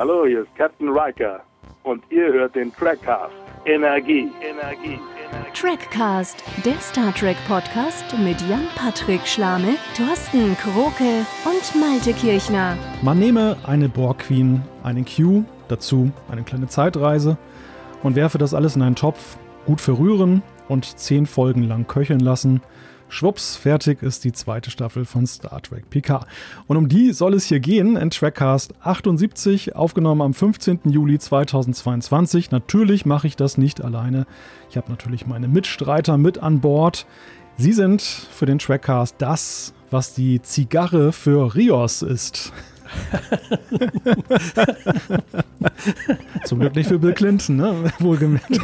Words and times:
Hallo, 0.00 0.24
hier 0.24 0.44
ist 0.44 0.56
Captain 0.56 0.88
Riker 0.88 1.42
und 1.82 2.02
ihr 2.08 2.32
hört 2.32 2.54
den 2.54 2.72
Trackcast. 2.72 3.34
Energie, 3.66 4.30
Energie, 4.40 4.98
Energie. 5.28 5.52
Trackcast, 5.52 6.42
der 6.64 6.80
Star 6.80 7.14
Trek 7.14 7.36
Podcast 7.46 8.06
mit 8.24 8.40
Jan-Patrick 8.48 9.20
Schlame, 9.26 9.74
Thorsten 9.94 10.56
Kroke 10.56 11.26
und 11.44 11.78
Malte 11.78 12.14
Kirchner. 12.14 12.78
Man 13.02 13.18
nehme 13.18 13.58
eine 13.66 13.90
Borg 13.90 14.20
Queen, 14.20 14.62
einen 14.82 15.04
Q, 15.04 15.44
dazu 15.68 16.10
eine 16.30 16.44
kleine 16.44 16.68
Zeitreise 16.68 17.36
und 18.02 18.16
werfe 18.16 18.38
das 18.38 18.54
alles 18.54 18.76
in 18.76 18.80
einen 18.80 18.96
Topf, 18.96 19.36
gut 19.66 19.82
verrühren 19.82 20.42
und 20.68 20.98
zehn 20.98 21.26
Folgen 21.26 21.64
lang 21.64 21.86
köcheln 21.86 22.20
lassen– 22.20 22.62
Schwupps, 23.10 23.56
fertig 23.56 24.02
ist 24.02 24.22
die 24.22 24.30
zweite 24.30 24.70
Staffel 24.70 25.04
von 25.04 25.26
Star 25.26 25.60
Trek 25.60 25.90
PK. 25.90 26.24
Und 26.68 26.76
um 26.76 26.88
die 26.88 27.12
soll 27.12 27.34
es 27.34 27.44
hier 27.44 27.58
gehen 27.58 27.96
in 27.96 28.10
Trackcast 28.10 28.72
78, 28.80 29.74
aufgenommen 29.74 30.22
am 30.22 30.32
15. 30.32 30.80
Juli 30.84 31.18
2022. 31.18 32.52
Natürlich 32.52 33.06
mache 33.06 33.26
ich 33.26 33.34
das 33.34 33.58
nicht 33.58 33.82
alleine. 33.82 34.26
Ich 34.70 34.76
habe 34.76 34.90
natürlich 34.90 35.26
meine 35.26 35.48
Mitstreiter 35.48 36.18
mit 36.18 36.38
an 36.38 36.60
Bord. 36.60 37.04
Sie 37.56 37.72
sind 37.72 38.00
für 38.00 38.46
den 38.46 38.60
Trackcast 38.60 39.16
das, 39.18 39.74
was 39.90 40.14
die 40.14 40.40
Zigarre 40.40 41.12
für 41.12 41.56
Rios 41.56 42.02
ist. 42.02 42.52
Zum 46.44 46.60
Glück 46.60 46.74
nicht 46.74 46.88
für 46.88 46.98
Bill 46.98 47.12
Clinton, 47.12 47.56
ne? 47.56 47.92
Wohlgemerkt. 47.98 48.50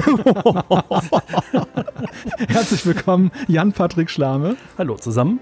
Herzlich 2.49 2.87
willkommen, 2.87 3.31
Jan-Patrick 3.49 4.09
Schlame. 4.11 4.57
Hallo 4.79 4.97
zusammen. 4.97 5.41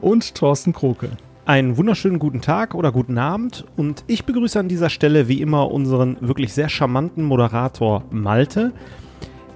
Und 0.00 0.34
Thorsten 0.34 0.72
Kroke. 0.72 1.10
Einen 1.44 1.76
wunderschönen 1.76 2.18
guten 2.18 2.40
Tag 2.40 2.74
oder 2.74 2.90
guten 2.92 3.18
Abend 3.18 3.64
und 3.76 4.04
ich 4.06 4.24
begrüße 4.26 4.60
an 4.60 4.68
dieser 4.68 4.90
Stelle 4.90 5.28
wie 5.28 5.40
immer 5.40 5.70
unseren 5.70 6.18
wirklich 6.20 6.52
sehr 6.52 6.68
charmanten 6.68 7.24
Moderator 7.24 8.04
Malte, 8.10 8.72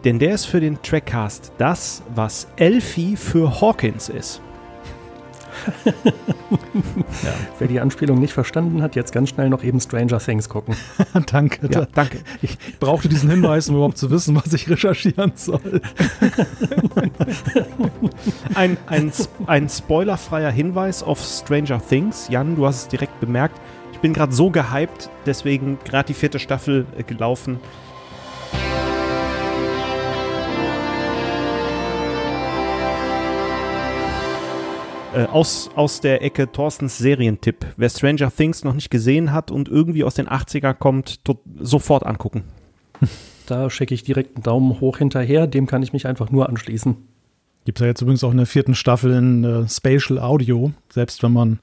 denn 0.05 0.19
der 0.19 0.35
ist 0.35 0.47
für 0.47 0.61
den 0.61 0.83
Trackcast 0.83 1.53
das, 1.59 2.03
was 2.15 2.49
Elfie 2.57 3.17
für 3.17 3.61
Hawkins 3.61 4.09
ist 4.09 4.41
ja. 5.85 7.33
Wer 7.59 7.69
die 7.69 7.81
Anspielung 7.81 8.19
nicht 8.19 8.33
verstanden 8.33 8.83
hat, 8.83 8.97
jetzt 8.97 9.13
ganz 9.13 9.31
schnell 9.31 9.49
noch 9.49 9.63
eben 9.63 9.81
Stranger 9.81 10.19
Things 10.19 10.49
gucken. 10.49 10.77
danke. 11.27 11.69
Ja, 11.69 11.87
danke. 11.95 12.21
Ich 12.41 12.57
brauchte 12.79 13.09
diesen 13.09 13.31
Hinweis, 13.31 13.69
um 13.69 13.77
überhaupt 13.77 13.99
zu 13.99 14.11
wissen, 14.11 14.37
was 14.37 14.53
ich 14.53 14.69
recherchieren 14.69 15.33
soll. 15.35 15.61
ein, 18.55 18.77
ein, 18.87 19.13
ein 19.47 19.69
spoilerfreier 19.69 20.51
Hinweis 20.51 21.03
auf 21.03 21.21
Stranger 21.21 21.81
Things. 21.87 22.29
Jan, 22.29 22.57
du 22.57 22.67
hast 22.67 22.83
es 22.83 22.89
direkt 22.89 23.21
bemerkt. 23.21 23.61
Ich 23.93 23.99
bin 23.99 24.13
gerade 24.13 24.33
so 24.33 24.51
gehypt, 24.51 25.11
deswegen 25.27 25.79
gerade 25.85 26.09
die 26.09 26.15
vierte 26.15 26.39
Staffel 26.39 26.87
äh, 26.97 27.03
gelaufen. 27.03 27.61
Äh, 35.15 35.27
aus, 35.27 35.71
aus 35.75 36.01
der 36.01 36.23
Ecke 36.23 36.51
Thorstens 36.51 36.97
Serientipp. 36.97 37.67
Wer 37.77 37.91
Stranger 37.91 38.31
Things 38.35 38.65
noch 38.65 38.73
nicht 38.73 38.91
gesehen 38.91 39.33
hat 39.33 39.51
und 39.51 39.69
irgendwie 39.69 40.05
aus 40.05 40.15
den 40.15 40.27
80er 40.27 40.73
kommt, 40.73 41.21
sofort 41.61 42.05
angucken. 42.05 42.45
Da 43.47 43.69
schicke 43.71 43.93
ich 43.93 44.05
direkt 44.05 44.37
einen 44.37 44.45
Daumen 44.45 44.81
hoch 44.81 44.99
hinterher, 44.99 45.49
dem 45.49 45.67
kann 45.67 45.83
ich 45.83 45.93
mich 45.93 46.07
einfach 46.07 46.31
nur 46.31 46.49
anschließen. 46.49 46.97
Gibt 47.65 47.79
es 47.79 47.83
ja 47.83 47.89
jetzt 47.89 48.01
übrigens 48.01 48.23
auch 48.23 48.31
in 48.31 48.37
der 48.37 48.47
vierten 48.47 48.77
Staffel 48.77 49.13
in 49.13 49.45
uh, 49.45 49.67
Spatial 49.69 50.21
Audio, 50.21 50.71
selbst 50.89 51.25
wenn 51.25 51.33
man 51.33 51.59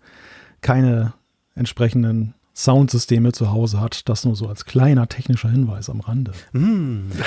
keine 0.59 1.13
entsprechenden 1.55 2.33
Soundsysteme 2.59 3.31
zu 3.31 3.51
Hause 3.51 3.79
hat. 3.79 4.09
Das 4.09 4.25
nur 4.25 4.35
so 4.35 4.47
als 4.47 4.65
kleiner 4.65 5.07
technischer 5.07 5.49
Hinweis 5.49 5.89
am 5.89 6.01
Rande. 6.01 6.33
Mm. 6.51 7.11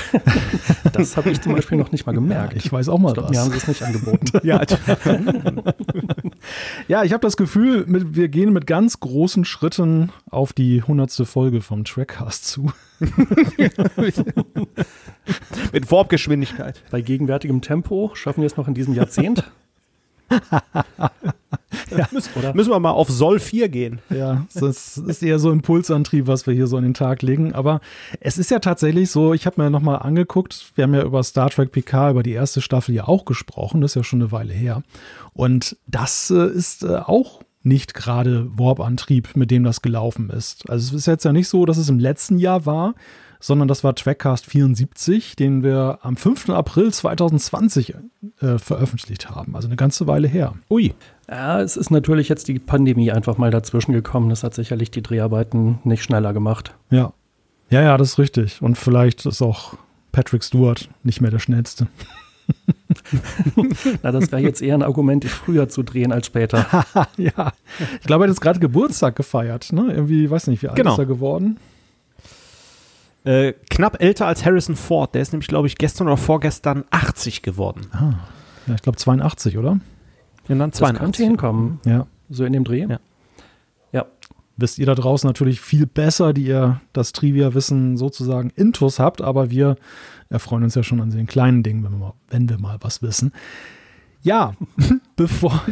Das 0.92 1.16
habe 1.16 1.30
ich 1.30 1.40
zum 1.40 1.54
Beispiel 1.54 1.78
noch 1.78 1.90
nicht 1.90 2.04
mal 2.04 2.12
gemerkt. 2.12 2.52
Ja, 2.52 2.58
ich 2.58 2.70
weiß 2.70 2.90
auch 2.90 2.98
mal 2.98 3.14
glaub, 3.14 3.26
was. 3.26 3.32
Mir 3.32 3.40
haben 3.40 3.50
sie 3.50 3.56
es 3.56 3.66
nicht 3.66 3.82
angeboten. 3.82 4.26
ja, 4.46 4.60
ja, 6.86 7.02
ich 7.02 7.12
habe 7.12 7.22
das 7.22 7.38
Gefühl, 7.38 7.86
mit, 7.86 8.14
wir 8.14 8.28
gehen 8.28 8.52
mit 8.52 8.66
ganz 8.66 9.00
großen 9.00 9.46
Schritten 9.46 10.10
auf 10.30 10.52
die 10.52 10.82
hundertste 10.82 11.24
Folge 11.24 11.62
vom 11.62 11.84
Trackcast 11.84 12.44
zu. 12.44 12.72
mit 15.72 15.90
Warpgeschwindigkeit. 15.90 16.82
Bei 16.90 17.00
gegenwärtigem 17.00 17.62
Tempo 17.62 18.10
schaffen 18.14 18.42
wir 18.42 18.46
es 18.46 18.56
noch 18.56 18.68
in 18.68 18.74
diesem 18.74 18.92
Jahrzehnt. 18.94 19.44
ja. 21.90 22.08
müssen, 22.10 22.30
müssen, 22.54 22.70
wir 22.70 22.80
mal 22.80 22.90
auf 22.90 23.08
Soll 23.08 23.38
4 23.38 23.68
gehen. 23.68 24.00
Ja, 24.10 24.46
das 24.54 24.98
ist 24.98 25.22
eher 25.22 25.38
so 25.38 25.50
Impulsantrieb, 25.50 26.26
was 26.26 26.46
wir 26.46 26.54
hier 26.54 26.66
so 26.66 26.76
an 26.76 26.84
den 26.84 26.94
Tag 26.94 27.22
legen. 27.22 27.54
Aber 27.54 27.80
es 28.20 28.38
ist 28.38 28.50
ja 28.50 28.58
tatsächlich 28.58 29.10
so, 29.10 29.34
ich 29.34 29.46
habe 29.46 29.62
mir 29.62 29.70
nochmal 29.70 30.00
angeguckt, 30.00 30.72
wir 30.74 30.84
haben 30.84 30.94
ja 30.94 31.02
über 31.02 31.22
Star 31.22 31.50
Trek 31.50 31.72
PK, 31.72 32.10
über 32.10 32.22
die 32.22 32.32
erste 32.32 32.60
Staffel 32.60 32.94
ja 32.94 33.08
auch 33.08 33.24
gesprochen, 33.24 33.80
das 33.80 33.92
ist 33.92 33.96
ja 33.96 34.04
schon 34.04 34.22
eine 34.22 34.32
Weile 34.32 34.52
her. 34.52 34.82
Und 35.32 35.76
das 35.86 36.30
äh, 36.30 36.46
ist 36.48 36.82
äh, 36.82 36.96
auch 36.96 37.42
nicht 37.62 37.94
gerade 37.94 38.50
Warp-Antrieb, 38.58 39.36
mit 39.36 39.50
dem 39.50 39.64
das 39.64 39.82
gelaufen 39.82 40.30
ist. 40.30 40.68
Also 40.68 40.88
es 40.88 41.02
ist 41.02 41.06
jetzt 41.06 41.24
ja 41.24 41.32
nicht 41.32 41.48
so, 41.48 41.64
dass 41.64 41.78
es 41.78 41.88
im 41.88 41.98
letzten 41.98 42.38
Jahr 42.38 42.66
war, 42.66 42.94
sondern 43.42 43.66
das 43.66 43.82
war 43.82 43.94
Trackcast 43.94 44.46
74, 44.46 45.36
den 45.36 45.62
wir 45.64 45.98
am 46.02 46.16
5. 46.16 46.50
April 46.50 46.92
2020 46.92 47.94
äh, 48.40 48.58
veröffentlicht 48.58 49.28
haben. 49.30 49.56
Also 49.56 49.66
eine 49.66 49.76
ganze 49.76 50.06
Weile 50.06 50.28
her. 50.28 50.54
Ui. 50.70 50.94
Ja, 51.28 51.60
es 51.60 51.76
ist 51.76 51.90
natürlich 51.90 52.28
jetzt 52.28 52.46
die 52.46 52.60
Pandemie 52.60 53.10
einfach 53.10 53.38
mal 53.38 53.50
dazwischen 53.50 53.92
gekommen. 53.92 54.30
Das 54.30 54.44
hat 54.44 54.54
sicherlich 54.54 54.92
die 54.92 55.02
Dreharbeiten 55.02 55.80
nicht 55.82 56.04
schneller 56.04 56.32
gemacht. 56.32 56.74
Ja. 56.90 57.12
Ja, 57.68 57.82
ja, 57.82 57.96
das 57.96 58.10
ist 58.10 58.18
richtig. 58.18 58.62
Und 58.62 58.78
vielleicht 58.78 59.26
ist 59.26 59.42
auch 59.42 59.74
Patrick 60.12 60.44
Stewart 60.44 60.88
nicht 61.02 61.20
mehr 61.20 61.30
der 61.30 61.38
Schnellste. 61.40 61.88
Na, 64.02 64.12
das 64.12 64.30
wäre 64.30 64.42
jetzt 64.42 64.62
eher 64.62 64.74
ein 64.74 64.82
Argument, 64.82 65.24
früher 65.24 65.68
zu 65.68 65.82
drehen 65.82 66.12
als 66.12 66.26
später. 66.26 66.66
ja, 67.16 67.52
ich 68.00 68.06
glaube, 68.06 68.24
er 68.24 68.28
hat 68.28 68.34
jetzt 68.34 68.40
gerade 68.40 68.60
Geburtstag 68.60 69.16
gefeiert. 69.16 69.72
Ne? 69.72 69.92
Irgendwie, 69.92 70.30
weiß 70.30 70.46
nicht, 70.46 70.62
wie 70.62 70.68
alt 70.68 70.76
genau. 70.76 70.92
ist 70.92 70.98
er 70.98 71.06
geworden? 71.06 71.58
Äh, 73.24 73.52
knapp 73.70 74.02
älter 74.02 74.26
als 74.26 74.44
Harrison 74.44 74.76
Ford. 74.76 75.14
Der 75.14 75.22
ist 75.22 75.32
nämlich, 75.32 75.48
glaube 75.48 75.68
ich, 75.68 75.78
gestern 75.78 76.08
oder 76.08 76.16
vorgestern 76.16 76.84
80 76.90 77.42
geworden. 77.42 77.86
Ah. 77.92 78.14
Ja, 78.66 78.74
ich 78.74 78.82
glaube 78.82 78.98
82, 78.98 79.58
oder? 79.58 79.78
Ja, 80.48 80.54
dann 80.56 80.72
82. 80.72 80.80
Das 80.80 80.98
könnte 80.98 81.22
hinkommen. 81.22 81.80
Ja. 81.84 82.06
So 82.30 82.44
in 82.44 82.52
dem 82.52 82.64
Dreh. 82.64 82.86
Ja. 82.88 83.00
ja. 83.92 84.06
Wisst 84.56 84.78
ihr 84.78 84.86
da 84.86 84.94
draußen 84.94 85.26
natürlich 85.28 85.60
viel 85.60 85.86
besser, 85.86 86.32
die 86.32 86.46
ihr 86.46 86.80
das 86.92 87.12
Trivia-Wissen 87.12 87.96
sozusagen 87.96 88.50
intus 88.50 88.98
habt, 88.98 89.22
aber 89.22 89.50
wir 89.50 89.76
erfreuen 90.28 90.64
uns 90.64 90.74
ja 90.74 90.82
schon 90.82 91.00
an 91.00 91.10
den 91.10 91.26
kleinen 91.26 91.62
Dingen, 91.62 91.84
wenn 91.84 91.92
wir 91.92 91.98
mal, 91.98 92.14
wenn 92.28 92.48
wir 92.48 92.58
mal 92.58 92.76
was 92.80 93.02
wissen. 93.02 93.32
Ja, 94.22 94.54
bevor, 95.16 95.62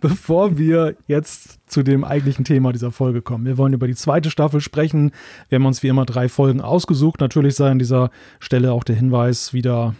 bevor 0.00 0.58
wir 0.58 0.94
jetzt 1.06 1.58
zu 1.66 1.82
dem 1.82 2.04
eigentlichen 2.04 2.44
Thema 2.44 2.72
dieser 2.72 2.90
Folge 2.90 3.22
kommen. 3.22 3.46
Wir 3.46 3.56
wollen 3.56 3.72
über 3.72 3.86
die 3.86 3.94
zweite 3.94 4.30
Staffel 4.30 4.60
sprechen. 4.60 5.12
Wir 5.48 5.56
haben 5.56 5.66
uns 5.66 5.82
wie 5.82 5.88
immer 5.88 6.04
drei 6.04 6.28
Folgen 6.28 6.60
ausgesucht. 6.60 7.20
Natürlich 7.20 7.54
sei 7.54 7.70
an 7.70 7.78
dieser 7.78 8.10
Stelle 8.40 8.72
auch 8.72 8.84
der 8.84 8.96
Hinweis 8.96 9.54
wieder 9.54 9.94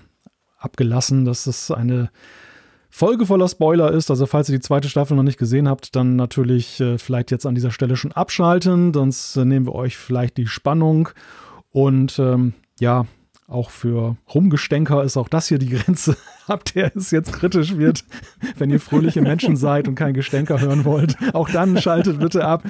abgelassen, 0.59 1.25
dass 1.25 1.47
es 1.47 1.70
eine 1.70 2.10
Folge 2.91 3.26
voller 3.26 3.48
Spoiler 3.48 3.91
ist. 3.91 4.10
Also 4.10 4.26
falls 4.26 4.50
ihr 4.50 4.56
die 4.56 4.62
zweite 4.62 4.88
Staffel 4.88 5.16
noch 5.16 5.25
nicht 5.25 5.38
gesehen 5.38 5.69
habt, 5.69 5.97
dann 5.97 6.15
natürlich 6.15 6.81
äh, 6.81 6.98
vielleicht 6.98 7.31
jetzt 7.31 7.47
an 7.47 7.54
dieser 7.54 7.71
Stelle 7.71 7.97
schon 7.97 8.12
abschalten. 8.12 8.92
Sonst 8.92 9.36
äh, 9.36 9.44
nehmen 9.47 9.66
wir 9.66 9.75
euch 9.75 9.97
vielleicht 9.97 10.36
die 10.36 10.47
Spannung. 10.47 11.09
Und 11.71 12.19
ähm, 12.19 12.53
ja, 12.78 13.06
auch 13.54 13.70
für 13.70 14.16
Rumgestänker 14.34 15.03
ist 15.04 15.16
auch 15.16 15.28
das 15.28 15.48
hier 15.48 15.59
die 15.59 15.70
Grenze, 15.70 16.16
ab 16.47 16.65
der 16.75 16.94
es 16.94 17.10
jetzt 17.10 17.32
kritisch 17.32 17.76
wird, 17.76 18.04
wenn 18.59 18.70
ihr 18.70 18.81
fröhliche 18.81 19.22
Menschen 19.22 19.56
seid 19.56 19.88
und 19.88 19.94
kein 19.94 20.12
Gestänker 20.12 20.60
hören 20.60 20.84
wollt. 20.84 21.16
Auch 21.32 21.48
dann 21.48 21.81
schaltet 21.81 22.19
bitte 22.19 22.44
ab. 22.44 22.65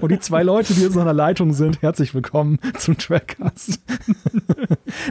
Und 0.00 0.12
die 0.12 0.18
zwei 0.18 0.42
Leute, 0.42 0.74
die 0.74 0.82
jetzt 0.82 0.94
in 0.94 1.00
einer 1.00 1.14
Leitung 1.14 1.52
sind, 1.52 1.80
herzlich 1.80 2.14
willkommen 2.14 2.58
zum 2.76 2.98
Trackcast. 2.98 3.80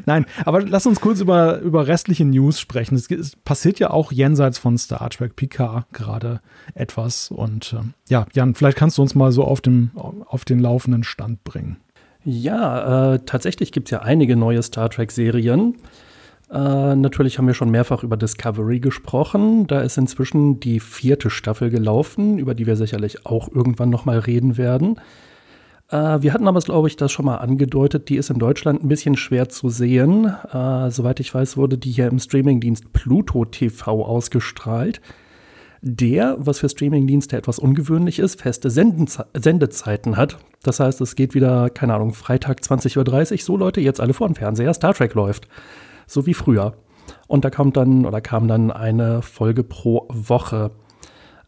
Nein, 0.05 0.25
aber 0.45 0.61
lass 0.61 0.85
uns 0.85 0.99
kurz 0.99 1.21
über, 1.21 1.59
über 1.59 1.87
restliche 1.87 2.25
News 2.25 2.59
sprechen. 2.59 2.95
Es, 2.95 3.09
es 3.09 3.35
passiert 3.35 3.79
ja 3.79 3.89
auch 3.89 4.11
jenseits 4.11 4.57
von 4.57 4.77
Star 4.77 5.09
Trek 5.09 5.35
PK 5.35 5.85
gerade 5.93 6.41
etwas. 6.73 7.31
Und 7.31 7.73
ähm, 7.77 7.93
ja, 8.09 8.25
Jan, 8.33 8.53
vielleicht 8.53 8.77
kannst 8.77 8.97
du 8.97 9.01
uns 9.01 9.15
mal 9.15 9.31
so 9.31 9.43
auf, 9.43 9.61
dem, 9.61 9.91
auf 9.95 10.45
den 10.45 10.59
laufenden 10.59 11.03
Stand 11.03 11.43
bringen. 11.43 11.77
Ja, 12.29 13.13
äh, 13.13 13.19
tatsächlich 13.19 13.71
gibt 13.71 13.87
es 13.87 13.91
ja 13.91 14.01
einige 14.01 14.35
neue 14.35 14.61
Star 14.61 14.89
Trek-Serien. 14.89 15.77
Äh, 16.51 16.95
natürlich 16.97 17.37
haben 17.37 17.47
wir 17.47 17.53
schon 17.53 17.69
mehrfach 17.71 18.03
über 18.03 18.17
Discovery 18.17 18.81
gesprochen. 18.81 19.65
Da 19.65 19.79
ist 19.79 19.97
inzwischen 19.97 20.59
die 20.59 20.81
vierte 20.81 21.29
Staffel 21.29 21.69
gelaufen, 21.69 22.37
über 22.37 22.53
die 22.53 22.67
wir 22.67 22.75
sicherlich 22.75 23.25
auch 23.25 23.49
irgendwann 23.49 23.89
noch 23.89 24.03
mal 24.03 24.19
reden 24.19 24.57
werden. 24.57 24.99
Äh, 25.89 26.21
wir 26.21 26.33
hatten 26.33 26.49
aber, 26.49 26.59
glaube 26.59 26.89
ich, 26.89 26.97
das 26.97 27.13
schon 27.13 27.23
mal 27.23 27.37
angedeutet. 27.37 28.09
Die 28.09 28.17
ist 28.17 28.29
in 28.29 28.39
Deutschland 28.39 28.83
ein 28.83 28.89
bisschen 28.89 29.15
schwer 29.15 29.47
zu 29.47 29.69
sehen. 29.69 30.25
Äh, 30.25 30.91
soweit 30.91 31.21
ich 31.21 31.33
weiß, 31.33 31.55
wurde 31.55 31.77
die 31.77 31.91
hier 31.91 32.07
im 32.07 32.19
Streamingdienst 32.19 32.91
Pluto 32.91 33.45
TV 33.45 34.03
ausgestrahlt. 34.05 34.99
Der, 35.81 36.35
was 36.39 36.59
für 36.59 36.67
Streamingdienste 36.67 37.37
etwas 37.37 37.57
ungewöhnlich 37.57 38.19
ist, 38.19 38.41
feste 38.41 38.69
Sendenze 38.69 39.27
Sendezeiten 39.33 40.17
hat. 40.17 40.37
Das 40.63 40.79
heißt, 40.79 41.01
es 41.01 41.15
geht 41.15 41.33
wieder, 41.33 41.69
keine 41.69 41.93
Ahnung, 41.93 42.13
Freitag 42.13 42.59
20.30 42.61 43.31
Uhr, 43.33 43.37
so 43.39 43.57
Leute, 43.57 43.81
jetzt 43.81 44.01
alle 44.01 44.13
vor 44.13 44.27
dem 44.27 44.35
Fernseher, 44.35 44.73
Star 44.73 44.93
Trek 44.93 45.13
läuft. 45.13 45.47
So 46.07 46.25
wie 46.25 46.33
früher. 46.33 46.73
Und 47.27 47.45
da 47.45 47.49
kommt 47.49 47.77
dann 47.77 48.05
oder 48.05 48.21
kam 48.21 48.47
dann 48.47 48.71
eine 48.71 49.21
Folge 49.21 49.63
pro 49.63 50.07
Woche. 50.09 50.71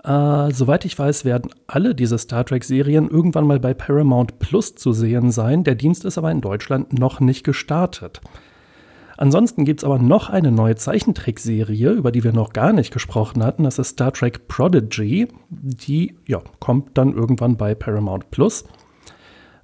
Äh, 0.04 0.52
soweit 0.52 0.86
ich 0.86 0.98
weiß, 0.98 1.26
werden 1.26 1.52
alle 1.68 1.96
diese 1.96 2.18
Star 2.18 2.46
Trek-Serien 2.46 3.10
irgendwann 3.10 3.48
mal 3.48 3.60
bei 3.60 3.74
Paramount 3.74 4.40
Plus 4.40 4.76
zu 4.76 4.94
sehen 4.94 5.32
sein. 5.32 5.64
Der 5.64 5.76
Dienst 5.76 6.06
ist 6.06 6.18
aber 6.18 6.32
in 6.32 6.42
Deutschland 6.42 6.98
noch 6.98 7.20
nicht 7.20 7.44
gestartet. 7.44 8.22
Ansonsten 9.18 9.66
gibt 9.66 9.82
es 9.82 9.84
aber 9.84 10.00
noch 10.00 10.30
eine 10.30 10.50
neue 10.50 10.78
Zeichentrickserie, 10.78 11.92
über 11.92 12.14
die 12.14 12.24
wir 12.24 12.32
noch 12.32 12.54
gar 12.54 12.72
nicht 12.72 12.94
gesprochen 12.94 13.44
hatten. 13.44 13.64
Das 13.64 13.78
ist 13.78 13.90
Star 13.90 14.14
Trek 14.14 14.48
Prodigy. 14.48 15.28
Die 15.50 16.16
ja, 16.26 16.42
kommt 16.62 16.98
dann 16.98 17.14
irgendwann 17.14 17.58
bei 17.58 17.76
Paramount 17.76 18.32
Plus. 18.32 18.64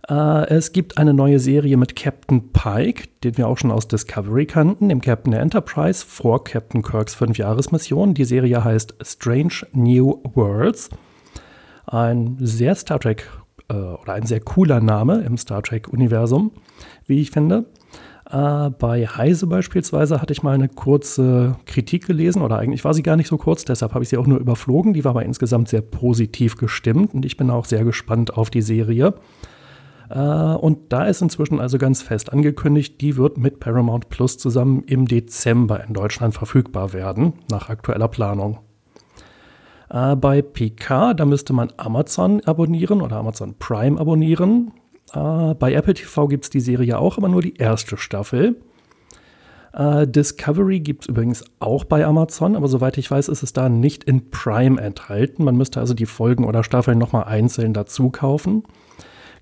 Äh, 0.07 0.47
es 0.49 0.71
gibt 0.71 0.97
eine 0.97 1.13
neue 1.13 1.39
Serie 1.39 1.77
mit 1.77 1.95
Captain 1.95 2.51
Pike, 2.51 3.07
den 3.23 3.37
wir 3.37 3.47
auch 3.47 3.57
schon 3.57 3.71
aus 3.71 3.87
Discovery 3.87 4.45
kannten, 4.45 4.89
dem 4.89 5.01
Captain 5.01 5.31
der 5.31 5.41
Enterprise 5.41 6.05
vor 6.05 6.43
Captain 6.43 6.81
Kirks 6.81 7.15
Fünfjahresmission. 7.15 8.13
Die 8.13 8.25
Serie 8.25 8.63
heißt 8.63 8.95
Strange 9.01 9.65
New 9.73 10.21
Worlds. 10.33 10.89
Ein 11.87 12.37
sehr 12.39 12.75
Star 12.75 12.99
Trek 12.99 13.29
äh, 13.69 13.73
oder 13.73 14.13
ein 14.13 14.25
sehr 14.25 14.39
cooler 14.39 14.79
Name 14.79 15.21
im 15.21 15.37
Star 15.37 15.63
Trek-Universum, 15.63 16.51
wie 17.05 17.21
ich 17.21 17.31
finde. 17.31 17.65
Äh, 18.29 18.71
bei 18.71 19.05
Heise 19.07 19.47
beispielsweise 19.47 20.21
hatte 20.21 20.33
ich 20.33 20.43
mal 20.43 20.55
eine 20.55 20.67
kurze 20.67 21.57
Kritik 21.65 22.07
gelesen, 22.07 22.41
oder 22.41 22.57
eigentlich 22.57 22.83
war 22.83 22.93
sie 22.93 23.03
gar 23.03 23.15
nicht 23.15 23.27
so 23.27 23.37
kurz, 23.37 23.65
deshalb 23.65 23.93
habe 23.93 24.03
ich 24.03 24.09
sie 24.09 24.17
auch 24.17 24.27
nur 24.27 24.39
überflogen. 24.39 24.93
Die 24.93 25.03
war 25.03 25.11
aber 25.11 25.23
insgesamt 25.23 25.69
sehr 25.69 25.81
positiv 25.81 26.57
gestimmt 26.57 27.13
und 27.13 27.25
ich 27.25 27.37
bin 27.37 27.49
auch 27.49 27.65
sehr 27.65 27.83
gespannt 27.83 28.35
auf 28.35 28.49
die 28.49 28.63
Serie. 28.63 29.13
Äh, 30.09 30.19
und 30.19 30.91
da 30.91 31.05
ist 31.05 31.21
inzwischen 31.21 31.59
also 31.59 31.77
ganz 31.77 32.01
fest 32.01 32.31
angekündigt, 32.31 33.01
die 33.01 33.17
wird 33.17 33.37
mit 33.37 33.59
Paramount 33.59 34.09
Plus 34.09 34.37
zusammen 34.37 34.83
im 34.85 35.07
Dezember 35.07 35.83
in 35.83 35.93
Deutschland 35.93 36.33
verfügbar 36.33 36.93
werden, 36.93 37.33
nach 37.49 37.69
aktueller 37.69 38.07
Planung. 38.07 38.59
Äh, 39.89 40.15
bei 40.15 40.41
PK, 40.41 41.13
da 41.13 41.25
müsste 41.25 41.53
man 41.53 41.71
Amazon 41.77 42.41
abonnieren 42.41 43.01
oder 43.01 43.17
Amazon 43.17 43.55
Prime 43.57 43.99
abonnieren. 43.99 44.71
Äh, 45.13 45.53
bei 45.55 45.73
Apple 45.73 45.93
TV 45.93 46.27
gibt 46.27 46.45
es 46.45 46.49
die 46.49 46.59
Serie 46.59 46.99
auch, 46.99 47.17
aber 47.17 47.29
nur 47.29 47.41
die 47.41 47.55
erste 47.55 47.97
Staffel. 47.97 48.55
Discovery 49.77 50.79
gibt 50.79 51.01
es 51.01 51.09
übrigens 51.09 51.43
auch 51.59 51.83
bei 51.83 52.05
Amazon, 52.05 52.55
aber 52.55 52.69
soweit 52.69 52.97
ich 52.97 53.11
weiß, 53.11 53.27
ist 53.27 53.43
es 53.43 53.51
da 53.51 53.67
nicht 53.67 54.05
in 54.05 54.29
Prime 54.29 54.79
enthalten. 54.79 55.43
Man 55.43 55.57
müsste 55.57 55.81
also 55.81 55.93
die 55.93 56.05
Folgen 56.05 56.45
oder 56.45 56.63
Staffeln 56.63 56.97
nochmal 56.97 57.25
einzeln 57.25 57.73
dazu 57.73 58.09
kaufen. 58.09 58.63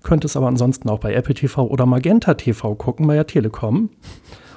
Könnt 0.04 0.24
es 0.24 0.36
aber 0.36 0.46
ansonsten 0.46 0.88
auch 0.90 1.00
bei 1.00 1.14
Apple 1.14 1.34
TV 1.34 1.66
oder 1.66 1.86
Magenta 1.86 2.34
TV 2.34 2.74
gucken 2.74 3.06
bei 3.06 3.14
der 3.14 3.26
Telekom. 3.26 3.90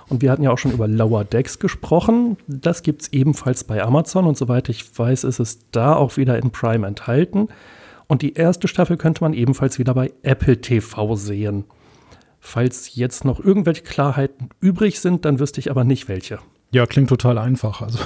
Und 0.09 0.21
wir 0.21 0.29
hatten 0.29 0.43
ja 0.43 0.51
auch 0.51 0.57
schon 0.57 0.71
über 0.71 0.87
Lower 0.87 1.23
Decks 1.23 1.57
gesprochen. 1.57 2.37
Das 2.47 2.83
gibt 2.83 3.01
es 3.01 3.13
ebenfalls 3.13 3.63
bei 3.63 3.81
Amazon 3.81 4.25
und 4.25 4.37
soweit 4.37 4.69
ich 4.69 4.97
weiß, 4.97 5.23
ist 5.23 5.39
es 5.39 5.59
da 5.71 5.95
auch 5.95 6.17
wieder 6.17 6.37
in 6.37 6.51
Prime 6.51 6.85
enthalten. 6.85 7.47
Und 8.07 8.21
die 8.21 8.33
erste 8.33 8.67
Staffel 8.67 8.97
könnte 8.97 9.23
man 9.23 9.33
ebenfalls 9.33 9.79
wieder 9.79 9.93
bei 9.93 10.11
Apple 10.21 10.59
TV 10.61 11.15
sehen. 11.15 11.63
Falls 12.39 12.95
jetzt 12.95 13.25
noch 13.25 13.39
irgendwelche 13.39 13.83
Klarheiten 13.83 14.49
übrig 14.59 14.99
sind, 14.99 15.25
dann 15.25 15.39
wüsste 15.39 15.59
ich 15.59 15.71
aber 15.71 15.83
nicht 15.83 16.07
welche. 16.07 16.39
Ja, 16.71 16.85
klingt 16.85 17.09
total 17.09 17.37
einfach. 17.37 17.81
Also 17.81 17.99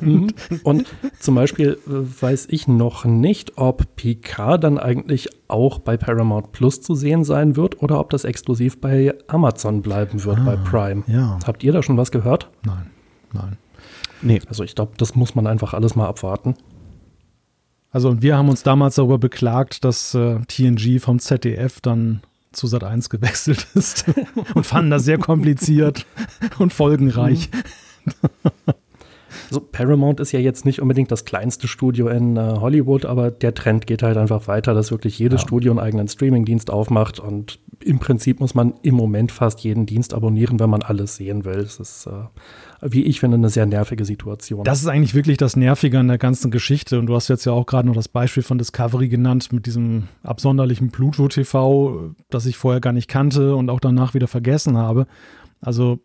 Mhm. 0.00 0.28
Und 0.62 0.86
zum 1.18 1.34
Beispiel 1.34 1.78
äh, 1.86 2.22
weiß 2.22 2.48
ich 2.50 2.68
noch 2.68 3.04
nicht, 3.04 3.58
ob 3.58 3.96
Picard 3.96 4.64
dann 4.64 4.78
eigentlich 4.78 5.28
auch 5.48 5.78
bei 5.78 5.96
Paramount 5.96 6.52
Plus 6.52 6.80
zu 6.80 6.94
sehen 6.94 7.24
sein 7.24 7.56
wird 7.56 7.82
oder 7.82 8.00
ob 8.00 8.10
das 8.10 8.24
exklusiv 8.24 8.80
bei 8.80 9.14
Amazon 9.28 9.82
bleiben 9.82 10.24
wird, 10.24 10.38
ah, 10.38 10.44
bei 10.44 10.56
Prime. 10.56 11.02
Ja. 11.06 11.38
Habt 11.44 11.62
ihr 11.64 11.72
da 11.72 11.82
schon 11.82 11.96
was 11.96 12.10
gehört? 12.10 12.50
Nein, 12.64 12.90
nein. 13.32 13.56
Nee. 14.22 14.40
Also 14.48 14.64
ich 14.64 14.74
glaube, 14.74 14.92
das 14.96 15.14
muss 15.14 15.34
man 15.34 15.46
einfach 15.46 15.74
alles 15.74 15.96
mal 15.96 16.06
abwarten. 16.06 16.54
Also 17.90 18.22
wir 18.22 18.36
haben 18.36 18.48
uns 18.48 18.62
damals 18.62 18.94
darüber 18.94 19.18
beklagt, 19.18 19.84
dass 19.84 20.14
äh, 20.14 20.40
TNG 20.46 21.00
vom 21.00 21.18
ZDF 21.18 21.80
dann 21.80 22.22
zu 22.52 22.66
Sat 22.66 22.84
1 22.84 23.10
gewechselt 23.10 23.66
ist 23.74 24.04
und 24.54 24.64
fanden 24.64 24.90
das 24.90 25.04
sehr 25.04 25.18
kompliziert 25.18 26.06
und 26.58 26.72
folgenreich. 26.72 27.50
Mhm. 27.52 28.74
Also 29.50 29.60
Paramount 29.60 30.20
ist 30.20 30.32
ja 30.32 30.38
jetzt 30.38 30.64
nicht 30.64 30.80
unbedingt 30.80 31.10
das 31.10 31.24
kleinste 31.24 31.66
Studio 31.66 32.08
in 32.08 32.36
äh, 32.36 32.40
Hollywood, 32.40 33.04
aber 33.04 33.30
der 33.30 33.52
Trend 33.52 33.86
geht 33.86 34.02
halt 34.02 34.16
einfach 34.16 34.46
weiter, 34.46 34.74
dass 34.74 34.90
wirklich 34.90 35.18
jedes 35.18 35.42
ja. 35.42 35.48
Studio 35.48 35.72
einen 35.72 35.80
eigenen 35.80 36.08
Streamingdienst 36.08 36.70
aufmacht 36.70 37.18
und 37.18 37.58
im 37.82 37.98
Prinzip 37.98 38.40
muss 38.40 38.54
man 38.54 38.74
im 38.82 38.94
Moment 38.94 39.32
fast 39.32 39.60
jeden 39.60 39.86
Dienst 39.86 40.14
abonnieren, 40.14 40.60
wenn 40.60 40.70
man 40.70 40.82
alles 40.82 41.16
sehen 41.16 41.44
will. 41.44 41.62
Das 41.62 41.80
ist, 41.80 42.06
äh, 42.06 42.10
wie 42.82 43.04
ich 43.04 43.20
finde, 43.20 43.36
eine 43.36 43.48
sehr 43.48 43.66
nervige 43.66 44.04
Situation. 44.04 44.64
Das 44.64 44.80
ist 44.80 44.86
eigentlich 44.86 45.14
wirklich 45.14 45.38
das 45.38 45.56
Nervige 45.56 45.98
an 45.98 46.08
der 46.08 46.18
ganzen 46.18 46.50
Geschichte. 46.50 46.98
Und 46.98 47.06
du 47.06 47.14
hast 47.14 47.28
jetzt 47.28 47.46
ja 47.46 47.52
auch 47.52 47.66
gerade 47.66 47.88
noch 47.88 47.94
das 47.94 48.08
Beispiel 48.08 48.42
von 48.42 48.58
Discovery 48.58 49.08
genannt 49.08 49.52
mit 49.52 49.66
diesem 49.66 50.08
absonderlichen 50.22 50.90
Pluto 50.90 51.28
TV, 51.28 52.14
das 52.28 52.46
ich 52.46 52.56
vorher 52.56 52.80
gar 52.80 52.92
nicht 52.92 53.08
kannte 53.08 53.56
und 53.56 53.70
auch 53.70 53.80
danach 53.80 54.14
wieder 54.14 54.28
vergessen 54.28 54.76
habe. 54.76 55.06
Also 55.60 56.00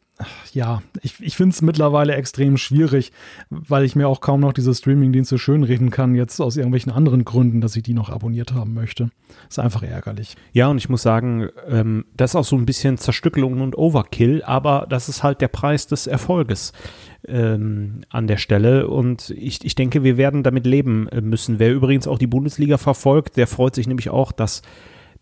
ja, 0.54 0.82
ich, 1.02 1.16
ich 1.20 1.36
finde 1.36 1.54
es 1.54 1.62
mittlerweile 1.62 2.16
extrem 2.16 2.56
schwierig, 2.56 3.12
weil 3.50 3.84
ich 3.84 3.96
mir 3.96 4.08
auch 4.08 4.22
kaum 4.22 4.40
noch 4.40 4.54
diese 4.54 4.74
Streaming-Dienste 4.74 5.38
schönreden 5.38 5.90
kann, 5.90 6.16
jetzt 6.16 6.40
aus 6.40 6.56
irgendwelchen 6.56 6.92
anderen 6.92 7.26
Gründen, 7.26 7.60
dass 7.60 7.76
ich 7.76 7.84
die 7.84 7.94
noch 7.94 8.10
abonniert 8.10 8.54
haben 8.54 8.74
möchte. 8.74 9.10
Ist 9.50 9.60
einfach 9.60 9.84
ärgerlich. 9.84 10.38
Ja, 10.54 10.68
und 10.68 10.78
ich 10.78 10.88
muss 10.88 11.02
sagen, 11.02 11.50
ähm, 11.68 12.06
das 12.16 12.32
ist 12.32 12.36
auch 12.36 12.46
so 12.46 12.56
ein 12.56 12.66
bisschen 12.66 12.98
Zerstückelung 12.98 13.60
und 13.60 13.78
Overkill, 13.78 14.42
aber 14.44 14.88
das 14.90 15.10
ist 15.10 15.24
halt 15.24 15.42
der 15.42 15.50
Preis 15.50 15.88
des 15.88 16.08
Erfolges 16.08 16.72
ähm, 17.28 18.02
an 18.10 18.28
der 18.28 18.38
Stelle. 18.38 18.88
Und 18.88 19.32
ich, 19.32 19.66
ich 19.66 19.76
denke, 19.76 20.04
wir 20.04 20.16
werden 20.16 20.44
damit 20.44 20.66
leben 20.66 21.10
äh, 21.10 21.20
müssen. 21.20 21.60
Wer 21.60 21.74
übrigens 21.74 22.08
auch 22.08 22.20
die 22.20 22.28
Bundesliga 22.28 22.78
verfolgt, 22.78 23.36
der 23.36 23.48
freut 23.48 23.76
sich 23.76 23.88
nämlich 23.88 24.10
auch, 24.10 24.32
dass 24.32 24.62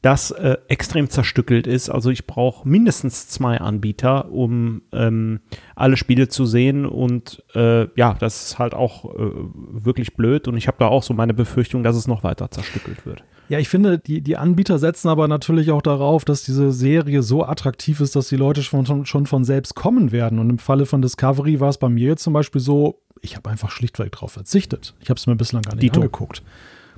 das 0.03 0.31
äh, 0.31 0.57
extrem 0.67 1.09
zerstückelt 1.09 1.65
ist. 1.65 1.89
Also 1.89 2.09
ich 2.09 2.27
brauche 2.27 2.67
mindestens 2.67 3.29
zwei 3.29 3.61
Anbieter, 3.61 4.29
um 4.31 4.81
ähm, 4.91 5.39
alle 5.75 5.95
Spiele 5.95 6.27
zu 6.27 6.45
sehen. 6.45 6.85
Und 6.85 7.41
äh, 7.55 7.87
ja, 7.97 8.13
das 8.13 8.47
ist 8.47 8.59
halt 8.59 8.73
auch 8.73 9.05
äh, 9.15 9.31
wirklich 9.71 10.15
blöd. 10.15 10.49
Und 10.49 10.57
ich 10.57 10.67
habe 10.67 10.75
da 10.77 10.87
auch 10.87 11.03
so 11.03 11.13
meine 11.13 11.33
Befürchtung, 11.33 11.83
dass 11.83 11.95
es 11.95 12.05
noch 12.05 12.21
weiter 12.21 12.51
zerstückelt 12.51 13.05
wird. 13.05 13.23
Ja, 13.47 13.59
ich 13.59 13.69
finde, 13.69 13.97
die, 13.97 14.19
die 14.19 14.35
Anbieter 14.35 14.77
setzen 14.77 15.07
aber 15.07 15.29
natürlich 15.29 15.71
auch 15.71 15.81
darauf, 15.81 16.25
dass 16.25 16.43
diese 16.43 16.73
Serie 16.73 17.23
so 17.23 17.45
attraktiv 17.45 18.01
ist, 18.01 18.17
dass 18.17 18.27
die 18.27 18.35
Leute 18.35 18.61
schon, 18.61 19.05
schon 19.05 19.25
von 19.25 19.45
selbst 19.45 19.73
kommen 19.73 20.11
werden. 20.11 20.37
Und 20.37 20.49
im 20.49 20.59
Falle 20.59 20.85
von 20.85 21.01
Discovery 21.01 21.61
war 21.61 21.69
es 21.69 21.77
bei 21.77 21.87
mir 21.87 22.09
jetzt 22.09 22.23
zum 22.23 22.33
Beispiel 22.33 22.59
so, 22.59 23.01
ich 23.21 23.37
habe 23.37 23.49
einfach 23.49 23.71
schlichtweg 23.71 24.11
darauf 24.11 24.33
verzichtet. 24.33 24.95
Ich 24.99 25.09
habe 25.09 25.17
es 25.17 25.27
mir 25.27 25.35
bislang 25.37 25.61
gar 25.61 25.75
nicht 25.75 25.83
Dito. 25.83 26.01
angeguckt. 26.01 26.43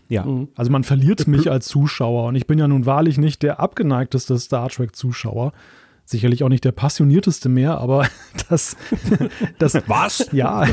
Ja. 0.07 0.25
Mhm. 0.25 0.49
Also 0.55 0.71
man 0.71 0.83
verliert 0.83 1.27
mich 1.27 1.49
als 1.49 1.67
Zuschauer 1.67 2.27
und 2.27 2.35
ich 2.35 2.47
bin 2.47 2.59
ja 2.59 2.67
nun 2.67 2.85
wahrlich 2.85 3.17
nicht 3.17 3.43
der 3.43 3.59
abgeneigteste 3.59 4.37
Star 4.37 4.69
Trek-Zuschauer. 4.69 5.51
Sicherlich 6.07 6.43
auch 6.43 6.49
nicht 6.49 6.63
der 6.63 6.71
passionierteste 6.71 7.49
mehr, 7.49 7.79
aber 7.79 8.07
das. 8.49 8.77
das 9.57 9.73
Was? 9.87 10.29
Ja. 10.31 10.67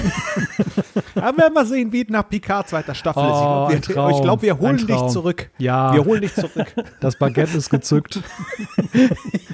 Aber 1.15 1.39
werden 1.39 1.55
wir 1.55 1.65
sehen, 1.65 1.91
wie 1.91 2.05
nach 2.11 2.29
Picard 2.29 2.69
zweiter 2.69 2.95
Staffel 2.95 3.23
oh, 3.23 3.69
ist. 3.71 3.89
Ich 3.89 3.95
glaube, 3.95 4.12
oh, 4.12 4.21
glaub, 4.21 4.43
wir 4.43 4.59
holen 4.59 4.87
dich 4.87 5.07
zurück. 5.07 5.51
Ja. 5.57 5.95
Wir 5.95 6.05
holen 6.05 6.21
dich 6.21 6.35
zurück. 6.35 6.75
Das 7.01 7.17
Baguette 7.17 7.57
ist 7.57 7.71
gezückt. 7.71 8.21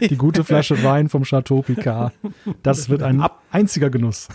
Die 0.00 0.16
gute 0.16 0.42
Flasche 0.42 0.82
Wein 0.82 1.08
vom 1.08 1.23
Chateau 1.23 1.62
Picard. 1.62 2.12
Das 2.62 2.88
wird 2.88 3.02
ein 3.02 3.20
Ab 3.20 3.42
einziger 3.52 3.88
Genuss. 3.88 4.28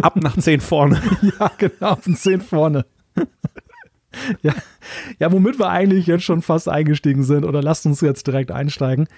Ab 0.00 0.16
nach 0.16 0.38
10 0.38 0.60
vorne. 0.60 1.02
Ja, 1.38 1.50
genau, 1.58 1.86
ab 1.88 2.02
10 2.02 2.40
vorne 2.40 2.84
ja, 4.42 4.54
ja, 5.18 5.32
womit 5.32 5.58
wir 5.58 5.68
eigentlich 5.68 6.06
jetzt 6.06 6.24
schon 6.24 6.42
fast 6.42 6.68
eingestiegen 6.68 7.24
sind, 7.24 7.44
oder 7.44 7.62
lasst 7.62 7.86
uns 7.86 8.00
jetzt 8.00 8.26
direkt 8.26 8.50
einsteigen. 8.50 9.08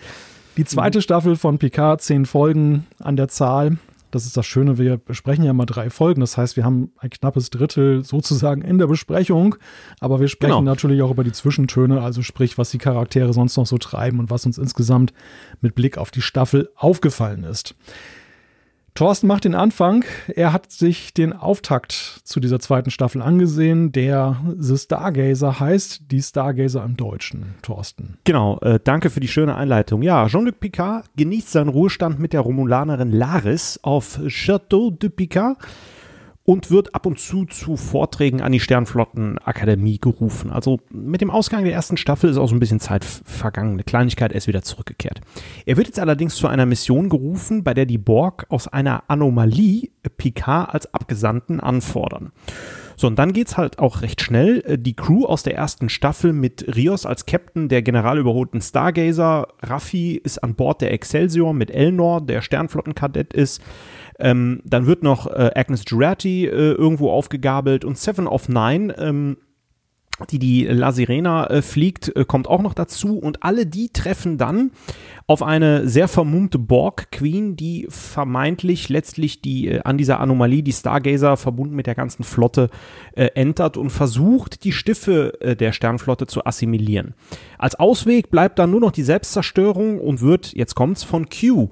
Die 0.56 0.64
zweite 0.64 0.98
mhm. 0.98 1.02
Staffel 1.02 1.36
von 1.36 1.58
Picard, 1.58 2.02
zehn 2.02 2.26
Folgen 2.26 2.86
an 2.98 3.16
der 3.16 3.28
Zahl. 3.28 3.78
Das 4.10 4.24
ist 4.24 4.36
das 4.38 4.46
Schöne, 4.46 4.78
wir 4.78 4.96
besprechen 4.96 5.44
ja 5.44 5.52
mal 5.52 5.66
drei 5.66 5.90
Folgen. 5.90 6.20
Das 6.22 6.38
heißt, 6.38 6.56
wir 6.56 6.64
haben 6.64 6.92
ein 6.98 7.10
knappes 7.10 7.50
Drittel 7.50 8.04
sozusagen 8.04 8.62
in 8.62 8.78
der 8.78 8.86
Besprechung. 8.86 9.56
Aber 10.00 10.18
wir 10.18 10.28
sprechen 10.28 10.52
genau. 10.52 10.62
natürlich 10.62 11.02
auch 11.02 11.10
über 11.10 11.24
die 11.24 11.32
Zwischentöne, 11.32 12.00
also 12.00 12.22
sprich, 12.22 12.56
was 12.56 12.70
die 12.70 12.78
Charaktere 12.78 13.32
sonst 13.34 13.56
noch 13.56 13.66
so 13.66 13.76
treiben 13.76 14.18
und 14.18 14.30
was 14.30 14.46
uns 14.46 14.56
insgesamt 14.56 15.12
mit 15.60 15.74
Blick 15.74 15.98
auf 15.98 16.10
die 16.10 16.22
Staffel 16.22 16.70
aufgefallen 16.74 17.44
ist. 17.44 17.74
Thorsten 18.98 19.28
macht 19.28 19.44
den 19.44 19.54
Anfang. 19.54 20.04
Er 20.26 20.52
hat 20.52 20.72
sich 20.72 21.14
den 21.14 21.32
Auftakt 21.32 22.20
zu 22.24 22.40
dieser 22.40 22.58
zweiten 22.58 22.90
Staffel 22.90 23.22
angesehen, 23.22 23.92
der 23.92 24.42
The 24.58 24.76
Stargazer 24.76 25.60
heißt, 25.60 26.10
die 26.10 26.20
Stargazer 26.20 26.84
im 26.84 26.96
Deutschen. 26.96 27.54
Thorsten. 27.62 28.18
Genau, 28.24 28.58
äh, 28.58 28.80
danke 28.82 29.10
für 29.10 29.20
die 29.20 29.28
schöne 29.28 29.54
Einleitung. 29.54 30.02
Ja, 30.02 30.26
Jean-Luc 30.26 30.58
Picard 30.58 31.06
genießt 31.16 31.52
seinen 31.52 31.68
Ruhestand 31.68 32.18
mit 32.18 32.32
der 32.32 32.40
Romulanerin 32.40 33.12
Laris 33.12 33.78
auf 33.84 34.18
Chateau 34.26 34.90
de 34.90 35.10
Picard. 35.10 35.58
Und 36.48 36.70
wird 36.70 36.94
ab 36.94 37.04
und 37.04 37.18
zu 37.18 37.44
zu 37.44 37.76
Vorträgen 37.76 38.40
an 38.40 38.52
die 38.52 38.60
Sternflottenakademie 38.60 39.98
gerufen. 39.98 40.50
Also 40.50 40.80
mit 40.88 41.20
dem 41.20 41.30
Ausgang 41.30 41.62
der 41.62 41.74
ersten 41.74 41.98
Staffel 41.98 42.30
ist 42.30 42.38
auch 42.38 42.48
so 42.48 42.56
ein 42.56 42.58
bisschen 42.58 42.80
Zeit 42.80 43.04
vergangen. 43.04 43.74
Eine 43.74 43.84
Kleinigkeit, 43.84 44.32
er 44.32 44.38
ist 44.38 44.46
wieder 44.46 44.62
zurückgekehrt. 44.62 45.20
Er 45.66 45.76
wird 45.76 45.88
jetzt 45.88 46.00
allerdings 46.00 46.36
zu 46.36 46.48
einer 46.48 46.64
Mission 46.64 47.10
gerufen, 47.10 47.64
bei 47.64 47.74
der 47.74 47.84
die 47.84 47.98
Borg 47.98 48.46
aus 48.48 48.66
einer 48.66 49.02
Anomalie 49.08 49.90
Picard 50.16 50.72
als 50.72 50.94
Abgesandten 50.94 51.60
anfordern. 51.60 52.32
So, 52.96 53.08
und 53.08 53.18
dann 53.18 53.34
geht's 53.34 53.58
halt 53.58 53.78
auch 53.78 54.00
recht 54.00 54.22
schnell. 54.22 54.62
Äh, 54.66 54.78
die 54.78 54.94
Crew 54.96 55.26
aus 55.26 55.42
der 55.42 55.54
ersten 55.54 55.90
Staffel 55.90 56.32
mit 56.32 56.74
Rios 56.74 57.04
als 57.04 57.26
Captain 57.26 57.68
der 57.68 57.82
generalüberholten 57.82 58.62
Stargazer. 58.62 59.48
Raffi 59.60 60.16
ist 60.16 60.42
an 60.42 60.54
Bord 60.54 60.80
der 60.80 60.92
Excelsior 60.92 61.52
mit 61.52 61.70
Elnor, 61.70 62.22
der 62.22 62.40
Sternflottenkadett 62.40 63.34
ist. 63.34 63.62
Ähm, 64.18 64.62
dann 64.64 64.86
wird 64.86 65.02
noch 65.02 65.26
äh, 65.26 65.50
Agnes 65.54 65.84
Girardi 65.84 66.46
äh, 66.46 66.72
irgendwo 66.72 67.10
aufgegabelt 67.10 67.84
und 67.84 67.98
Seven 67.98 68.26
of 68.26 68.48
Nine 68.48 68.96
ähm, 68.98 69.36
die 70.26 70.38
die 70.38 70.64
La 70.64 70.92
Sirena 70.92 71.46
äh, 71.46 71.62
fliegt, 71.62 72.14
äh, 72.16 72.24
kommt 72.24 72.48
auch 72.48 72.62
noch 72.62 72.74
dazu 72.74 73.18
und 73.18 73.42
alle 73.42 73.66
die 73.66 73.90
treffen 73.90 74.38
dann 74.38 74.72
auf 75.26 75.42
eine 75.42 75.88
sehr 75.88 76.08
vermummte 76.08 76.58
Borg 76.58 77.10
Queen, 77.12 77.54
die 77.56 77.86
vermeintlich 77.88 78.88
letztlich 78.88 79.40
die 79.42 79.68
äh, 79.68 79.80
an 79.82 79.98
dieser 79.98 80.20
Anomalie 80.20 80.62
die 80.62 80.72
Stargazer 80.72 81.36
verbunden 81.36 81.76
mit 81.76 81.86
der 81.86 81.94
ganzen 81.94 82.24
Flotte 82.24 82.70
äh, 83.12 83.26
entert 83.34 83.76
und 83.76 83.90
versucht 83.90 84.64
die 84.64 84.72
Stiffe 84.72 85.40
äh, 85.40 85.56
der 85.56 85.72
Sternflotte 85.72 86.26
zu 86.26 86.44
assimilieren. 86.44 87.14
Als 87.58 87.76
Ausweg 87.76 88.30
bleibt 88.30 88.58
dann 88.58 88.70
nur 88.70 88.80
noch 88.80 88.92
die 88.92 89.02
Selbstzerstörung 89.02 90.00
und 90.00 90.20
wird 90.20 90.52
jetzt 90.52 90.74
kommt's 90.74 91.04
von 91.04 91.28
Q 91.28 91.70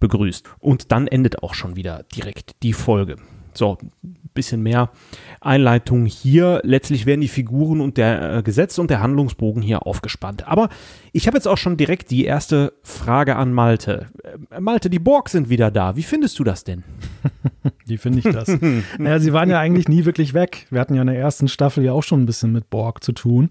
begrüßt 0.00 0.48
und 0.58 0.92
dann 0.92 1.06
endet 1.06 1.42
auch 1.42 1.54
schon 1.54 1.76
wieder 1.76 2.04
direkt 2.14 2.62
die 2.62 2.72
Folge. 2.72 3.16
So, 3.54 3.78
bisschen 4.36 4.62
mehr 4.62 4.90
Einleitung 5.40 6.06
hier. 6.06 6.60
Letztlich 6.62 7.06
werden 7.06 7.22
die 7.22 7.28
Figuren 7.28 7.80
und 7.80 7.96
der 7.96 8.36
äh, 8.36 8.42
Gesetz 8.42 8.78
und 8.78 8.90
der 8.90 9.00
Handlungsbogen 9.00 9.62
hier 9.62 9.84
aufgespannt. 9.84 10.46
Aber 10.46 10.68
ich 11.12 11.26
habe 11.26 11.36
jetzt 11.36 11.48
auch 11.48 11.58
schon 11.58 11.76
direkt 11.76 12.12
die 12.12 12.24
erste 12.24 12.74
Frage 12.84 13.34
an 13.34 13.52
Malte. 13.52 14.06
Äh, 14.50 14.60
Malte, 14.60 14.88
die 14.90 15.00
Borg 15.00 15.28
sind 15.28 15.48
wieder 15.48 15.72
da. 15.72 15.96
Wie 15.96 16.04
findest 16.04 16.38
du 16.38 16.44
das 16.44 16.62
denn? 16.62 16.84
Wie 17.86 17.96
finde 17.96 18.18
ich 18.20 18.32
das? 18.32 18.48
naja, 18.98 19.18
sie 19.18 19.32
waren 19.32 19.50
ja 19.50 19.58
eigentlich 19.58 19.88
nie 19.88 20.04
wirklich 20.04 20.34
weg. 20.34 20.66
Wir 20.70 20.80
hatten 20.80 20.94
ja 20.94 21.00
in 21.00 21.08
der 21.08 21.18
ersten 21.18 21.48
Staffel 21.48 21.82
ja 21.82 21.92
auch 21.92 22.02
schon 22.02 22.22
ein 22.22 22.26
bisschen 22.26 22.52
mit 22.52 22.70
Borg 22.70 23.02
zu 23.02 23.12
tun. 23.12 23.50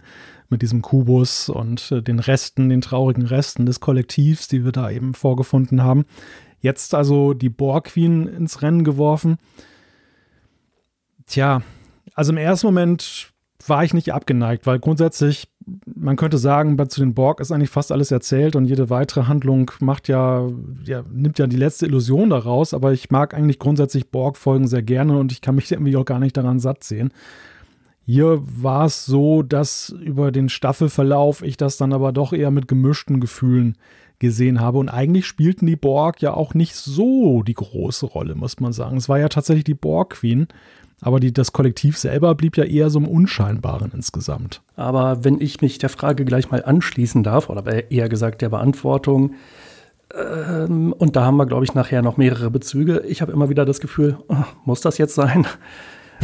Mit 0.50 0.62
diesem 0.62 0.82
Kubus 0.82 1.50
und 1.50 1.92
äh, 1.92 2.02
den 2.02 2.20
Resten, 2.20 2.70
den 2.70 2.82
traurigen 2.82 3.25
Resten 3.25 3.66
des 3.66 3.80
Kollektivs, 3.80 4.48
die 4.48 4.64
wir 4.64 4.72
da 4.72 4.92
eben 4.92 5.14
vorgefunden 5.14 5.84
haben. 5.84 6.06
Jetzt 6.60 6.94
also 6.94 7.34
die 7.34 7.50
Borg 7.50 7.86
Queen 7.86 8.28
ins 8.28 8.62
Rennen 8.62 8.84
geworfen. 8.84 9.38
Tja, 11.25 11.62
also 12.14 12.32
im 12.32 12.38
ersten 12.38 12.68
Moment 12.68 13.34
war 13.68 13.84
ich 13.84 13.94
nicht 13.94 14.14
abgeneigt, 14.14 14.68
weil 14.68 14.80
grundsätzlich, 14.80 15.48
man 15.86 16.16
könnte 16.16 16.38
sagen, 16.38 16.78
zu 16.90 17.00
den 17.00 17.14
Borg 17.14 17.40
ist 17.40 17.52
eigentlich 17.52 17.70
fast 17.70 17.92
alles 17.92 18.12
erzählt 18.12 18.56
und 18.56 18.66
jede 18.66 18.90
weitere 18.90 19.24
Handlung 19.24 19.72
macht 19.80 20.08
ja, 20.08 20.48
ja 20.84 21.04
nimmt 21.12 21.40
ja 21.40 21.48
die 21.48 21.56
letzte 21.56 21.88
Illusion 21.88 22.30
daraus, 22.30 22.74
aber 22.74 22.94
ich 22.94 23.10
mag 23.10 23.34
eigentlich 23.34 23.60
grundsätzlich 23.60 24.12
Borg-Folgen 24.12 24.68
sehr 24.68 24.84
gerne 24.84 25.18
und 25.18 25.32
ich 25.32 25.42
kann 25.42 25.56
mich 25.56 25.72
irgendwie 25.72 25.98
auch 25.98 26.06
gar 26.06 26.20
nicht 26.20 26.38
daran 26.38 26.60
satt 26.60 26.84
sehen. 26.84 27.12
Hier 28.06 28.40
war 28.44 28.86
es 28.86 29.06
so, 29.06 29.42
dass 29.42 29.90
über 29.90 30.32
den 30.32 30.48
Staffelverlauf 30.48 31.42
ich 31.42 31.58
das 31.58 31.78
dann 31.78 31.92
aber 31.92 32.12
doch 32.12 32.34
eher 32.34 32.52
mit 32.52 32.68
gemischten 32.68 33.20
Gefühlen 33.20 33.78
gesehen 34.20 34.62
habe. 34.62 34.78
Und 34.78 34.90
eigentlich 34.90 35.26
spielten 35.26 35.66
die 35.66 35.76
Borg 35.76 36.22
ja 36.22 36.34
auch 36.34 36.54
nicht 36.54 36.76
so 36.76 37.42
die 37.42 37.56
große 37.56 38.06
Rolle, 38.06 38.36
muss 38.36 38.60
man 38.60 38.74
sagen. 38.74 38.98
Es 38.98 39.10
war 39.10 39.20
ja 39.20 39.28
tatsächlich 39.28 39.64
die 39.64 39.74
Borg 39.74 40.12
Queen, 40.12 40.48
aber 41.02 41.20
die, 41.20 41.34
das 41.34 41.52
Kollektiv 41.52 41.98
selber 41.98 42.36
blieb 42.36 42.58
ja 42.58 42.64
eher 42.64 42.92
so 42.92 43.00
im 43.00 43.08
Unscheinbaren 43.08 43.92
insgesamt. 43.92 44.62
Aber 44.76 45.24
wenn 45.24 45.42
ich 45.42 45.62
mich 45.62 45.80
der 45.80 45.90
Frage 45.90 46.26
gleich 46.26 46.52
mal 46.52 46.64
anschließen 46.64 47.24
darf, 47.24 47.50
oder 47.50 47.92
eher 47.92 48.08
gesagt 48.08 48.42
der 48.44 48.50
Beantwortung, 48.50 49.34
ähm, 50.14 50.94
und 50.94 51.16
da 51.16 51.26
haben 51.26 51.38
wir, 51.38 51.48
glaube 51.48 51.66
ich, 51.66 51.74
nachher 51.74 52.02
noch 52.04 52.18
mehrere 52.18 52.52
Bezüge. 52.52 53.04
Ich 53.08 53.22
habe 53.22 53.32
immer 53.32 53.50
wieder 53.50 53.66
das 53.66 53.80
Gefühl, 53.80 54.18
muss 54.64 54.82
das 54.82 54.98
jetzt 55.00 55.16
sein? 55.16 55.48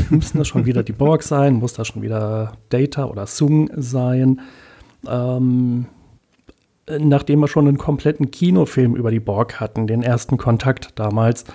Müssen 0.10 0.38
das 0.38 0.48
schon 0.48 0.66
wieder 0.66 0.84
die 0.84 0.94
Borg 0.94 1.24
sein? 1.24 1.56
Muss 1.56 1.74
das 1.74 1.88
schon 1.88 2.02
wieder 2.02 2.54
Data 2.70 3.06
oder 3.06 3.28
Sung 3.28 3.70
sein? 3.76 4.42
Ähm, 5.08 5.86
nachdem 6.88 7.40
wir 7.40 7.48
schon 7.48 7.68
einen 7.68 7.78
kompletten 7.78 8.32
Kinofilm 8.32 8.96
über 8.96 9.12
die 9.12 9.20
Borg 9.20 9.60
hatten, 9.60 9.88
den 9.88 10.04
ersten 10.04 10.38
Kontakt 10.38 11.00
damals, 11.00 11.46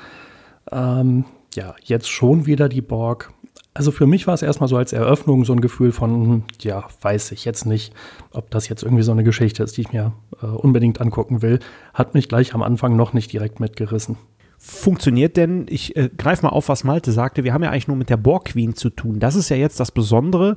ähm, 0.70 1.24
ja, 1.54 1.74
jetzt 1.82 2.08
schon 2.10 2.46
wieder 2.46 2.68
die 2.68 2.82
Borg. 2.82 3.32
Also 3.74 3.90
für 3.90 4.06
mich 4.06 4.26
war 4.26 4.34
es 4.34 4.42
erstmal 4.42 4.68
so 4.68 4.76
als 4.76 4.92
Eröffnung 4.92 5.44
so 5.44 5.52
ein 5.52 5.60
Gefühl 5.60 5.92
von, 5.92 6.44
ja, 6.60 6.84
weiß 7.02 7.32
ich 7.32 7.44
jetzt 7.44 7.66
nicht, 7.66 7.92
ob 8.30 8.50
das 8.50 8.68
jetzt 8.68 8.82
irgendwie 8.82 9.02
so 9.02 9.12
eine 9.12 9.24
Geschichte 9.24 9.62
ist, 9.62 9.76
die 9.76 9.82
ich 9.82 9.92
mir 9.92 10.12
äh, 10.42 10.46
unbedingt 10.46 11.00
angucken 11.00 11.42
will. 11.42 11.58
Hat 11.92 12.14
mich 12.14 12.28
gleich 12.28 12.54
am 12.54 12.62
Anfang 12.62 12.96
noch 12.96 13.12
nicht 13.12 13.32
direkt 13.32 13.60
mitgerissen. 13.60 14.16
Funktioniert 14.68 15.36
denn, 15.36 15.66
ich 15.68 15.94
äh, 15.94 16.10
greife 16.18 16.44
mal 16.44 16.48
auf, 16.48 16.68
was 16.68 16.82
Malte 16.82 17.12
sagte, 17.12 17.44
wir 17.44 17.54
haben 17.54 17.62
ja 17.62 17.70
eigentlich 17.70 17.86
nur 17.86 17.96
mit 17.96 18.10
der 18.10 18.16
Borg 18.16 18.46
Queen 18.46 18.74
zu 18.74 18.90
tun. 18.90 19.20
Das 19.20 19.36
ist 19.36 19.48
ja 19.48 19.56
jetzt 19.56 19.78
das 19.78 19.92
Besondere. 19.92 20.56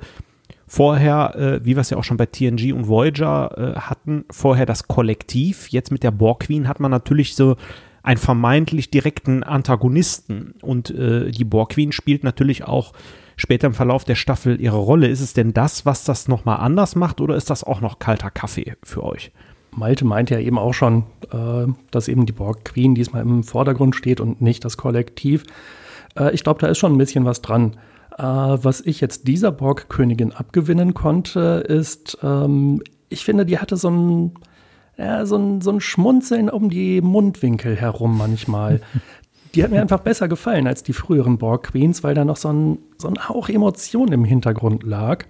Vorher, 0.66 1.36
äh, 1.36 1.64
wie 1.64 1.76
wir 1.76 1.82
es 1.82 1.92
ja 1.92 1.98
auch 1.98 2.04
schon 2.04 2.18
bei 2.18 2.26
TNG 2.26 2.74
und 2.74 2.88
Voyager 2.88 3.76
äh, 3.76 3.80
hatten, 3.80 4.26
vorher 4.32 4.66
das 4.66 4.88
Kollektiv. 4.88 5.70
Jetzt 5.70 5.92
mit 5.92 6.02
der 6.02 6.10
Borg 6.10 6.40
Queen 6.40 6.68
hat 6.68 6.80
man 6.80 6.90
natürlich 6.90 7.36
so 7.36 7.56
einen 8.02 8.18
vermeintlich 8.18 8.90
direkten 8.90 9.44
Antagonisten. 9.44 10.56
Und 10.64 10.90
äh, 10.90 11.30
die 11.30 11.46
Borg 11.46 11.74
Queen 11.74 11.92
spielt 11.92 12.24
natürlich 12.24 12.64
auch 12.64 12.94
später 13.36 13.68
im 13.68 13.76
Verlauf 13.76 14.06
der 14.06 14.16
Staffel 14.16 14.60
ihre 14.60 14.78
Rolle. 14.78 15.08
Ist 15.08 15.22
es 15.22 15.34
denn 15.34 15.54
das, 15.54 15.86
was 15.86 16.04
das 16.04 16.28
nochmal 16.28 16.58
anders 16.62 16.96
macht 16.96 17.22
oder 17.22 17.36
ist 17.36 17.52
das 17.52 17.64
auch 17.64 17.80
noch 17.80 18.00
kalter 18.00 18.32
Kaffee 18.32 18.76
für 18.82 19.04
euch? 19.04 19.32
Malte 19.72 20.06
meinte 20.06 20.36
ja 20.36 20.40
eben 20.40 20.58
auch 20.58 20.74
schon, 20.74 21.04
äh, 21.32 21.72
dass 21.92 22.08
eben 22.08 22.26
die 22.26 22.34
Borg 22.34 22.66
Queen 22.66 22.96
diesmal 22.96 23.22
im 23.22 23.44
Vordergrund 23.44 23.96
steht 23.96 24.20
und 24.20 24.42
nicht 24.42 24.66
das 24.66 24.78
Kollektiv. 24.78 25.44
Äh, 26.18 26.34
ich 26.34 26.44
glaube, 26.44 26.60
da 26.60 26.68
ist 26.68 26.78
schon 26.78 26.94
ein 26.94 26.98
bisschen 26.98 27.26
was 27.26 27.42
dran. 27.42 27.78
Äh, 28.18 28.24
was 28.24 28.82
ich 28.82 29.02
jetzt 29.02 29.28
dieser 29.28 29.52
Borg-Königin 29.52 30.34
abgewinnen 30.34 30.94
konnte, 30.94 31.64
ist, 31.68 32.18
ähm, 32.24 32.82
ich 33.10 33.24
finde, 33.24 33.46
die 33.46 33.60
hatte 33.60 33.78
so 33.78 33.90
ein, 33.90 34.34
ja, 34.98 35.26
so 35.26 35.38
ein, 35.38 35.62
so 35.62 35.72
ein 35.72 35.80
Schmunzeln 35.80 36.50
um 36.50 36.70
die 36.70 37.02
Mundwinkel 37.02 37.76
herum 37.76 38.18
manchmal. 38.18 38.82
die 39.56 39.64
hat 39.64 39.72
mir 39.72 39.82
einfach 39.82 40.02
besser 40.02 40.28
gefallen 40.28 40.68
als 40.68 40.84
die 40.84 40.94
früheren 40.94 41.38
Borg 41.38 41.72
Queens, 41.72 42.04
weil 42.04 42.14
da 42.14 42.26
noch 42.26 42.38
so 42.38 42.50
ein, 42.50 42.80
so 42.98 43.08
ein 43.08 43.30
Hauch 43.30 43.50
Emotion 43.50 44.12
im 44.12 44.26
Hintergrund 44.26 44.84
lag. 44.84 45.26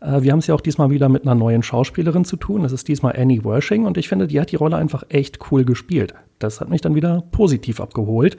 Äh, 0.00 0.22
wir 0.22 0.32
haben 0.32 0.38
es 0.38 0.46
ja 0.46 0.54
auch 0.54 0.60
diesmal 0.60 0.90
wieder 0.90 1.08
mit 1.08 1.22
einer 1.22 1.34
neuen 1.34 1.62
Schauspielerin 1.62 2.24
zu 2.24 2.36
tun. 2.36 2.62
Das 2.62 2.72
ist 2.72 2.88
diesmal 2.88 3.16
Annie 3.16 3.44
Wershing 3.44 3.86
und 3.86 3.96
ich 3.96 4.08
finde, 4.08 4.26
die 4.26 4.40
hat 4.40 4.50
die 4.50 4.56
Rolle 4.56 4.76
einfach 4.76 5.04
echt 5.08 5.50
cool 5.50 5.64
gespielt. 5.64 6.14
Das 6.38 6.60
hat 6.60 6.68
mich 6.68 6.80
dann 6.80 6.94
wieder 6.94 7.24
positiv 7.30 7.80
abgeholt. 7.80 8.36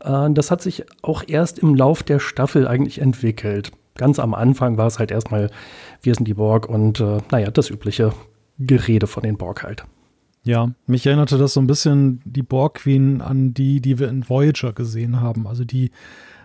Äh, 0.00 0.30
das 0.30 0.50
hat 0.50 0.62
sich 0.62 0.84
auch 1.02 1.22
erst 1.26 1.58
im 1.58 1.74
Lauf 1.74 2.02
der 2.02 2.18
Staffel 2.18 2.66
eigentlich 2.66 3.00
entwickelt. 3.00 3.72
Ganz 3.96 4.18
am 4.18 4.34
Anfang 4.34 4.76
war 4.76 4.86
es 4.86 4.98
halt 4.98 5.10
erstmal, 5.10 5.50
wir 6.02 6.14
sind 6.14 6.28
die 6.28 6.34
Borg 6.34 6.68
und 6.68 7.00
äh, 7.00 7.18
naja, 7.30 7.50
das 7.50 7.70
übliche 7.70 8.12
Gerede 8.58 9.06
von 9.06 9.22
den 9.22 9.36
Borg 9.38 9.62
halt. 9.62 9.84
Ja, 10.44 10.70
mich 10.86 11.04
erinnerte 11.04 11.38
das 11.38 11.54
so 11.54 11.60
ein 11.60 11.66
bisschen 11.66 12.20
die 12.24 12.42
Borg 12.42 12.74
Queen 12.74 13.20
an 13.20 13.52
die, 13.52 13.80
die 13.80 13.98
wir 13.98 14.08
in 14.08 14.28
Voyager 14.28 14.72
gesehen 14.72 15.20
haben. 15.20 15.48
Also 15.48 15.64
die 15.64 15.90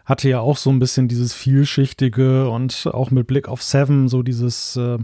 hatte 0.05 0.29
ja 0.29 0.39
auch 0.39 0.57
so 0.57 0.69
ein 0.69 0.79
bisschen 0.79 1.07
dieses 1.07 1.33
vielschichtige 1.33 2.49
und 2.49 2.89
auch 2.91 3.11
mit 3.11 3.27
Blick 3.27 3.47
auf 3.47 3.61
Seven 3.63 4.07
so 4.07 4.23
dieses 4.23 4.75
äh, 4.75 4.97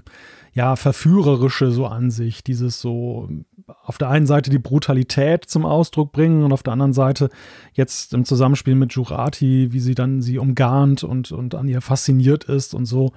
ja 0.54 0.76
verführerische 0.76 1.72
so 1.72 1.86
an 1.86 2.10
sich, 2.10 2.44
dieses 2.44 2.82
so 2.82 3.30
auf 3.84 3.98
der 3.98 4.10
einen 4.10 4.26
Seite 4.26 4.50
die 4.50 4.60
Brutalität 4.60 5.46
zum 5.46 5.66
Ausdruck 5.66 6.12
bringen 6.12 6.44
und 6.44 6.52
auf 6.52 6.64
der 6.64 6.74
anderen 6.74 6.94
Seite 6.94 7.30
jetzt 7.74 8.14
im 8.14 8.26
Zusammenspiel 8.26 8.76
mit 8.76 8.94
Jurati, 8.94 9.72
wie 9.72 9.80
sie 9.80 9.96
dann 9.96 10.22
sie 10.22 10.40
umgarnt 10.40 11.04
und 11.04 11.32
und 11.32 11.54
an 11.54 11.68
ihr 11.68 11.82
fasziniert 11.82 12.46
ist 12.46 12.74
und 12.74 12.86
so 12.86 13.12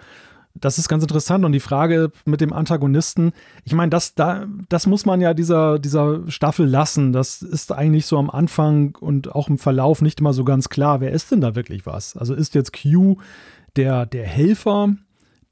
das 0.55 0.79
ist 0.79 0.89
ganz 0.89 1.03
interessant. 1.03 1.45
Und 1.45 1.53
die 1.53 1.61
Frage 1.61 2.11
mit 2.25 2.41
dem 2.41 2.53
Antagonisten, 2.53 3.33
ich 3.65 3.73
meine, 3.73 3.91
das, 3.91 4.15
da, 4.15 4.47
das 4.69 4.87
muss 4.87 5.07
man 5.07 5.21
ja 5.21 5.35
dieser, 5.35 5.79
dieser 5.79 6.29
Staffel 6.31 6.67
lassen. 6.67 7.13
Das 7.13 7.43
ist 7.43 7.73
eigentlich 7.73 8.07
so 8.07 8.19
am 8.19 8.31
Anfang 8.31 8.97
und 9.01 9.35
auch 9.35 9.49
im 9.49 9.59
Verlauf 9.59 10.03
nicht 10.03 10.21
immer 10.21 10.33
so 10.33 10.45
ganz 10.45 10.69
klar, 10.69 11.01
wer 11.01 11.13
ist 11.13 11.31
denn 11.31 11.41
da 11.41 11.55
wirklich 11.55 11.87
was? 11.87 12.17
Also 12.17 12.35
ist 12.35 12.55
jetzt 12.55 12.73
Q 12.73 13.19
der, 13.77 14.07
der 14.07 14.27
Helfer, 14.27 14.95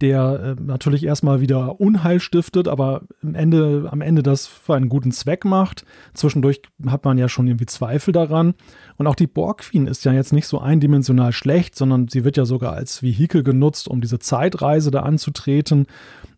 der 0.01 0.57
äh, 0.59 0.63
natürlich 0.63 1.05
erstmal 1.05 1.41
wieder 1.41 1.81
Unheil 1.81 2.21
stiftet, 2.21 2.69
aber 2.69 3.03
am 3.23 3.35
Ende, 3.35 3.89
am 3.91 4.01
Ende 4.01 4.23
das 4.23 4.47
für 4.47 4.75
einen 4.75 4.89
guten 4.89 5.11
Zweck 5.11 5.45
macht. 5.45 5.85
Zwischendurch 6.15 6.63
hat 6.87 7.05
man 7.05 7.19
ja 7.19 7.29
schon 7.29 7.49
irgendwie 7.49 7.67
Zweifel 7.67 8.13
daran. 8.13 8.55
Und 8.97 9.07
auch 9.07 9.17
die 9.17 9.27
Borg 9.27 9.59
Queen 9.59 9.87
ist 9.87 10.05
ja 10.05 10.13
jetzt 10.13 10.33
nicht 10.33 10.47
so 10.47 10.61
eindimensional 10.61 11.33
schlecht, 11.33 11.75
sondern 11.75 12.09
sie 12.09 12.25
wird 12.25 12.37
ja 12.37 12.45
sogar 12.45 12.75
als 12.75 13.03
Vehikel 13.03 13.43
genutzt, 13.43 13.89
um 13.89 14.01
diese 14.01 14.21
Zeitreise 14.21 14.91
da 14.91 15.01
anzutreten. 15.01 15.87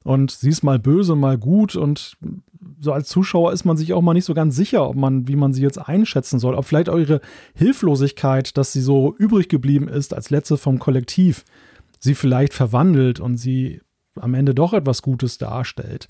Und 0.05 0.31
sie 0.31 0.49
ist 0.49 0.63
mal 0.63 0.79
böse, 0.79 1.15
mal 1.15 1.37
gut 1.37 1.77
und 1.77 2.17
so 2.81 2.93
als 2.93 3.09
Zuschauer 3.09 3.53
ist 3.53 3.65
man 3.65 3.77
sich 3.77 3.93
auch 3.93 4.01
mal 4.01 4.15
nicht 4.15 4.25
so 4.25 4.35
ganz 4.35 4.57
sicher, 4.57 4.89
ob 4.89 4.97
man, 4.97 5.29
wie 5.29 5.37
man 5.37 5.53
sie 5.53 5.63
jetzt 5.63 5.79
einschätzen 5.79 6.39
soll. 6.39 6.55
Ob 6.55 6.65
vielleicht 6.65 6.89
eure 6.89 7.21
Hilflosigkeit, 7.55 8.57
dass 8.57 8.73
sie 8.73 8.81
so 8.81 9.15
übrig 9.19 9.49
geblieben 9.49 9.89
ist 9.89 10.15
als 10.15 10.31
letzte 10.31 10.57
vom 10.57 10.79
Kollektiv, 10.79 11.45
sie 12.01 12.15
vielleicht 12.15 12.55
verwandelt 12.55 13.21
und 13.21 13.37
sie 13.37 13.81
am 14.17 14.35
Ende 14.35 14.55
doch 14.55 14.73
etwas 14.73 15.03
Gutes 15.03 15.39
darstellt. 15.39 16.09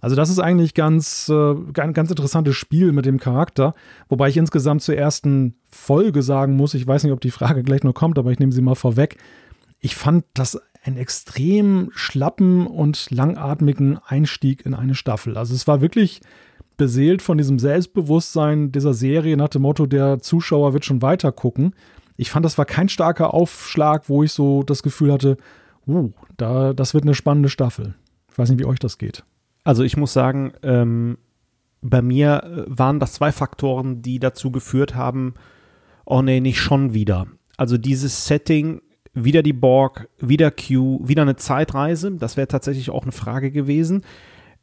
Also 0.00 0.16
das 0.16 0.30
ist 0.30 0.38
eigentlich 0.38 0.74
ganz, 0.74 1.28
äh, 1.28 1.54
ganz, 1.72 1.94
ganz 1.94 2.10
interessantes 2.10 2.56
Spiel 2.56 2.92
mit 2.92 3.04
dem 3.04 3.20
Charakter, 3.20 3.74
wobei 4.08 4.28
ich 4.28 4.36
insgesamt 4.36 4.82
zur 4.82 4.96
ersten 4.96 5.56
Folge 5.68 6.22
sagen 6.22 6.56
muss, 6.56 6.74
ich 6.74 6.86
weiß 6.86 7.04
nicht, 7.04 7.12
ob 7.12 7.20
die 7.20 7.30
Frage 7.30 7.62
gleich 7.62 7.84
noch 7.84 7.92
kommt, 7.94 8.18
aber 8.18 8.32
ich 8.32 8.38
nehme 8.38 8.52
sie 8.52 8.62
mal 8.62 8.74
vorweg. 8.74 9.18
Ich 9.80 9.94
fand 9.96 10.24
das 10.34 10.60
einen 10.84 10.96
extrem 10.96 11.90
schlappen 11.94 12.66
und 12.66 13.10
langatmigen 13.10 13.98
Einstieg 14.04 14.64
in 14.64 14.74
eine 14.74 14.94
Staffel. 14.94 15.36
Also 15.36 15.54
es 15.54 15.66
war 15.66 15.80
wirklich 15.80 16.20
beseelt 16.76 17.22
von 17.22 17.38
diesem 17.38 17.58
Selbstbewusstsein 17.58 18.72
dieser 18.72 18.94
Serie 18.94 19.36
nach 19.36 19.48
dem 19.48 19.62
Motto, 19.62 19.86
der 19.86 20.18
Zuschauer 20.20 20.72
wird 20.72 20.84
schon 20.84 21.02
weiter 21.02 21.30
gucken. 21.30 21.74
Ich 22.16 22.30
fand, 22.30 22.44
das 22.44 22.58
war 22.58 22.64
kein 22.64 22.88
starker 22.88 23.34
Aufschlag, 23.34 24.08
wo 24.08 24.22
ich 24.22 24.32
so 24.32 24.62
das 24.62 24.82
Gefühl 24.82 25.12
hatte, 25.12 25.36
uh, 25.86 26.10
da, 26.36 26.72
das 26.72 26.94
wird 26.94 27.04
eine 27.04 27.14
spannende 27.14 27.48
Staffel. 27.48 27.94
Ich 28.30 28.38
weiß 28.38 28.50
nicht, 28.50 28.58
wie 28.58 28.64
euch 28.64 28.78
das 28.78 28.98
geht. 28.98 29.24
Also 29.64 29.82
ich 29.82 29.96
muss 29.96 30.12
sagen, 30.12 30.52
ähm, 30.62 31.18
bei 31.82 32.02
mir 32.02 32.42
äh, 32.44 32.64
waren 32.66 33.00
das 33.00 33.14
zwei 33.14 33.32
Faktoren, 33.32 34.02
die 34.02 34.18
dazu 34.18 34.50
geführt 34.50 34.94
haben, 34.94 35.34
oh 36.04 36.22
nee, 36.22 36.40
nicht 36.40 36.60
schon 36.60 36.94
wieder. 36.94 37.26
Also 37.56 37.76
dieses 37.76 38.26
Setting 38.26 38.80
wieder 39.14 39.42
die 39.42 39.52
Borg, 39.52 40.08
wieder 40.18 40.50
Q, 40.50 41.00
wieder 41.06 41.22
eine 41.22 41.36
Zeitreise. 41.36 42.12
Das 42.12 42.36
wäre 42.36 42.48
tatsächlich 42.48 42.90
auch 42.90 43.02
eine 43.02 43.12
Frage 43.12 43.50
gewesen. 43.50 44.02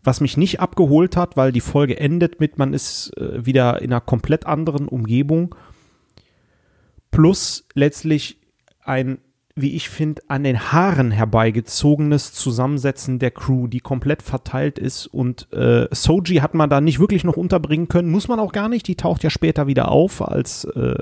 Was 0.04 0.22
mich 0.22 0.38
nicht 0.38 0.60
abgeholt 0.60 1.18
hat, 1.18 1.38
weil 1.38 1.52
die 1.52 1.62
Folge 1.62 2.00
endet 2.00 2.40
mit, 2.40 2.58
man 2.58 2.74
ist 2.74 3.16
äh, 3.18 3.46
wieder 3.46 3.82
in 3.82 3.92
einer 3.92 4.02
komplett 4.02 4.48
anderen 4.48 4.88
Umgebung. 4.88 5.56
Plus 7.20 7.68
letztlich 7.74 8.40
ein, 8.82 9.18
wie 9.54 9.76
ich 9.76 9.90
finde, 9.90 10.22
an 10.30 10.46
den 10.46 10.72
Haaren 10.72 11.12
herbeigezogenes 11.12 12.32
Zusammensetzen 12.32 13.20
der 13.20 13.32
Crew, 13.32 13.68
die 13.68 13.82
komplett 13.82 14.22
verteilt 14.22 14.80
ist. 14.80 15.06
Und 15.06 15.52
äh, 15.52 15.90
Soji 15.92 16.38
hat 16.38 16.54
man 16.54 16.70
da 16.70 16.80
nicht 16.80 17.02
wirklich 17.02 17.26
noch 17.26 17.36
unterbringen 17.36 17.90
können. 17.90 18.10
Muss 18.10 18.30
man 18.30 18.40
auch 18.40 18.54
gar 18.54 18.70
nicht. 18.70 18.88
Die 18.88 18.96
taucht 18.96 19.22
ja 19.26 19.30
später 19.30 19.68
wieder 19.68 19.92
auf 19.92 20.22
als, 20.22 20.64
äh, 20.64 20.96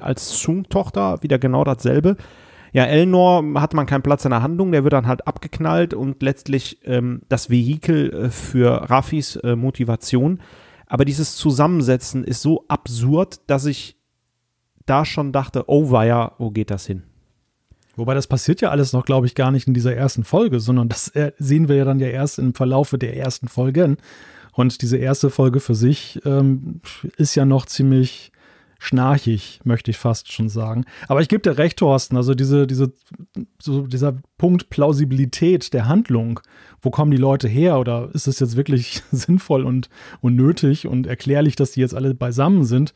als 0.00 0.36
Sung-Tochter. 0.40 1.22
Wieder 1.22 1.38
genau 1.38 1.62
dasselbe. 1.62 2.16
Ja, 2.72 2.86
Elnor 2.86 3.44
hat 3.60 3.72
man 3.72 3.86
keinen 3.86 4.02
Platz 4.02 4.24
in 4.24 4.32
der 4.32 4.42
Handlung, 4.42 4.72
der 4.72 4.82
wird 4.82 4.94
dann 4.94 5.06
halt 5.06 5.28
abgeknallt 5.28 5.94
und 5.94 6.24
letztlich 6.24 6.80
ähm, 6.82 7.22
das 7.28 7.50
Vehikel 7.50 8.12
äh, 8.12 8.30
für 8.30 8.90
Rafis 8.90 9.36
äh, 9.36 9.54
Motivation. 9.54 10.40
Aber 10.88 11.04
dieses 11.04 11.36
Zusammensetzen 11.36 12.24
ist 12.24 12.42
so 12.42 12.64
absurd, 12.66 13.42
dass 13.46 13.66
ich 13.66 14.01
da 14.86 15.04
schon 15.04 15.32
dachte, 15.32 15.64
oh 15.68 15.90
weia, 15.90 16.32
wo 16.38 16.50
geht 16.50 16.70
das 16.70 16.86
hin? 16.86 17.02
Wobei 17.96 18.14
das 18.14 18.26
passiert 18.26 18.60
ja 18.60 18.70
alles 18.70 18.92
noch, 18.92 19.04
glaube 19.04 19.26
ich, 19.26 19.34
gar 19.34 19.50
nicht 19.50 19.68
in 19.68 19.74
dieser 19.74 19.94
ersten 19.94 20.24
Folge, 20.24 20.60
sondern 20.60 20.88
das 20.88 21.08
äh, 21.08 21.32
sehen 21.38 21.68
wir 21.68 21.76
ja 21.76 21.84
dann 21.84 22.00
ja 22.00 22.08
erst 22.08 22.38
im 22.38 22.54
Verlaufe 22.54 22.98
der 22.98 23.16
ersten 23.16 23.48
Folgen. 23.48 23.98
Und 24.52 24.82
diese 24.82 24.96
erste 24.96 25.30
Folge 25.30 25.60
für 25.60 25.74
sich 25.74 26.20
ähm, 26.24 26.80
ist 27.16 27.34
ja 27.34 27.44
noch 27.44 27.66
ziemlich 27.66 28.32
schnarchig, 28.82 29.60
möchte 29.62 29.92
ich 29.92 29.96
fast 29.96 30.32
schon 30.32 30.48
sagen. 30.48 30.84
Aber 31.06 31.20
ich 31.20 31.28
gebe 31.28 31.40
dir 31.40 31.56
recht, 31.56 31.78
Thorsten, 31.78 32.16
also 32.16 32.34
diese, 32.34 32.66
diese, 32.66 32.92
so 33.60 33.86
dieser 33.86 34.16
Punkt 34.38 34.70
Plausibilität 34.70 35.72
der 35.72 35.86
Handlung, 35.86 36.40
wo 36.80 36.90
kommen 36.90 37.12
die 37.12 37.16
Leute 37.16 37.46
her 37.46 37.78
oder 37.78 38.10
ist 38.12 38.26
es 38.26 38.40
jetzt 38.40 38.56
wirklich 38.56 39.02
sinnvoll 39.12 39.64
und, 39.64 39.88
und 40.20 40.34
nötig 40.34 40.88
und 40.88 41.06
erklärlich, 41.06 41.54
dass 41.54 41.70
die 41.70 41.80
jetzt 41.80 41.94
alle 41.94 42.12
beisammen 42.12 42.64
sind, 42.64 42.92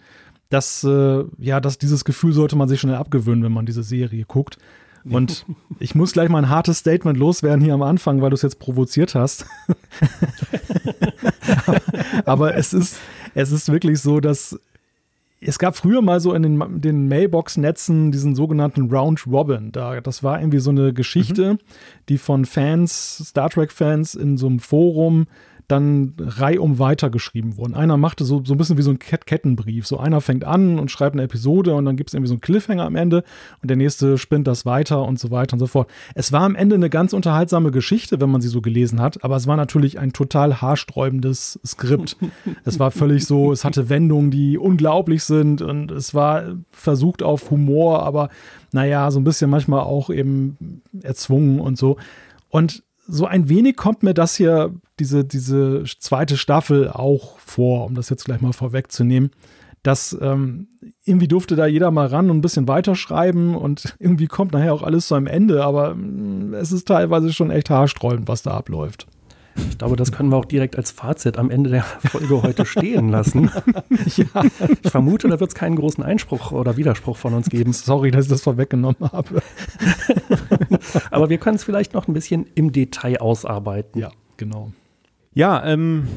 das, 0.48 0.84
äh, 0.84 1.24
ja, 1.38 1.60
das, 1.60 1.78
dieses 1.78 2.04
Gefühl 2.04 2.32
sollte 2.32 2.56
man 2.56 2.68
sich 2.68 2.80
schnell 2.80 2.94
abgewöhnen, 2.94 3.44
wenn 3.44 3.52
man 3.52 3.66
diese 3.66 3.82
Serie 3.82 4.24
guckt. 4.24 4.58
Und 5.08 5.46
ich 5.78 5.94
muss 5.94 6.12
gleich 6.12 6.28
mal 6.28 6.38
ein 6.38 6.48
hartes 6.48 6.78
Statement 6.78 7.18
loswerden 7.18 7.62
hier 7.62 7.74
am 7.74 7.82
Anfang, 7.82 8.20
weil 8.20 8.30
du 8.30 8.34
es 8.34 8.42
jetzt 8.42 8.58
provoziert 8.58 9.14
hast. 9.14 9.46
aber 12.24 12.56
es 12.56 12.72
ist, 12.72 12.98
es 13.34 13.52
ist 13.52 13.70
wirklich 13.70 14.00
so, 14.00 14.20
dass 14.20 14.58
es 15.40 15.58
gab 15.58 15.76
früher 15.76 16.00
mal 16.00 16.18
so 16.18 16.32
in 16.32 16.42
den, 16.42 16.80
den 16.80 17.08
Mailbox-Netzen 17.08 18.10
diesen 18.10 18.34
sogenannten 18.34 18.90
Round 18.90 19.26
Robin. 19.26 19.70
Da, 19.70 20.00
das 20.00 20.22
war 20.22 20.40
irgendwie 20.40 20.60
so 20.60 20.70
eine 20.70 20.92
Geschichte, 20.92 21.54
mhm. 21.54 21.58
die 22.08 22.18
von 22.18 22.46
Fans, 22.46 23.22
Star 23.26 23.50
Trek-Fans 23.50 24.14
in 24.14 24.38
so 24.38 24.46
einem 24.46 24.60
Forum 24.60 25.26
dann 25.68 26.14
reihum 26.18 26.78
weitergeschrieben 26.78 27.56
wurden. 27.56 27.74
Einer 27.74 27.96
machte 27.96 28.24
so, 28.24 28.42
so 28.44 28.54
ein 28.54 28.58
bisschen 28.58 28.78
wie 28.78 28.82
so 28.82 28.90
ein 28.90 28.98
Kettenbrief. 28.98 29.86
So 29.86 29.98
einer 29.98 30.20
fängt 30.20 30.44
an 30.44 30.78
und 30.78 30.90
schreibt 30.90 31.14
eine 31.14 31.24
Episode 31.24 31.74
und 31.74 31.84
dann 31.84 31.96
gibt 31.96 32.10
es 32.10 32.14
irgendwie 32.14 32.28
so 32.28 32.34
einen 32.34 32.40
Cliffhanger 32.40 32.84
am 32.84 32.94
Ende 32.94 33.24
und 33.62 33.68
der 33.68 33.76
nächste 33.76 34.16
spinnt 34.16 34.46
das 34.46 34.64
weiter 34.64 35.02
und 35.02 35.18
so 35.18 35.30
weiter 35.30 35.54
und 35.54 35.58
so 35.58 35.66
fort. 35.66 35.88
Es 36.14 36.30
war 36.32 36.42
am 36.42 36.54
Ende 36.54 36.76
eine 36.76 36.88
ganz 36.88 37.12
unterhaltsame 37.12 37.72
Geschichte, 37.72 38.20
wenn 38.20 38.30
man 38.30 38.40
sie 38.40 38.48
so 38.48 38.60
gelesen 38.60 39.00
hat, 39.00 39.24
aber 39.24 39.36
es 39.36 39.46
war 39.46 39.56
natürlich 39.56 39.98
ein 39.98 40.12
total 40.12 40.60
haarsträubendes 40.60 41.58
Skript. 41.66 42.16
es 42.64 42.78
war 42.78 42.92
völlig 42.92 43.26
so, 43.26 43.50
es 43.50 43.64
hatte 43.64 43.88
Wendungen, 43.88 44.30
die 44.30 44.58
unglaublich 44.58 45.24
sind 45.24 45.62
und 45.62 45.90
es 45.90 46.14
war 46.14 46.44
versucht 46.70 47.22
auf 47.22 47.50
Humor, 47.50 48.04
aber 48.04 48.28
naja, 48.72 49.10
so 49.10 49.18
ein 49.18 49.24
bisschen 49.24 49.50
manchmal 49.50 49.80
auch 49.80 50.10
eben 50.10 50.82
erzwungen 51.02 51.58
und 51.60 51.76
so. 51.76 51.96
Und 52.50 52.82
so 53.08 53.26
ein 53.26 53.48
wenig 53.48 53.76
kommt 53.76 54.02
mir 54.02 54.14
das 54.14 54.36
hier, 54.36 54.74
diese, 54.98 55.24
diese 55.24 55.84
zweite 55.98 56.36
Staffel 56.36 56.90
auch 56.90 57.38
vor, 57.38 57.86
um 57.86 57.94
das 57.94 58.10
jetzt 58.10 58.24
gleich 58.24 58.40
mal 58.40 58.52
vorwegzunehmen. 58.52 59.30
Dass 59.82 60.16
ähm, 60.20 60.68
irgendwie 61.04 61.28
durfte 61.28 61.54
da 61.54 61.66
jeder 61.66 61.92
mal 61.92 62.08
ran 62.08 62.28
und 62.28 62.38
ein 62.38 62.42
bisschen 62.42 62.66
weiterschreiben 62.66 63.54
und 63.54 63.94
irgendwie 63.98 64.26
kommt 64.26 64.52
nachher 64.52 64.74
auch 64.74 64.82
alles 64.82 65.06
zu 65.06 65.14
einem 65.14 65.28
Ende, 65.28 65.64
aber 65.64 65.94
mm, 65.94 66.54
es 66.54 66.72
ist 66.72 66.88
teilweise 66.88 67.32
schon 67.32 67.50
echt 67.50 67.70
haarsträubend, 67.70 68.26
was 68.26 68.42
da 68.42 68.52
abläuft. 68.52 69.06
Ich 69.70 69.78
glaube, 69.78 69.96
das 69.96 70.12
können 70.12 70.30
wir 70.30 70.36
auch 70.36 70.44
direkt 70.44 70.76
als 70.76 70.90
Fazit 70.90 71.38
am 71.38 71.50
Ende 71.50 71.70
der 71.70 71.82
Folge 71.82 72.42
heute 72.42 72.66
stehen 72.66 73.08
lassen. 73.08 73.50
ja. 74.16 74.42
Ich 74.82 74.90
vermute, 74.90 75.28
da 75.28 75.40
wird 75.40 75.50
es 75.50 75.54
keinen 75.54 75.76
großen 75.76 76.02
Einspruch 76.02 76.52
oder 76.52 76.76
Widerspruch 76.76 77.16
von 77.16 77.34
uns 77.34 77.48
geben. 77.48 77.72
Sorry, 77.72 78.10
dass 78.10 78.26
ich 78.26 78.30
das 78.30 78.42
vorweggenommen 78.42 79.10
habe. 79.12 79.42
Aber 81.10 81.28
wir 81.28 81.38
können 81.38 81.56
es 81.56 81.64
vielleicht 81.64 81.94
noch 81.94 82.08
ein 82.08 82.14
bisschen 82.14 82.46
im 82.54 82.72
Detail 82.72 83.20
ausarbeiten. 83.20 84.00
Ja, 84.00 84.10
genau. 84.36 84.72
Ja, 85.34 85.64
ähm, 85.64 86.08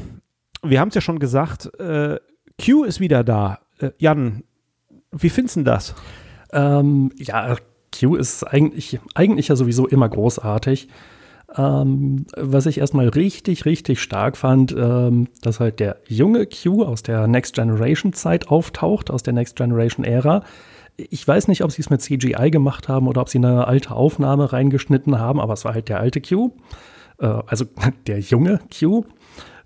wir 0.62 0.80
haben 0.80 0.88
es 0.88 0.94
ja 0.94 1.00
schon 1.00 1.18
gesagt, 1.18 1.70
äh, 1.78 2.18
Q 2.64 2.84
ist 2.84 3.00
wieder 3.00 3.24
da. 3.24 3.60
Äh, 3.78 3.90
Jan, 3.98 4.44
wie 5.12 5.30
findest 5.30 5.56
du 5.56 5.62
das? 5.62 5.94
Ähm, 6.52 7.12
ja, 7.16 7.56
Q 7.98 8.16
ist 8.16 8.44
eigentlich, 8.44 8.98
eigentlich 9.14 9.48
ja 9.48 9.56
sowieso 9.56 9.86
immer 9.86 10.08
großartig. 10.08 10.88
Ähm, 11.56 12.26
was 12.36 12.66
ich 12.66 12.78
erstmal 12.78 13.08
richtig, 13.08 13.64
richtig 13.64 14.00
stark 14.00 14.36
fand, 14.36 14.72
ähm, 14.76 15.28
dass 15.42 15.58
halt 15.58 15.80
der 15.80 15.96
junge 16.06 16.46
Q 16.46 16.84
aus 16.84 17.02
der 17.02 17.26
Next 17.26 17.54
Generation 17.54 18.12
Zeit 18.12 18.48
auftaucht, 18.48 19.10
aus 19.10 19.22
der 19.22 19.32
Next 19.32 19.56
Generation 19.56 20.04
Ära. 20.04 20.44
Ich 20.96 21.26
weiß 21.26 21.48
nicht, 21.48 21.64
ob 21.64 21.72
sie 21.72 21.82
es 21.82 21.90
mit 21.90 22.02
CGI 22.02 22.50
gemacht 22.50 22.88
haben 22.88 23.08
oder 23.08 23.22
ob 23.22 23.28
sie 23.28 23.38
eine 23.38 23.66
alte 23.66 23.92
Aufnahme 23.92 24.52
reingeschnitten 24.52 25.18
haben, 25.18 25.40
aber 25.40 25.54
es 25.54 25.64
war 25.64 25.74
halt 25.74 25.88
der 25.88 25.98
alte 25.98 26.20
Q, 26.20 26.52
äh, 27.18 27.26
also 27.46 27.64
der 28.06 28.20
junge 28.20 28.60
Q, 28.78 29.04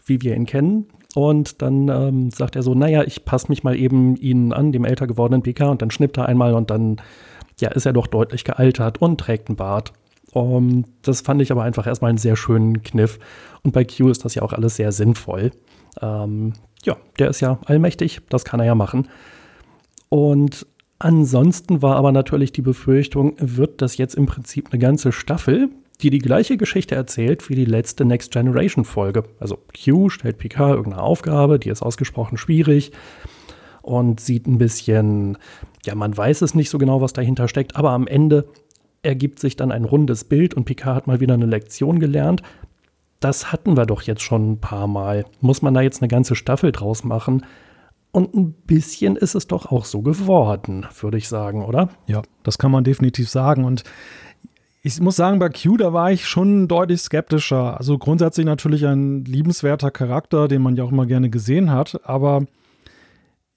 wie 0.07 0.23
wir 0.23 0.35
ihn 0.35 0.47
kennen. 0.47 0.87
Und 1.15 1.63
dann 1.63 1.89
ähm, 1.89 2.31
sagt 2.31 2.57
er 2.57 2.63
so, 2.63 2.75
naja, 2.75 3.05
ich 3.05 3.25
passe 3.25 3.49
mich 3.49 3.63
mal 3.63 3.77
eben 3.77 4.17
ihnen 4.17 4.53
an, 4.53 4.73
dem 4.73 4.85
älter 4.85 5.07
gewordenen 5.07 5.43
PK, 5.43 5.71
und 5.71 5.83
dann 5.83 5.91
schnippt 5.91 6.17
er 6.17 6.27
einmal 6.27 6.55
und 6.55 6.71
dann 6.71 6.97
ja, 7.61 7.69
ist 7.69 7.87
er 7.87 7.93
doch 7.93 8.07
deutlich 8.07 8.45
gealtert 8.45 9.01
und 9.01 9.21
trägt 9.21 9.49
einen 9.49 9.57
Bart. 9.57 9.93
Um, 10.35 10.85
das 11.03 11.21
fand 11.21 11.41
ich 11.41 11.53
aber 11.53 11.63
einfach 11.63 11.87
erstmal 11.87 12.09
einen 12.09 12.19
sehr 12.19 12.35
schönen 12.35 12.83
Kniff. 12.83 13.21
Und 13.63 13.71
bei 13.71 13.85
Q 13.85 14.09
ist 14.09 14.25
das 14.25 14.35
ja 14.35 14.43
auch 14.43 14.53
alles 14.53 14.75
sehr 14.75 14.91
sinnvoll. 14.91 15.53
Ähm, 16.03 16.55
ja, 16.83 16.97
der 17.21 17.31
ist 17.31 17.41
ja 17.41 17.61
allmächtig, 17.67 18.21
das 18.29 18.45
kann 18.45 18.59
er 18.59 18.67
ja 18.67 18.75
machen. 18.75 19.09
Und 20.09 20.67
ansonsten 20.99 21.83
war 21.83 21.95
aber 21.95 22.11
natürlich 22.11 22.51
die 22.51 22.63
Befürchtung, 22.63 23.37
wird 23.39 23.81
das 23.81 23.97
jetzt 23.97 24.17
im 24.17 24.27
Prinzip 24.27 24.71
eine 24.73 24.81
ganze 24.81 25.13
Staffel, 25.13 25.69
die 26.03 26.11
die 26.11 26.19
gleiche 26.19 26.57
Geschichte 26.57 26.97
erzählt 26.97 27.49
wie 27.49 27.55
die 27.55 27.65
letzte 27.65 28.05
Next 28.05 28.33
Generation 28.33 28.85
Folge. 28.85 29.23
Also 29.39 29.59
Q 29.85 30.09
stellt 30.09 30.39
Picard 30.39 30.75
irgendeine 30.75 31.05
Aufgabe, 31.05 31.61
die 31.61 31.69
ist 31.69 31.83
ausgesprochen 31.83 32.39
schwierig 32.39 32.91
und 33.83 34.19
sieht 34.19 34.49
ein 34.49 34.59
bisschen, 34.59 35.39
ja, 35.85 35.95
man 35.95 36.17
weiß 36.17 36.43
es 36.43 36.57
nicht 36.57 36.71
so 36.71 36.79
genau, 36.79 37.01
was 37.01 37.13
dahinter 37.13 37.47
steckt, 37.47 37.77
aber 37.77 37.91
am 37.91 38.09
Ende 38.09 38.49
ergibt 39.05 39.39
sich 39.39 39.57
dann 39.57 39.73
ein 39.73 39.85
rundes 39.85 40.25
Bild 40.25 40.55
und 40.55 40.65
Picard 40.65 40.97
hat 40.97 41.07
mal 41.07 41.21
wieder 41.21 41.35
eine 41.35 41.47
Lektion 41.47 41.99
gelernt. 41.99 42.43
Das 43.21 43.53
hatten 43.53 43.77
wir 43.77 43.87
doch 43.87 44.03
jetzt 44.03 44.23
schon 44.23 44.53
ein 44.53 44.61
paar 44.61 44.87
Mal. 44.87 45.25
Muss 45.41 45.63
man 45.63 45.75
da 45.75 45.81
jetzt 45.81 46.03
eine 46.03 46.09
ganze 46.09 46.35
Staffel 46.35 46.73
draus 46.73 47.05
machen? 47.05 47.45
Und 48.13 48.35
ein 48.35 48.53
bisschen 48.53 49.17
ist 49.17 49.35
es 49.35 49.47
doch 49.47 49.73
auch 49.73 49.85
so 49.85 50.03
geworden, 50.03 50.87
würde 51.01 51.19
ich 51.19 51.29
sagen, 51.29 51.65
oder? 51.65 51.89
Ja, 52.07 52.23
das 52.43 52.59
kann 52.59 52.71
man 52.71 52.85
definitiv 52.85 53.29
sagen. 53.29 53.65
Und 53.65 53.83
ich 54.83 55.01
muss 55.01 55.17
sagen, 55.17 55.39
bei 55.39 55.49
Q, 55.49 55.79
da 55.79 55.93
war 55.93 56.13
ich 56.13 56.27
schon 56.27 56.69
deutlich 56.69 57.01
skeptischer. 57.01 57.77
Also 57.79 57.99
grundsätzlich 57.99 58.47
natürlich 58.47 58.87
ein 58.87 59.25
liebenswerter 59.25 59.91
Charakter, 59.91 60.47
den 60.47 60.63
man 60.63 60.77
ja 60.77 60.85
auch 60.85 60.93
immer 60.93 61.07
gerne 61.07 61.31
gesehen 61.31 61.73
hat, 61.73 62.01
aber 62.05 62.47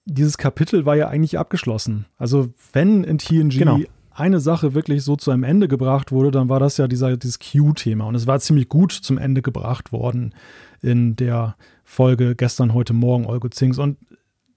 dieses 0.06 0.38
Kapitel 0.38 0.86
war 0.86 0.96
ja 0.96 1.10
eigentlich 1.10 1.38
abgeschlossen. 1.38 2.06
Also 2.18 2.48
wenn 2.72 3.04
in 3.04 3.18
TNG 3.18 3.60
genau. 3.60 3.80
Eine 4.18 4.40
Sache 4.40 4.74
wirklich 4.74 5.04
so 5.04 5.16
zu 5.16 5.32
einem 5.32 5.44
Ende 5.44 5.68
gebracht 5.68 6.12
wurde, 6.12 6.32
dann 6.32 6.50
war 6.50 6.60
das 6.60 6.78
ja 6.78 6.88
dieser, 6.88 7.18
dieses 7.18 7.40
Q-Thema. 7.40 8.06
Und 8.06 8.16
es 8.16 8.26
war 8.26 8.40
ziemlich 8.40 8.68
gut 8.68 8.92
zum 8.92 9.18
Ende 9.18 9.42
gebracht 9.42 9.92
worden 9.92 10.34
in 10.82 11.16
der 11.16 11.56
Folge 11.84 12.36
gestern, 12.36 12.74
heute 12.74 12.94
Morgen, 12.94 13.28
Olgo 13.28 13.48
Zings. 13.50 13.78
Und 13.78 13.98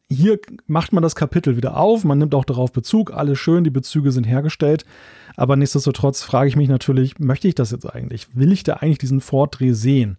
hier 0.08 0.38
macht 0.66 0.92
man 0.92 1.02
das 1.02 1.14
Kapitel 1.14 1.56
wieder 1.56 1.76
auf, 1.76 2.04
man 2.04 2.18
nimmt 2.18 2.34
auch 2.34 2.44
darauf 2.44 2.72
Bezug, 2.72 3.12
alles 3.12 3.38
schön, 3.38 3.62
die 3.62 3.70
Bezüge 3.70 4.12
sind 4.12 4.24
hergestellt. 4.24 4.86
Aber 5.36 5.56
nichtsdestotrotz 5.56 6.22
frage 6.22 6.48
ich 6.48 6.56
mich 6.56 6.68
natürlich, 6.68 7.18
möchte 7.18 7.46
ich 7.46 7.54
das 7.54 7.70
jetzt 7.70 7.86
eigentlich? 7.86 8.34
Will 8.34 8.52
ich 8.52 8.62
da 8.62 8.74
eigentlich 8.74 8.98
diesen 8.98 9.20
Vordreh 9.20 9.72
sehen? 9.72 10.16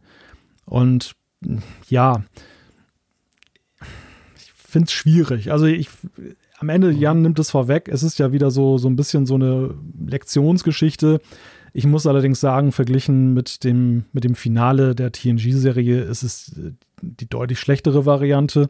Und 0.65 1.15
ja, 1.89 2.23
ich 4.36 4.54
finde 4.54 4.86
es 4.86 4.93
schwierig. 4.93 5.51
Also 5.51 5.65
ich, 5.65 5.89
am 6.62 6.69
Ende, 6.69 6.91
Jan 6.91 7.24
nimmt 7.24 7.39
es 7.39 7.50
vorweg, 7.50 7.89
es 7.91 8.04
ist 8.04 8.19
ja 8.19 8.32
wieder 8.32 8.52
so, 8.52 8.78
so 8.78 8.88
ein 8.88 8.95
bisschen 8.95 9.26
so 9.26 9.34
eine 9.34 9.74
Lektionsgeschichte. 10.06 11.19
Ich 11.74 11.88
muss 11.88 12.06
allerdings 12.06 12.39
sagen, 12.39 12.71
verglichen 12.71 13.34
mit 13.34 13.63
dem, 13.63 14.06
mit 14.13 14.24
dem 14.24 14.36
Finale 14.36 14.93
der 14.93 15.12
TNG-Serie 15.12 16.02
ist 16.02 16.21
es 16.21 16.56
die 17.02 17.28
deutlich 17.28 17.60
schlechtere 17.60 18.06
Variante. 18.06 18.69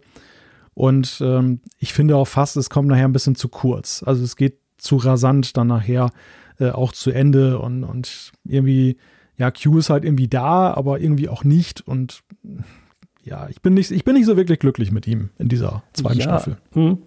Und 0.74 1.22
ähm, 1.22 1.60
ich 1.80 1.92
finde 1.92 2.16
auch 2.16 2.28
fast, 2.28 2.56
es 2.56 2.70
kommt 2.70 2.88
nachher 2.88 3.06
ein 3.06 3.14
bisschen 3.14 3.36
zu 3.36 3.50
kurz. 3.50 4.04
Also 4.06 4.24
es 4.24 4.38
geht 4.38 4.58
zu 4.78 4.96
rasant 4.96 5.58
dann 5.58 5.68
nachher 5.68 6.12
äh, 6.60 6.70
auch 6.70 6.94
zu 6.94 7.12
Ende 7.12 7.60
und, 7.60 7.84
und 7.84 8.32
irgendwie, 8.46 8.96
ja, 9.36 9.52
Q 9.52 9.80
ist 9.80 9.90
halt 9.90 10.06
irgendwie 10.06 10.30
da, 10.30 10.74
aber 10.74 11.02
irgendwie 11.02 11.28
auch 11.28 11.44
nicht. 11.44 11.86
Und 11.86 12.22
ja, 13.22 13.50
ich 13.50 13.62
bin 13.62 13.74
nicht, 13.74 13.92
ich 13.92 14.06
bin 14.06 14.14
nicht 14.14 14.28
so 14.28 14.38
wirklich 14.38 14.60
glücklich 14.60 14.94
mit 14.94 15.08
ihm 15.08 15.32
in 15.38 15.50
dieser 15.50 15.84
zweiten 15.92 16.20
ja, 16.20 16.24
Staffel. 16.24 16.58
Hm. 16.72 17.00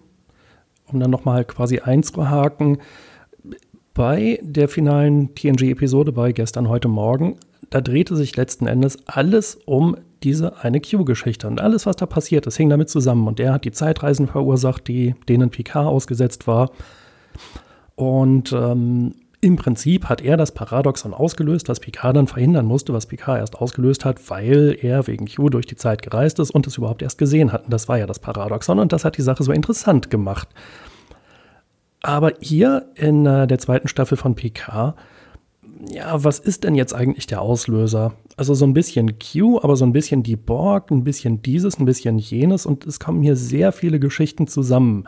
Um 0.91 0.99
dann 0.99 1.11
nochmal 1.11 1.45
quasi 1.45 1.79
einzuhaken, 1.79 2.77
bei 3.93 4.39
der 4.43 4.67
finalen 4.67 5.33
TNG-Episode 5.35 6.11
bei 6.11 6.33
gestern, 6.33 6.67
heute 6.67 6.89
Morgen, 6.89 7.37
da 7.69 7.81
drehte 7.81 8.15
sich 8.15 8.35
letzten 8.35 8.67
Endes 8.67 8.97
alles 9.07 9.55
um 9.65 9.95
diese 10.21 10.57
eine 10.63 10.81
Q-Geschichte. 10.81 11.47
Und 11.47 11.61
alles, 11.61 11.85
was 11.85 11.95
da 11.95 12.05
passiert 12.05 12.45
das 12.45 12.57
hing 12.57 12.69
damit 12.69 12.89
zusammen. 12.89 13.27
Und 13.27 13.39
er 13.39 13.53
hat 13.53 13.65
die 13.65 13.71
Zeitreisen 13.71 14.27
verursacht, 14.27 14.87
die, 14.87 15.15
denen 15.29 15.49
Picard 15.49 15.87
ausgesetzt 15.87 16.45
war. 16.45 16.71
Und 17.95 18.51
ähm, 18.51 19.15
im 19.45 19.57
Prinzip 19.57 20.05
hat 20.05 20.21
er 20.21 20.37
das 20.37 20.53
Paradoxon 20.53 21.13
ausgelöst, 21.13 21.69
was 21.69 21.79
Picard 21.79 22.15
dann 22.15 22.25
verhindern 22.25 22.65
musste, 22.65 22.93
was 22.93 23.05
Picard 23.05 23.39
erst 23.39 23.55
ausgelöst 23.55 24.03
hat, 24.03 24.31
weil 24.31 24.75
er 24.81 25.05
wegen 25.05 25.27
Q 25.27 25.49
durch 25.49 25.67
die 25.67 25.75
Zeit 25.75 26.01
gereist 26.01 26.39
ist 26.39 26.49
und 26.49 26.65
es 26.65 26.77
überhaupt 26.77 27.03
erst 27.03 27.19
gesehen 27.19 27.51
hat. 27.51 27.65
Und 27.65 27.71
das 27.71 27.87
war 27.87 27.99
ja 27.99 28.07
das 28.07 28.17
Paradoxon 28.17 28.79
und 28.79 28.91
das 28.91 29.05
hat 29.05 29.17
die 29.17 29.21
Sache 29.21 29.43
so 29.43 29.51
interessant 29.51 30.09
gemacht. 30.09 30.49
Aber 32.01 32.33
hier 32.39 32.89
in 32.95 33.27
äh, 33.27 33.45
der 33.45 33.59
zweiten 33.59 33.87
Staffel 33.87 34.17
von 34.17 34.33
Picard, 34.33 34.95
ja, 35.91 36.23
was 36.23 36.39
ist 36.39 36.63
denn 36.63 36.73
jetzt 36.73 36.95
eigentlich 36.95 37.27
der 37.27 37.41
Auslöser? 37.41 38.13
Also 38.37 38.55
so 38.55 38.65
ein 38.65 38.73
bisschen 38.73 39.19
Q, 39.19 39.59
aber 39.61 39.75
so 39.75 39.85
ein 39.85 39.93
bisschen 39.93 40.23
die 40.23 40.37
Borg, 40.37 40.89
ein 40.89 41.03
bisschen 41.03 41.43
dieses, 41.43 41.77
ein 41.79 41.85
bisschen 41.85 42.17
jenes 42.17 42.65
und 42.65 42.87
es 42.87 42.99
kommen 42.99 43.21
hier 43.21 43.35
sehr 43.35 43.71
viele 43.71 43.99
Geschichten 43.99 44.47
zusammen. 44.47 45.05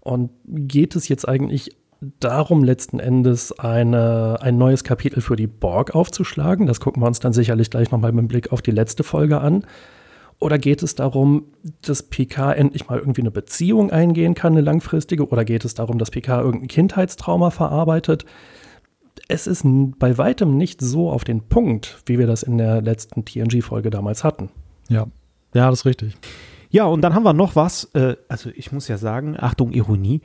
Und 0.00 0.32
geht 0.46 0.96
es 0.96 1.08
jetzt 1.08 1.26
eigentlich 1.26 1.70
darum, 2.20 2.64
letzten 2.64 2.98
Endes 2.98 3.58
eine, 3.58 4.38
ein 4.40 4.56
neues 4.56 4.84
Kapitel 4.84 5.20
für 5.20 5.36
die 5.36 5.46
Borg 5.46 5.94
aufzuschlagen? 5.94 6.66
Das 6.66 6.80
gucken 6.80 7.02
wir 7.02 7.06
uns 7.06 7.20
dann 7.20 7.32
sicherlich 7.32 7.70
gleich 7.70 7.90
nochmal 7.90 8.12
mit 8.12 8.28
Blick 8.28 8.52
auf 8.52 8.62
die 8.62 8.70
letzte 8.70 9.04
Folge 9.04 9.40
an. 9.40 9.64
Oder 10.40 10.58
geht 10.58 10.82
es 10.82 10.94
darum, 10.94 11.44
dass 11.82 12.02
Picard 12.02 12.58
endlich 12.58 12.88
mal 12.88 12.98
irgendwie 12.98 13.22
eine 13.22 13.30
Beziehung 13.30 13.90
eingehen 13.90 14.34
kann, 14.34 14.52
eine 14.52 14.62
langfristige? 14.62 15.28
Oder 15.28 15.44
geht 15.44 15.64
es 15.64 15.74
darum, 15.74 15.98
dass 15.98 16.10
Picard 16.10 16.44
irgendein 16.44 16.68
Kindheitstrauma 16.68 17.50
verarbeitet? 17.50 18.24
es 19.28 19.46
ist 19.46 19.64
bei 19.98 20.18
weitem 20.18 20.56
nicht 20.56 20.80
so 20.80 21.10
auf 21.10 21.24
den 21.24 21.42
Punkt, 21.42 22.02
wie 22.06 22.18
wir 22.18 22.26
das 22.26 22.42
in 22.42 22.58
der 22.58 22.82
letzten 22.82 23.24
TNG-Folge 23.24 23.90
damals 23.90 24.24
hatten. 24.24 24.50
Ja, 24.88 25.06
ja, 25.54 25.70
das 25.70 25.80
ist 25.80 25.86
richtig. 25.86 26.16
Ja, 26.70 26.86
und 26.86 27.02
dann 27.02 27.14
haben 27.14 27.22
wir 27.22 27.32
noch 27.32 27.56
was, 27.56 27.90
äh, 27.94 28.16
also 28.28 28.50
ich 28.54 28.72
muss 28.72 28.88
ja 28.88 28.98
sagen, 28.98 29.36
Achtung, 29.38 29.72
Ironie, 29.72 30.20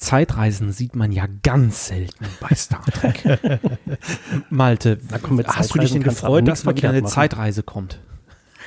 Zeitreisen 0.00 0.72
sieht 0.72 0.96
man 0.96 1.12
ja 1.12 1.26
ganz 1.42 1.88
selten 1.88 2.24
bei 2.40 2.54
Star 2.54 2.84
Trek. 2.86 3.38
Malte, 4.50 4.98
hast 5.46 5.74
du 5.74 5.78
dich 5.78 5.92
denn 5.92 6.02
gefreut, 6.02 6.48
dass 6.48 6.64
mal 6.64 6.74
wieder 6.74 6.88
eine 6.88 7.02
machen. 7.02 7.12
Zeitreise 7.12 7.62
kommt? 7.62 8.00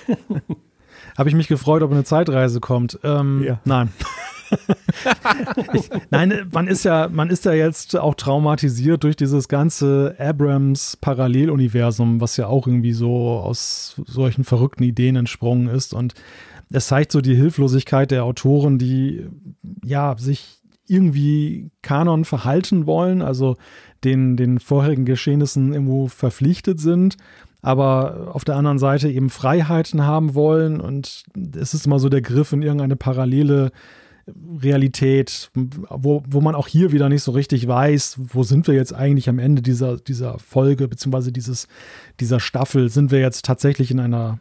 Habe 1.17 1.29
ich 1.29 1.35
mich 1.35 1.47
gefreut, 1.47 1.81
ob 1.81 1.91
eine 1.91 2.03
Zeitreise 2.03 2.59
kommt? 2.59 2.99
Ähm, 3.03 3.43
ja. 3.43 3.59
Nein. 3.65 3.89
ich, 5.73 5.89
nein, 6.11 6.47
man 6.51 6.67
ist 6.67 6.85
ja, 6.85 7.09
man 7.11 7.29
ist 7.31 7.45
ja 7.45 7.53
jetzt 7.53 7.95
auch 7.95 8.13
traumatisiert 8.13 9.03
durch 9.03 9.15
dieses 9.15 9.47
ganze 9.47 10.15
Abrams 10.19 10.97
Paralleluniversum, 10.97 12.21
was 12.21 12.37
ja 12.37 12.45
auch 12.47 12.67
irgendwie 12.67 12.93
so 12.93 13.39
aus 13.39 13.99
solchen 14.05 14.43
verrückten 14.43 14.83
Ideen 14.83 15.15
entsprungen 15.15 15.67
ist. 15.67 15.93
Und 15.93 16.13
es 16.71 16.87
zeigt 16.87 17.11
so 17.11 17.21
die 17.21 17.35
Hilflosigkeit 17.35 18.11
der 18.11 18.23
Autoren, 18.23 18.77
die 18.77 19.27
ja 19.83 20.15
sich 20.17 20.62
irgendwie 20.87 21.71
Kanon 21.81 22.25
verhalten 22.25 22.85
wollen, 22.85 23.21
also 23.21 23.55
den, 24.03 24.35
den 24.37 24.59
vorherigen 24.59 25.05
Geschehnissen 25.05 25.73
irgendwo 25.73 26.07
verpflichtet 26.07 26.79
sind, 26.79 27.17
aber 27.61 28.31
auf 28.33 28.43
der 28.43 28.55
anderen 28.55 28.79
Seite 28.79 29.09
eben 29.09 29.29
Freiheiten 29.29 30.05
haben 30.05 30.35
wollen. 30.35 30.81
Und 30.81 31.23
es 31.55 31.73
ist 31.73 31.85
immer 31.85 31.99
so 31.99 32.09
der 32.09 32.21
Griff 32.21 32.51
in 32.51 32.61
irgendeine 32.61 32.97
parallele 32.97 33.71
Realität, 34.61 35.49
wo, 35.53 36.23
wo 36.27 36.41
man 36.41 36.55
auch 36.55 36.67
hier 36.67 36.91
wieder 36.91 37.09
nicht 37.09 37.23
so 37.23 37.31
richtig 37.31 37.67
weiß, 37.67 38.19
wo 38.31 38.43
sind 38.43 38.67
wir 38.67 38.73
jetzt 38.73 38.93
eigentlich 38.93 39.27
am 39.27 39.39
Ende 39.39 39.61
dieser, 39.61 39.97
dieser 39.97 40.39
Folge, 40.39 40.87
beziehungsweise 40.87 41.31
dieses, 41.31 41.67
dieser 42.19 42.39
Staffel? 42.39 42.89
Sind 42.89 43.11
wir 43.11 43.19
jetzt 43.19 43.43
tatsächlich 43.45 43.91
in 43.91 43.99
einer 43.99 44.39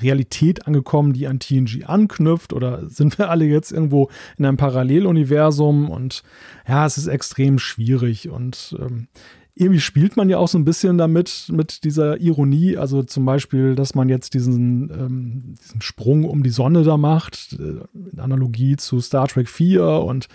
Realität 0.00 0.66
angekommen, 0.66 1.12
die 1.12 1.26
an 1.26 1.40
TNG 1.40 1.84
anknüpft, 1.84 2.52
oder 2.52 2.88
sind 2.88 3.18
wir 3.18 3.30
alle 3.30 3.44
jetzt 3.44 3.72
irgendwo 3.72 4.10
in 4.38 4.46
einem 4.46 4.56
Paralleluniversum? 4.56 5.90
Und 5.90 6.22
ja, 6.68 6.86
es 6.86 6.98
ist 6.98 7.06
extrem 7.06 7.58
schwierig 7.58 8.28
und 8.28 8.76
ähm, 8.80 9.08
irgendwie 9.54 9.80
spielt 9.80 10.16
man 10.16 10.30
ja 10.30 10.38
auch 10.38 10.48
so 10.48 10.58
ein 10.58 10.64
bisschen 10.64 10.96
damit, 10.96 11.46
mit 11.52 11.84
dieser 11.84 12.18
Ironie. 12.20 12.78
Also 12.78 13.02
zum 13.02 13.26
Beispiel, 13.26 13.74
dass 13.74 13.94
man 13.94 14.08
jetzt 14.08 14.32
diesen, 14.32 14.90
ähm, 14.90 15.54
diesen 15.62 15.82
Sprung 15.82 16.24
um 16.24 16.42
die 16.42 16.50
Sonne 16.50 16.84
da 16.84 16.96
macht, 16.96 17.58
äh, 17.60 17.80
in 18.12 18.18
Analogie 18.18 18.76
zu 18.76 19.00
Star 19.00 19.28
Trek 19.28 19.48
4 19.48 19.84
und 19.86 20.28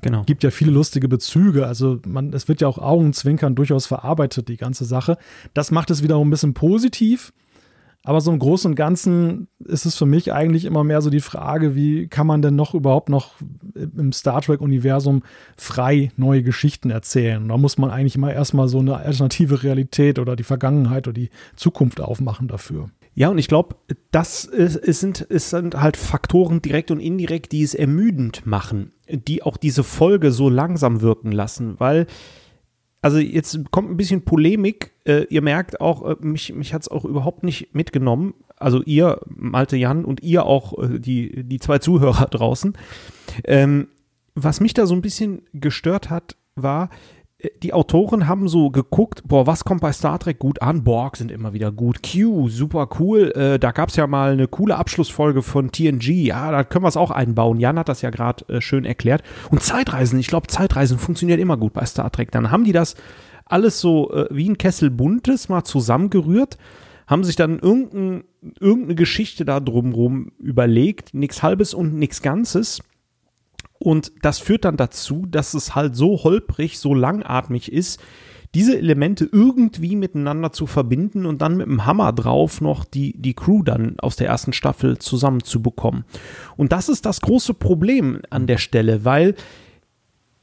genau. 0.00 0.24
gibt 0.24 0.42
ja 0.42 0.50
viele 0.50 0.72
lustige 0.72 1.08
Bezüge. 1.08 1.66
Also 1.66 2.00
man, 2.04 2.32
es 2.32 2.48
wird 2.48 2.60
ja 2.60 2.66
auch 2.66 2.78
Augenzwinkern 2.78 3.54
durchaus 3.54 3.86
verarbeitet, 3.86 4.48
die 4.48 4.56
ganze 4.56 4.84
Sache. 4.84 5.18
Das 5.54 5.70
macht 5.70 5.90
es 5.90 6.02
wiederum 6.02 6.26
ein 6.28 6.30
bisschen 6.30 6.54
positiv. 6.54 7.32
Aber 8.08 8.22
so 8.22 8.32
im 8.32 8.38
Großen 8.38 8.70
und 8.70 8.74
Ganzen 8.74 9.48
ist 9.58 9.84
es 9.84 9.94
für 9.94 10.06
mich 10.06 10.32
eigentlich 10.32 10.64
immer 10.64 10.82
mehr 10.82 11.02
so 11.02 11.10
die 11.10 11.20
Frage, 11.20 11.74
wie 11.74 12.06
kann 12.06 12.26
man 12.26 12.40
denn 12.40 12.56
noch 12.56 12.72
überhaupt 12.72 13.10
noch 13.10 13.34
im 13.74 14.14
Star 14.14 14.40
Trek-Universum 14.40 15.22
frei 15.58 16.10
neue 16.16 16.42
Geschichten 16.42 16.88
erzählen? 16.88 17.46
Da 17.46 17.58
muss 17.58 17.76
man 17.76 17.90
eigentlich 17.90 18.16
immer 18.16 18.32
erstmal 18.32 18.66
so 18.68 18.78
eine 18.78 18.96
alternative 18.96 19.62
Realität 19.62 20.18
oder 20.18 20.36
die 20.36 20.42
Vergangenheit 20.42 21.06
oder 21.06 21.12
die 21.12 21.28
Zukunft 21.54 22.00
aufmachen 22.00 22.48
dafür. 22.48 22.88
Ja, 23.12 23.28
und 23.28 23.36
ich 23.36 23.48
glaube, 23.48 23.76
das 24.10 24.46
ist, 24.46 24.76
ist, 24.76 25.00
sind, 25.00 25.20
ist 25.20 25.50
sind 25.50 25.78
halt 25.78 25.98
Faktoren 25.98 26.62
direkt 26.62 26.90
und 26.90 27.00
indirekt, 27.00 27.52
die 27.52 27.62
es 27.62 27.74
ermüdend 27.74 28.46
machen, 28.46 28.92
die 29.10 29.42
auch 29.42 29.58
diese 29.58 29.84
Folge 29.84 30.32
so 30.32 30.48
langsam 30.48 31.02
wirken 31.02 31.30
lassen, 31.30 31.74
weil 31.78 32.06
also 33.00 33.18
jetzt 33.18 33.70
kommt 33.70 33.90
ein 33.90 33.96
bisschen 33.96 34.22
Polemik. 34.22 34.92
Äh, 35.04 35.24
ihr 35.30 35.42
merkt 35.42 35.80
auch, 35.80 36.04
äh, 36.04 36.16
mich, 36.20 36.52
mich 36.54 36.74
hat 36.74 36.82
es 36.82 36.88
auch 36.88 37.04
überhaupt 37.04 37.44
nicht 37.44 37.74
mitgenommen. 37.74 38.34
Also 38.56 38.82
ihr, 38.82 39.20
Malte 39.26 39.76
Jan 39.76 40.04
und 40.04 40.22
ihr 40.22 40.44
auch, 40.44 40.76
äh, 40.78 40.98
die, 40.98 41.44
die 41.44 41.60
zwei 41.60 41.78
Zuhörer 41.78 42.26
draußen. 42.30 42.76
Ähm, 43.44 43.88
was 44.34 44.60
mich 44.60 44.74
da 44.74 44.86
so 44.86 44.94
ein 44.94 45.02
bisschen 45.02 45.42
gestört 45.52 46.10
hat, 46.10 46.36
war, 46.54 46.90
die 47.62 47.72
Autoren 47.72 48.26
haben 48.26 48.48
so 48.48 48.70
geguckt, 48.70 49.22
boah, 49.24 49.46
was 49.46 49.64
kommt 49.64 49.80
bei 49.80 49.92
Star 49.92 50.18
Trek 50.18 50.40
gut 50.40 50.60
an? 50.60 50.82
Borg 50.82 51.16
sind 51.16 51.30
immer 51.30 51.52
wieder 51.52 51.70
gut. 51.70 52.00
Q, 52.02 52.48
super 52.48 52.88
cool. 52.98 53.30
Äh, 53.30 53.60
da 53.60 53.70
gab 53.70 53.90
es 53.90 53.96
ja 53.96 54.08
mal 54.08 54.32
eine 54.32 54.48
coole 54.48 54.76
Abschlussfolge 54.76 55.42
von 55.42 55.70
TNG. 55.70 56.08
Ja, 56.08 56.50
da 56.50 56.64
können 56.64 56.84
wir 56.84 56.88
es 56.88 56.96
auch 56.96 57.12
einbauen. 57.12 57.60
Jan 57.60 57.78
hat 57.78 57.88
das 57.88 58.02
ja 58.02 58.10
gerade 58.10 58.44
äh, 58.48 58.60
schön 58.60 58.84
erklärt. 58.84 59.22
Und 59.50 59.62
Zeitreisen, 59.62 60.18
ich 60.18 60.26
glaube, 60.26 60.48
Zeitreisen 60.48 60.98
funktioniert 60.98 61.38
immer 61.38 61.56
gut 61.56 61.74
bei 61.74 61.86
Star 61.86 62.10
Trek. 62.10 62.32
Dann 62.32 62.50
haben 62.50 62.64
die 62.64 62.72
das 62.72 62.96
alles 63.44 63.80
so 63.80 64.12
äh, 64.12 64.26
wie 64.30 64.48
ein 64.48 64.58
Kessel 64.58 64.90
Buntes 64.90 65.48
mal 65.48 65.62
zusammengerührt, 65.62 66.58
haben 67.06 67.22
sich 67.22 67.36
dann 67.36 67.60
irgendein, 67.60 68.24
irgendeine 68.58 68.96
Geschichte 68.96 69.44
da 69.44 69.60
drumrum 69.60 70.32
überlegt. 70.40 71.14
Nichts 71.14 71.44
Halbes 71.44 71.72
und 71.72 71.94
nichts 71.94 72.20
Ganzes 72.20 72.80
und 73.78 74.12
das 74.22 74.38
führt 74.38 74.64
dann 74.64 74.76
dazu, 74.76 75.26
dass 75.26 75.54
es 75.54 75.74
halt 75.74 75.96
so 75.96 76.22
holprig, 76.24 76.78
so 76.78 76.94
langatmig 76.94 77.72
ist, 77.72 78.00
diese 78.54 78.78
Elemente 78.78 79.28
irgendwie 79.30 79.94
miteinander 79.94 80.52
zu 80.52 80.66
verbinden 80.66 81.26
und 81.26 81.42
dann 81.42 81.58
mit 81.58 81.66
dem 81.66 81.84
Hammer 81.84 82.12
drauf 82.12 82.60
noch 82.60 82.84
die, 82.84 83.14
die 83.20 83.34
Crew 83.34 83.62
dann 83.62 84.00
aus 84.00 84.16
der 84.16 84.28
ersten 84.28 84.52
Staffel 84.52 84.98
zusammenzubekommen. 84.98 86.04
Und 86.56 86.72
das 86.72 86.88
ist 86.88 87.04
das 87.04 87.20
große 87.20 87.54
Problem 87.54 88.20
an 88.30 88.46
der 88.46 88.58
Stelle, 88.58 89.04
weil 89.04 89.34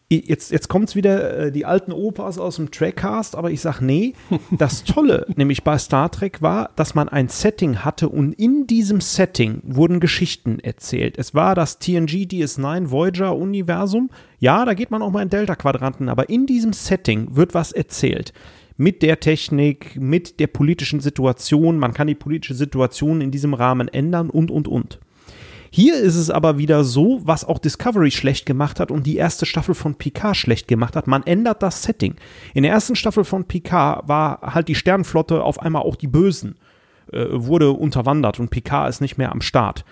jetzt, 0.09 0.51
jetzt 0.51 0.67
kommt 0.67 0.89
es 0.89 0.95
wieder, 0.95 1.37
äh, 1.37 1.51
die 1.51 1.65
alten 1.65 1.91
Opas 1.91 2.37
aus 2.37 2.57
dem 2.57 2.71
Trackcast, 2.71 3.35
aber 3.35 3.51
ich 3.51 3.61
sage, 3.61 3.83
nee, 3.83 4.13
das 4.51 4.83
Tolle 4.83 5.25
nämlich 5.35 5.63
bei 5.63 5.77
Star 5.77 6.11
Trek 6.11 6.41
war, 6.41 6.71
dass 6.75 6.95
man 6.95 7.09
ein 7.09 7.29
Setting 7.29 7.79
hatte 7.79 8.09
und 8.09 8.33
in 8.33 8.67
diesem 8.67 9.01
Setting 9.01 9.61
wurden 9.63 9.99
Geschichten 9.99 10.59
erzählt. 10.59 11.17
Es 11.17 11.33
war 11.33 11.55
das 11.55 11.79
TNG 11.79 12.25
DS9 12.25 12.91
Voyager 12.91 13.35
Universum. 13.35 14.09
Ja, 14.39 14.65
da 14.65 14.73
geht 14.73 14.91
man 14.91 15.01
auch 15.01 15.11
mal 15.11 15.23
in 15.23 15.29
Delta-Quadranten, 15.29 16.09
aber 16.09 16.29
in 16.29 16.45
diesem 16.45 16.73
Setting 16.73 17.35
wird 17.35 17.53
was 17.53 17.71
erzählt. 17.71 18.33
Mit 18.77 19.01
der 19.01 19.21
Technik, 19.21 19.95
mit 19.95 20.39
der 20.41 20.47
politischen 20.47 20.99
Situation. 20.99 21.79
Man 21.79 21.93
kann 21.93 22.07
die 22.07 22.15
politische 22.15 22.55
Situation 22.55 23.21
in 23.21 23.31
diesem 23.31 23.53
Rahmen 23.53 23.87
ändern 23.87 24.29
und, 24.29 24.51
und, 24.51 24.67
und. 24.67 24.99
Hier 25.69 25.95
ist 25.95 26.15
es 26.15 26.29
aber 26.29 26.57
wieder 26.57 26.83
so, 26.83 27.21
was 27.23 27.43
auch 27.45 27.59
Discovery 27.59 28.11
schlecht 28.11 28.45
gemacht 28.45 28.79
hat 28.79 28.91
und 28.91 29.05
die 29.05 29.17
erste 29.17 29.45
Staffel 29.45 29.75
von 29.75 29.95
Picard 29.95 30.37
schlecht 30.37 30.67
gemacht 30.67 30.95
hat. 30.95 31.07
Man 31.07 31.23
ändert 31.23 31.63
das 31.63 31.83
Setting. 31.83 32.15
In 32.53 32.63
der 32.63 32.71
ersten 32.71 32.95
Staffel 32.95 33.23
von 33.23 33.45
Picard 33.45 34.07
war 34.07 34.41
halt 34.41 34.67
die 34.67 34.75
Sternflotte 34.75 35.43
auf 35.43 35.59
einmal 35.59 35.81
auch 35.81 35.95
die 35.95 36.07
Bösen, 36.07 36.55
äh, 37.11 37.25
wurde 37.29 37.71
unterwandert 37.71 38.39
und 38.39 38.49
Picard 38.49 38.89
ist 38.89 39.01
nicht 39.01 39.17
mehr 39.17 39.31
am 39.31 39.41
Start. 39.41 39.85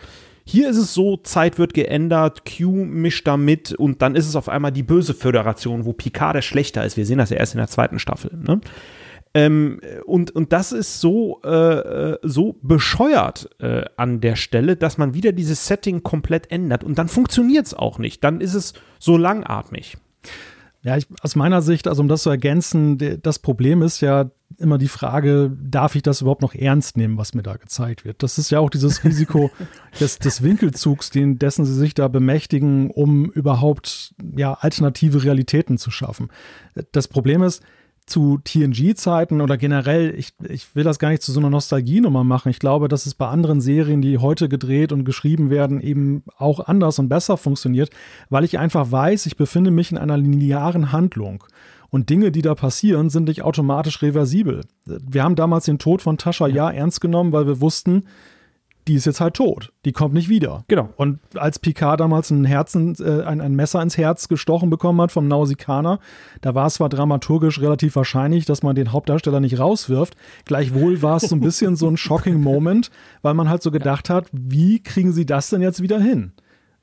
Hier 0.46 0.70
ist 0.70 0.78
es 0.78 0.94
so, 0.94 1.18
Zeit 1.18 1.58
wird 1.58 1.74
geändert, 1.74 2.44
Q 2.46 2.84
mischt 2.86 3.26
da 3.28 3.38
mit 3.38 3.72
und 3.72 4.02
dann 4.02 4.16
ist 4.16 4.28
es 4.28 4.36
auf 4.36 4.50
einmal 4.50 4.74
die 4.74 4.84
böse 4.84 5.14
Föderation, 5.14 5.86
wo 5.86 5.94
Picard 5.94 6.36
der 6.36 6.42
Schlechter 6.42 6.84
ist. 6.84 6.98
Wir 6.98 7.06
sehen 7.06 7.18
das 7.18 7.30
ja 7.30 7.38
erst 7.38 7.54
in 7.54 7.60
der 7.60 7.70
zweiten 7.70 7.98
Staffel. 7.98 8.32
Ne? 8.36 8.60
Ähm, 9.36 9.82
und, 10.06 10.32
und 10.32 10.54
das 10.54 10.72
ist 10.72 11.02
so, 11.02 11.42
äh, 11.44 11.50
äh, 11.50 12.18
so 12.22 12.56
bescheuert 12.62 13.50
äh, 13.60 13.86
an 13.98 14.22
der 14.22 14.36
Stelle, 14.36 14.76
dass 14.76 14.98
man 14.98 15.16
wieder 15.16 15.32
dieses 15.32 15.66
Setting 15.66 16.04
komplett 16.04 16.52
ändert 16.52 16.84
und 16.84 16.98
dann 17.00 17.08
funktioniert 17.08 17.66
es 17.66 17.74
auch 17.74 17.98
nicht. 17.98 18.24
Dann 18.24 18.42
ist 18.42 18.54
es 18.54 18.74
so 19.00 19.18
langatmig. 19.18 19.98
Ja, 20.84 20.98
ich, 20.98 21.08
aus 21.22 21.36
meiner 21.36 21.62
Sicht, 21.62 21.88
also 21.88 22.02
um 22.02 22.10
das 22.10 22.24
zu 22.24 22.30
ergänzen, 22.30 22.98
das 23.22 23.40
Problem 23.40 23.82
ist 23.82 24.02
ja 24.02 24.30
immer 24.58 24.78
die 24.78 24.90
Frage, 24.90 25.52
darf 25.60 25.96
ich 25.96 26.04
das 26.04 26.22
überhaupt 26.22 26.42
noch 26.42 26.54
ernst 26.54 26.98
nehmen, 26.98 27.18
was 27.18 27.34
mir 27.34 27.42
da 27.42 27.56
gezeigt 27.56 28.06
wird? 28.06 28.22
Das 28.22 28.38
ist 28.38 28.52
ja 28.52 28.60
auch 28.60 28.70
dieses 28.70 29.04
Risiko 29.04 29.50
des, 30.00 30.20
des 30.20 30.44
Winkelzugs, 30.44 31.10
den, 31.10 31.40
dessen 31.40 31.66
sie 31.66 31.74
sich 31.74 31.94
da 31.94 32.08
bemächtigen, 32.10 32.92
um 32.92 33.32
überhaupt 33.32 34.14
ja, 34.36 34.54
alternative 34.54 35.24
Realitäten 35.24 35.78
zu 35.78 35.90
schaffen. 35.90 36.28
Das 36.92 37.08
Problem 37.08 37.44
ist, 37.44 37.64
zu 38.06 38.40
TNG-Zeiten 38.44 39.42
oder 39.42 39.58
generell, 39.58 40.14
ich, 40.18 40.34
ich 40.48 40.76
will 40.76 40.84
das 40.84 41.00
gar 41.00 41.10
nicht 41.10 41.22
zu 41.22 41.32
so 41.32 41.40
einer 41.40 41.50
Nostalgienummer 41.50 42.24
machen. 42.24 42.50
Ich 42.50 42.60
glaube, 42.60 42.88
dass 42.88 43.06
es 43.06 43.16
bei 43.16 43.28
anderen 43.28 43.62
Serien, 43.62 44.02
die 44.02 44.18
heute 44.18 44.50
gedreht 44.50 44.92
und 44.92 45.06
geschrieben 45.06 45.50
werden, 45.50 45.80
eben 45.82 46.24
auch 46.38 46.60
anders 46.60 47.00
und 47.00 47.10
besser 47.10 47.38
funktioniert, 47.38 47.90
weil 48.30 48.44
ich 48.44 48.60
einfach 48.60 48.92
weiß, 48.92 49.26
ich 49.26 49.38
befinde 49.38 49.72
mich 49.72 49.92
in 49.92 49.98
einer 49.98 50.18
linearen 50.18 50.92
Handlung. 50.92 51.44
Und 51.90 52.10
Dinge, 52.10 52.32
die 52.32 52.42
da 52.42 52.56
passieren, 52.56 53.10
sind 53.10 53.26
nicht 53.28 53.44
automatisch 53.44 54.02
reversibel. 54.02 54.62
Wir 54.86 55.24
haben 55.24 55.36
damals 55.36 55.66
den 55.66 55.78
Tod 55.78 56.02
von 56.02 56.18
Tascha 56.18 56.48
ja, 56.48 56.56
ja 56.56 56.72
ernst 56.72 57.02
genommen, 57.02 57.32
weil 57.32 57.46
wir 57.46 57.62
wussten, 57.62 58.06
die 58.88 58.96
ist 58.96 59.06
jetzt 59.06 59.22
halt 59.22 59.36
tot. 59.36 59.72
Die 59.86 59.92
kommt 59.92 60.14
nicht 60.14 60.30
wieder. 60.30 60.64
Genau. 60.68 60.90
Und 60.96 61.20
als 61.36 61.60
Picard 61.60 62.00
damals 62.00 62.32
ein, 62.32 62.46
Herzen, 62.46 62.96
äh, 63.00 63.24
ein, 63.24 63.42
ein 63.42 63.56
Messer 63.56 63.82
ins 63.82 63.98
Herz 63.98 64.28
gestochen 64.28 64.70
bekommen 64.70 65.02
hat 65.02 65.12
vom 65.12 65.28
Nausikaner, 65.28 66.00
da 66.42 66.56
war 66.56 66.68
es 66.68 66.76
zwar 66.76 66.90
dramaturgisch 66.90 67.62
relativ 67.62 67.96
wahrscheinlich, 67.96 68.46
dass 68.46 68.64
man 68.64 68.76
den 68.76 68.92
Hauptdarsteller 68.92 69.40
nicht 69.40 69.60
rauswirft. 69.60 70.16
Gleichwohl 70.46 71.02
war 71.02 71.18
es 71.18 71.24
so 71.24 71.36
ein 71.36 71.42
bisschen 71.42 71.76
so 71.76 71.88
ein 71.88 71.98
shocking 71.98 72.42
Moment, 72.42 72.92
weil 73.22 73.34
man 73.34 73.50
halt 73.50 73.64
so 73.64 73.72
gedacht 73.72 74.10
hat, 74.10 74.28
wie 74.32 74.82
kriegen 74.82 75.14
sie 75.14 75.26
das 75.26 75.50
denn 75.50 75.62
jetzt 75.62 75.82
wieder 75.82 76.00
hin? 76.00 76.34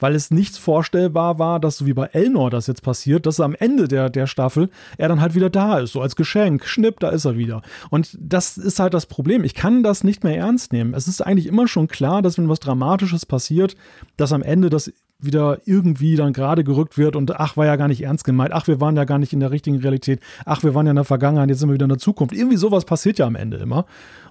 Weil 0.00 0.14
es 0.14 0.30
nichts 0.30 0.58
vorstellbar 0.58 1.38
war, 1.38 1.60
dass 1.60 1.78
so 1.78 1.86
wie 1.86 1.92
bei 1.92 2.06
Elnor 2.06 2.50
das 2.50 2.66
jetzt 2.66 2.82
passiert, 2.82 3.26
dass 3.26 3.40
am 3.40 3.54
Ende 3.54 3.86
der, 3.86 4.10
der 4.10 4.26
Staffel 4.26 4.70
er 4.98 5.08
dann 5.08 5.20
halt 5.20 5.34
wieder 5.34 5.50
da 5.50 5.78
ist, 5.78 5.92
so 5.92 6.00
als 6.00 6.16
Geschenk. 6.16 6.66
Schnipp, 6.66 7.00
da 7.00 7.10
ist 7.10 7.24
er 7.24 7.36
wieder. 7.36 7.62
Und 7.90 8.16
das 8.20 8.58
ist 8.58 8.80
halt 8.80 8.94
das 8.94 9.06
Problem. 9.06 9.44
Ich 9.44 9.54
kann 9.54 9.82
das 9.82 10.02
nicht 10.04 10.24
mehr 10.24 10.36
ernst 10.36 10.72
nehmen. 10.72 10.94
Es 10.94 11.06
ist 11.06 11.20
eigentlich 11.20 11.46
immer 11.46 11.68
schon 11.68 11.88
klar, 11.88 12.22
dass 12.22 12.38
wenn 12.38 12.48
was 12.48 12.60
Dramatisches 12.60 13.26
passiert, 13.26 13.76
dass 14.16 14.32
am 14.32 14.42
Ende 14.42 14.70
das 14.70 14.92
wieder 15.22 15.58
irgendwie 15.66 16.16
dann 16.16 16.32
gerade 16.32 16.64
gerückt 16.64 16.96
wird 16.96 17.14
und 17.14 17.38
ach, 17.38 17.56
war 17.56 17.66
ja 17.66 17.76
gar 17.76 17.88
nicht 17.88 18.02
ernst 18.02 18.24
gemeint, 18.24 18.52
ach, 18.52 18.66
wir 18.66 18.80
waren 18.80 18.96
ja 18.96 19.04
gar 19.04 19.18
nicht 19.18 19.32
in 19.32 19.40
der 19.40 19.50
richtigen 19.50 19.76
Realität, 19.76 20.20
ach, 20.44 20.62
wir 20.62 20.74
waren 20.74 20.86
ja 20.86 20.90
in 20.90 20.96
der 20.96 21.04
Vergangenheit, 21.04 21.50
jetzt 21.50 21.60
sind 21.60 21.68
wir 21.68 21.74
wieder 21.74 21.84
in 21.84 21.90
der 21.90 21.98
Zukunft. 21.98 22.34
Irgendwie 22.34 22.56
sowas 22.56 22.84
passiert 22.84 23.18
ja 23.18 23.26
am 23.26 23.36
Ende 23.36 23.58
immer. 23.58 23.84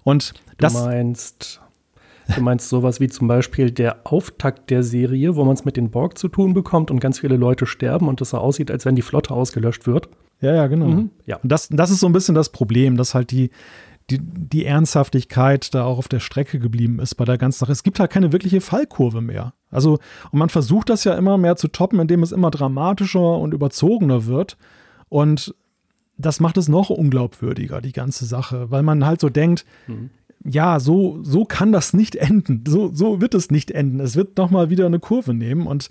Und 0.04 0.34
das. 0.58 0.74
Du 0.74 0.80
meinst 0.80 1.62
Du 2.36 2.42
meinst 2.42 2.70
sowas 2.70 3.00
wie 3.00 3.08
zum 3.08 3.28
Beispiel 3.28 3.72
der 3.72 4.02
Auftakt 4.06 4.70
der 4.70 4.84
Serie, 4.84 5.36
wo 5.36 5.44
man 5.46 5.56
es 5.56 5.66
mit 5.66 5.78
den 5.78 5.90
Borg 5.90 6.18
zu 6.18 6.28
tun 6.28 6.54
bekommt 6.54 6.92
und 6.92 7.00
ganz 7.00 7.20
viele 7.20 7.38
Leute 7.38 7.66
sterben 7.66 8.08
und 8.08 8.22
es 8.22 8.32
so 8.32 8.38
aussieht, 8.38 8.72
als 8.72 8.86
wenn 8.86 8.96
die 8.96 9.02
Flotte 9.02 9.34
ausgelöscht 9.34 9.88
wird? 9.88 10.10
Ja, 10.42 10.54
ja, 10.54 10.68
genau. 10.68 10.88
Mhm. 10.88 11.10
Ja. 11.26 11.38
Und 11.38 11.52
das, 11.52 11.70
das 11.70 11.92
ist 11.92 12.00
so 12.00 12.08
ein 12.08 12.14
bisschen 12.14 12.36
das 12.36 12.50
Problem, 12.50 12.98
dass 12.98 13.16
halt 13.16 13.32
die, 13.32 13.50
die, 14.10 14.20
die 14.22 14.66
Ernsthaftigkeit 14.66 15.74
da 15.74 15.86
auch 15.86 15.98
auf 15.98 16.08
der 16.08 16.20
Strecke 16.20 16.60
geblieben 16.60 17.00
ist 17.00 17.16
bei 17.16 17.26
der 17.26 17.38
ganzen 17.38 17.60
Sache. 17.60 17.72
Es 17.72 17.84
gibt 17.84 18.00
halt 18.00 18.12
keine 18.12 18.32
wirkliche 18.32 18.62
Fallkurve 18.62 19.22
mehr. 19.22 19.54
Also, 19.72 20.00
und 20.32 20.40
man 20.40 20.50
versucht 20.50 20.90
das 20.90 21.04
ja 21.04 21.16
immer 21.16 21.38
mehr 21.38 21.56
zu 21.56 21.68
toppen, 21.68 22.00
indem 22.00 22.24
es 22.24 22.32
immer 22.32 22.52
dramatischer 22.52 23.38
und 23.38 23.54
überzogener 23.54 24.26
wird. 24.26 24.58
Und 25.10 25.56
das 26.18 26.40
macht 26.40 26.58
es 26.58 26.68
noch 26.68 26.90
unglaubwürdiger, 26.90 27.82
die 27.82 27.94
ganze 27.94 28.26
Sache, 28.26 28.70
weil 28.72 28.84
man 28.84 29.06
halt 29.06 29.22
so 29.22 29.30
denkt, 29.30 29.66
mhm 29.88 30.12
ja, 30.44 30.80
so, 30.80 31.20
so 31.24 31.46
kann 31.46 31.72
das 31.72 31.94
nicht 31.94 32.16
enden. 32.16 32.64
So, 32.68 32.92
so 32.94 33.22
wird 33.22 33.34
es 33.34 33.52
nicht 33.52 33.72
enden. 33.72 34.00
Es 34.00 34.16
wird 34.16 34.38
nochmal 34.38 34.70
wieder 34.70 34.86
eine 34.86 35.00
Kurve 35.00 35.34
nehmen 35.34 35.68
und 35.68 35.90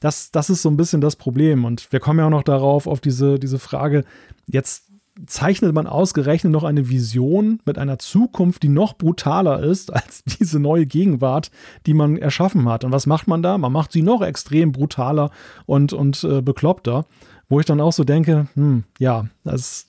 das, 0.00 0.32
das 0.32 0.50
ist 0.50 0.62
so 0.62 0.68
ein 0.68 0.76
bisschen 0.76 1.00
das 1.00 1.16
Problem. 1.16 1.64
Und 1.64 1.92
wir 1.92 2.00
kommen 2.00 2.18
ja 2.18 2.26
auch 2.26 2.30
noch 2.30 2.42
darauf, 2.42 2.86
auf 2.86 3.00
diese, 3.00 3.38
diese 3.38 3.58
Frage, 3.58 4.04
jetzt 4.46 4.92
zeichnet 5.26 5.74
man 5.74 5.86
ausgerechnet 5.86 6.52
noch 6.52 6.64
eine 6.64 6.88
Vision 6.88 7.60
mit 7.64 7.78
einer 7.78 7.98
Zukunft, 7.98 8.62
die 8.62 8.68
noch 8.68 8.94
brutaler 8.94 9.62
ist 9.62 9.92
als 9.92 10.24
diese 10.38 10.58
neue 10.58 10.86
Gegenwart, 10.86 11.50
die 11.86 11.94
man 11.94 12.16
erschaffen 12.16 12.68
hat. 12.68 12.84
Und 12.84 12.92
was 12.92 13.06
macht 13.06 13.28
man 13.28 13.42
da? 13.42 13.58
Man 13.58 13.72
macht 13.72 13.92
sie 13.92 14.02
noch 14.02 14.22
extrem 14.22 14.72
brutaler 14.72 15.30
und, 15.66 15.92
und 15.92 16.24
äh, 16.24 16.40
bekloppter, 16.40 17.04
wo 17.48 17.60
ich 17.60 17.66
dann 17.66 17.80
auch 17.80 17.92
so 17.92 18.04
denke, 18.04 18.48
hm, 18.54 18.84
ja, 18.98 19.26
das, 19.44 19.88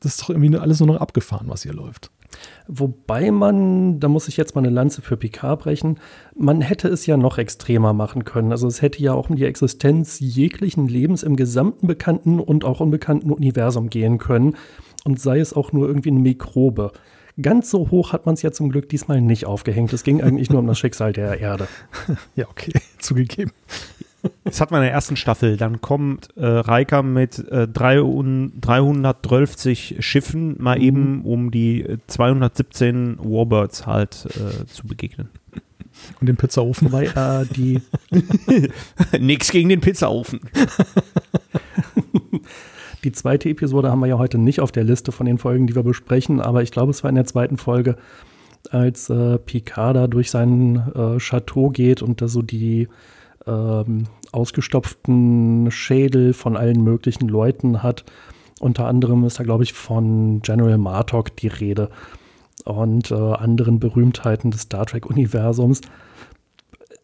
das 0.00 0.14
ist 0.14 0.22
doch 0.22 0.30
irgendwie 0.30 0.56
alles 0.56 0.80
nur 0.80 0.88
noch 0.88 1.00
abgefahren, 1.00 1.48
was 1.48 1.62
hier 1.62 1.74
läuft. 1.74 2.10
Wobei 2.68 3.30
man, 3.30 4.00
da 4.00 4.08
muss 4.08 4.28
ich 4.28 4.36
jetzt 4.36 4.54
mal 4.54 4.60
eine 4.60 4.70
Lanze 4.70 5.02
für 5.02 5.16
Picard 5.16 5.60
brechen, 5.60 5.98
man 6.34 6.60
hätte 6.60 6.88
es 6.88 7.06
ja 7.06 7.16
noch 7.16 7.38
extremer 7.38 7.92
machen 7.92 8.24
können. 8.24 8.52
Also 8.52 8.66
es 8.66 8.82
hätte 8.82 9.02
ja 9.02 9.12
auch 9.12 9.30
um 9.30 9.36
die 9.36 9.44
Existenz 9.44 10.20
jeglichen 10.20 10.88
Lebens 10.88 11.22
im 11.22 11.36
gesamten 11.36 11.86
bekannten 11.86 12.40
und 12.40 12.64
auch 12.64 12.80
unbekannten 12.80 13.30
Universum 13.30 13.90
gehen 13.90 14.18
können. 14.18 14.56
Und 15.04 15.20
sei 15.20 15.40
es 15.40 15.52
auch 15.52 15.72
nur 15.72 15.88
irgendwie 15.88 16.10
eine 16.10 16.20
Mikrobe. 16.20 16.92
Ganz 17.40 17.70
so 17.70 17.90
hoch 17.90 18.12
hat 18.12 18.26
man 18.26 18.34
es 18.34 18.42
ja 18.42 18.52
zum 18.52 18.70
Glück 18.70 18.88
diesmal 18.88 19.20
nicht 19.20 19.46
aufgehängt. 19.46 19.92
Es 19.92 20.04
ging 20.04 20.22
eigentlich 20.22 20.50
nur 20.50 20.60
um 20.60 20.66
das 20.66 20.78
Schicksal 20.80 21.12
der 21.12 21.40
Erde. 21.40 21.66
Ja, 22.36 22.46
okay, 22.48 22.72
zugegeben. 22.98 23.52
Das 24.44 24.60
hat 24.60 24.70
man 24.70 24.80
in 24.80 24.86
der 24.86 24.92
ersten 24.92 25.16
Staffel. 25.16 25.56
Dann 25.56 25.80
kommt 25.80 26.28
äh, 26.36 26.46
Reika 26.46 27.02
mit 27.02 27.38
äh, 27.48 27.66
312 27.66 30.00
Schiffen 30.00 30.62
mal 30.62 30.78
mhm. 30.78 30.84
eben, 30.84 31.24
um 31.24 31.50
die 31.50 31.98
217 32.06 33.14
äh, 33.14 33.16
Warbirds 33.18 33.86
halt 33.86 34.28
äh, 34.36 34.66
zu 34.66 34.86
begegnen. 34.86 35.28
Und 36.20 36.28
den 36.28 36.36
Pizzaofen. 36.36 36.92
Wobei 36.92 37.06
äh, 37.06 37.46
die. 37.46 37.80
Nix 39.18 39.50
gegen 39.50 39.68
den 39.68 39.80
Pizzaofen. 39.80 40.40
die 43.04 43.12
zweite 43.12 43.48
Episode 43.48 43.90
haben 43.90 44.00
wir 44.00 44.06
ja 44.06 44.18
heute 44.18 44.38
nicht 44.38 44.60
auf 44.60 44.72
der 44.72 44.84
Liste 44.84 45.12
von 45.12 45.26
den 45.26 45.38
Folgen, 45.38 45.66
die 45.66 45.74
wir 45.74 45.82
besprechen, 45.82 46.40
aber 46.40 46.62
ich 46.62 46.70
glaube, 46.70 46.90
es 46.90 47.02
war 47.02 47.10
in 47.10 47.16
der 47.16 47.26
zweiten 47.26 47.58
Folge, 47.58 47.96
als 48.70 49.10
äh, 49.10 49.38
Picard 49.38 49.96
da 49.96 50.06
durch 50.06 50.30
sein 50.30 50.76
äh, 50.94 51.18
Chateau 51.18 51.70
geht 51.70 52.00
und 52.00 52.22
da 52.22 52.28
so 52.28 52.42
die 52.42 52.88
ähm, 53.46 54.04
ausgestopften 54.32 55.70
Schädel 55.70 56.32
von 56.32 56.56
allen 56.56 56.82
möglichen 56.82 57.28
Leuten 57.28 57.82
hat. 57.82 58.04
Unter 58.60 58.86
anderem 58.86 59.24
ist 59.24 59.38
da, 59.38 59.44
glaube 59.44 59.64
ich, 59.64 59.72
von 59.72 60.40
General 60.42 60.78
Martok 60.78 61.36
die 61.36 61.48
Rede 61.48 61.90
und 62.64 63.10
äh, 63.10 63.14
anderen 63.14 63.80
Berühmtheiten 63.80 64.50
des 64.50 64.62
Star 64.62 64.86
Trek-Universums. 64.86 65.80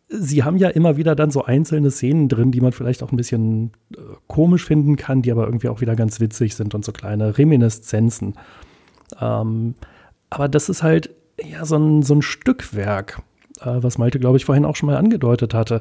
Sie 0.09 0.43
haben 0.43 0.57
ja 0.57 0.69
immer 0.69 0.97
wieder 0.97 1.15
dann 1.15 1.31
so 1.31 1.45
einzelne 1.45 1.91
Szenen 1.91 2.29
drin, 2.29 2.51
die 2.51 2.61
man 2.61 2.73
vielleicht 2.73 3.03
auch 3.03 3.13
ein 3.13 3.17
bisschen 3.17 3.73
äh, 3.95 3.99
komisch 4.27 4.65
finden 4.65 4.97
kann, 4.97 5.23
die 5.23 5.33
aber 5.33 5.47
irgendwie 5.47 5.69
auch 5.69 5.81
wieder 5.81 5.97
ganz 5.97 6.21
witzig 6.21 6.55
sind 6.55 6.75
und 6.75 6.85
so 6.85 6.93
kleine 6.93 7.37
Reminiszenzen. 7.37 8.35
Ähm, 9.21 9.75
aber 10.31 10.49
das 10.49 10.69
ist 10.69 10.83
halt 10.83 11.11
ja 11.43 11.65
so 11.67 11.77
ein, 11.77 12.03
so 12.03 12.15
ein 12.15 12.23
Stückwerk, 12.23 13.21
äh, 13.61 13.83
was 13.83 13.99
Malte, 13.99 14.19
glaube 14.19 14.39
ich, 14.39 14.45
vorhin 14.45 14.65
auch 14.65 14.77
schon 14.77 14.87
mal 14.87 14.97
angedeutet 14.97 15.53
hatte 15.53 15.81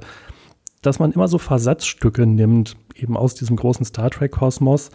dass 0.87 0.99
man 0.99 1.11
immer 1.11 1.27
so 1.27 1.37
Versatzstücke 1.37 2.25
nimmt, 2.25 2.77
eben 2.95 3.17
aus 3.17 3.35
diesem 3.35 3.57
großen 3.57 3.85
Star 3.85 4.09
Trek-Kosmos 4.09 4.89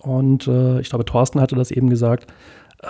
Und 0.00 0.46
äh, 0.46 0.80
ich 0.80 0.90
glaube, 0.90 1.06
Thorsten 1.06 1.40
hatte 1.40 1.56
das 1.56 1.70
eben 1.70 1.88
gesagt, 1.88 2.26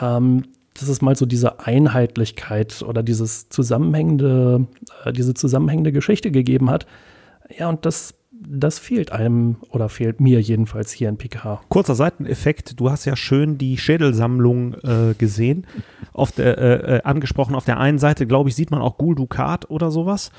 ähm, 0.00 0.42
dass 0.74 0.88
es 0.88 1.00
mal 1.00 1.14
so 1.14 1.26
diese 1.26 1.60
Einheitlichkeit 1.60 2.82
oder 2.82 3.04
dieses 3.04 3.48
zusammenhängende, 3.50 4.66
äh, 5.04 5.12
diese 5.12 5.34
zusammenhängende 5.34 5.92
Geschichte 5.92 6.32
gegeben 6.32 6.70
hat. 6.70 6.86
Ja, 7.56 7.68
und 7.68 7.86
das 7.86 8.14
das 8.46 8.80
fehlt 8.80 9.12
einem 9.12 9.56
oder 9.70 9.88
fehlt 9.88 10.20
mir 10.20 10.40
jedenfalls 10.40 10.90
hier 10.90 11.08
in 11.08 11.16
PK. 11.16 11.60
Kurzer 11.68 11.94
Seiteneffekt, 11.94 12.78
du 12.80 12.90
hast 12.90 13.04
ja 13.04 13.16
schön 13.16 13.58
die 13.58 13.78
Schädelsammlung 13.78 14.74
äh, 14.82 15.14
gesehen, 15.16 15.66
auf 16.12 16.32
der, 16.32 16.58
äh, 16.58 16.96
äh, 16.96 17.02
angesprochen. 17.02 17.54
Auf 17.54 17.64
der 17.64 17.78
einen 17.78 17.98
Seite, 17.98 18.26
glaube 18.26 18.48
ich, 18.48 18.56
sieht 18.56 18.70
man 18.70 18.82
auch 18.82 18.98
Gul 18.98 19.14
Dukat 19.14 19.70
oder 19.70 19.90
sowas. 19.90 20.30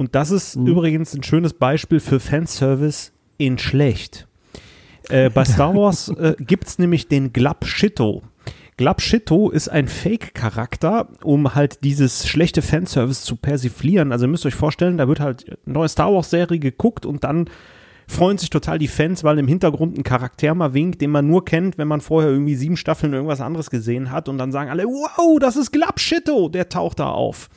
Und 0.00 0.14
das 0.14 0.30
ist 0.30 0.56
mhm. 0.56 0.66
übrigens 0.66 1.12
ein 1.12 1.22
schönes 1.22 1.52
Beispiel 1.52 2.00
für 2.00 2.20
Fanservice 2.20 3.12
in 3.36 3.58
schlecht. 3.58 4.26
Äh, 5.10 5.28
bei 5.28 5.44
Star 5.44 5.74
Wars 5.74 6.08
äh, 6.08 6.36
gibt 6.38 6.68
es 6.68 6.78
nämlich 6.78 7.08
den 7.08 7.34
Glab 7.34 7.66
Shitto. 7.66 8.22
Glabshitto 8.78 9.50
ist 9.50 9.68
ein 9.68 9.88
Fake-Charakter, 9.88 11.10
um 11.22 11.54
halt 11.54 11.84
dieses 11.84 12.26
schlechte 12.26 12.62
Fanservice 12.62 13.24
zu 13.24 13.36
persiflieren. 13.36 14.10
Also 14.10 14.24
ihr 14.24 14.30
müsst 14.30 14.46
euch 14.46 14.54
vorstellen, 14.54 14.96
da 14.96 15.06
wird 15.06 15.20
halt 15.20 15.44
eine 15.66 15.74
neue 15.74 15.88
Star 15.90 16.10
Wars-Serie 16.14 16.60
geguckt 16.60 17.04
und 17.04 17.22
dann 17.22 17.50
freuen 18.08 18.38
sich 18.38 18.48
total 18.48 18.78
die 18.78 18.88
Fans, 18.88 19.22
weil 19.22 19.38
im 19.38 19.48
Hintergrund 19.48 19.98
ein 19.98 20.02
Charakter 20.02 20.54
mal 20.54 20.72
winkt, 20.72 21.02
den 21.02 21.10
man 21.10 21.26
nur 21.26 21.44
kennt, 21.44 21.76
wenn 21.76 21.88
man 21.88 22.00
vorher 22.00 22.30
irgendwie 22.30 22.54
sieben 22.54 22.78
Staffeln 22.78 23.12
irgendwas 23.12 23.42
anderes 23.42 23.68
gesehen 23.68 24.10
hat 24.10 24.30
und 24.30 24.38
dann 24.38 24.50
sagen 24.50 24.70
alle, 24.70 24.86
wow, 24.86 25.38
das 25.38 25.56
ist 25.56 25.72
Glabshitto, 25.72 26.48
der 26.48 26.70
taucht 26.70 27.00
da 27.00 27.10
auf. 27.10 27.50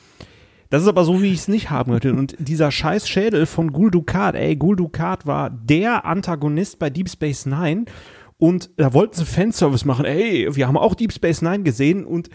Das 0.74 0.82
ist 0.82 0.88
aber 0.88 1.04
so, 1.04 1.22
wie 1.22 1.30
ich 1.30 1.38
es 1.38 1.46
nicht 1.46 1.70
haben 1.70 1.92
möchte. 1.92 2.12
Und 2.12 2.34
dieser 2.40 2.72
scheiß 2.72 3.08
Schädel 3.08 3.46
von 3.46 3.72
Gul 3.72 3.92
Dukat, 3.92 4.34
ey, 4.34 4.56
Gul 4.56 4.74
Dukat 4.74 5.24
war 5.24 5.48
der 5.48 6.04
Antagonist 6.04 6.80
bei 6.80 6.90
Deep 6.90 7.08
Space 7.08 7.46
Nine 7.46 7.84
und 8.38 8.70
da 8.76 8.92
wollten 8.92 9.18
sie 9.18 9.24
Fanservice 9.24 9.84
machen. 9.84 10.04
Ey, 10.04 10.48
wir 10.56 10.66
haben 10.66 10.76
auch 10.76 10.96
Deep 10.96 11.12
Space 11.12 11.42
Nine 11.42 11.62
gesehen 11.62 12.04
und 12.04 12.28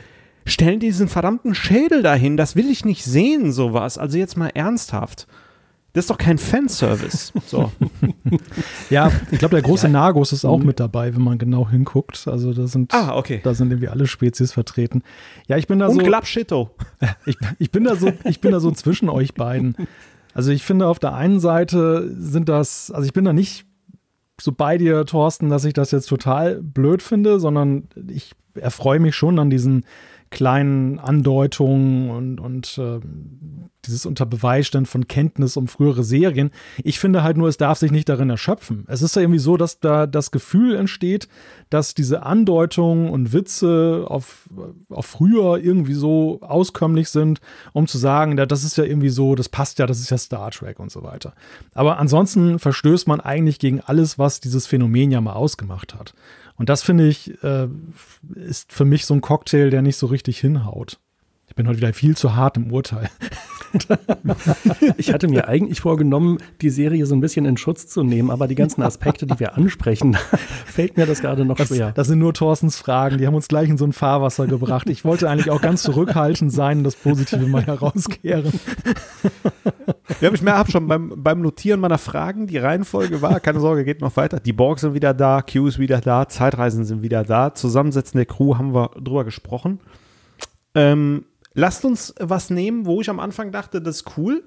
stellen 0.46 0.80
diesen 0.80 1.10
verdammten 1.10 1.54
Schädel 1.54 2.02
dahin. 2.02 2.38
Das 2.38 2.56
will 2.56 2.70
ich 2.72 2.86
nicht 2.86 3.04
sehen, 3.04 3.52
sowas. 3.52 3.98
Also 3.98 4.18
jetzt 4.18 4.38
mal 4.38 4.52
ernsthaft. 4.54 5.28
Das 5.94 6.04
ist 6.04 6.10
doch 6.10 6.18
kein 6.18 6.38
Fanservice. 6.38 7.34
So. 7.48 7.72
ja, 8.90 9.12
ich 9.32 9.40
glaube, 9.40 9.56
der 9.56 9.64
große 9.64 9.88
ja. 9.88 9.94
Nagus 9.94 10.32
ist 10.34 10.46
auch 10.46 10.60
mhm. 10.60 10.68
mit 10.68 10.80
dabei, 10.80 11.16
wenn 11.16 11.24
man 11.24 11.38
genau 11.40 11.68
hinguckt. 11.68 12.28
Also 12.28 12.54
da 12.54 12.68
sind, 12.68 12.94
ah, 12.94 13.16
okay. 13.18 13.42
da 13.44 13.54
sind 13.56 13.72
irgendwie 13.72 13.88
alle 13.88 14.06
Spezies 14.06 14.52
vertreten. 14.52 15.02
Ja, 15.48 15.58
ich 15.58 15.68
bin 15.68 15.80
da 15.80 15.90
so. 15.90 15.98
Glabschitto. 15.98 16.72
Ich, 17.26 17.38
ich 17.58 17.72
bin 17.72 17.84
da 17.86 17.96
so, 17.96 18.12
ich 18.26 18.42
bin 18.42 18.52
da 18.52 18.60
so 18.60 18.72
zwischen 18.72 19.10
euch 19.10 19.34
beiden. 19.34 19.76
Also 20.34 20.52
ich 20.52 20.64
finde, 20.64 20.88
auf 20.88 21.00
der 21.00 21.14
einen 21.14 21.40
Seite 21.40 22.14
sind 22.18 22.50
das, 22.50 22.92
also 22.92 23.06
ich 23.06 23.14
bin 23.14 23.26
da 23.26 23.34
nicht 23.34 23.66
so 24.40 24.52
bei 24.52 24.78
dir, 24.78 25.06
Thorsten, 25.06 25.50
dass 25.50 25.66
ich 25.66 25.74
das 25.74 25.92
jetzt 25.92 26.08
total 26.08 26.62
blöd 26.62 27.02
finde, 27.02 27.40
sondern 27.40 27.88
ich 28.10 28.34
erfreue 28.56 29.00
mich 29.00 29.16
schon 29.16 29.40
an 29.40 29.50
diesen 29.50 29.86
kleinen 30.30 31.00
Andeutungen 31.00 32.10
und, 32.10 32.40
und 32.40 32.78
äh, 32.78 33.00
dieses 33.86 34.06
Unterbeweisstellen 34.06 34.86
von 34.86 35.08
Kenntnis 35.08 35.58
um 35.58 35.68
frühere 35.68 36.04
Serien. 36.04 36.52
Ich 36.84 37.00
finde 37.00 37.24
halt 37.24 37.38
nur, 37.38 37.48
es 37.48 37.58
darf 37.58 37.78
sich 37.78 37.92
nicht 37.92 38.10
darin 38.10 38.30
erschöpfen. 38.30 38.86
Es 38.88 39.02
ist 39.02 39.16
ja 39.16 39.22
irgendwie 39.22 39.40
so, 39.40 39.58
dass 39.58 39.80
da 39.80 40.08
das 40.08 40.32
Gefühl 40.32 40.76
entsteht, 40.76 41.28
dass 41.70 41.94
diese 41.94 42.24
Andeutungen 42.24 43.10
und 43.10 43.34
Witze 43.34 44.06
auf, 44.08 44.50
auf 44.90 45.06
früher 45.06 45.58
irgendwie 45.58 45.94
so 45.94 46.40
auskömmlich 46.42 47.10
sind, 47.10 47.40
um 47.74 47.88
zu 47.88 47.98
sagen, 47.98 48.36
das 48.36 48.64
ist 48.64 48.78
ja 48.78 48.84
irgendwie 48.84 49.10
so, 49.10 49.36
das 49.36 49.50
passt 49.50 49.80
ja, 49.80 49.86
das 49.86 50.00
ist 50.00 50.10
ja 50.10 50.18
Star 50.18 50.52
Trek 50.52 50.80
und 50.80 50.92
so 50.92 51.04
weiter. 51.04 51.34
Aber 51.74 52.00
ansonsten 52.00 52.60
verstößt 52.60 53.08
man 53.08 53.22
eigentlich 53.22 53.60
gegen 53.60 53.82
alles, 53.82 54.20
was 54.20 54.40
dieses 54.40 54.68
Phänomen 54.68 55.12
ja 55.12 55.22
mal 55.22 55.34
ausgemacht 55.34 55.96
hat. 55.96 56.14
Und 56.58 56.68
das 56.68 56.84
finde 56.84 57.08
ich, 57.08 57.42
äh, 57.42 57.68
ist 58.36 58.74
für 58.74 58.84
mich 58.84 59.06
so 59.06 59.14
ein 59.14 59.22
Cocktail, 59.22 59.70
der 59.70 59.82
nicht 59.82 59.96
so 59.96 60.08
richtig 60.08 60.40
hinhaut. 60.40 61.00
Ich 61.60 61.62
bin 61.62 61.68
heute 61.68 61.82
wieder 61.82 61.92
viel 61.92 62.16
zu 62.16 62.38
hart 62.38 62.56
im 62.56 62.72
Urteil. 62.72 63.10
ich 64.96 65.12
hatte 65.12 65.28
mir 65.28 65.50
eigentlich 65.50 65.82
vorgenommen, 65.82 66.38
die 66.62 66.70
Serie 66.70 67.06
so 67.06 67.14
ein 67.14 67.20
bisschen 67.20 67.44
in 67.44 67.58
Schutz 67.58 67.86
zu 67.88 68.02
nehmen, 68.02 68.32
aber 68.32 68.48
die 68.48 68.56
ganzen 68.56 68.82
Aspekte, 68.82 69.28
die 69.28 69.38
wir 69.42 69.58
ansprechen, 69.58 70.16
fällt 70.66 70.96
mir 70.96 71.06
das 71.06 71.20
gerade 71.20 71.44
noch 71.44 71.58
das, 71.58 71.68
schwer. 71.68 71.92
Das 71.92 72.08
sind 72.08 72.20
nur 72.20 72.34
Thorstens 72.34 72.78
Fragen, 72.78 73.18
die 73.18 73.28
haben 73.28 73.36
uns 73.36 73.50
gleich 73.50 73.68
in 73.68 73.78
so 73.78 73.84
ein 73.84 73.92
Fahrwasser 73.92 74.48
gebracht. 74.48 74.90
Ich 74.90 75.04
wollte 75.04 75.30
eigentlich 75.30 75.50
auch 75.50 75.60
ganz 75.60 75.84
zurückhaltend 75.84 76.54
sein 76.54 76.78
und 76.78 76.86
das 76.86 76.96
Positive 76.96 77.46
mal 77.46 77.66
herauskehren. 77.66 78.54
Ja, 80.22 80.32
ich 80.32 80.42
habe 80.46 80.72
schon 80.72 80.88
beim, 80.88 81.12
beim 81.18 81.42
Notieren 81.42 81.82
meiner 81.82 81.98
Fragen, 81.98 82.48
die 82.48 82.58
Reihenfolge 82.58 83.22
war, 83.22 83.42
keine 83.42 83.60
Sorge, 83.60 83.84
geht 83.84 84.00
noch 84.00 84.16
weiter. 84.16 84.40
Die 84.40 84.54
Borg 84.54 84.80
sind 84.80 84.94
wieder 84.94 85.14
da, 85.14 85.42
Q 85.42 85.68
ist 85.68 85.78
wieder 85.78 86.00
da, 86.00 86.30
Zeitreisen 86.30 86.86
sind 86.86 87.02
wieder 87.02 87.26
da, 87.26 87.54
Zusammensetzen 87.54 88.18
der 88.18 88.28
Crew 88.28 88.58
haben 88.58 88.74
wir 88.74 88.92
drüber 88.98 89.26
gesprochen. 89.26 89.82
Ähm, 90.74 91.26
lasst 91.54 91.86
uns 91.86 92.14
was 92.20 92.50
nehmen, 92.50 92.86
wo 92.86 93.02
ich 93.02 93.10
am 93.10 93.20
Anfang 93.20 93.52
dachte, 93.52 93.82
das 93.82 93.98
ist 93.98 94.18
cool. 94.18 94.44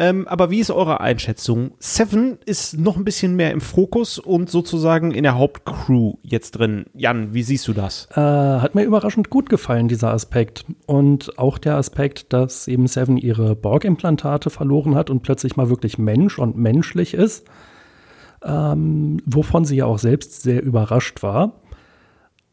Ähm, 0.00 0.28
aber 0.28 0.50
wie 0.50 0.60
ist 0.60 0.70
eure 0.70 1.00
Einschätzung? 1.00 1.72
Seven 1.80 2.38
ist 2.46 2.78
noch 2.78 2.96
ein 2.96 3.04
bisschen 3.04 3.34
mehr 3.34 3.50
im 3.50 3.60
Fokus 3.60 4.20
und 4.20 4.48
sozusagen 4.48 5.10
in 5.10 5.24
der 5.24 5.36
Hauptcrew 5.36 6.14
jetzt 6.22 6.52
drin. 6.52 6.86
Jan, 6.94 7.34
wie 7.34 7.42
siehst 7.42 7.66
du 7.66 7.72
das? 7.72 8.06
Äh, 8.12 8.20
hat 8.20 8.76
mir 8.76 8.84
überraschend 8.84 9.28
gut 9.28 9.48
gefallen, 9.48 9.88
dieser 9.88 10.12
Aspekt. 10.12 10.64
Und 10.86 11.36
auch 11.36 11.58
der 11.58 11.74
Aspekt, 11.74 12.32
dass 12.32 12.68
eben 12.68 12.86
Seven 12.86 13.16
ihre 13.16 13.56
Borg-Implantate 13.56 14.50
verloren 14.50 14.94
hat 14.94 15.10
und 15.10 15.22
plötzlich 15.24 15.56
mal 15.56 15.68
wirklich 15.68 15.98
Mensch 15.98 16.38
und 16.38 16.56
menschlich 16.56 17.14
ist. 17.14 17.48
Ähm, 18.44 19.20
wovon 19.26 19.64
sie 19.64 19.78
ja 19.78 19.86
auch 19.86 19.98
selbst 19.98 20.42
sehr 20.42 20.62
überrascht 20.62 21.24
war. 21.24 21.60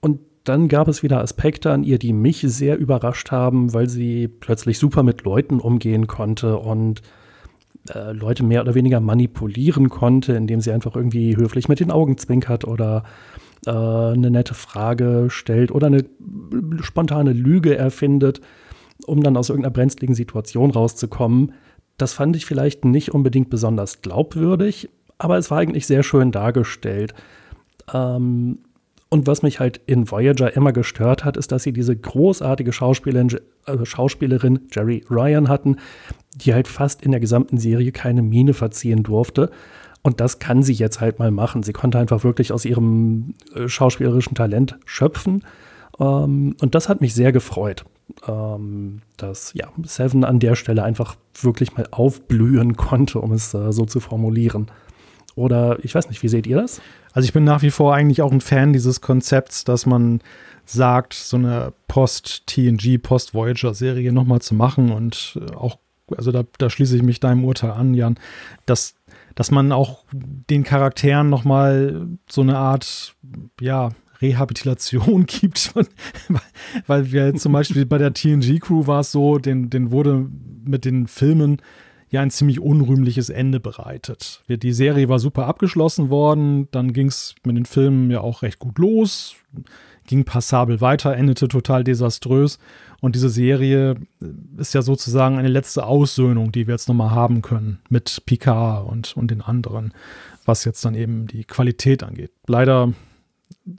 Und 0.02 0.19
dann 0.45 0.67
gab 0.67 0.88
es 0.88 1.03
wieder 1.03 1.21
Aspekte 1.21 1.71
an 1.71 1.84
ihr, 1.84 1.99
die 1.99 2.13
mich 2.13 2.41
sehr 2.41 2.77
überrascht 2.77 3.31
haben, 3.31 3.73
weil 3.73 3.89
sie 3.89 4.27
plötzlich 4.27 4.79
super 4.79 5.03
mit 5.03 5.23
Leuten 5.23 5.60
umgehen 5.60 6.08
konnte 6.08 6.58
und 6.58 7.01
äh, 7.93 8.13
Leute 8.13 8.43
mehr 8.43 8.62
oder 8.62 8.75
weniger 8.75 8.99
manipulieren 8.99 9.89
konnte, 9.89 10.34
indem 10.34 10.62
sie 10.62 10.71
einfach 10.71 10.95
irgendwie 10.95 11.36
höflich 11.36 11.67
mit 11.67 11.79
den 11.79 11.91
Augen 11.91 12.17
zwinkert 12.17 12.65
oder 12.65 13.03
äh, 13.65 13.71
eine 13.71 14.31
nette 14.31 14.53
Frage 14.53 15.27
stellt 15.29 15.71
oder 15.71 15.88
eine 15.88 16.05
spontane 16.81 17.34
Lüge 17.34 17.75
erfindet, 17.75 18.41
um 19.05 19.23
dann 19.23 19.38
aus 19.38 19.49
irgendeiner 19.49 19.73
brenzligen 19.73 20.15
Situation 20.15 20.71
rauszukommen. 20.71 21.53
Das 21.97 22.13
fand 22.13 22.36
ich 22.36 22.45
vielleicht 22.45 22.86
nicht 22.86 23.13
unbedingt 23.13 23.49
besonders 23.49 24.01
glaubwürdig, 24.01 24.89
aber 25.17 25.38
es 25.38 25.49
war 25.49 25.60
eigentlich 25.60 25.88
sehr 25.88 26.03
schön 26.03 26.31
dargestellt. 26.31 27.13
Ähm, 27.93 28.60
und 29.10 29.28
was 29.28 29.44
mich 29.44 29.60
halt 29.60 29.80
in 29.86 30.10
Voyager 30.10 30.56
immer 30.56 30.74
gestört 30.74 31.24
hat, 31.24 31.38
ist, 31.38 31.52
dass 31.52 31.63
sie 31.63 31.74
diese 31.74 31.96
großartige 31.96 32.74
Schauspielerin, 32.74 33.30
äh, 33.65 33.86
Schauspielerin 33.86 34.62
Jerry 34.72 35.06
Ryan 35.10 35.48
hatten, 35.48 35.78
die 36.36 36.54
halt 36.54 36.68
fast 36.68 37.02
in 37.02 37.12
der 37.12 37.20
gesamten 37.20 37.58
Serie 37.58 37.91
keine 37.91 38.22
Miene 38.22 38.54
verziehen 38.54 39.04
durfte. 39.04 39.52
Und 40.02 40.20
das 40.20 40.39
kann 40.39 40.63
sie 40.63 40.74
jetzt 40.74 41.02
halt 41.02 41.20
mal 41.20 41.32
machen. 41.32 41.63
Sie 41.63 41.74
konnte 41.74 41.98
einfach 41.98 42.24
wirklich 42.24 42.52
aus 42.52 42.65
ihrem 42.65 43.36
äh, 43.56 43.68
schauspielerischen 43.68 44.36
Talent 44.36 44.78
schöpfen. 44.86 45.44
Ähm, 46.00 46.56
und 46.62 46.76
das 46.76 46.89
hat 46.89 47.02
mich 47.02 47.13
sehr 47.13 47.32
gefreut, 47.32 47.86
ähm, 48.28 49.02
dass 49.18 49.54
ja, 49.54 49.68
Seven 49.84 50.24
an 50.24 50.39
der 50.39 50.56
Stelle 50.56 50.84
einfach 50.84 51.15
wirklich 51.41 51.76
mal 51.76 51.88
aufblühen 51.91 52.76
konnte, 52.76 53.20
um 53.20 53.32
es 53.32 53.54
äh, 53.54 53.72
so 53.72 53.86
zu 53.86 54.00
formulieren. 54.00 54.68
Oder 55.36 55.78
ich 55.84 55.93
weiß 55.93 56.10
nicht, 56.10 56.24
wie 56.24 56.30
seht 56.30 56.48
ihr 56.48 56.58
das? 56.58 56.82
Also 57.13 57.26
ich 57.26 57.34
bin 57.34 57.43
nach 57.43 57.62
wie 57.62 57.71
vor 57.71 57.93
eigentlich 57.93 58.21
auch 58.21 58.32
ein 58.32 58.41
Fan 58.41 58.74
dieses 58.74 59.02
Konzepts, 59.02 59.63
dass 59.63 59.86
man 59.86 60.21
sagt, 60.65 61.13
so 61.13 61.38
eine 61.38 61.74
Post-TNG, 61.88 62.98
Post-Voyager-Serie 63.02 64.12
nochmal 64.12 64.41
zu 64.41 64.56
machen 64.56 64.91
und 64.91 65.39
äh, 65.39 65.54
auch 65.54 65.78
also 66.15 66.32
da, 66.32 66.43
da 66.58 66.69
schließe 66.69 66.95
ich 66.95 67.04
mich 67.04 67.19
deinem 67.19 67.45
Urteil 67.45 67.71
an, 67.71 67.93
Jan, 67.93 68.17
dass, 68.65 68.95
dass 69.34 69.52
man 69.52 69.71
auch 69.71 70.04
den 70.12 70.63
Charakteren 70.63 71.30
nochmal 71.30 72.08
so 72.30 72.41
eine 72.41 72.58
Art, 72.58 73.15
ja, 73.60 73.89
Rehabilitation 74.21 75.26
gibt, 75.28 75.74
weil 76.88 77.12
wir 77.12 77.36
zum 77.36 77.52
Beispiel 77.52 77.86
bei 77.86 77.98
der 77.98 78.13
TNG-Crew 78.13 78.88
war 78.88 79.02
es 79.02 79.12
so, 79.12 79.39
den, 79.39 79.69
den 79.69 79.91
wurde 79.91 80.28
mit 80.63 80.86
den 80.86 81.08
Filmen 81.08 81.62
ja 82.15 82.21
ein 82.21 82.32
ziemlich 82.32 82.60
unrühmliches 82.60 83.30
Ende 83.30 83.60
bereitet. 83.60 84.41
Die 84.49 84.73
Serie 84.73 85.08
war 85.10 85.19
super 85.19 85.45
abgeschlossen 85.45 86.10
worden, 86.10 86.67
dann 86.71 86.93
ging 86.93 87.08
es 87.08 87.36
mit 87.45 87.56
den 87.56 87.65
Filmen 87.65 88.10
ja 88.10 88.21
auch 88.21 88.41
recht 88.41 88.60
gut 88.60 88.80
los, 88.80 89.36
ging 90.08 90.25
passabel 90.25 90.82
weiter, 90.82 91.15
endete 91.15 91.48
total 91.48 91.83
desaströs. 91.83 92.60
Und 93.02 93.15
diese 93.15 93.29
Serie 93.29 93.96
ist 94.58 94.73
ja 94.73 94.81
sozusagen 94.81 95.37
eine 95.37 95.48
letzte 95.48 95.85
Aussöhnung, 95.85 96.52
die 96.52 96.67
wir 96.67 96.73
jetzt 96.73 96.87
nochmal 96.87 97.12
haben 97.12 97.42
können 97.42 97.79
mit 97.90 98.23
Picard 98.25 98.87
und, 98.87 99.15
und 99.15 99.29
den 99.29 99.42
anderen, 99.42 99.94
was 100.46 100.65
jetzt 100.65 100.83
dann 100.85 100.96
eben 100.96 101.27
die 101.27 101.44
Qualität 101.44 102.04
angeht. 102.04 102.31
Leider 102.48 102.94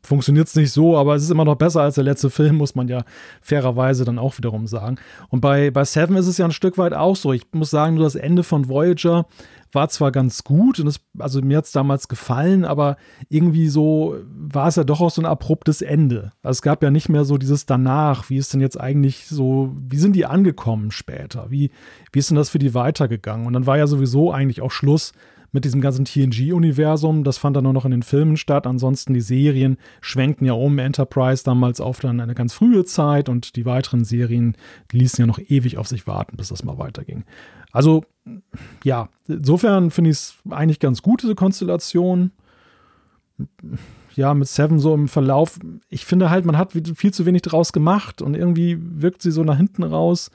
funktioniert 0.03 0.49
es 0.49 0.55
nicht 0.57 0.73
so, 0.73 0.97
aber 0.97 1.15
es 1.15 1.23
ist 1.23 1.31
immer 1.31 1.45
noch 1.45 1.57
besser 1.57 1.83
als 1.83 1.95
der 1.95 2.05
letzte 2.05 2.31
Film, 2.31 2.57
muss 2.57 2.75
man 2.75 2.89
ja 2.89 3.05
fairerweise 3.41 4.05
dann 4.05 4.19
auch 4.19 4.37
wiederum 4.37 4.67
sagen. 4.67 4.97
Und 5.29 5.41
bei, 5.41 5.71
bei 5.71 5.85
Seven 5.85 6.17
ist 6.17 6.27
es 6.27 6.39
ja 6.39 6.45
ein 6.45 6.53
Stück 6.53 6.77
weit 6.79 6.93
auch 6.93 7.17
so. 7.17 7.33
Ich 7.33 7.47
muss 7.53 7.71
sagen, 7.71 7.95
nur 7.95 8.05
das 8.05 8.17
Ende 8.17 8.43
von 8.43 8.69
Voyager 8.69 9.27
war 9.73 9.89
zwar 9.89 10.11
ganz 10.11 10.43
gut 10.43 10.81
und 10.81 10.87
es, 10.87 11.01
also 11.19 11.41
mir 11.43 11.59
hat 11.59 11.67
es 11.67 11.73
damals 11.73 12.09
gefallen, 12.09 12.65
aber 12.65 12.97
irgendwie 13.29 13.69
so 13.69 14.17
war 14.31 14.69
es 14.69 14.77
ja 14.77 14.85
doch 14.85 15.01
auch 15.01 15.11
so 15.11 15.21
ein 15.21 15.27
abruptes 15.27 15.83
Ende. 15.83 16.33
Also 16.43 16.59
es 16.59 16.63
gab 16.63 16.83
ja 16.83 16.91
nicht 16.91 17.09
mehr 17.09 17.25
so 17.25 17.37
dieses 17.37 17.67
danach, 17.67 18.31
wie 18.31 18.39
ist 18.39 18.55
denn 18.55 18.61
jetzt 18.61 18.81
eigentlich 18.81 19.27
so, 19.27 19.73
wie 19.77 19.99
sind 19.99 20.17
die 20.17 20.27
angekommen 20.27 20.91
später? 20.91 21.51
Wie, 21.51 21.71
wie 22.13 22.19
ist 22.19 22.31
denn 22.31 22.37
das 22.37 22.51
für 22.51 22.59
die 22.59 22.75
weitergegangen? 22.75 23.47
Und 23.47 23.53
dann 23.53 23.67
war 23.67 23.77
ja 23.77 23.87
sowieso 23.87 24.33
eigentlich 24.33 24.63
auch 24.63 24.71
Schluss 24.71 25.13
mit 25.57 25.65
diesem 25.65 25.81
ganzen 25.81 26.05
TNG-Universum. 26.05 27.25
Das 27.25 27.39
fand 27.39 27.57
dann 27.57 27.65
nur 27.65 27.73
noch 27.73 27.87
in 27.87 27.91
den 27.91 28.03
Filmen 28.03 28.37
statt. 28.37 28.67
Ansonsten 28.67 29.15
die 29.15 29.23
Serien 29.23 29.79
schwenkten 30.03 30.45
ja 30.45 30.53
um 30.53 30.79
Enterprise 30.79 31.43
damals 31.43 31.81
auf 31.81 31.99
dann 32.01 32.21
eine 32.21 32.35
ganz 32.35 32.53
frühe 32.53 32.85
Zeit 32.85 33.31
und 33.31 33.57
die 33.57 33.65
weiteren 33.65 34.05
Serien 34.05 34.55
ließen 34.93 35.19
ja 35.23 35.27
noch 35.27 35.39
ewig 35.39 35.79
auf 35.79 35.89
sich 35.89 36.07
warten, 36.07 36.37
bis 36.37 36.49
das 36.49 36.63
mal 36.63 36.77
weiterging. 36.77 37.25
Also 37.73 38.05
ja, 38.85 39.09
insofern 39.29 39.91
finde 39.91 40.11
ich 40.11 40.19
es 40.19 40.35
eigentlich 40.51 40.79
ganz 40.79 41.01
gut, 41.01 41.23
diese 41.23 41.35
Konstellation. 41.35 42.33
Ja, 44.15 44.35
mit 44.35 44.49
Seven 44.49 44.79
so 44.79 44.93
im 44.93 45.09
Verlauf. 45.09 45.59
Ich 45.89 46.05
finde 46.05 46.29
halt, 46.29 46.45
man 46.45 46.59
hat 46.59 46.73
viel 46.73 47.15
zu 47.15 47.25
wenig 47.25 47.41
draus 47.41 47.73
gemacht 47.73 48.21
und 48.21 48.35
irgendwie 48.35 48.77
wirkt 48.79 49.23
sie 49.23 49.31
so 49.31 49.43
nach 49.43 49.57
hinten 49.57 49.85
raus 49.85 50.31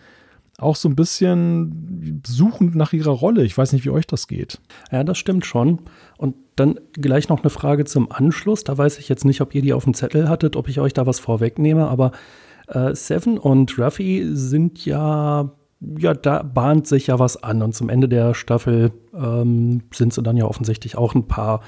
auch 0.62 0.76
so 0.76 0.88
ein 0.88 0.96
bisschen 0.96 2.22
suchend 2.26 2.76
nach 2.76 2.94
ihrer 2.94 3.12
Rolle. 3.12 3.44
Ich 3.44 3.58
weiß 3.58 3.74
nicht, 3.74 3.86
wie 3.86 3.90
euch 3.90 4.08
das 4.08 4.28
geht. 4.28 4.60
Ja, 4.92 5.04
das 5.04 5.18
stimmt 5.18 5.46
schon. 5.46 5.80
Und 6.18 6.36
dann 6.56 6.80
gleich 6.94 7.30
noch 7.30 7.42
eine 7.42 7.50
Frage 7.50 7.86
zum 7.86 8.12
Anschluss. 8.12 8.64
Da 8.64 8.78
weiß 8.78 9.00
ich 9.00 9.10
jetzt 9.10 9.26
nicht, 9.26 9.42
ob 9.42 9.56
ihr 9.56 9.62
die 9.62 9.74
auf 9.74 9.84
dem 9.84 9.94
Zettel 9.94 10.30
hattet, 10.30 10.56
ob 10.56 10.68
ich 10.68 10.80
euch 10.80 10.94
da 10.94 11.06
was 11.06 11.20
vorwegnehme, 11.20 11.88
aber 11.88 12.12
äh, 12.68 12.94
Seven 12.96 13.38
und 13.38 13.78
Ruffy 13.78 14.30
sind 14.34 14.86
ja, 14.86 15.52
ja, 15.80 16.14
da 16.14 16.44
bahnt 16.44 16.88
sich 16.88 17.08
ja 17.08 17.20
was 17.20 17.42
an. 17.42 17.62
Und 17.62 17.74
zum 17.74 17.90
Ende 17.90 18.08
der 18.08 18.34
Staffel 18.34 18.92
ähm, 19.16 19.84
sind 19.94 20.14
sie 20.14 20.22
dann 20.22 20.38
ja 20.38 20.46
offensichtlich 20.46 20.98
auch 20.98 21.16
ein 21.16 21.28
Paar. 21.28 21.62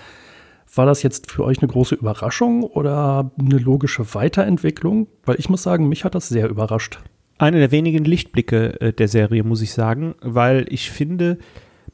War 0.76 0.86
das 0.86 1.04
jetzt 1.04 1.32
für 1.32 1.44
euch 1.44 1.60
eine 1.62 1.72
große 1.72 1.96
Überraschung 1.96 2.64
oder 2.64 3.32
eine 3.40 3.58
logische 3.58 4.14
Weiterentwicklung? 4.16 5.08
Weil 5.24 5.40
ich 5.40 5.50
muss 5.50 5.64
sagen, 5.64 5.88
mich 5.88 6.04
hat 6.04 6.16
das 6.16 6.30
sehr 6.30 6.50
überrascht 6.50 7.00
einer 7.44 7.60
der 7.60 7.72
wenigen 7.72 8.06
Lichtblicke 8.06 8.80
äh, 8.80 8.94
der 8.94 9.08
Serie, 9.08 9.44
muss 9.44 9.62
ich 9.62 9.74
sagen, 9.74 10.16
weil 10.22 10.66
ich 10.70 10.90
finde, 10.90 11.38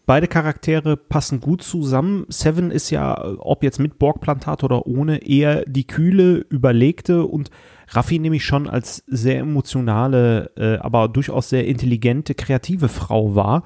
beide 0.05 0.27
Charaktere 0.27 0.95
passen 0.95 1.39
gut 1.39 1.63
zusammen. 1.63 2.25
Seven 2.29 2.69
ist 2.69 2.91
ja, 2.91 3.19
ob 3.39 3.63
jetzt 3.63 3.79
mit 3.79 3.97
Borgplantat 3.97 4.63
oder 4.63 4.85
ohne, 4.85 5.23
eher 5.23 5.65
die 5.65 5.87
kühle, 5.87 6.45
überlegte 6.49 7.25
und 7.25 7.49
Raffi 7.89 8.19
nehme 8.19 8.35
ich 8.35 8.45
schon 8.45 8.69
als 8.69 9.03
sehr 9.07 9.39
emotionale, 9.39 10.51
äh, 10.55 10.77
aber 10.77 11.07
durchaus 11.07 11.49
sehr 11.49 11.65
intelligente, 11.65 12.35
kreative 12.35 12.87
Frau 12.87 13.33
wahr. 13.33 13.63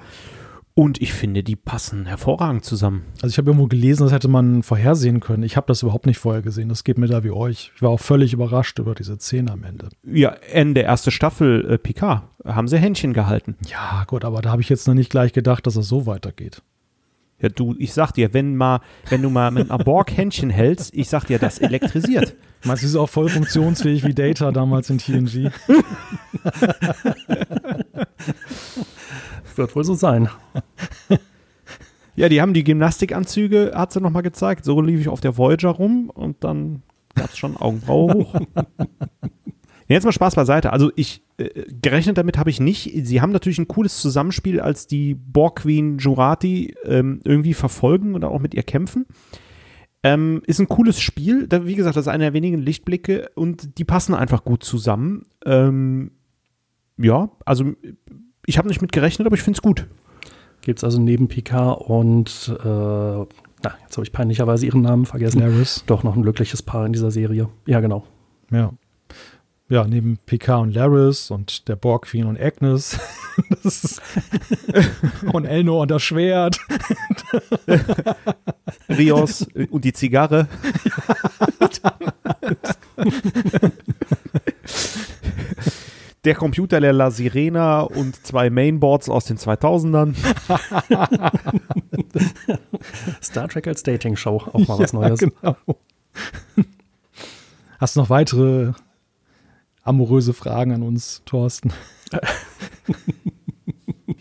Und 0.76 1.00
ich 1.00 1.12
finde, 1.12 1.44
die 1.44 1.54
passen 1.54 2.06
hervorragend 2.06 2.64
zusammen. 2.64 3.04
Also 3.22 3.28
ich 3.28 3.38
habe 3.38 3.50
irgendwo 3.50 3.68
gelesen, 3.68 4.02
das 4.02 4.12
hätte 4.12 4.26
man 4.26 4.64
vorhersehen 4.64 5.20
können. 5.20 5.44
Ich 5.44 5.56
habe 5.56 5.68
das 5.68 5.82
überhaupt 5.82 6.06
nicht 6.06 6.18
vorher 6.18 6.42
gesehen. 6.42 6.68
Das 6.68 6.82
geht 6.82 6.98
mir 6.98 7.06
da 7.06 7.22
wie 7.22 7.30
euch. 7.30 7.70
Ich 7.76 7.82
war 7.82 7.90
auch 7.90 8.00
völlig 8.00 8.32
überrascht 8.32 8.80
über 8.80 8.96
diese 8.96 9.16
Szene 9.16 9.52
am 9.52 9.62
Ende. 9.62 9.90
Ja, 10.02 10.30
Ende 10.50 10.80
erste 10.80 11.12
Staffel 11.12 11.64
äh, 11.70 11.78
Picard 11.78 12.24
haben 12.44 12.66
sie 12.66 12.78
Händchen 12.78 13.12
gehalten. 13.12 13.56
Ja, 13.70 14.02
gut, 14.08 14.24
aber 14.24 14.42
da 14.42 14.50
habe 14.50 14.62
ich 14.62 14.68
jetzt 14.68 14.88
noch 14.88 14.94
nicht 14.94 15.10
gleich 15.10 15.32
gedacht, 15.32 15.64
dass 15.68 15.76
es 15.76 15.86
so 15.86 16.06
weitergeht. 16.06 16.60
Ja, 17.40 17.50
du, 17.50 17.76
ich 17.78 17.92
sag 17.92 18.12
dir, 18.12 18.34
wenn 18.34 18.56
mal, 18.56 18.80
wenn 19.10 19.22
du 19.22 19.30
mal 19.30 19.52
mit 19.52 19.70
einem 19.70 19.84
Borg 19.84 20.16
Händchen 20.16 20.50
hältst, 20.50 20.92
ich 20.92 21.08
sag 21.08 21.26
dir, 21.26 21.38
das 21.38 21.60
elektrisiert. 21.60 22.34
Meinst 22.64 22.82
du, 22.82 22.86
ist 22.86 22.96
auch 22.96 23.08
voll 23.08 23.28
funktionsfähig 23.28 24.04
wie 24.04 24.14
Data 24.14 24.50
damals 24.50 24.90
in 24.90 24.98
TNG? 24.98 25.52
Wird 29.56 29.74
wohl 29.76 29.84
so 29.84 29.94
sein. 29.94 30.28
Ja, 32.16 32.28
die 32.28 32.40
haben 32.40 32.54
die 32.54 32.64
Gymnastikanzüge, 32.64 33.72
hat 33.74 33.92
sie 33.92 34.00
nochmal 34.00 34.22
gezeigt. 34.22 34.64
So 34.64 34.80
lief 34.80 35.00
ich 35.00 35.08
auf 35.08 35.20
der 35.20 35.36
Voyager 35.36 35.70
rum 35.70 36.10
und 36.10 36.44
dann 36.44 36.82
gab 37.14 37.30
es 37.30 37.38
schon 37.38 37.56
Augenbraue 37.56 38.14
hoch. 38.14 38.40
Jetzt 39.88 40.04
mal 40.04 40.12
Spaß 40.12 40.36
beiseite. 40.36 40.72
Also 40.72 40.90
ich 40.96 41.22
äh, 41.38 41.64
gerechnet 41.82 42.16
damit 42.16 42.38
habe 42.38 42.50
ich 42.50 42.60
nicht. 42.60 42.92
Sie 43.02 43.20
haben 43.20 43.32
natürlich 43.32 43.58
ein 43.58 43.68
cooles 43.68 44.00
Zusammenspiel, 44.00 44.60
als 44.60 44.86
die 44.86 45.14
Borg 45.14 45.60
Queen 45.62 45.98
Jurati 45.98 46.74
ähm, 46.84 47.20
irgendwie 47.24 47.54
verfolgen 47.54 48.14
und 48.14 48.24
auch 48.24 48.38
mit 48.38 48.54
ihr 48.54 48.62
kämpfen. 48.62 49.06
Ähm, 50.02 50.42
ist 50.46 50.60
ein 50.60 50.68
cooles 50.68 51.00
Spiel. 51.00 51.48
Da, 51.48 51.66
wie 51.66 51.74
gesagt, 51.74 51.96
das 51.96 52.06
ist 52.06 52.12
einer 52.12 52.26
der 52.26 52.32
wenigen 52.32 52.62
Lichtblicke 52.62 53.30
und 53.34 53.78
die 53.78 53.84
passen 53.84 54.14
einfach 54.14 54.44
gut 54.44 54.62
zusammen. 54.62 55.26
Ähm, 55.44 56.12
ja, 56.96 57.30
also 57.44 57.72
ich 58.46 58.58
habe 58.58 58.68
nicht 58.68 58.82
mit 58.82 58.92
gerechnet, 58.92 59.26
aber 59.26 59.36
ich 59.36 59.42
finde 59.42 59.58
es 59.58 59.62
gut. 59.62 59.86
Gibt 60.60 60.78
es 60.78 60.84
also 60.84 61.00
neben 61.00 61.28
Picard 61.28 61.80
und, 61.80 62.54
äh, 62.58 62.64
na, 62.64 63.26
jetzt 63.82 63.96
habe 63.96 64.04
ich 64.04 64.12
peinlicherweise 64.12 64.66
ihren 64.66 64.82
Namen 64.82 65.06
vergessen. 65.06 65.40
Laris. 65.40 65.84
Doch 65.86 66.02
noch 66.02 66.16
ein 66.16 66.22
glückliches 66.22 66.62
Paar 66.62 66.86
in 66.86 66.92
dieser 66.92 67.10
Serie. 67.10 67.48
Ja, 67.66 67.80
genau. 67.80 68.04
Ja. 68.50 68.72
Ja, 69.68 69.86
neben 69.86 70.18
Picard 70.26 70.62
und 70.62 70.74
Laris 70.74 71.30
und 71.30 71.68
der 71.68 71.76
Borg 71.76 72.06
Queen 72.06 72.26
und 72.26 72.40
Agnes. 72.40 72.98
und 75.32 75.44
Elnor 75.44 75.82
und 75.82 75.90
das 75.90 76.02
Schwert. 76.02 76.58
Rios 78.88 79.46
und 79.70 79.84
die 79.84 79.92
Zigarre. 79.92 80.48
Der 86.24 86.34
Computer 86.34 86.80
der 86.80 86.92
La 86.92 87.10
Sirena 87.10 87.82
und 87.82 88.24
zwei 88.24 88.50
Mainboards 88.50 89.08
aus 89.08 89.26
den 89.26 89.36
2000ern. 89.36 90.14
Star 93.22 93.48
Trek 93.48 93.66
als 93.66 93.82
Dating-Show, 93.82 94.42
auch 94.52 94.68
mal 94.68 94.78
was 94.78 94.92
ja, 94.92 94.98
Neues. 94.98 95.20
Genau. 95.20 95.56
Hast 97.78 97.96
du 97.96 98.00
noch 98.00 98.10
weitere 98.10 98.72
amoröse 99.82 100.32
Fragen 100.32 100.72
an 100.72 100.82
uns, 100.82 101.22
Thorsten? 101.26 101.72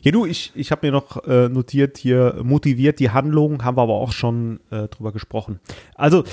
Ja, 0.01 0.11
du, 0.11 0.25
ich, 0.25 0.51
ich 0.53 0.71
habe 0.71 0.85
mir 0.85 0.91
noch 0.91 1.23
äh, 1.23 1.47
notiert 1.47 1.97
hier, 1.97 2.41
motiviert 2.43 2.99
die 2.99 3.11
Handlung, 3.11 3.63
haben 3.63 3.77
wir 3.77 3.83
aber 3.83 3.93
auch 3.93 4.11
schon 4.11 4.59
äh, 4.69 4.89
drüber 4.89 5.13
gesprochen. 5.13 5.61
Also, 5.95 6.25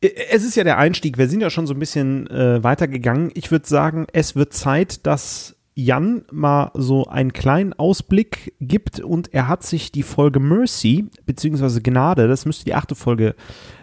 es 0.00 0.44
ist 0.44 0.56
ja 0.56 0.64
der 0.64 0.78
Einstieg. 0.78 1.18
Wir 1.18 1.28
sind 1.28 1.40
ja 1.40 1.50
schon 1.50 1.66
so 1.66 1.74
ein 1.74 1.80
bisschen 1.80 2.28
äh, 2.28 2.62
weitergegangen. 2.62 3.30
Ich 3.34 3.50
würde 3.50 3.66
sagen, 3.66 4.06
es 4.12 4.36
wird 4.36 4.52
Zeit, 4.52 5.06
dass 5.06 5.56
Jan 5.74 6.24
mal 6.32 6.72
so 6.74 7.06
einen 7.06 7.32
kleinen 7.32 7.72
Ausblick 7.72 8.52
gibt 8.60 8.98
und 9.00 9.32
er 9.32 9.46
hat 9.46 9.62
sich 9.62 9.92
die 9.92 10.02
Folge 10.02 10.40
Mercy, 10.40 11.06
beziehungsweise 11.24 11.80
Gnade, 11.82 12.26
das 12.26 12.46
müsste 12.46 12.64
die 12.64 12.74
achte 12.74 12.96
Folge 12.96 13.36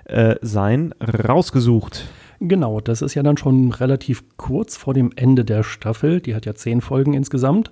äh, 0.03 0.35
sein, 0.41 0.93
rausgesucht. 1.01 2.05
Genau, 2.41 2.81
das 2.81 3.01
ist 3.01 3.15
ja 3.15 3.23
dann 3.23 3.37
schon 3.37 3.71
relativ 3.71 4.23
kurz 4.35 4.75
vor 4.75 4.93
dem 4.93 5.11
Ende 5.15 5.45
der 5.45 5.63
Staffel. 5.63 6.19
Die 6.19 6.35
hat 6.35 6.45
ja 6.45 6.53
zehn 6.53 6.81
Folgen 6.81 7.13
insgesamt. 7.13 7.71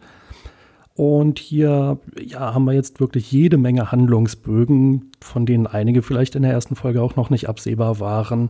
Und 0.95 1.39
hier 1.39 1.97
ja, 2.19 2.53
haben 2.53 2.65
wir 2.65 2.73
jetzt 2.73 2.99
wirklich 2.99 3.31
jede 3.31 3.57
Menge 3.57 3.91
Handlungsbögen, 3.91 5.11
von 5.21 5.45
denen 5.45 5.65
einige 5.65 6.03
vielleicht 6.03 6.35
in 6.35 6.43
der 6.43 6.51
ersten 6.51 6.75
Folge 6.75 7.01
auch 7.01 7.15
noch 7.15 7.29
nicht 7.29 7.49
absehbar 7.49 7.99
waren. 7.99 8.49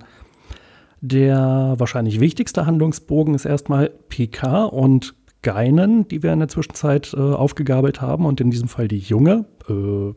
Der 0.99 1.75
wahrscheinlich 1.77 2.19
wichtigste 2.19 2.65
Handlungsbogen 2.65 3.33
ist 3.33 3.45
erstmal 3.45 3.91
Picard 4.09 4.71
und 4.73 5.15
Geinen, 5.41 6.07
die 6.07 6.23
wir 6.23 6.31
in 6.31 6.39
der 6.39 6.47
Zwischenzeit 6.47 7.13
äh, 7.13 7.19
aufgegabelt 7.19 8.01
haben 8.01 8.25
und 8.25 8.39
in 8.39 8.49
diesem 8.49 8.69
Fall 8.69 8.87
die 8.87 8.99
junge, 8.99 9.45
äh, 9.69 10.13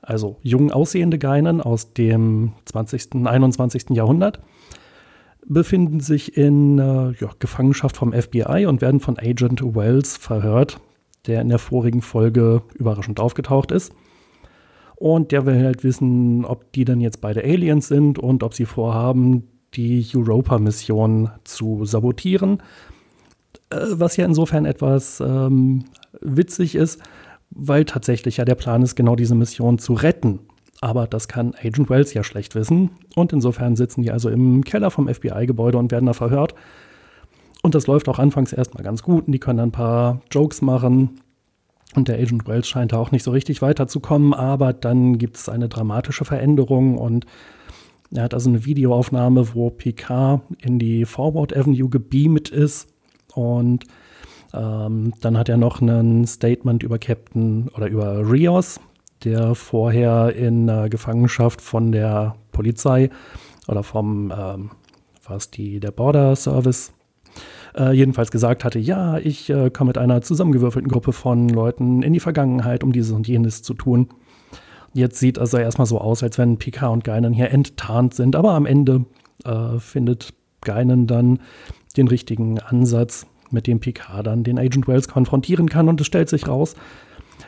also 0.00 0.38
jung 0.42 0.72
aussehende 0.72 1.18
Geinen 1.18 1.60
aus 1.60 1.92
dem 1.92 2.52
20., 2.64 3.26
21. 3.26 3.90
Jahrhundert, 3.90 4.40
befinden 5.46 6.00
sich 6.00 6.36
in 6.36 6.78
äh, 6.78 7.12
ja, 7.12 7.30
Gefangenschaft 7.38 7.96
vom 7.96 8.12
FBI 8.12 8.64
und 8.66 8.80
werden 8.80 9.00
von 9.00 9.18
Agent 9.18 9.62
Wells 9.62 10.16
verhört, 10.16 10.80
der 11.26 11.40
in 11.40 11.48
der 11.48 11.58
vorigen 11.58 12.02
Folge 12.02 12.62
überraschend 12.74 13.20
aufgetaucht 13.20 13.70
ist. 13.70 13.92
Und 14.96 15.32
der 15.32 15.46
will 15.46 15.62
halt 15.62 15.82
wissen, 15.82 16.44
ob 16.44 16.72
die 16.72 16.84
dann 16.84 17.00
jetzt 17.00 17.20
beide 17.20 17.42
Aliens 17.42 17.88
sind 17.88 18.18
und 18.18 18.42
ob 18.42 18.54
sie 18.54 18.66
vorhaben, 18.66 19.48
die 19.74 20.06
Europa-Mission 20.14 21.30
zu 21.44 21.84
sabotieren. 21.84 22.62
Äh, 23.70 23.76
was 23.92 24.16
ja 24.16 24.24
insofern 24.24 24.64
etwas 24.64 25.20
ähm, 25.20 25.84
witzig 26.20 26.74
ist, 26.74 27.00
weil 27.50 27.84
tatsächlich 27.84 28.36
ja 28.36 28.44
der 28.44 28.54
Plan 28.54 28.82
ist, 28.82 28.94
genau 28.94 29.16
diese 29.16 29.34
Mission 29.34 29.78
zu 29.78 29.94
retten. 29.94 30.40
Aber 30.80 31.06
das 31.06 31.28
kann 31.28 31.54
Agent 31.62 31.90
Wells 31.90 32.12
ja 32.12 32.24
schlecht 32.24 32.54
wissen. 32.54 32.90
Und 33.14 33.32
insofern 33.32 33.76
sitzen 33.76 34.02
die 34.02 34.10
also 34.10 34.28
im 34.28 34.64
Keller 34.64 34.90
vom 34.90 35.12
FBI-Gebäude 35.12 35.78
und 35.78 35.92
werden 35.92 36.06
da 36.06 36.12
verhört. 36.12 36.54
Und 37.62 37.76
das 37.76 37.86
läuft 37.86 38.08
auch 38.08 38.18
anfangs 38.18 38.52
erstmal 38.52 38.82
ganz 38.82 39.02
gut 39.02 39.26
und 39.26 39.32
die 39.32 39.38
können 39.38 39.60
ein 39.60 39.72
paar 39.72 40.20
Jokes 40.30 40.62
machen. 40.62 41.20
Und 41.94 42.08
der 42.08 42.18
Agent 42.18 42.46
Wells 42.48 42.68
scheint 42.68 42.92
da 42.92 42.98
auch 42.98 43.12
nicht 43.12 43.22
so 43.22 43.30
richtig 43.30 43.62
weiterzukommen, 43.62 44.34
aber 44.34 44.72
dann 44.72 45.18
gibt 45.18 45.36
es 45.36 45.48
eine 45.48 45.68
dramatische 45.68 46.24
Veränderung 46.24 46.98
und 46.98 47.26
er 48.14 48.24
hat 48.24 48.34
also 48.34 48.50
eine 48.50 48.64
Videoaufnahme, 48.64 49.54
wo 49.54 49.70
Picard 49.70 50.42
in 50.58 50.78
die 50.78 51.04
Forward 51.04 51.56
Avenue 51.56 51.88
gebeamt 51.88 52.50
ist 52.50 52.88
und 53.34 53.84
ähm, 54.54 55.14
dann 55.20 55.38
hat 55.38 55.48
er 55.48 55.56
noch 55.56 55.80
ein 55.80 56.26
Statement 56.26 56.82
über 56.82 56.98
Captain 56.98 57.68
oder 57.68 57.86
über 57.88 58.30
Rios, 58.30 58.80
der 59.24 59.54
vorher 59.54 60.34
in 60.34 60.68
äh, 60.68 60.88
Gefangenschaft 60.90 61.60
von 61.60 61.92
der 61.92 62.36
Polizei 62.52 63.10
oder 63.68 63.82
vom, 63.82 64.32
ähm, 64.36 64.70
was 65.26 65.50
die, 65.50 65.80
der 65.80 65.90
Border 65.90 66.36
Service 66.36 66.92
äh, 67.76 67.92
jedenfalls 67.92 68.30
gesagt 68.30 68.64
hatte, 68.64 68.78
ja, 68.78 69.18
ich 69.18 69.50
äh, 69.50 69.70
komme 69.70 69.88
mit 69.88 69.98
einer 69.98 70.22
zusammengewürfelten 70.22 70.90
Gruppe 70.90 71.12
von 71.12 71.48
Leuten 71.48 72.02
in 72.02 72.12
die 72.12 72.20
Vergangenheit, 72.20 72.84
um 72.84 72.92
dieses 72.92 73.12
und 73.12 73.28
jenes 73.28 73.62
zu 73.62 73.74
tun. 73.74 74.08
Jetzt 74.94 75.18
sieht 75.18 75.38
also 75.38 75.56
erstmal 75.56 75.86
so 75.86 75.98
aus, 75.98 76.22
als 76.22 76.38
wenn 76.38 76.58
Picard 76.58 76.92
und 76.92 77.04
Geinen 77.04 77.32
hier 77.32 77.50
enttarnt 77.50 78.14
sind, 78.14 78.36
aber 78.36 78.52
am 78.52 78.66
Ende 78.66 79.06
äh, 79.44 79.78
findet 79.78 80.34
Geinen 80.60 81.06
dann 81.06 81.40
den 81.96 82.08
richtigen 82.08 82.58
Ansatz, 82.58 83.26
mit 83.50 83.66
dem 83.66 83.80
Picard 83.80 84.26
dann 84.26 84.44
den 84.44 84.58
Agent 84.58 84.88
Wells 84.88 85.08
konfrontieren 85.08 85.68
kann 85.68 85.88
und 85.88 86.00
es 86.00 86.06
stellt 86.06 86.28
sich 86.28 86.48
raus, 86.48 86.74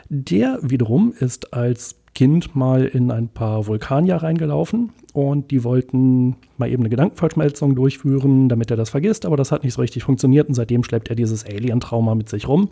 der 0.09 0.59
wiederum 0.61 1.13
ist 1.19 1.53
als 1.53 1.95
Kind 2.15 2.55
mal 2.55 2.85
in 2.85 3.11
ein 3.11 3.27
paar 3.27 3.67
Vulkanier 3.67 4.15
reingelaufen 4.15 4.91
und 5.13 5.51
die 5.51 5.65
wollten 5.65 6.37
mal 6.57 6.69
eben 6.69 6.81
eine 6.81 6.89
Gedankenverschmelzung 6.89 7.75
durchführen, 7.75 8.47
damit 8.47 8.71
er 8.71 8.77
das 8.77 8.89
vergisst, 8.89 9.25
aber 9.25 9.35
das 9.35 9.51
hat 9.51 9.65
nicht 9.65 9.73
so 9.73 9.81
richtig 9.81 10.05
funktioniert 10.05 10.47
und 10.47 10.53
seitdem 10.53 10.85
schleppt 10.85 11.09
er 11.09 11.17
dieses 11.17 11.45
Alien-Trauma 11.45 12.15
mit 12.15 12.29
sich 12.29 12.47
rum. 12.47 12.69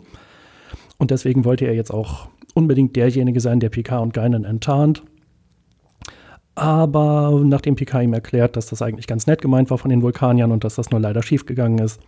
Und 0.96 1.10
deswegen 1.10 1.44
wollte 1.44 1.66
er 1.66 1.74
jetzt 1.74 1.92
auch 1.92 2.28
unbedingt 2.54 2.96
derjenige 2.96 3.38
sein, 3.40 3.60
der 3.60 3.68
Picard 3.68 4.02
und 4.02 4.14
Geinen 4.14 4.44
enttarnt. 4.44 5.02
Aber 6.54 7.42
nachdem 7.44 7.76
Picard 7.76 8.04
ihm 8.04 8.14
erklärt, 8.14 8.56
dass 8.56 8.66
das 8.66 8.80
eigentlich 8.80 9.06
ganz 9.06 9.26
nett 9.26 9.42
gemeint 9.42 9.70
war 9.70 9.76
von 9.76 9.90
den 9.90 10.00
Vulkaniern 10.00 10.52
und 10.52 10.64
dass 10.64 10.76
das 10.76 10.90
nur 10.90 11.00
leider 11.00 11.22
schiefgegangen 11.22 11.80
ist 11.80 12.00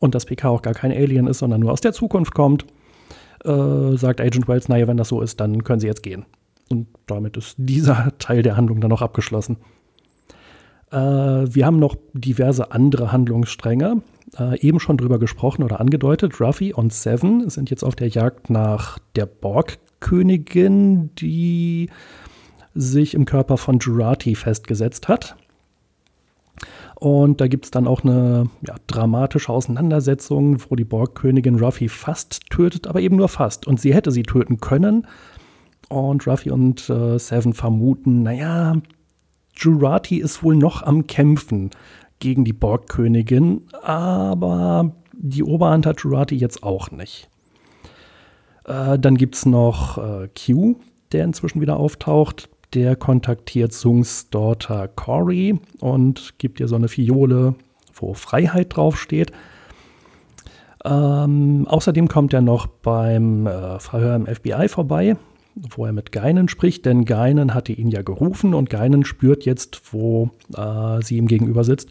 und 0.00 0.16
dass 0.16 0.24
Picard 0.24 0.52
auch 0.52 0.62
gar 0.62 0.74
kein 0.74 0.90
Alien 0.90 1.28
ist, 1.28 1.38
sondern 1.38 1.60
nur 1.60 1.70
aus 1.70 1.82
der 1.82 1.92
Zukunft 1.92 2.34
kommt, 2.34 2.66
äh, 3.44 3.96
sagt 3.96 4.20
Agent 4.20 4.48
Wells, 4.48 4.68
naja, 4.68 4.88
wenn 4.88 4.96
das 4.96 5.08
so 5.08 5.20
ist, 5.20 5.38
dann 5.38 5.62
können 5.62 5.78
sie 5.78 5.86
jetzt 5.86 6.02
gehen. 6.02 6.24
Und 6.70 6.88
damit 7.06 7.36
ist 7.36 7.54
dieser 7.58 8.12
Teil 8.18 8.42
der 8.42 8.56
Handlung 8.56 8.80
dann 8.80 8.92
auch 8.92 9.02
abgeschlossen. 9.02 9.58
Äh, 10.90 10.96
wir 10.96 11.66
haben 11.66 11.78
noch 11.78 11.96
diverse 12.12 12.72
andere 12.72 13.12
Handlungsstränge. 13.12 14.02
Äh, 14.38 14.60
eben 14.60 14.80
schon 14.80 14.96
drüber 14.96 15.18
gesprochen 15.18 15.62
oder 15.62 15.80
angedeutet. 15.80 16.40
Ruffy 16.40 16.72
und 16.72 16.92
Seven 16.92 17.50
sind 17.50 17.70
jetzt 17.70 17.84
auf 17.84 17.96
der 17.96 18.08
Jagd 18.08 18.50
nach 18.50 18.98
der 19.16 19.26
Borg-Königin, 19.26 21.10
die 21.16 21.90
sich 22.74 23.14
im 23.14 23.24
Körper 23.24 23.56
von 23.56 23.78
Jurati 23.78 24.34
festgesetzt 24.34 25.08
hat. 25.08 25.36
Und 26.96 27.40
da 27.40 27.48
gibt 27.48 27.66
es 27.66 27.70
dann 27.70 27.86
auch 27.86 28.02
eine 28.02 28.48
ja, 28.66 28.76
dramatische 28.86 29.52
Auseinandersetzung, 29.52 30.62
wo 30.68 30.76
die 30.76 30.84
Borg-Königin 30.84 31.58
Ruffy 31.58 31.88
fast 31.88 32.50
tötet, 32.50 32.86
aber 32.86 33.00
eben 33.00 33.16
nur 33.16 33.28
fast. 33.28 33.66
Und 33.66 33.80
sie 33.80 33.94
hätte 33.94 34.10
sie 34.10 34.22
töten 34.22 34.58
können. 34.60 35.06
Und 35.88 36.26
Ruffy 36.26 36.50
und 36.50 36.88
äh, 36.88 37.18
Seven 37.18 37.52
vermuten, 37.52 38.22
naja, 38.22 38.76
Jurati 39.56 40.18
ist 40.18 40.42
wohl 40.42 40.56
noch 40.56 40.82
am 40.82 41.06
Kämpfen 41.06 41.70
gegen 42.18 42.44
die 42.44 42.52
Borg-Königin, 42.52 43.62
aber 43.82 44.92
die 45.12 45.44
Oberhand 45.44 45.86
hat 45.86 46.00
Jurati 46.00 46.36
jetzt 46.36 46.62
auch 46.62 46.90
nicht. 46.90 47.28
Äh, 48.64 48.98
dann 48.98 49.16
gibt 49.16 49.36
es 49.36 49.46
noch 49.46 49.98
äh, 49.98 50.28
Q, 50.28 50.76
der 51.12 51.24
inzwischen 51.24 51.60
wieder 51.60 51.76
auftaucht 51.76 52.48
der 52.74 52.96
kontaktiert 52.96 53.72
Sungs 53.72 54.30
Daughter 54.30 54.88
Cory 54.88 55.58
und 55.80 56.38
gibt 56.38 56.60
ihr 56.60 56.68
so 56.68 56.74
eine 56.74 56.88
Fiole, 56.88 57.54
wo 57.94 58.14
Freiheit 58.14 58.76
draufsteht. 58.76 59.30
Ähm, 60.84 61.66
außerdem 61.68 62.08
kommt 62.08 62.34
er 62.34 62.42
noch 62.42 62.66
beim 62.66 63.46
äh, 63.46 63.78
Verhör 63.78 64.16
im 64.16 64.26
FBI 64.26 64.68
vorbei, 64.68 65.16
wo 65.54 65.86
er 65.86 65.92
mit 65.92 66.12
Geinen 66.12 66.48
spricht, 66.48 66.84
denn 66.84 67.04
Geinen 67.04 67.54
hatte 67.54 67.72
ihn 67.72 67.88
ja 67.88 68.02
gerufen 68.02 68.54
und 68.54 68.70
Geinen 68.70 69.04
spürt 69.04 69.44
jetzt, 69.44 69.92
wo 69.92 70.30
äh, 70.56 71.02
sie 71.02 71.16
ihm 71.16 71.26
gegenüber 71.26 71.64
sitzt, 71.64 71.90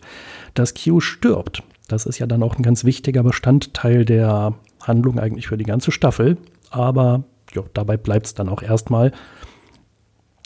dass 0.53 0.73
Q 0.73 0.99
stirbt. 0.99 1.63
Das 1.87 2.05
ist 2.05 2.19
ja 2.19 2.25
dann 2.25 2.43
auch 2.43 2.57
ein 2.57 2.63
ganz 2.63 2.83
wichtiger 2.83 3.23
Bestandteil 3.23 4.05
der 4.05 4.55
Handlung 4.81 5.19
eigentlich 5.19 5.47
für 5.47 5.57
die 5.57 5.63
ganze 5.63 5.91
Staffel. 5.91 6.37
Aber 6.69 7.23
jo, 7.53 7.65
dabei 7.73 7.97
bleibt 7.97 8.25
es 8.25 8.33
dann 8.33 8.49
auch 8.49 8.61
erstmal 8.61 9.11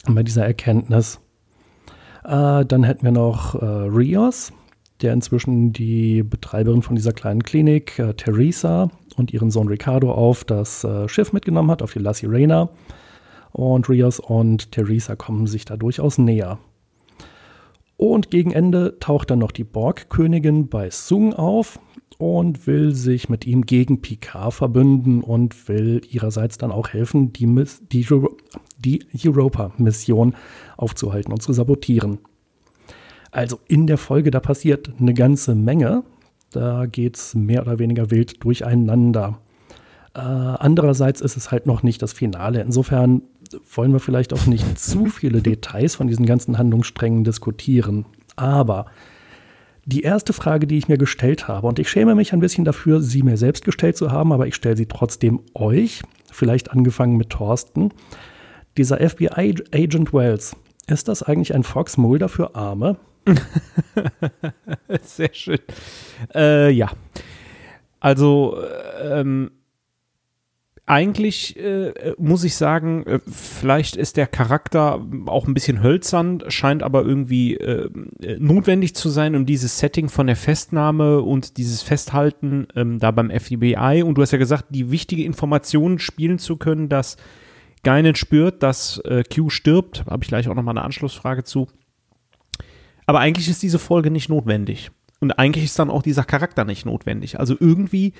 bei 0.07 0.23
dieser 0.23 0.45
Erkenntnis. 0.45 1.19
Äh, 2.23 2.65
dann 2.65 2.83
hätten 2.83 3.03
wir 3.03 3.11
noch 3.11 3.55
äh, 3.55 3.65
Rios, 3.65 4.51
der 5.01 5.13
inzwischen 5.13 5.73
die 5.73 6.23
Betreiberin 6.23 6.81
von 6.81 6.95
dieser 6.95 7.13
kleinen 7.13 7.43
Klinik, 7.43 7.97
äh, 7.99 8.13
Teresa, 8.13 8.89
und 9.15 9.33
ihren 9.33 9.49
Sohn 9.49 9.67
Ricardo 9.67 10.11
auf 10.11 10.43
das 10.43 10.83
äh, 10.83 11.07
Schiff 11.09 11.33
mitgenommen 11.33 11.71
hat, 11.71 11.81
auf 11.81 11.93
die 11.93 11.99
La 11.99 12.13
Sirena. 12.13 12.69
Und 13.57 13.89
Rios 13.89 14.19
und 14.19 14.71
Teresa 14.71 15.15
kommen 15.15 15.47
sich 15.47 15.65
da 15.65 15.77
durchaus 15.77 16.19
näher. 16.19 16.59
Und 17.97 18.29
gegen 18.29 18.51
Ende 18.51 18.99
taucht 18.99 19.31
dann 19.31 19.39
noch 19.39 19.51
die 19.51 19.63
Borg-Königin 19.63 20.67
bei 20.67 20.91
Sung 20.91 21.33
auf 21.33 21.79
und 22.19 22.67
will 22.67 22.93
sich 22.93 23.29
mit 23.29 23.47
ihm 23.47 23.65
gegen 23.65 23.99
Picard 23.99 24.53
verbünden 24.53 25.23
und 25.23 25.67
will 25.67 26.03
ihrerseits 26.07 26.59
dann 26.59 26.71
auch 26.71 26.89
helfen, 26.89 27.33
die, 27.33 27.47
die, 27.91 28.05
die 28.77 29.27
Europa-Mission 29.27 30.35
aufzuhalten 30.77 31.33
und 31.33 31.41
zu 31.41 31.51
sabotieren. 31.51 32.19
Also 33.31 33.59
in 33.67 33.87
der 33.87 33.97
Folge, 33.97 34.29
da 34.29 34.39
passiert 34.39 34.91
eine 34.99 35.15
ganze 35.15 35.55
Menge. 35.55 36.03
Da 36.51 36.85
geht 36.85 37.17
es 37.17 37.33
mehr 37.33 37.63
oder 37.63 37.79
weniger 37.79 38.11
wild 38.11 38.43
durcheinander. 38.43 39.39
Äh, 40.17 40.19
andererseits 40.19 41.21
ist 41.21 41.37
es 41.37 41.51
halt 41.51 41.67
noch 41.67 41.83
nicht 41.83 42.01
das 42.01 42.11
Finale. 42.11 42.61
Insofern 42.61 43.21
wollen 43.73 43.91
wir 43.91 43.99
vielleicht 43.99 44.33
auch 44.33 44.45
nicht 44.45 44.79
zu 44.79 45.05
viele 45.05 45.41
Details 45.41 45.95
von 45.95 46.07
diesen 46.07 46.25
ganzen 46.25 46.57
Handlungssträngen 46.57 47.23
diskutieren. 47.23 48.05
Aber 48.35 48.87
die 49.85 50.01
erste 50.01 50.33
Frage, 50.33 50.67
die 50.67 50.77
ich 50.77 50.89
mir 50.89 50.97
gestellt 50.97 51.47
habe, 51.47 51.65
und 51.65 51.79
ich 51.79 51.89
schäme 51.89 52.13
mich 52.13 52.33
ein 52.33 52.41
bisschen 52.41 52.65
dafür, 52.65 53.01
sie 53.01 53.23
mir 53.23 53.37
selbst 53.37 53.63
gestellt 53.63 53.95
zu 53.95 54.11
haben, 54.11 54.33
aber 54.33 54.45
ich 54.45 54.55
stelle 54.55 54.75
sie 54.75 54.85
trotzdem 54.85 55.39
euch, 55.53 56.01
vielleicht 56.29 56.71
angefangen 56.71 57.15
mit 57.15 57.29
Thorsten. 57.29 57.93
Dieser 58.77 58.97
FBI-Agent 58.97 60.13
Wells, 60.13 60.55
ist 60.87 61.07
das 61.07 61.23
eigentlich 61.23 61.55
ein 61.55 61.63
Fox 61.63 61.97
Mulder 61.97 62.27
für 62.27 62.55
Arme? 62.55 62.97
Sehr 65.03 65.33
schön. 65.33 65.59
Äh, 66.35 66.71
ja. 66.71 66.89
Also, 67.99 68.57
ähm, 69.01 69.51
eigentlich 70.87 71.57
äh, 71.57 71.93
muss 72.17 72.45
ich 72.45 72.55
sagen, 72.55 73.05
äh, 73.05 73.19
vielleicht 73.29 73.97
ist 73.97 74.15
der 74.15 74.25
Charakter 74.25 75.05
auch 75.25 75.45
ein 75.45 75.53
bisschen 75.53 75.83
hölzern, 75.83 76.41
scheint 76.47 76.81
aber 76.81 77.03
irgendwie 77.03 77.55
äh, 77.55 77.89
notwendig 78.39 78.95
zu 78.95 79.09
sein, 79.09 79.35
um 79.35 79.45
dieses 79.45 79.79
Setting 79.79 80.07
von 80.07 80.27
der 80.27 80.37
Festnahme 80.37 81.21
und 81.21 81.57
dieses 81.57 81.81
Festhalten 81.81 82.67
ähm, 82.73 82.99
da 82.99 83.11
beim 83.11 83.29
FBI. 83.29 84.01
Und 84.01 84.15
du 84.15 84.21
hast 84.21 84.31
ja 84.31 84.37
gesagt, 84.37 84.67
die 84.69 84.89
wichtige 84.89 85.25
Information 85.25 85.99
spielen 85.99 86.39
zu 86.39 86.55
können, 86.55 86.87
dass 86.87 87.17
Geinen 87.83 88.15
spürt, 88.15 88.63
dass 88.63 88.99
äh, 88.99 89.23
Q 89.23 89.49
stirbt. 89.49 90.05
Habe 90.09 90.23
ich 90.23 90.29
gleich 90.29 90.47
auch 90.47 90.55
nochmal 90.55 90.77
eine 90.77 90.85
Anschlussfrage 90.85 91.43
zu. 91.43 91.67
Aber 93.05 93.19
eigentlich 93.19 93.49
ist 93.49 93.61
diese 93.61 93.79
Folge 93.79 94.09
nicht 94.09 94.29
notwendig. 94.29 94.89
Und 95.19 95.33
eigentlich 95.33 95.65
ist 95.65 95.79
dann 95.79 95.89
auch 95.89 96.01
dieser 96.01 96.23
Charakter 96.23 96.63
nicht 96.63 96.85
notwendig. 96.85 97.39
Also 97.39 97.55
irgendwie 97.59 98.13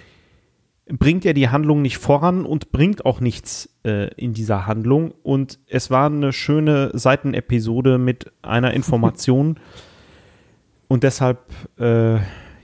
bringt 0.90 1.26
er 1.26 1.34
die 1.34 1.50
Handlung 1.50 1.82
nicht 1.82 1.98
voran 1.98 2.46
und 2.46 2.72
bringt 2.72 3.06
auch 3.06 3.20
nichts 3.20 3.70
äh, 3.84 4.14
in 4.16 4.34
dieser 4.34 4.66
Handlung. 4.68 5.14
Und 5.24 5.60
es 5.68 5.92
war 5.92 6.08
eine 6.08 6.34
schöne 6.34 6.92
Seitenepisode 6.94 7.98
mit 7.98 8.32
einer 8.42 8.74
Information. 8.74 9.60
und 10.88 11.04
deshalb, 11.04 11.40
äh, 11.78 12.18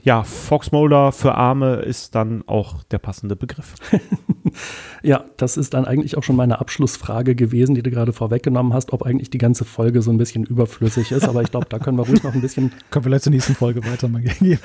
ja, 0.04 0.22
Fox 0.22 0.70
Mulder 0.70 1.12
für 1.12 1.34
Arme 1.34 1.76
ist 1.76 2.14
dann 2.14 2.44
auch 2.46 2.82
der 2.82 2.98
passende 2.98 3.36
Begriff. 3.36 3.74
ja, 5.02 5.24
das 5.38 5.56
ist 5.56 5.72
dann 5.72 5.86
eigentlich 5.86 6.18
auch 6.18 6.22
schon 6.22 6.36
meine 6.36 6.60
Abschlussfrage 6.60 7.34
gewesen, 7.34 7.74
die 7.74 7.82
du 7.82 7.90
gerade 7.90 8.12
vorweggenommen 8.12 8.74
hast, 8.74 8.92
ob 8.92 9.04
eigentlich 9.04 9.30
die 9.30 9.38
ganze 9.38 9.64
Folge 9.64 10.02
so 10.02 10.10
ein 10.10 10.18
bisschen 10.18 10.44
überflüssig 10.44 11.10
ist. 11.10 11.26
Aber 11.26 11.40
ich 11.40 11.50
glaube, 11.50 11.68
da 11.70 11.78
können 11.78 11.96
wir 11.96 12.06
ruhig 12.06 12.22
noch 12.22 12.34
ein 12.34 12.42
bisschen. 12.42 12.70
Können 12.90 13.02
wir 13.06 13.10
vielleicht 13.10 13.24
zur 13.24 13.32
nächsten 13.32 13.54
Folge 13.54 13.82
weiter 13.86 14.08
mal 14.08 14.20
gehen? 14.20 14.58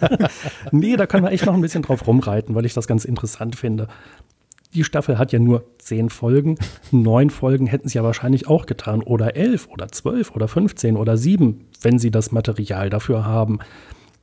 nee, 0.70 0.96
da 0.96 1.06
können 1.06 1.24
wir 1.24 1.32
echt 1.32 1.46
noch 1.46 1.54
ein 1.54 1.60
bisschen 1.60 1.82
drauf 1.82 2.06
rumreiten, 2.06 2.54
weil 2.54 2.64
ich 2.64 2.72
das 2.72 2.86
ganz 2.86 3.04
interessant 3.04 3.56
finde. 3.56 3.88
Die 4.74 4.84
Staffel 4.84 5.18
hat 5.18 5.32
ja 5.32 5.40
nur 5.40 5.64
zehn 5.78 6.10
Folgen. 6.10 6.56
Neun 6.92 7.30
Folgen 7.30 7.66
hätten 7.66 7.88
sie 7.88 7.98
ja 7.98 8.04
wahrscheinlich 8.04 8.46
auch 8.46 8.66
getan. 8.66 9.02
Oder 9.02 9.34
elf 9.34 9.68
oder 9.68 9.88
zwölf 9.88 10.30
oder 10.30 10.46
fünfzehn 10.46 10.96
oder 10.96 11.16
sieben, 11.16 11.66
wenn 11.82 11.98
sie 11.98 12.12
das 12.12 12.30
Material 12.30 12.88
dafür 12.88 13.24
haben. 13.24 13.58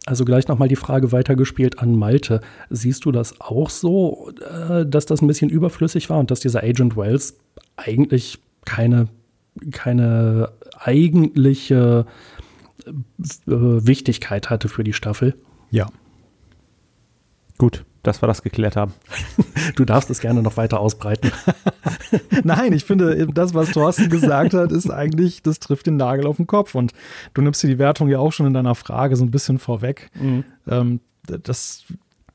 Also 0.07 0.23
gleich 0.23 0.47
nochmal 0.47 0.69
die 0.69 0.77
Frage 0.77 1.11
weitergespielt 1.11 1.79
an 1.79 1.93
Malte. 1.93 2.39
Siehst 2.69 3.03
du 3.03 3.11
das 3.11 3.41
auch 3.41 3.69
so, 3.69 4.31
äh, 4.39 4.85
dass 4.85 5.05
das 5.05 5.21
ein 5.21 5.27
bisschen 5.27 5.49
überflüssig 5.49 6.09
war 6.09 6.17
und 6.17 6.31
dass 6.31 6.39
dieser 6.39 6.63
Agent 6.63 6.95
Wells 6.95 7.37
eigentlich 7.75 8.39
keine, 8.63 9.09
keine 9.71 10.49
eigentliche 10.79 12.05
äh, 12.85 12.91
Wichtigkeit 13.45 14.49
hatte 14.49 14.69
für 14.69 14.85
die 14.85 14.93
Staffel? 14.93 15.35
Ja. 15.71 15.87
Gut, 17.57 17.83
dass 18.07 18.21
wir 18.21 18.27
das 18.27 18.41
geklärt 18.41 18.75
haben. 18.75 18.93
Du 19.75 19.85
darfst 19.85 20.09
es 20.09 20.21
gerne 20.21 20.41
noch 20.41 20.57
weiter 20.57 20.79
ausbreiten. 20.79 21.31
Nein, 22.43 22.73
ich 22.73 22.85
finde, 22.85 23.27
das, 23.27 23.53
was 23.53 23.71
Thorsten 23.71 24.09
gesagt 24.09 24.53
hat, 24.53 24.71
ist 24.71 24.89
eigentlich, 24.89 25.43
das 25.43 25.59
trifft 25.59 25.87
den 25.87 25.97
Nagel 25.97 26.25
auf 26.25 26.37
den 26.37 26.47
Kopf. 26.47 26.73
Und 26.73 26.93
du 27.33 27.41
nimmst 27.41 27.61
dir 27.61 27.67
die 27.67 27.77
Wertung 27.77 28.07
ja 28.07 28.17
auch 28.17 28.31
schon 28.31 28.47
in 28.47 28.53
deiner 28.53 28.75
Frage 28.75 29.15
so 29.15 29.25
ein 29.25 29.29
bisschen 29.29 29.59
vorweg. 29.59 30.09
Mhm. 30.19 30.45
Ähm, 30.67 30.99
das, 31.27 31.83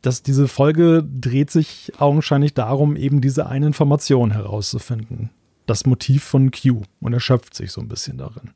das, 0.03 0.23
diese 0.23 0.47
Folge 0.47 1.03
dreht 1.03 1.51
sich 1.51 1.93
augenscheinlich 1.99 2.55
darum, 2.55 2.97
eben 2.97 3.20
diese 3.20 3.47
eine 3.47 3.66
Information 3.66 4.33
herauszufinden. 4.33 5.31
Das 5.66 5.87
Motiv 5.87 6.23
von 6.23 6.51
Q 6.51 6.83
und 7.01 7.12
erschöpft 7.12 7.55
sich 7.55 7.73
so 7.73 7.81
ein 7.81 7.89
bisschen 7.89 8.18
darin. 8.18 8.51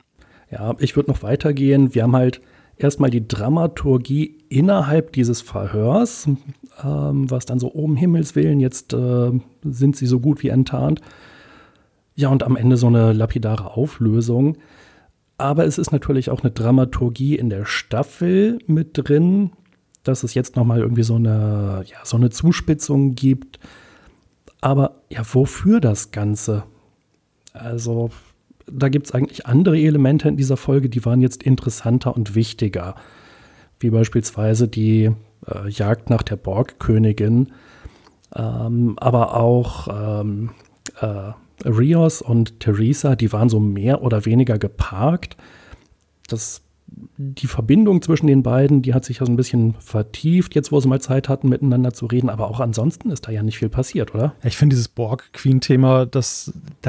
Ja, 0.51 0.75
ich 0.79 0.95
würde 0.95 1.09
noch 1.11 1.23
weitergehen. 1.23 1.95
Wir 1.95 2.03
haben 2.03 2.15
halt 2.15 2.41
erstmal 2.77 3.09
die 3.09 3.27
Dramaturgie 3.27 4.37
innerhalb 4.49 5.11
dieses 5.13 5.41
Verhörs, 5.41 6.27
ähm, 6.83 7.29
was 7.29 7.45
dann 7.45 7.59
so 7.59 7.67
um 7.67 7.95
Himmels 7.95 8.35
Willen, 8.35 8.59
jetzt 8.59 8.93
äh, 8.93 9.31
sind 9.63 9.95
sie 9.95 10.07
so 10.07 10.19
gut 10.19 10.43
wie 10.43 10.49
enttarnt. 10.49 11.01
Ja, 12.15 12.29
und 12.29 12.43
am 12.43 12.55
Ende 12.55 12.77
so 12.77 12.87
eine 12.87 13.13
lapidare 13.13 13.71
Auflösung. 13.71 14.57
Aber 15.37 15.65
es 15.65 15.77
ist 15.77 15.91
natürlich 15.91 16.31
auch 16.31 16.41
eine 16.41 16.51
Dramaturgie 16.51 17.35
in 17.35 17.49
der 17.49 17.65
Staffel 17.65 18.57
mit 18.65 18.91
drin, 18.93 19.51
dass 20.03 20.23
es 20.23 20.33
jetzt 20.33 20.55
nochmal 20.55 20.79
irgendwie 20.79 21.03
so 21.03 21.15
eine, 21.15 21.83
ja, 21.85 21.97
so 22.03 22.17
eine 22.17 22.31
Zuspitzung 22.31 23.13
gibt. 23.13 23.59
Aber 24.61 25.03
ja, 25.09 25.21
wofür 25.31 25.79
das 25.79 26.11
Ganze? 26.11 26.63
Also, 27.53 28.09
da 28.71 28.89
gibt 28.89 29.07
es 29.07 29.11
eigentlich 29.13 29.45
andere 29.45 29.77
Elemente 29.77 30.27
in 30.27 30.37
dieser 30.37 30.57
Folge, 30.57 30.89
die 30.89 31.05
waren 31.05 31.21
jetzt 31.21 31.43
interessanter 31.43 32.15
und 32.15 32.35
wichtiger. 32.35 32.95
Wie 33.79 33.89
beispielsweise 33.89 34.67
die 34.67 35.11
äh, 35.45 35.69
Jagd 35.69 36.09
nach 36.09 36.23
der 36.23 36.35
Borgkönigin, 36.35 37.51
ähm, 38.35 38.97
aber 38.99 39.35
auch 39.35 40.21
ähm, 40.21 40.51
äh, 40.99 41.31
Rios 41.67 42.21
und 42.21 42.59
Theresa, 42.59 43.15
die 43.15 43.31
waren 43.31 43.49
so 43.49 43.59
mehr 43.59 44.03
oder 44.03 44.25
weniger 44.25 44.57
geparkt. 44.57 45.37
Das, 46.27 46.61
die 47.17 47.47
Verbindung 47.47 48.01
zwischen 48.01 48.27
den 48.27 48.43
beiden, 48.43 48.81
die 48.81 48.93
hat 48.93 49.05
sich 49.05 49.19
ja 49.19 49.25
so 49.25 49.31
ein 49.31 49.35
bisschen 49.37 49.73
vertieft, 49.79 50.55
jetzt 50.55 50.71
wo 50.71 50.79
sie 50.79 50.87
mal 50.87 51.01
Zeit 51.01 51.29
hatten, 51.29 51.49
miteinander 51.49 51.93
zu 51.93 52.05
reden. 52.05 52.29
Aber 52.29 52.49
auch 52.49 52.59
ansonsten 52.59 53.09
ist 53.11 53.27
da 53.27 53.31
ja 53.31 53.43
nicht 53.43 53.57
viel 53.57 53.69
passiert, 53.69 54.15
oder? 54.15 54.33
Ich 54.43 54.57
finde 54.57 54.75
dieses 54.75 54.87
Borg-Queen-Thema, 54.87 56.05
da 56.05 56.21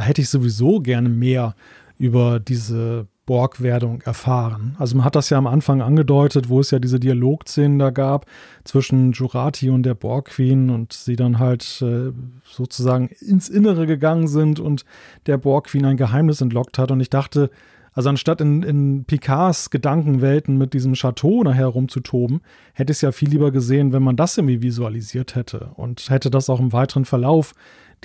hätte 0.01 0.20
ich 0.20 0.28
sowieso 0.28 0.80
gerne 0.80 1.09
mehr 1.09 1.55
über 1.99 2.40
diese 2.40 3.07
Borg-Werdung 3.28 4.01
erfahren. 4.03 4.74
Also 4.78 4.96
man 4.96 5.05
hat 5.05 5.14
das 5.14 5.28
ja 5.28 5.36
am 5.36 5.46
Anfang 5.46 5.82
angedeutet, 5.82 6.49
wo 6.49 6.61
es 6.61 6.70
ja 6.70 6.78
diese 6.78 6.99
Dialogszenen 6.99 7.78
da 7.78 7.90
gab 7.90 8.24
zwischen 8.64 9.12
Jurati 9.12 9.68
und 9.68 9.82
der 9.82 9.94
Borg-Queen 9.94 10.70
und 10.70 10.94
sie 10.94 11.14
dann 11.14 11.38
halt 11.38 11.82
äh, 11.82 12.12
sozusagen 12.44 13.09
ins 13.20 13.51
Innere 13.51 13.86
gegangen 13.86 14.28
sind 14.28 14.61
und 14.61 14.86
der 15.26 15.36
Borg-Queen 15.36 15.84
ein 15.84 15.99
Geheimnis 15.99 16.40
entlockt 16.40 16.78
hat. 16.78 16.90
Und 16.90 17.01
ich 17.01 17.11
dachte, 17.11 17.51
also 17.99 18.11
anstatt 18.11 18.40
in, 18.40 18.62
in 18.62 19.05
Picards 19.07 19.70
Gedankenwelten 19.70 20.57
mit 20.57 20.72
diesem 20.72 20.92
Chateau 20.92 21.42
nachher 21.42 21.66
rumzutoben, 21.66 22.42
hätte 22.72 22.92
ich 22.92 22.99
es 22.99 23.01
ja 23.01 23.11
viel 23.11 23.28
lieber 23.28 23.51
gesehen, 23.51 23.92
wenn 23.92 24.05
man 24.05 24.14
das 24.14 24.38
irgendwie 24.38 24.62
visualisiert 24.62 25.34
hätte 25.34 25.70
und 25.74 26.09
hätte 26.09 26.30
das 26.30 26.49
auch 26.49 26.61
im 26.61 26.72
weiteren 26.72 27.07
Verlauf 27.07 27.55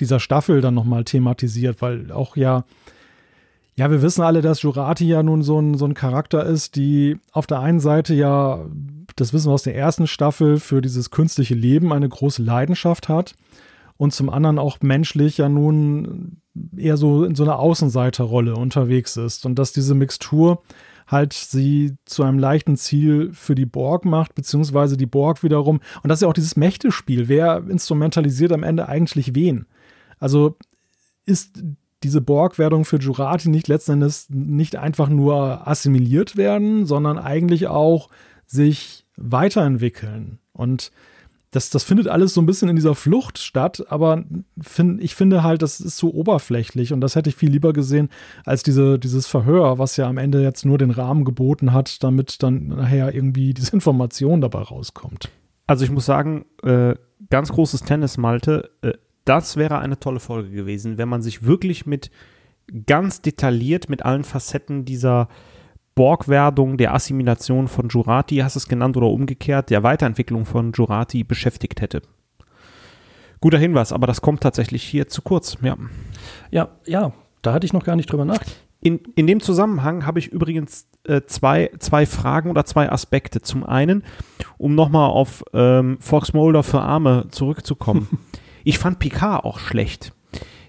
dieser 0.00 0.18
Staffel 0.18 0.60
dann 0.60 0.74
nochmal 0.74 1.04
thematisiert, 1.04 1.80
weil 1.80 2.10
auch 2.10 2.34
ja 2.34 2.64
ja, 3.76 3.88
wir 3.88 4.02
wissen 4.02 4.22
alle, 4.22 4.40
dass 4.40 4.62
Jurati 4.62 5.06
ja 5.06 5.22
nun 5.22 5.44
so 5.44 5.60
ein, 5.60 5.76
so 5.76 5.84
ein 5.84 5.94
Charakter 5.94 6.44
ist, 6.44 6.74
die 6.74 7.16
auf 7.30 7.46
der 7.46 7.60
einen 7.60 7.78
Seite 7.78 8.14
ja, 8.14 8.66
das 9.14 9.32
wissen 9.32 9.48
wir 9.48 9.54
aus 9.54 9.62
der 9.62 9.76
ersten 9.76 10.08
Staffel, 10.08 10.58
für 10.58 10.82
dieses 10.82 11.12
künstliche 11.12 11.54
Leben 11.54 11.92
eine 11.92 12.08
große 12.08 12.42
Leidenschaft 12.42 13.08
hat 13.08 13.36
und 13.96 14.12
zum 14.12 14.30
anderen 14.30 14.58
auch 14.58 14.78
menschlich 14.80 15.38
ja 15.38 15.48
nun 15.48 16.40
eher 16.76 16.96
so 16.96 17.24
in 17.24 17.34
so 17.34 17.42
einer 17.44 17.58
Außenseiterrolle 17.58 18.54
unterwegs 18.54 19.16
ist 19.16 19.46
und 19.46 19.58
dass 19.58 19.72
diese 19.72 19.94
Mixtur 19.94 20.62
halt 21.06 21.32
sie 21.32 21.96
zu 22.06 22.22
einem 22.22 22.38
leichten 22.38 22.76
Ziel 22.76 23.30
für 23.32 23.54
die 23.54 23.66
Borg 23.66 24.04
macht, 24.04 24.34
beziehungsweise 24.34 24.96
die 24.96 25.06
Borg 25.06 25.42
wiederum. 25.42 25.80
Und 26.02 26.08
das 26.08 26.18
ist 26.18 26.22
ja 26.22 26.28
auch 26.28 26.34
dieses 26.34 26.56
Mächtespiel. 26.56 27.28
Wer 27.28 27.64
instrumentalisiert 27.68 28.52
am 28.52 28.62
Ende 28.62 28.88
eigentlich 28.88 29.34
wen? 29.34 29.66
Also 30.18 30.56
ist 31.26 31.62
diese 32.02 32.20
Borg-Werdung 32.20 32.84
für 32.84 32.98
Jurati 32.98 33.48
nicht 33.48 33.68
letzten 33.68 33.92
Endes 33.92 34.28
nicht 34.30 34.76
einfach 34.76 35.08
nur 35.08 35.66
assimiliert 35.66 36.36
werden, 36.36 36.86
sondern 36.86 37.18
eigentlich 37.18 37.66
auch 37.66 38.08
sich 38.46 39.06
weiterentwickeln. 39.16 40.38
Und 40.52 40.90
das, 41.54 41.70
das 41.70 41.84
findet 41.84 42.08
alles 42.08 42.34
so 42.34 42.42
ein 42.42 42.46
bisschen 42.46 42.68
in 42.68 42.74
dieser 42.74 42.96
Flucht 42.96 43.38
statt, 43.38 43.84
aber 43.88 44.24
find, 44.60 45.00
ich 45.00 45.14
finde 45.14 45.44
halt, 45.44 45.62
das 45.62 45.78
ist 45.78 45.96
so 45.96 46.12
oberflächlich 46.12 46.92
und 46.92 47.00
das 47.00 47.14
hätte 47.14 47.30
ich 47.30 47.36
viel 47.36 47.50
lieber 47.50 47.72
gesehen 47.72 48.08
als 48.44 48.64
diese, 48.64 48.98
dieses 48.98 49.28
Verhör, 49.28 49.78
was 49.78 49.96
ja 49.96 50.08
am 50.08 50.18
Ende 50.18 50.42
jetzt 50.42 50.64
nur 50.64 50.78
den 50.78 50.90
Rahmen 50.90 51.24
geboten 51.24 51.72
hat, 51.72 52.02
damit 52.02 52.42
dann 52.42 52.66
nachher 52.66 53.14
irgendwie 53.14 53.54
diese 53.54 53.72
Information 53.72 54.40
dabei 54.40 54.62
rauskommt. 54.62 55.30
Also 55.68 55.84
ich 55.84 55.92
muss 55.92 56.06
sagen, 56.06 56.44
äh, 56.64 56.96
ganz 57.30 57.52
großes 57.52 57.82
Tennis, 57.82 58.18
Malte. 58.18 58.70
Äh, 58.82 58.94
das 59.24 59.56
wäre 59.56 59.78
eine 59.78 60.00
tolle 60.00 60.20
Folge 60.20 60.50
gewesen, 60.50 60.98
wenn 60.98 61.08
man 61.08 61.22
sich 61.22 61.44
wirklich 61.44 61.86
mit 61.86 62.10
ganz 62.86 63.22
detailliert 63.22 63.88
mit 63.88 64.04
allen 64.04 64.24
Facetten 64.24 64.84
dieser 64.84 65.28
Borgwerdung, 65.94 66.76
der 66.76 66.94
Assimilation 66.94 67.68
von 67.68 67.88
Jurati, 67.88 68.38
hast 68.38 68.56
du 68.56 68.58
es 68.58 68.68
genannt, 68.68 68.96
oder 68.96 69.08
umgekehrt, 69.08 69.70
der 69.70 69.82
Weiterentwicklung 69.82 70.44
von 70.44 70.72
Jurati 70.72 71.24
beschäftigt 71.24 71.80
hätte. 71.80 72.02
Guter 73.40 73.58
Hinweis, 73.58 73.92
aber 73.92 74.06
das 74.06 74.20
kommt 74.20 74.42
tatsächlich 74.42 74.82
hier 74.82 75.08
zu 75.08 75.22
kurz. 75.22 75.56
Ja, 75.62 75.76
ja, 76.50 76.68
ja 76.86 77.12
da 77.42 77.52
hatte 77.52 77.66
ich 77.66 77.72
noch 77.72 77.84
gar 77.84 77.96
nicht 77.96 78.10
drüber 78.10 78.24
nachgedacht. 78.24 78.56
In, 78.80 79.00
in 79.14 79.26
dem 79.26 79.40
Zusammenhang 79.40 80.04
habe 80.04 80.18
ich 80.18 80.28
übrigens 80.28 80.86
äh, 81.04 81.22
zwei, 81.26 81.70
zwei 81.78 82.04
Fragen 82.04 82.50
oder 82.50 82.66
zwei 82.66 82.90
Aspekte. 82.90 83.40
Zum 83.40 83.64
einen, 83.64 84.04
um 84.58 84.74
nochmal 84.74 85.08
auf 85.08 85.42
ähm, 85.54 85.96
Fox 86.00 86.34
Mulder 86.34 86.62
für 86.62 86.80
Arme 86.80 87.26
zurückzukommen. 87.30 88.18
Ich 88.66 88.78
fand 88.78 88.98
Picard 88.98 89.44
auch 89.44 89.58
schlecht 89.58 90.13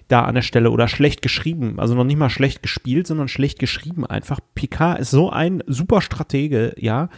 da 0.08 0.22
an 0.24 0.34
der 0.34 0.42
Stelle 0.42 0.70
oder 0.70 0.88
schlecht 0.88 1.22
geschrieben. 1.22 1.78
Also 1.78 1.94
noch 1.94 2.04
nicht 2.04 2.18
mal 2.18 2.30
schlecht 2.30 2.62
gespielt, 2.62 3.06
sondern 3.06 3.28
schlecht 3.28 3.58
geschrieben 3.58 4.06
einfach. 4.06 4.40
Picard 4.54 5.00
ist 5.00 5.10
so 5.10 5.30
ein 5.30 5.62
super 5.66 6.00
Stratege, 6.00 6.74
ja. 6.76 7.08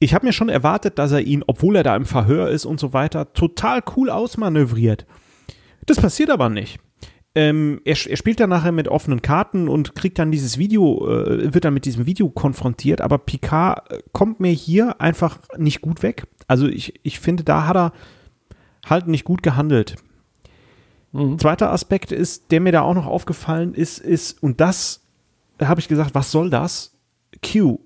Ich 0.00 0.14
habe 0.14 0.26
mir 0.26 0.32
schon 0.32 0.48
erwartet, 0.48 0.98
dass 0.98 1.12
er 1.12 1.20
ihn, 1.20 1.42
obwohl 1.46 1.76
er 1.76 1.82
da 1.82 1.96
im 1.96 2.06
Verhör 2.06 2.50
ist 2.50 2.66
und 2.66 2.78
so 2.78 2.92
weiter, 2.92 3.32
total 3.32 3.80
cool 3.96 4.10
ausmanövriert. 4.10 5.06
Das 5.86 6.00
passiert 6.00 6.30
aber 6.30 6.48
nicht. 6.48 6.78
Ähm, 7.34 7.80
er, 7.84 7.96
er, 8.06 8.16
spielt 8.16 8.40
dann 8.40 8.50
nachher 8.50 8.72
mit 8.72 8.88
offenen 8.88 9.22
Karten 9.22 9.68
und 9.68 9.94
kriegt 9.94 10.18
dann 10.18 10.32
dieses 10.32 10.58
Video, 10.58 11.06
äh, 11.08 11.52
wird 11.54 11.64
dann 11.64 11.74
mit 11.74 11.84
diesem 11.84 12.06
Video 12.06 12.30
konfrontiert, 12.30 13.00
aber 13.00 13.18
Picard 13.18 13.92
äh, 13.92 14.02
kommt 14.12 14.40
mir 14.40 14.50
hier 14.50 15.00
einfach 15.00 15.38
nicht 15.56 15.80
gut 15.80 16.02
weg. 16.02 16.26
Also 16.46 16.66
ich, 16.66 16.98
ich 17.02 17.20
finde, 17.20 17.44
da 17.44 17.66
hat 17.66 17.76
er 17.76 17.92
halt 18.86 19.08
nicht 19.08 19.24
gut 19.24 19.42
gehandelt. 19.42 19.96
Mhm. 21.12 21.38
Zweiter 21.38 21.72
Aspekt 21.72 22.12
ist, 22.12 22.50
der 22.50 22.60
mir 22.60 22.72
da 22.72 22.82
auch 22.82 22.94
noch 22.94 23.06
aufgefallen 23.06 23.74
ist, 23.74 23.98
ist, 23.98 24.42
und 24.42 24.60
das 24.60 25.04
habe 25.60 25.80
ich 25.80 25.88
gesagt, 25.88 26.14
was 26.14 26.30
soll 26.30 26.50
das? 26.50 26.94
Q. 27.44 27.80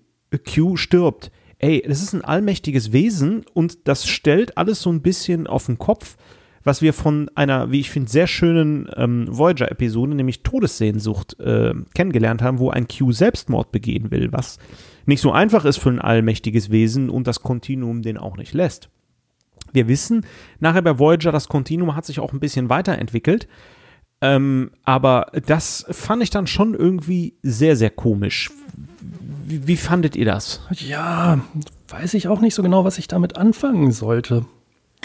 Q 0.54 0.76
stirbt. 0.76 1.30
Ey, 1.58 1.82
das 1.86 2.02
ist 2.02 2.12
ein 2.12 2.24
allmächtiges 2.24 2.92
Wesen 2.92 3.44
und 3.54 3.86
das 3.86 4.06
stellt 4.06 4.58
alles 4.58 4.82
so 4.82 4.90
ein 4.90 5.02
bisschen 5.02 5.46
auf 5.46 5.66
den 5.66 5.78
Kopf, 5.78 6.16
was 6.64 6.82
wir 6.82 6.92
von 6.92 7.30
einer, 7.34 7.70
wie 7.70 7.80
ich 7.80 7.90
finde, 7.90 8.10
sehr 8.10 8.26
schönen 8.26 8.88
ähm, 8.96 9.26
Voyager-Episode, 9.28 10.14
nämlich 10.14 10.42
Todessehnsucht, 10.42 11.38
äh, 11.40 11.74
kennengelernt 11.94 12.42
haben, 12.42 12.58
wo 12.58 12.70
ein 12.70 12.88
Q 12.88 13.12
Selbstmord 13.12 13.72
begehen 13.72 14.10
will, 14.10 14.32
was 14.32 14.58
nicht 15.06 15.20
so 15.20 15.32
einfach 15.32 15.64
ist 15.64 15.78
für 15.78 15.90
ein 15.90 16.00
allmächtiges 16.00 16.70
Wesen 16.70 17.10
und 17.10 17.26
das 17.26 17.42
Kontinuum 17.42 18.02
den 18.02 18.18
auch 18.18 18.36
nicht 18.36 18.54
lässt. 18.54 18.88
Wir 19.72 19.88
wissen 19.88 20.26
nachher 20.60 20.82
bei 20.82 20.98
Voyager, 20.98 21.32
das 21.32 21.48
Kontinuum 21.48 21.96
hat 21.96 22.06
sich 22.06 22.20
auch 22.20 22.32
ein 22.32 22.40
bisschen 22.40 22.68
weiterentwickelt. 22.68 23.48
Ähm, 24.20 24.70
aber 24.84 25.26
das 25.46 25.84
fand 25.90 26.22
ich 26.22 26.30
dann 26.30 26.46
schon 26.46 26.74
irgendwie 26.74 27.34
sehr, 27.42 27.74
sehr 27.74 27.90
komisch. 27.90 28.52
Wie, 29.44 29.66
wie 29.66 29.76
fandet 29.76 30.14
ihr 30.14 30.24
das? 30.24 30.60
Ja, 30.70 31.40
weiß 31.88 32.14
ich 32.14 32.28
auch 32.28 32.40
nicht 32.40 32.54
so 32.54 32.62
genau, 32.62 32.84
was 32.84 32.98
ich 32.98 33.08
damit 33.08 33.36
anfangen 33.36 33.90
sollte. 33.90 34.46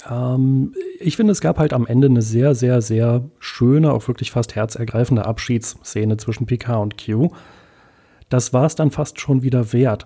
Ähm, 0.07 0.75
ich 0.99 1.17
finde, 1.17 1.31
es 1.31 1.41
gab 1.41 1.57
halt 1.57 1.73
am 1.73 1.87
Ende 1.87 2.07
eine 2.07 2.21
sehr, 2.21 2.53
sehr, 2.53 2.83
sehr 2.83 3.23
schöne, 3.39 3.91
auch 3.91 4.07
wirklich 4.07 4.29
fast 4.29 4.55
herzergreifende 4.55 5.25
Abschiedsszene 5.25 6.17
zwischen 6.17 6.45
Picard 6.45 6.83
und 6.83 7.03
Q. 7.03 7.31
Das 8.29 8.53
war 8.53 8.65
es 8.65 8.75
dann 8.75 8.91
fast 8.91 9.19
schon 9.19 9.41
wieder 9.41 9.73
wert. 9.73 10.05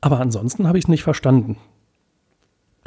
Aber 0.00 0.18
ansonsten 0.18 0.66
habe 0.66 0.78
ich 0.78 0.84
es 0.86 0.88
nicht 0.88 1.04
verstanden 1.04 1.56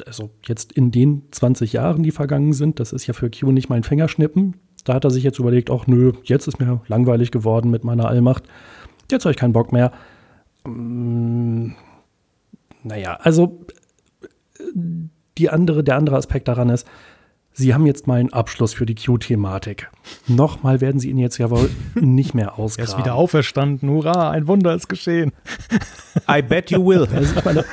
also 0.07 0.29
jetzt 0.45 0.71
in 0.71 0.91
den 0.91 1.23
20 1.31 1.73
Jahren, 1.73 2.03
die 2.03 2.11
vergangen 2.11 2.53
sind, 2.53 2.79
das 2.79 2.93
ist 2.93 3.07
ja 3.07 3.13
für 3.13 3.29
Q 3.29 3.51
nicht 3.51 3.69
mein 3.69 3.83
Fingerschnippen. 3.83 4.55
Da 4.83 4.93
hat 4.93 5.03
er 5.03 5.11
sich 5.11 5.23
jetzt 5.23 5.39
überlegt, 5.39 5.69
ach 5.69 5.87
nö, 5.87 6.13
jetzt 6.23 6.47
ist 6.47 6.59
mir 6.59 6.81
langweilig 6.87 7.31
geworden 7.31 7.69
mit 7.69 7.83
meiner 7.83 8.07
Allmacht. 8.07 8.43
Jetzt 9.11 9.25
habe 9.25 9.31
ich 9.31 9.37
keinen 9.37 9.53
Bock 9.53 9.71
mehr. 9.71 9.91
Ähm, 10.65 11.75
naja, 12.83 13.17
also 13.21 13.65
die 15.37 15.49
andere, 15.49 15.83
der 15.83 15.95
andere 15.95 16.17
Aspekt 16.17 16.47
daran 16.47 16.69
ist, 16.69 16.87
Sie 17.51 17.73
haben 17.73 17.85
jetzt 17.85 18.07
mal 18.07 18.19
einen 18.19 18.31
Abschluss 18.31 18.73
für 18.73 18.85
die 18.85 18.95
Q-Thematik. 18.95 19.89
Nochmal 20.27 20.79
werden 20.79 20.99
Sie 20.99 21.09
ihn 21.09 21.17
jetzt 21.17 21.37
ja 21.39 21.49
wohl 21.49 21.69
nicht 21.95 22.33
mehr 22.33 22.57
ausgraben. 22.57 22.89
Er 22.89 22.97
ist 22.97 22.97
wieder 22.97 23.15
auferstanden. 23.15 23.89
Hurra, 23.89 24.31
ein 24.31 24.47
Wunder 24.47 24.73
ist 24.73 24.87
geschehen. 24.87 25.33
I 26.29 26.41
bet 26.41 26.71
you 26.71 26.85
will. 26.85 27.05
Also 27.13 27.37
ich 27.37 27.43
meine, 27.43 27.65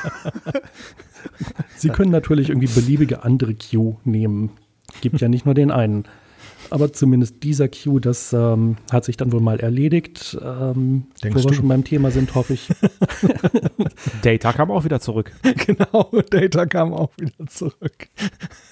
Sie 1.77 1.89
können 1.89 2.11
natürlich 2.11 2.49
irgendwie 2.49 2.69
beliebige 2.69 3.25
andere 3.25 3.55
Q 3.55 3.97
nehmen. 4.05 4.51
Gibt 5.01 5.21
ja 5.21 5.29
nicht 5.29 5.45
nur 5.45 5.55
den 5.55 5.71
einen. 5.71 6.05
Aber 6.71 6.93
zumindest 6.93 7.43
dieser 7.43 7.69
Q, 7.69 8.01
das 8.01 8.33
ähm, 8.33 8.77
hat 8.91 9.05
sich 9.05 9.17
dann 9.17 9.33
wohl 9.33 9.41
mal 9.41 9.61
erledigt. 9.61 10.37
Ähm, 10.43 11.05
wo 11.07 11.21
Denkst 11.23 11.45
wir 11.45 11.51
du? 11.51 11.55
schon 11.55 11.69
beim 11.69 11.85
Thema 11.85 12.11
sind, 12.11 12.35
hoffe 12.35 12.55
ich. 12.55 12.69
Data 14.23 14.53
kam 14.53 14.71
auch 14.71 14.85
wieder 14.85 15.01
zurück. 15.01 15.33
genau, 15.67 16.11
Data 16.31 16.67
kam 16.67 16.93
auch 16.93 17.11
wieder 17.19 17.47
zurück. 17.47 18.09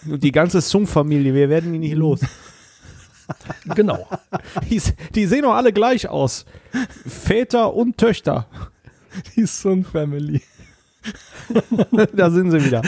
Die 0.05 0.33
ganze 0.33 0.61
Sung-Familie, 0.61 1.35
wir 1.35 1.49
werden 1.49 1.75
ihn 1.75 1.81
nicht 1.81 1.95
los. 1.95 2.21
genau. 3.75 4.07
Die, 4.71 4.81
die 5.15 5.27
sehen 5.27 5.43
doch 5.43 5.55
alle 5.55 5.73
gleich 5.73 6.09
aus. 6.09 6.45
Väter 7.07 7.75
und 7.75 7.97
Töchter. 7.97 8.49
Die 9.37 9.47
Sung 9.47 9.85
Family. 9.85 10.43
da 12.13 12.31
sind 12.31 12.51
sie 12.51 12.65
wieder. 12.65 12.83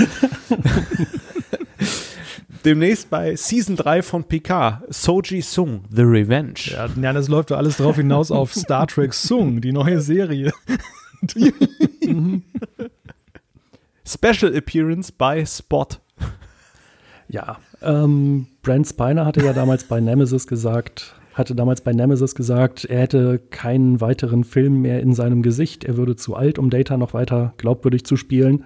Demnächst 2.65 3.11
bei 3.11 3.37
Season 3.37 3.77
3 3.77 4.03
von 4.03 4.25
Picard, 4.25 4.83
Soji 4.93 5.41
Sung, 5.41 5.85
The 5.91 6.03
Revenge. 6.03 6.55
Ja, 6.73 6.89
ja, 7.01 7.13
das 7.13 7.29
läuft 7.29 7.51
doch 7.51 7.59
alles 7.59 7.77
drauf 7.77 7.97
hinaus 7.97 8.31
auf 8.31 8.55
Star 8.55 8.87
Trek 8.87 9.15
Sung, 9.15 9.61
die 9.61 9.73
neue 9.73 10.01
Serie. 10.01 10.53
Special 14.05 14.55
Appearance 14.55 15.13
bei 15.17 15.45
Spot. 15.45 15.87
Ja, 17.29 17.59
ähm, 17.83 18.47
Brent 18.63 18.87
Spiner 18.87 19.27
hatte 19.27 19.45
ja 19.45 19.53
damals 19.53 19.85
bei 19.85 20.01
Nemesis 20.01 20.47
gesagt, 20.47 21.16
hatte 21.37 21.55
damals 21.55 21.83
bei 21.83 21.93
Nemesis 21.93 22.35
gesagt, 22.35 22.87
er 22.87 23.01
hätte 23.01 23.39
keinen 23.51 24.01
weiteren 24.01 24.43
Film 24.43 24.81
mehr 24.81 25.01
in 25.01 25.13
seinem 25.13 25.43
Gesicht. 25.43 25.85
Er 25.85 25.99
würde 25.99 26.17
zu 26.17 26.35
alt, 26.35 26.59
um 26.59 26.71
Data 26.71 26.97
noch 26.97 27.13
weiter 27.13 27.53
glaubwürdig 27.59 28.07
zu 28.07 28.17
spielen. 28.17 28.65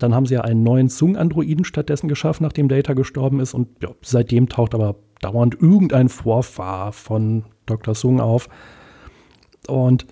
Dann 0.00 0.12
haben 0.12 0.26
sie 0.26 0.34
ja 0.34 0.40
einen 0.40 0.64
neuen 0.64 0.88
Sung-Androiden 0.88 1.64
stattdessen 1.64 2.08
geschaffen, 2.08 2.42
nachdem 2.42 2.68
Data 2.68 2.94
gestorben 2.94 3.38
ist. 3.38 3.54
Und 3.54 3.68
ja, 3.80 3.90
seitdem 4.02 4.48
taucht 4.48 4.74
aber 4.74 4.96
dauernd 5.20 5.54
irgendein 5.62 6.08
Vorfahr 6.08 6.92
von 6.92 7.44
Dr. 7.66 7.94
Sung 7.94 8.20
auf. 8.20 8.48
Und 9.68 10.06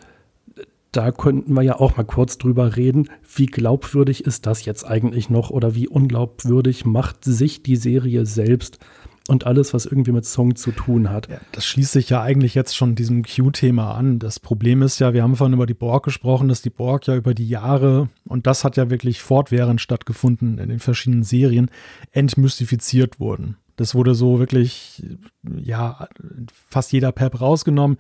da 0.93 1.11
könnten 1.11 1.55
wir 1.55 1.62
ja 1.62 1.81
auch 1.81 1.97
mal 1.97 2.05
kurz 2.05 2.39
drüber 2.39 2.77
reden, 2.77 3.11
wie 3.35 3.47
glaubwürdig 3.47 4.25
ist 4.25 4.47
das 4.47 4.64
jetzt 4.64 4.85
eigentlich 4.85 5.29
noch 5.29 5.51
oder 5.51 5.75
wie 5.75 5.89
unglaubwürdig 5.89 6.85
macht 6.85 7.25
sich 7.25 7.64
die 7.64 7.75
Serie 7.75 8.27
selbst 8.27 8.79
und 9.29 9.47
alles, 9.47 9.72
was 9.72 9.87
irgendwie 9.87 10.12
mit 10.12 10.27
Song 10.27 10.55
zu 10.55 10.70
tun 10.70 11.11
hat. 11.11 11.29
Ja, 11.31 11.41
das 11.53 11.64
schließt 11.66 11.93
sich 11.93 12.11
ja 12.11 12.20
eigentlich 12.22 12.55
jetzt 12.55 12.77
schon 12.77 12.95
diesem 12.95 13.25
Q-Thema 13.25 13.95
an. 13.95 14.18
Das 14.18 14.39
Problem 14.39 14.83
ist 14.83 14.99
ja, 14.99 15.14
wir 15.14 15.22
haben 15.22 15.37
vorhin 15.37 15.55
über 15.55 15.66
die 15.66 15.75
Borg 15.75 16.05
gesprochen, 16.05 16.49
dass 16.49 16.62
die 16.62 16.70
Borg 16.70 17.07
ja 17.07 17.16
über 17.16 17.35
die 17.35 17.49
Jahre, 17.49 18.09
und 18.27 18.47
das 18.47 18.64
hat 18.64 18.77
ja 18.77 18.91
wirklich 18.91 19.22
fortwährend 19.22 19.81
stattgefunden 19.81 20.59
in 20.59 20.68
den 20.68 20.79
verschiedenen 20.79 21.22
Serien, 21.22 21.70
entmystifiziert 22.12 23.18
wurden. 23.18 23.57
Das 23.77 23.95
wurde 23.95 24.14
so 24.14 24.39
wirklich, 24.39 25.03
ja, 25.43 26.09
fast 26.68 26.93
jeder 26.93 27.11
Pep 27.12 27.41
rausgenommen. 27.41 27.97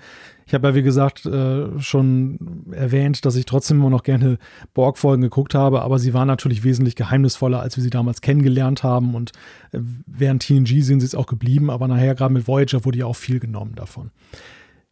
Ich 0.46 0.54
habe 0.54 0.68
ja, 0.68 0.74
wie 0.74 0.82
gesagt, 0.82 1.26
äh, 1.26 1.80
schon 1.80 2.66
erwähnt, 2.70 3.24
dass 3.24 3.34
ich 3.36 3.46
trotzdem 3.46 3.78
immer 3.78 3.90
noch 3.90 4.02
gerne 4.02 4.38
Borg-Folgen 4.74 5.22
geguckt 5.22 5.54
habe, 5.54 5.82
aber 5.82 5.98
sie 5.98 6.14
waren 6.14 6.28
natürlich 6.28 6.64
wesentlich 6.64 6.96
geheimnisvoller, 6.96 7.60
als 7.60 7.76
wir 7.76 7.82
sie 7.82 7.90
damals 7.90 8.20
kennengelernt 8.20 8.82
haben. 8.82 9.14
Und 9.14 9.32
äh, 9.72 9.80
während 10.06 10.42
TNG 10.42 10.82
sind 10.82 11.00
sie 11.00 11.06
es 11.06 11.14
auch 11.14 11.26
geblieben, 11.26 11.70
aber 11.70 11.88
nachher 11.88 12.14
gerade 12.14 12.34
mit 12.34 12.46
Voyager 12.46 12.84
wurde 12.84 12.98
ja 12.98 13.06
auch 13.06 13.16
viel 13.16 13.40
genommen 13.40 13.74
davon. 13.74 14.10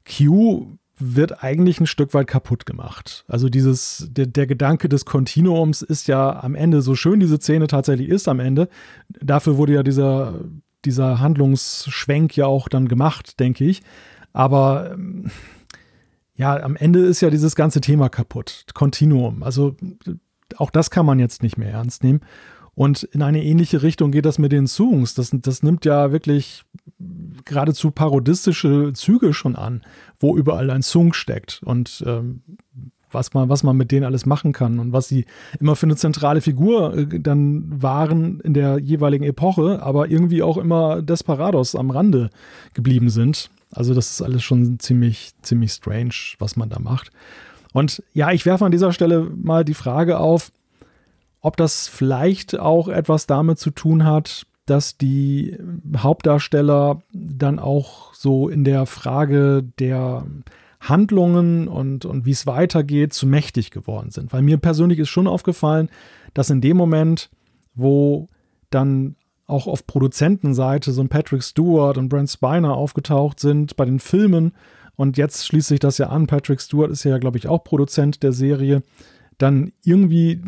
Q 0.04 0.78
wird 0.98 1.42
eigentlich 1.42 1.80
ein 1.80 1.86
Stück 1.86 2.14
weit 2.14 2.28
kaputt 2.28 2.66
gemacht. 2.66 3.24
Also 3.26 3.48
dieses, 3.48 4.08
der, 4.10 4.26
der 4.26 4.46
Gedanke 4.46 4.88
des 4.88 5.04
Kontinuums 5.04 5.82
ist 5.82 6.06
ja 6.06 6.42
am 6.42 6.54
Ende, 6.54 6.82
so 6.82 6.94
schön 6.94 7.20
diese 7.20 7.38
Szene 7.38 7.66
tatsächlich 7.66 8.08
ist 8.08 8.28
am 8.28 8.40
Ende, 8.40 8.68
dafür 9.08 9.56
wurde 9.56 9.74
ja 9.74 9.82
dieser, 9.82 10.34
dieser 10.84 11.20
Handlungsschwenk 11.20 12.36
ja 12.36 12.46
auch 12.46 12.68
dann 12.68 12.88
gemacht, 12.88 13.40
denke 13.40 13.64
ich. 13.64 13.82
Aber 14.32 14.92
ähm, 14.92 15.30
ja, 16.34 16.60
am 16.62 16.76
Ende 16.76 17.00
ist 17.00 17.20
ja 17.20 17.30
dieses 17.30 17.54
ganze 17.54 17.80
Thema 17.80 18.08
kaputt. 18.08 18.66
Kontinuum. 18.74 19.42
Also 19.42 19.76
auch 20.56 20.70
das 20.70 20.90
kann 20.90 21.06
man 21.06 21.18
jetzt 21.18 21.42
nicht 21.42 21.58
mehr 21.58 21.70
ernst 21.70 22.02
nehmen. 22.02 22.20
Und 22.74 23.02
in 23.02 23.22
eine 23.22 23.44
ähnliche 23.44 23.82
Richtung 23.82 24.12
geht 24.12 24.24
das 24.24 24.38
mit 24.38 24.50
den 24.50 24.66
Songs. 24.66 25.14
Das, 25.14 25.30
das 25.32 25.62
nimmt 25.62 25.84
ja 25.84 26.10
wirklich 26.10 26.64
geradezu 27.44 27.90
parodistische 27.90 28.92
Züge 28.94 29.34
schon 29.34 29.56
an, 29.56 29.82
wo 30.18 30.36
überall 30.36 30.70
ein 30.70 30.82
Song 30.82 31.12
steckt 31.12 31.60
und 31.62 32.02
ähm, 32.06 32.42
was 33.12 33.34
man, 33.34 33.48
was 33.48 33.62
man 33.62 33.76
mit 33.76 33.90
denen 33.90 34.04
alles 34.04 34.26
machen 34.26 34.52
kann 34.52 34.78
und 34.78 34.92
was 34.92 35.08
sie 35.08 35.26
immer 35.60 35.76
für 35.76 35.86
eine 35.86 35.96
zentrale 35.96 36.40
Figur 36.40 36.96
äh, 36.96 37.06
dann 37.20 37.82
waren 37.82 38.40
in 38.40 38.54
der 38.54 38.78
jeweiligen 38.78 39.24
Epoche, 39.24 39.82
aber 39.82 40.08
irgendwie 40.08 40.42
auch 40.42 40.56
immer 40.56 41.02
Desperados 41.02 41.74
am 41.74 41.90
Rande 41.90 42.30
geblieben 42.74 43.10
sind. 43.10 43.50
Also 43.70 43.94
das 43.94 44.10
ist 44.10 44.22
alles 44.22 44.42
schon 44.42 44.78
ziemlich, 44.78 45.32
ziemlich 45.42 45.72
strange, 45.72 46.14
was 46.38 46.56
man 46.56 46.68
da 46.68 46.78
macht. 46.78 47.10
Und 47.72 48.02
ja, 48.12 48.30
ich 48.32 48.44
werfe 48.44 48.66
an 48.66 48.72
dieser 48.72 48.92
Stelle 48.92 49.30
mal 49.34 49.64
die 49.64 49.74
Frage 49.74 50.18
auf, 50.18 50.52
ob 51.40 51.56
das 51.56 51.88
vielleicht 51.88 52.58
auch 52.58 52.88
etwas 52.88 53.26
damit 53.26 53.58
zu 53.58 53.70
tun 53.70 54.04
hat, 54.04 54.46
dass 54.66 54.96
die 54.96 55.58
Hauptdarsteller 55.96 57.02
dann 57.12 57.58
auch 57.58 58.14
so 58.14 58.48
in 58.48 58.64
der 58.64 58.86
Frage 58.86 59.64
der 59.78 60.24
Handlungen 60.82 61.68
und, 61.68 62.04
und 62.04 62.26
wie 62.26 62.32
es 62.32 62.46
weitergeht, 62.46 63.12
zu 63.12 63.26
mächtig 63.26 63.70
geworden 63.70 64.10
sind. 64.10 64.32
Weil 64.32 64.42
mir 64.42 64.58
persönlich 64.58 64.98
ist 64.98 65.08
schon 65.08 65.26
aufgefallen, 65.26 65.88
dass 66.34 66.50
in 66.50 66.60
dem 66.60 66.76
Moment, 66.76 67.30
wo 67.74 68.28
dann 68.70 69.16
auch 69.46 69.66
auf 69.66 69.86
Produzentenseite 69.86 70.92
so 70.92 71.02
ein 71.02 71.08
Patrick 71.08 71.42
Stewart 71.42 71.98
und 71.98 72.08
Brent 72.08 72.30
Spiner 72.30 72.76
aufgetaucht 72.76 73.40
sind 73.40 73.76
bei 73.76 73.84
den 73.84 74.00
Filmen, 74.00 74.52
und 74.96 75.16
jetzt 75.16 75.46
schließt 75.46 75.68
sich 75.68 75.80
das 75.80 75.98
ja 75.98 76.08
an, 76.10 76.26
Patrick 76.26 76.60
Stewart 76.60 76.90
ist 76.90 77.04
ja, 77.04 77.18
glaube 77.18 77.38
ich, 77.38 77.48
auch 77.48 77.64
Produzent 77.64 78.22
der 78.22 78.32
Serie, 78.32 78.82
dann 79.38 79.72
irgendwie 79.82 80.40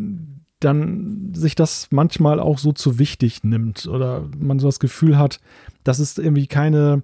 dann 0.59 1.33
sich 1.35 1.55
das 1.55 1.89
manchmal 1.91 2.39
auch 2.39 2.57
so 2.57 2.71
zu 2.71 2.97
wichtig 2.97 3.43
nimmt 3.43 3.87
oder 3.87 4.29
man 4.37 4.59
so 4.59 4.67
das 4.67 4.79
Gefühl 4.79 5.17
hat, 5.17 5.39
das 5.83 5.99
ist 5.99 6.17
irgendwie 6.19 6.47
keine 6.47 7.03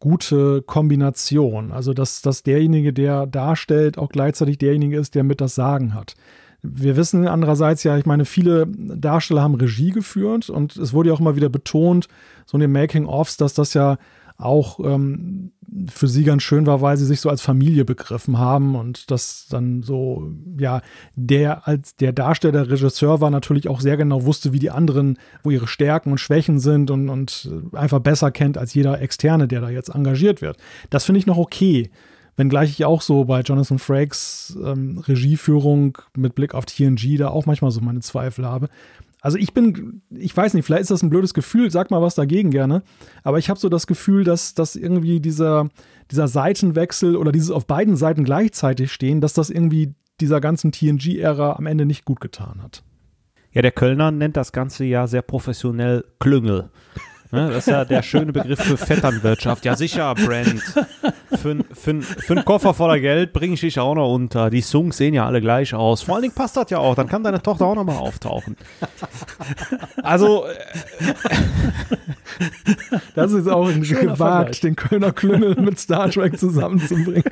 gute 0.00 0.62
Kombination. 0.62 1.70
Also, 1.70 1.94
dass, 1.94 2.22
dass 2.22 2.42
derjenige, 2.42 2.92
der 2.92 3.26
darstellt, 3.26 3.98
auch 3.98 4.08
gleichzeitig 4.08 4.58
derjenige 4.58 4.98
ist, 4.98 5.14
der 5.14 5.22
mit 5.22 5.40
das 5.40 5.54
Sagen 5.54 5.94
hat. 5.94 6.14
Wir 6.62 6.96
wissen 6.96 7.26
andererseits 7.26 7.84
ja, 7.84 7.96
ich 7.96 8.04
meine, 8.04 8.24
viele 8.24 8.66
Darsteller 8.66 9.42
haben 9.42 9.54
Regie 9.54 9.92
geführt 9.92 10.50
und 10.50 10.76
es 10.76 10.92
wurde 10.92 11.08
ja 11.08 11.14
auch 11.14 11.20
immer 11.20 11.36
wieder 11.36 11.48
betont, 11.48 12.08
so 12.44 12.56
in 12.56 12.60
den 12.60 12.72
Making-ofs, 12.72 13.38
dass 13.38 13.54
das 13.54 13.72
ja 13.72 13.96
auch 14.40 14.80
ähm, 14.80 15.52
für 15.88 16.08
sie 16.08 16.24
ganz 16.24 16.42
schön 16.42 16.66
war, 16.66 16.80
weil 16.80 16.96
sie 16.96 17.06
sich 17.06 17.20
so 17.20 17.30
als 17.30 17.42
Familie 17.42 17.84
begriffen 17.84 18.38
haben 18.38 18.74
und 18.74 19.10
das 19.10 19.46
dann 19.48 19.82
so, 19.82 20.30
ja, 20.58 20.82
der 21.14 21.68
als 21.68 21.94
der 21.96 22.12
Darsteller, 22.12 22.68
Regisseur 22.68 23.20
war 23.20 23.30
natürlich 23.30 23.68
auch 23.68 23.80
sehr 23.80 23.96
genau 23.96 24.24
wusste, 24.24 24.52
wie 24.52 24.58
die 24.58 24.70
anderen, 24.70 25.18
wo 25.42 25.50
ihre 25.50 25.68
Stärken 25.68 26.10
und 26.10 26.18
Schwächen 26.18 26.58
sind 26.58 26.90
und, 26.90 27.08
und 27.08 27.50
einfach 27.72 28.00
besser 28.00 28.30
kennt 28.30 28.58
als 28.58 28.74
jeder 28.74 29.00
Externe, 29.00 29.46
der 29.46 29.60
da 29.60 29.70
jetzt 29.70 29.94
engagiert 29.94 30.42
wird. 30.42 30.56
Das 30.90 31.04
finde 31.04 31.20
ich 31.20 31.26
noch 31.26 31.38
okay. 31.38 31.90
Wenngleich 32.36 32.70
ich 32.70 32.84
auch 32.84 33.02
so 33.02 33.24
bei 33.24 33.42
Jonathan 33.42 33.78
Frakes 33.78 34.56
ähm, 34.64 34.98
Regieführung 34.98 35.98
mit 36.16 36.34
Blick 36.34 36.54
auf 36.54 36.64
TNG 36.64 37.18
da 37.18 37.28
auch 37.28 37.46
manchmal 37.46 37.70
so 37.70 37.80
meine 37.80 38.00
Zweifel 38.00 38.46
habe. 38.46 38.68
Also 39.20 39.36
ich 39.36 39.52
bin, 39.52 40.02
ich 40.10 40.34
weiß 40.36 40.54
nicht, 40.54 40.64
vielleicht 40.64 40.82
ist 40.82 40.90
das 40.90 41.02
ein 41.02 41.10
blödes 41.10 41.34
Gefühl, 41.34 41.70
sag 41.70 41.90
mal 41.90 42.00
was 42.00 42.14
dagegen 42.14 42.50
gerne, 42.50 42.82
aber 43.22 43.38
ich 43.38 43.50
habe 43.50 43.60
so 43.60 43.68
das 43.68 43.86
Gefühl, 43.86 44.24
dass, 44.24 44.54
dass 44.54 44.76
irgendwie 44.76 45.20
dieser, 45.20 45.68
dieser 46.10 46.28
Seitenwechsel 46.28 47.16
oder 47.16 47.32
dieses 47.32 47.50
auf 47.50 47.66
beiden 47.66 47.96
Seiten 47.96 48.24
gleichzeitig 48.24 48.92
stehen, 48.92 49.20
dass 49.20 49.34
das 49.34 49.50
irgendwie 49.50 49.94
dieser 50.20 50.40
ganzen 50.40 50.72
TNG-Ära 50.72 51.56
am 51.56 51.66
Ende 51.66 51.86
nicht 51.86 52.04
gut 52.04 52.20
getan 52.20 52.62
hat. 52.62 52.82
Ja, 53.52 53.62
der 53.62 53.72
Kölner 53.72 54.10
nennt 54.10 54.36
das 54.36 54.52
Ganze 54.52 54.84
ja 54.84 55.06
sehr 55.06 55.22
professionell 55.22 56.04
Klüngel. 56.20 56.70
Ne, 57.32 57.48
das 57.48 57.58
ist 57.58 57.66
ja 57.68 57.84
der 57.84 58.02
schöne 58.02 58.32
Begriff 58.32 58.60
für 58.60 58.76
Vetternwirtschaft. 58.76 59.64
Ja, 59.64 59.76
sicher, 59.76 60.14
Brand. 60.14 60.62
Für, 61.40 61.56
für, 61.72 62.02
für 62.02 62.32
einen 62.34 62.44
Koffer 62.44 62.74
voller 62.74 62.98
Geld 62.98 63.32
bringe 63.32 63.54
ich 63.54 63.60
dich 63.60 63.78
auch 63.78 63.94
noch 63.94 64.12
unter. 64.12 64.50
Die 64.50 64.62
Songs 64.62 64.96
sehen 64.96 65.14
ja 65.14 65.26
alle 65.26 65.40
gleich 65.40 65.72
aus. 65.72 66.02
Vor 66.02 66.16
allen 66.16 66.22
Dingen 66.22 66.34
passt 66.34 66.56
das 66.56 66.70
ja 66.70 66.78
auch. 66.78 66.96
Dann 66.96 67.08
kann 67.08 67.22
deine 67.22 67.40
Tochter 67.40 67.66
auch 67.66 67.76
noch 67.76 67.84
mal 67.84 67.98
auftauchen. 67.98 68.56
Also, 70.02 70.44
Das 73.14 73.32
ist 73.32 73.48
auch 73.48 73.68
ein 73.68 73.84
Schöner 73.84 74.12
gewagt, 74.12 74.62
den 74.62 74.76
Kölner 74.76 75.12
Klüngel 75.12 75.56
mit 75.56 75.78
Star 75.78 76.10
Trek 76.10 76.38
zusammenzubringen. 76.38 77.24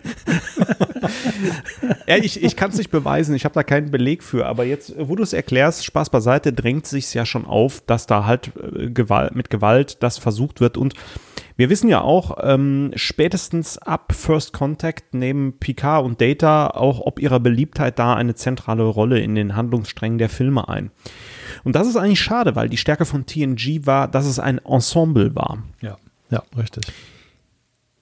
ja, 2.07 2.17
ich, 2.17 2.43
ich 2.43 2.57
kann 2.57 2.71
es 2.71 2.79
nicht 2.79 2.91
beweisen, 2.91 3.35
ich 3.35 3.45
habe 3.45 3.55
da 3.55 3.63
keinen 3.63 3.91
Beleg 3.91 4.23
für, 4.23 4.47
aber 4.47 4.65
jetzt, 4.65 4.95
wo 4.99 5.17
du 5.17 5.23
es 5.23 5.33
erklärst, 5.33 5.85
Spaß 5.85 6.11
beiseite, 6.11 6.53
drängt 6.53 6.87
sich 6.87 7.13
ja 7.15 7.25
schon 7.25 7.47
auf, 7.47 7.83
dass 7.87 8.07
da 8.07 8.27
halt 8.27 8.51
äh, 8.77 8.91
Gewalt, 8.91 9.35
mit 9.35 9.51
Gewalt 9.51 9.88
das 9.97 10.19
versucht 10.19 10.61
wird 10.61 10.77
und 10.77 10.95
wir 11.59 11.71
wissen 11.71 11.89
ja 11.89 12.03
auch, 12.03 12.39
ähm, 12.41 12.93
spätestens 12.95 13.79
ab 13.79 14.13
First 14.15 14.53
Contact 14.53 15.13
nehmen 15.13 15.59
Picard 15.59 16.05
und 16.05 16.21
Data 16.21 16.69
auch 16.69 17.01
ob 17.01 17.19
ihrer 17.19 17.41
Beliebtheit 17.41 17.99
da 17.99 18.15
eine 18.15 18.37
zentrale 18.37 18.85
Rolle 18.85 19.19
in 19.19 19.35
den 19.35 19.57
Handlungssträngen 19.57 20.19
der 20.19 20.29
Filme 20.29 20.69
ein. 20.69 20.93
Und 21.65 21.75
das 21.75 21.89
ist 21.89 21.97
eigentlich 21.97 22.21
schade, 22.21 22.55
weil 22.55 22.69
die 22.69 22.77
Stärke 22.77 23.05
von 23.05 23.27
TNG 23.27 23.87
war, 23.87 24.07
dass 24.07 24.25
es 24.25 24.39
ein 24.39 24.59
Ensemble 24.59 25.35
war. 25.35 25.59
Ja, 25.81 25.97
ja, 26.31 26.45
richtig. 26.57 26.85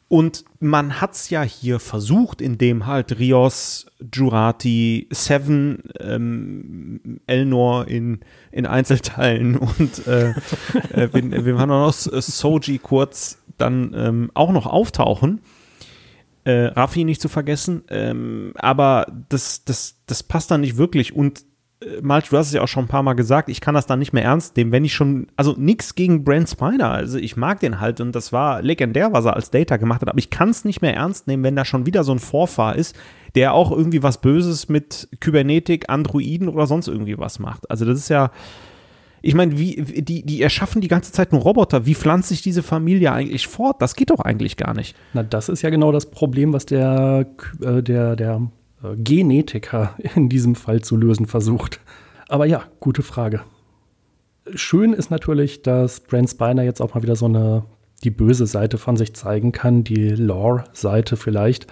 Und 0.09 0.45
man 0.61 1.01
hat 1.01 1.15
es 1.15 1.31
ja 1.31 1.43
hier 1.43 1.81
versucht, 1.81 2.41
indem 2.41 2.87
halt 2.87 3.19
Rios, 3.19 3.87
Jurati, 4.15 5.09
Seven, 5.11 5.83
ähm, 5.99 7.21
Elnor 7.27 7.89
in, 7.89 8.21
in 8.53 8.67
Einzelteilen 8.67 9.57
und 9.79 10.07
äh, 10.07 10.31
äh, 10.91 11.09
wir, 11.13 11.45
wir 11.45 11.59
haben 11.59 11.69
noch? 11.71 11.93
Soji 11.93 12.79
kurz 12.79 13.43
dann 13.59 13.95
ähm, 13.97 14.31
auch 14.35 14.53
noch 14.53 14.67
auftauchen. 14.67 15.41
Äh, 16.45 16.67
Raffi 16.67 17.03
nicht 17.03 17.21
zu 17.21 17.29
vergessen, 17.29 17.83
ähm, 17.89 18.53
aber 18.55 19.13
das, 19.29 19.65
das, 19.65 19.97
das 20.07 20.23
passt 20.23 20.53
dann 20.53 20.61
nicht 20.61 20.77
wirklich. 20.77 21.17
Und 21.17 21.45
Malte, 22.01 22.31
du 22.31 22.39
hast 22.39 22.49
es 22.49 22.55
ja 22.55 22.63
auch 22.63 22.69
schon 22.69 22.85
ein 22.85 22.89
paar 22.89 23.03
Mal 23.03 23.13
gesagt, 23.13 23.51
ich 23.51 23.61
kann 23.61 23.75
das 23.75 23.87
dann 23.87 23.99
nicht 23.99 24.15
mehr 24.15 24.25
ernst 24.25 24.57
nehmen, 24.57 24.73
wenn 24.73 24.85
ich 24.87 24.95
schon, 24.95 25.27
also 25.37 25.55
nichts 25.59 25.95
gegen 25.95 26.25
Brent 26.25 26.49
Spiner, 26.49 26.91
also 26.91 27.19
ich 27.19 27.37
mag 27.37 27.61
den 27.61 27.81
halt 27.81 28.01
und 28.01 28.13
das 28.13 28.33
war 28.33 28.63
legendär, 28.63 29.13
was 29.13 29.27
er 29.27 29.37
als 29.37 29.51
Data 29.51 29.77
gemacht 29.77 30.01
hat, 30.01 30.09
aber 30.09 30.19
ich 30.19 30.31
kann 30.31 30.49
es 30.49 30.65
nicht 30.65 30.81
mehr 30.81 30.95
ernst 30.95 31.27
nehmen, 31.27 31.43
wenn 31.43 31.55
da 31.55 31.67
schon 31.67 31.85
wieder 31.85 32.03
so 32.03 32.13
ein 32.13 32.19
Vorfahr 32.19 32.77
ist, 32.77 32.97
der 33.35 33.53
auch 33.53 33.71
irgendwie 33.71 34.03
was 34.03 34.23
Böses 34.23 34.71
mit 34.71 35.09
Kybernetik, 35.21 35.91
Androiden 35.91 36.49
oder 36.49 36.67
sonst 36.67 36.89
irgendwie 36.89 37.19
was 37.19 37.39
macht. 37.39 37.71
Also 37.71 37.85
das 37.85 37.99
ist 37.99 38.09
ja, 38.09 38.31
ich 39.21 39.35
meine, 39.35 39.59
wie, 39.59 39.83
die, 39.83 40.25
die 40.25 40.41
erschaffen 40.41 40.81
die 40.81 40.89
ganze 40.89 41.13
Zeit 41.13 41.33
nur 41.33 41.43
Roboter. 41.43 41.85
Wie 41.85 41.95
pflanzt 41.95 42.31
sich 42.31 42.41
diese 42.41 42.63
Familie 42.63 43.13
eigentlich 43.13 43.49
fort? 43.49 43.83
Das 43.83 43.97
geht 43.97 44.09
doch 44.09 44.21
eigentlich 44.21 44.57
gar 44.57 44.73
nicht. 44.73 44.97
Na, 45.13 45.23
das 45.23 45.51
ist 45.51 45.61
ja 45.61 45.69
genau 45.69 45.93
das 45.93 46.11
Problem, 46.11 46.55
was 46.55 46.65
der, 46.65 47.27
äh, 47.61 47.83
der, 47.83 48.17
der 48.17 48.49
Genetiker 48.97 49.97
in 50.15 50.29
diesem 50.29 50.55
Fall 50.55 50.83
zu 50.83 50.97
lösen 50.97 51.27
versucht. 51.27 51.81
Aber 52.29 52.47
ja, 52.47 52.65
gute 52.81 53.03
Frage. 53.03 53.43
Schön 54.55 54.93
ist 54.93 55.11
natürlich, 55.11 55.63
dass 55.63 56.01
Brent 56.01 56.31
Spiner 56.31 56.63
jetzt 56.63 56.81
auch 56.81 56.95
mal 56.95 57.03
wieder 57.03 57.17
so 57.17 57.27
eine 57.27 57.65
die 58.05 58.11
böse 58.11 58.47
Seite 58.47 58.79
von 58.79 58.97
sich 58.97 59.15
zeigen 59.15 59.53
kann, 59.53 59.83
die 59.83 60.11
Lore-Seite 60.11 61.17
vielleicht. 61.17 61.67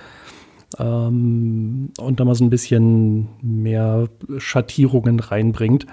Ähm, 0.78 1.90
und 1.98 2.20
da 2.20 2.24
mal 2.24 2.34
so 2.34 2.44
ein 2.44 2.50
bisschen 2.50 3.28
mehr 3.42 4.08
Schattierungen 4.38 5.20
reinbringt, 5.20 5.86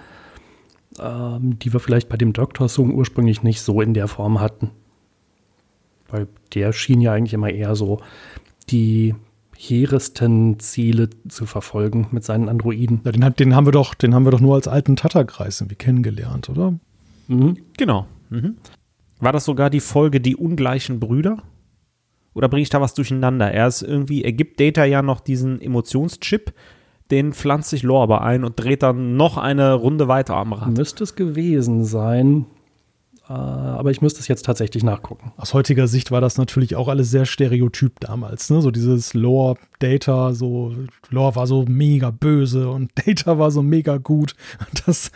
ähm, 1.00 1.60
die 1.60 1.74
wir 1.74 1.80
vielleicht 1.80 2.10
bei 2.10 2.18
dem 2.18 2.34
Dr. 2.34 2.70
Sung 2.70 2.96
ursprünglich 2.96 3.44
nicht 3.44 3.62
so 3.62 3.82
in 3.82 3.94
der 3.94 4.08
Form 4.08 4.40
hatten. 4.40 4.72
Weil 6.10 6.28
der 6.54 6.74
schien 6.74 7.02
ja 7.02 7.14
eigentlich 7.14 7.34
immer 7.34 7.50
eher 7.50 7.76
so 7.76 8.00
die 8.70 9.16
hehrsten 9.62 10.60
Ziele 10.60 11.10
zu 11.28 11.46
verfolgen 11.46 12.08
mit 12.12 12.24
seinen 12.24 12.50
Androiden. 12.50 13.02
Ja, 13.06 13.12
den, 13.12 13.34
den, 13.36 13.56
haben 13.56 13.68
wir 13.68 13.72
doch, 13.72 13.94
den 13.94 14.16
haben 14.16 14.26
wir 14.26 14.32
doch 14.32 14.40
nur 14.40 14.56
als 14.56 14.68
alten 14.68 14.96
Tatterkreis 14.96 15.62
irgendwie 15.62 15.76
kennengelernt, 15.76 16.50
oder? 16.50 16.74
Mhm. 17.28 17.58
Genau. 17.78 18.08
Mhm. 18.30 18.56
War 19.20 19.32
das 19.32 19.46
sogar 19.46 19.70
die 19.70 19.80
Folge 19.80 20.20
Die 20.20 20.36
ungleichen 20.36 21.00
Brüder? 21.00 21.44
Oder 22.34 22.50
bringe 22.50 22.64
ich 22.64 22.70
da 22.70 22.82
was 22.82 22.96
durcheinander? 22.96 23.52
Er 23.52 23.68
ist 23.68 23.84
irgendwie, 23.84 24.24
er 24.24 24.32
gibt 24.32 24.60
Data 24.60 24.84
ja 24.86 25.04
noch 25.04 25.20
diesen 25.20 25.62
Emotionschip, 25.62 26.54
den 27.12 27.34
pflanzt 27.34 27.70
sich 27.70 27.84
Lore 27.84 28.22
ein 28.22 28.44
und 28.44 28.60
dreht 28.60 28.82
dann 28.82 29.16
noch 29.16 29.38
eine 29.38 29.74
Runde 29.74 30.08
weiter 30.08 30.38
am 30.38 30.54
Rad. 30.54 30.76
Müsste 30.76 31.04
es 31.04 31.16
gewesen 31.16 31.84
sein. 31.84 32.46
Äh, 33.32 33.34
aber 33.34 33.92
ich 33.92 34.02
müsste 34.02 34.20
es 34.20 34.28
jetzt 34.28 34.46
tatsächlich 34.46 34.84
nachgucken. 34.84 35.32
Aus 35.38 35.54
heutiger 35.54 35.88
Sicht 35.88 36.12
war 36.12 36.20
das 36.20 36.38
natürlich 36.38 36.76
auch 36.76 36.90
alles 36.90 37.10
sehr 37.12 37.26
stereotyp 37.26 38.00
damals. 38.02 38.50
Ne? 38.50 38.62
So 38.62 38.72
dieses 38.72 39.14
Lore, 39.14 39.56
Data, 39.80 40.34
so 40.34 40.76
Lore 41.10 41.36
war 41.36 41.48
so 41.48 41.64
mega 41.66 42.12
böse 42.12 42.70
und 42.70 42.92
Data 43.06 43.40
war 43.40 43.52
so 43.52 43.62
mega 43.62 43.98
gut. 43.98 44.36
Das, 44.86 45.12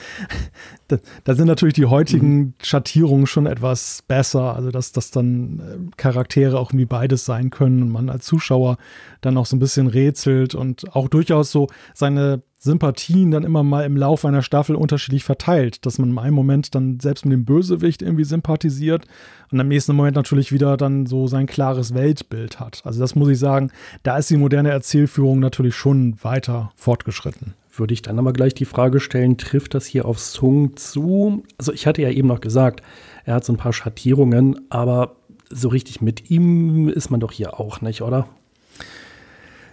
da, 0.88 0.98
da 1.24 1.36
sind 1.36 1.48
natürlich 1.48 1.74
die 1.74 1.88
heutigen 1.88 2.38
mhm. 2.38 2.54
Schattierungen 2.62 3.28
schon 3.28 3.48
etwas 3.48 4.04
besser. 4.08 4.56
Also 4.56 4.72
dass, 4.72 4.94
dass 4.94 5.12
dann 5.12 5.60
äh, 5.60 5.96
Charaktere 5.98 6.58
auch 6.58 6.70
irgendwie 6.70 6.86
beides 6.86 7.26
sein 7.26 7.50
können 7.50 7.82
und 7.82 7.90
man 7.90 8.10
als 8.10 8.26
Zuschauer 8.26 8.78
dann 9.22 9.38
auch 9.38 9.46
so 9.46 9.58
ein 9.58 9.60
bisschen 9.60 9.88
rätselt 9.88 10.56
und 10.56 10.96
auch 10.96 11.10
durchaus 11.10 11.52
so 11.52 11.68
seine 11.94 12.44
Sympathien 12.66 13.30
dann 13.30 13.44
immer 13.44 13.64
mal 13.64 13.86
im 13.86 13.96
Laufe 13.96 14.28
einer 14.28 14.42
Staffel 14.42 14.76
unterschiedlich 14.76 15.24
verteilt, 15.24 15.86
dass 15.86 16.00
man 16.00 16.10
in 16.10 16.18
einem 16.18 16.34
Moment 16.34 16.74
dann 16.74 17.00
selbst 17.00 17.24
mit 17.24 17.32
dem 17.32 17.46
Bösewicht 17.46 18.02
irgendwie 18.02 18.24
sympathisiert 18.24 19.06
und 19.52 19.60
im 19.60 19.68
nächsten 19.68 19.96
Moment 19.96 20.16
natürlich 20.16 20.52
wieder 20.52 20.76
dann 20.76 21.06
so 21.06 21.28
sein 21.28 21.46
klares 21.46 21.94
Weltbild 21.94 22.60
hat. 22.60 22.82
Also 22.84 23.00
das 23.00 23.14
muss 23.14 23.30
ich 23.30 23.38
sagen, 23.38 23.72
da 24.02 24.18
ist 24.18 24.32
die 24.32 24.38
moderne 24.38 24.72
Erzählführung 24.72 25.40
natürlich 25.40 25.76
schon 25.76 26.22
weiter 26.24 26.72
fortgeschritten. 26.76 27.54
Würde 27.78 27.94
ich 27.94 28.02
dann 28.02 28.18
aber 28.18 28.34
gleich 28.34 28.56
die 28.56 28.66
Frage 28.66 29.00
stellen, 29.00 29.38
trifft 29.38 29.76
das 29.76 29.86
hier 29.86 30.06
auf 30.06 30.20
Sung 30.20 30.76
zu? 30.76 31.44
Also 31.60 31.72
ich 31.72 31.86
hatte 31.86 32.02
ja 32.02 32.10
eben 32.10 32.28
noch 32.28 32.42
gesagt, 32.42 32.82
er 33.26 33.36
hat 33.36 33.46
so 33.46 33.54
ein 33.54 33.58
paar 33.58 33.74
Schattierungen, 33.74 34.60
aber 34.70 35.18
so 35.52 35.70
richtig 35.70 36.02
mit 36.02 36.32
ihm 36.32 36.90
ist 36.90 37.12
man 37.12 37.20
doch 37.20 37.32
hier 37.32 37.60
auch 37.60 37.82
nicht, 37.82 38.02
oder? 38.02 38.28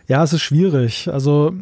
Ja, 0.09 0.23
es 0.23 0.35
ist 0.35 0.43
schwierig. 0.43 1.09
Also 1.11 1.55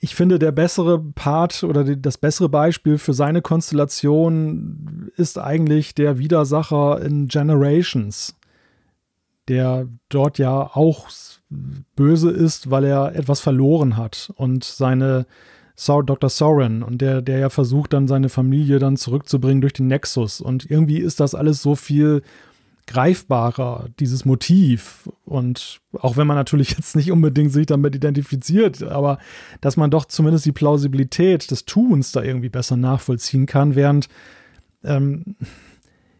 ich 0.00 0.14
finde, 0.14 0.38
der 0.38 0.52
bessere 0.52 1.00
Part 1.00 1.64
oder 1.64 1.82
die, 1.84 2.00
das 2.00 2.18
bessere 2.18 2.48
Beispiel 2.48 2.98
für 2.98 3.12
seine 3.12 3.42
Konstellation 3.42 5.10
ist 5.16 5.38
eigentlich 5.38 5.94
der 5.94 6.18
Widersacher 6.18 7.02
in 7.02 7.26
Generations, 7.26 8.36
der 9.48 9.88
dort 10.08 10.38
ja 10.38 10.70
auch 10.74 11.08
böse 11.96 12.30
ist, 12.30 12.70
weil 12.70 12.84
er 12.84 13.16
etwas 13.16 13.40
verloren 13.40 13.96
hat 13.96 14.32
und 14.36 14.64
seine 14.64 15.26
Dr. 15.86 16.28
Soren 16.28 16.82
und 16.82 17.00
der, 17.00 17.22
der 17.22 17.38
ja 17.38 17.50
versucht 17.50 17.92
dann 17.92 18.08
seine 18.08 18.28
Familie 18.28 18.80
dann 18.80 18.96
zurückzubringen 18.96 19.60
durch 19.60 19.72
den 19.72 19.86
Nexus 19.86 20.40
und 20.40 20.68
irgendwie 20.68 20.98
ist 20.98 21.20
das 21.20 21.34
alles 21.34 21.62
so 21.62 21.76
viel 21.76 22.22
greifbarer, 22.88 23.88
dieses 24.00 24.24
Motiv. 24.24 25.08
Und 25.24 25.80
auch 25.92 26.16
wenn 26.16 26.26
man 26.26 26.36
natürlich 26.36 26.70
jetzt 26.76 26.96
nicht 26.96 27.12
unbedingt 27.12 27.52
sich 27.52 27.66
damit 27.66 27.94
identifiziert, 27.94 28.82
aber 28.82 29.18
dass 29.60 29.76
man 29.76 29.90
doch 29.92 30.06
zumindest 30.06 30.46
die 30.46 30.52
Plausibilität 30.52 31.50
des 31.50 31.64
Tuns 31.64 32.10
da 32.10 32.22
irgendwie 32.22 32.48
besser 32.48 32.76
nachvollziehen 32.76 33.46
kann, 33.46 33.76
während 33.76 34.08
ähm, 34.82 35.36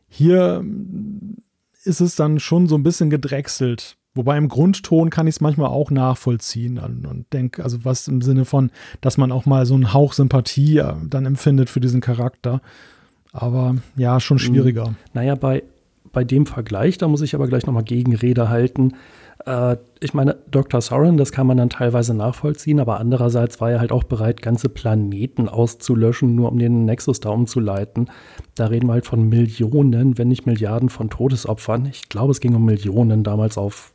hier 0.08 0.64
ist 1.84 2.00
es 2.00 2.14
dann 2.14 2.38
schon 2.38 2.66
so 2.68 2.76
ein 2.76 2.82
bisschen 2.82 3.10
gedrechselt. 3.10 3.96
Wobei 4.14 4.36
im 4.36 4.48
Grundton 4.48 5.10
kann 5.10 5.26
ich 5.26 5.36
es 5.36 5.40
manchmal 5.40 5.68
auch 5.68 5.90
nachvollziehen 5.90 6.78
und, 6.78 7.06
und 7.06 7.32
denke, 7.32 7.62
also 7.62 7.84
was 7.84 8.08
im 8.08 8.20
Sinne 8.20 8.44
von, 8.44 8.70
dass 9.00 9.16
man 9.16 9.32
auch 9.32 9.46
mal 9.46 9.64
so 9.64 9.74
einen 9.74 9.92
Hauch 9.92 10.12
Sympathie 10.12 10.78
äh, 10.78 10.94
dann 11.08 11.24
empfindet 11.24 11.70
für 11.70 11.80
diesen 11.80 12.00
Charakter. 12.00 12.60
Aber 13.32 13.76
ja, 13.96 14.20
schon 14.20 14.38
schwieriger. 14.38 14.94
Naja, 15.12 15.34
bei 15.34 15.62
bei 16.18 16.24
dem 16.24 16.46
Vergleich, 16.46 16.98
da 16.98 17.06
muss 17.06 17.22
ich 17.22 17.36
aber 17.36 17.46
gleich 17.46 17.64
nochmal 17.64 17.84
Gegenrede 17.84 18.48
halten. 18.48 18.94
Äh, 19.46 19.76
ich 20.00 20.14
meine, 20.14 20.36
Dr. 20.50 20.80
Soren, 20.80 21.16
das 21.16 21.30
kann 21.30 21.46
man 21.46 21.56
dann 21.56 21.70
teilweise 21.70 22.12
nachvollziehen, 22.12 22.80
aber 22.80 22.98
andererseits 22.98 23.60
war 23.60 23.70
er 23.70 23.78
halt 23.78 23.92
auch 23.92 24.02
bereit, 24.02 24.42
ganze 24.42 24.68
Planeten 24.68 25.48
auszulöschen, 25.48 26.34
nur 26.34 26.50
um 26.50 26.58
den 26.58 26.86
Nexus 26.86 27.20
da 27.20 27.28
umzuleiten. 27.28 28.10
Da 28.56 28.66
reden 28.66 28.88
wir 28.88 28.94
halt 28.94 29.06
von 29.06 29.28
Millionen, 29.28 30.18
wenn 30.18 30.26
nicht 30.26 30.44
Milliarden 30.44 30.88
von 30.88 31.08
Todesopfern. 31.08 31.86
Ich 31.86 32.08
glaube, 32.08 32.32
es 32.32 32.40
ging 32.40 32.56
um 32.56 32.64
Millionen 32.64 33.22
damals 33.22 33.56
auf 33.56 33.92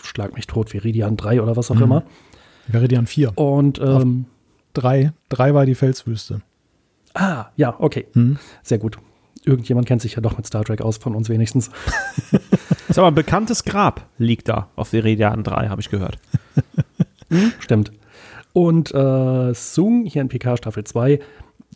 Schlag 0.00 0.36
mich 0.36 0.46
tot, 0.46 0.72
Viridian 0.72 1.16
3 1.16 1.42
oder 1.42 1.56
was 1.56 1.72
auch 1.72 1.74
mhm. 1.74 1.82
immer. 1.82 2.02
Viridian 2.68 3.08
4. 3.08 3.36
Und 3.36 3.80
ähm, 3.80 4.26
3, 4.74 5.12
3 5.28 5.54
war 5.54 5.66
die 5.66 5.74
Felswüste. 5.74 6.40
Ah, 7.14 7.46
ja, 7.56 7.74
okay. 7.80 8.06
Mhm. 8.14 8.38
Sehr 8.62 8.78
gut 8.78 8.96
irgendjemand 9.46 9.86
kennt 9.86 10.02
sich 10.02 10.14
ja 10.14 10.20
doch 10.20 10.36
mit 10.36 10.46
Star 10.46 10.64
Trek 10.64 10.80
aus, 10.80 10.98
von 10.98 11.14
uns 11.14 11.28
wenigstens. 11.28 11.70
ist 12.88 12.98
aber 12.98 13.08
ein 13.08 13.14
bekanntes 13.14 13.64
Grab 13.64 14.06
liegt 14.18 14.48
da 14.48 14.68
auf 14.76 14.92
Viridian 14.92 15.42
3, 15.42 15.68
habe 15.68 15.80
ich 15.80 15.90
gehört. 15.90 16.18
Hm, 17.30 17.52
stimmt. 17.58 17.92
Und 18.52 18.94
äh, 18.94 19.54
Sung 19.54 20.04
hier 20.06 20.22
in 20.22 20.28
PK 20.28 20.56
Staffel 20.56 20.84
2, 20.84 21.18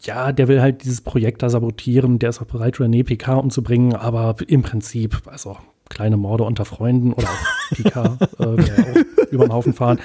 ja, 0.03 0.33
der 0.33 0.49
will 0.49 0.61
halt 0.61 0.85
dieses 0.85 1.01
Projekt 1.01 1.43
da 1.43 1.49
sabotieren, 1.49 2.19
der 2.19 2.31
ist 2.31 2.41
auch 2.41 2.47
bereit, 2.47 2.77
René 2.77 3.05
PK 3.05 3.35
umzubringen, 3.35 3.95
aber 3.95 4.37
im 4.47 4.63
Prinzip, 4.63 5.23
also 5.27 5.57
kleine 5.89 6.17
Morde 6.17 6.45
unter 6.45 6.65
Freunden 6.65 7.13
oder 7.13 7.29
auch 7.29 7.71
PK 7.77 8.19
äh, 8.39 8.45
auch 8.45 9.31
über 9.31 9.47
den 9.47 9.53
Haufen 9.53 9.73
fahren. 9.73 9.99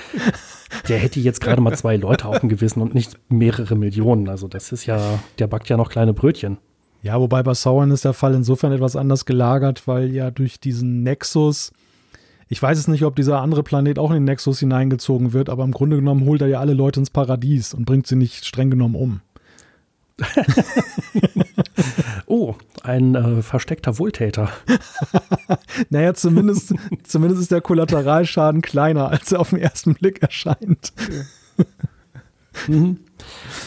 Der 0.88 0.98
hätte 0.98 1.20
jetzt 1.20 1.42
gerade 1.42 1.62
mal 1.62 1.76
zwei 1.76 1.98
Leute 1.98 2.28
auf 2.28 2.40
dem 2.40 2.50
Gewissen 2.50 2.82
und 2.82 2.96
nicht 2.96 3.20
mehrere 3.30 3.76
Millionen. 3.76 4.28
Also 4.28 4.48
das 4.48 4.72
ist 4.72 4.86
ja, 4.86 5.20
der 5.40 5.48
backt 5.48 5.70
ja 5.70 5.78
noch 5.78 5.90
kleine 5.90 6.14
Brötchen. 6.14 6.58
Ja, 7.04 7.20
wobei 7.20 7.44
bei 7.44 7.54
Sauron 7.54 7.92
ist 7.92 8.06
der 8.06 8.14
Fall 8.14 8.34
insofern 8.34 8.72
etwas 8.72 8.96
anders 8.96 9.26
gelagert, 9.26 9.88
weil 9.90 10.12
ja 10.14 10.32
durch 10.32 10.62
diesen 10.62 11.04
Nexus 11.04 11.74
Ich 12.48 12.62
weiß 12.62 12.78
es 12.80 12.88
nicht, 12.88 13.04
ob 13.04 13.18
dieser 13.18 13.42
andere 13.42 13.62
Planet 13.62 14.00
auch 14.00 14.10
in 14.10 14.16
den 14.16 14.24
Nexus 14.24 14.60
hineingezogen 14.60 15.34
wird, 15.34 15.50
aber 15.50 15.66
im 15.66 15.74
Grunde 15.74 15.98
genommen 15.98 16.26
holt 16.26 16.42
er 16.42 16.48
ja 16.48 16.62
alle 16.62 16.74
Leute 16.74 17.02
ins 17.02 17.10
Paradies 17.10 17.74
und 17.74 17.84
bringt 17.84 18.08
sie 18.08 18.16
nicht 18.16 18.46
streng 18.46 18.72
genommen 18.72 18.96
um. 18.96 19.22
oh, 22.26 22.56
ein 22.84 23.16
äh, 23.16 23.42
versteckter 23.42 24.00
Wohltäter. 24.00 24.50
naja, 25.90 26.14
zumindest, 26.14 26.74
zumindest 27.04 27.42
ist 27.42 27.52
der 27.52 27.62
Kollateralschaden 27.62 28.62
kleiner, 28.62 29.10
als 29.10 29.32
er 29.34 29.42
auf 29.42 29.50
den 29.50 29.60
ersten 29.60 29.94
Blick 29.96 30.22
erscheint. 30.22 30.94
mhm. 32.68 33.00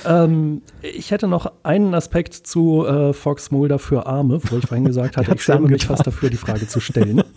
ähm, 0.04 0.62
ich 0.82 1.10
hätte 1.10 1.28
noch 1.28 1.52
einen 1.62 1.94
Aspekt 1.94 2.34
zu 2.34 2.86
äh, 2.86 3.12
Fox 3.12 3.50
Mulder 3.50 3.78
für 3.78 4.06
Arme, 4.06 4.40
wo 4.44 4.58
ich 4.58 4.66
vorhin 4.66 4.84
gesagt 4.84 5.16
hatte, 5.16 5.32
ich 5.34 5.42
schäme 5.42 5.68
mich 5.68 5.86
fast 5.86 6.06
dafür, 6.06 6.30
die 6.30 6.36
Frage 6.36 6.66
zu 6.66 6.80
stellen. 6.80 7.22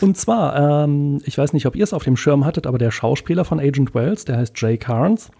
Und 0.00 0.16
zwar, 0.16 0.84
ähm, 0.84 1.20
ich 1.24 1.36
weiß 1.36 1.52
nicht, 1.52 1.66
ob 1.66 1.74
ihr 1.74 1.84
es 1.84 1.92
auf 1.92 2.04
dem 2.04 2.16
Schirm 2.16 2.44
hattet, 2.44 2.66
aber 2.66 2.78
der 2.78 2.90
Schauspieler 2.90 3.44
von 3.44 3.58
Agent 3.58 3.94
Wells, 3.94 4.24
der 4.24 4.36
heißt 4.38 4.54
Jay 4.56 4.78
Carnes, 4.78 5.30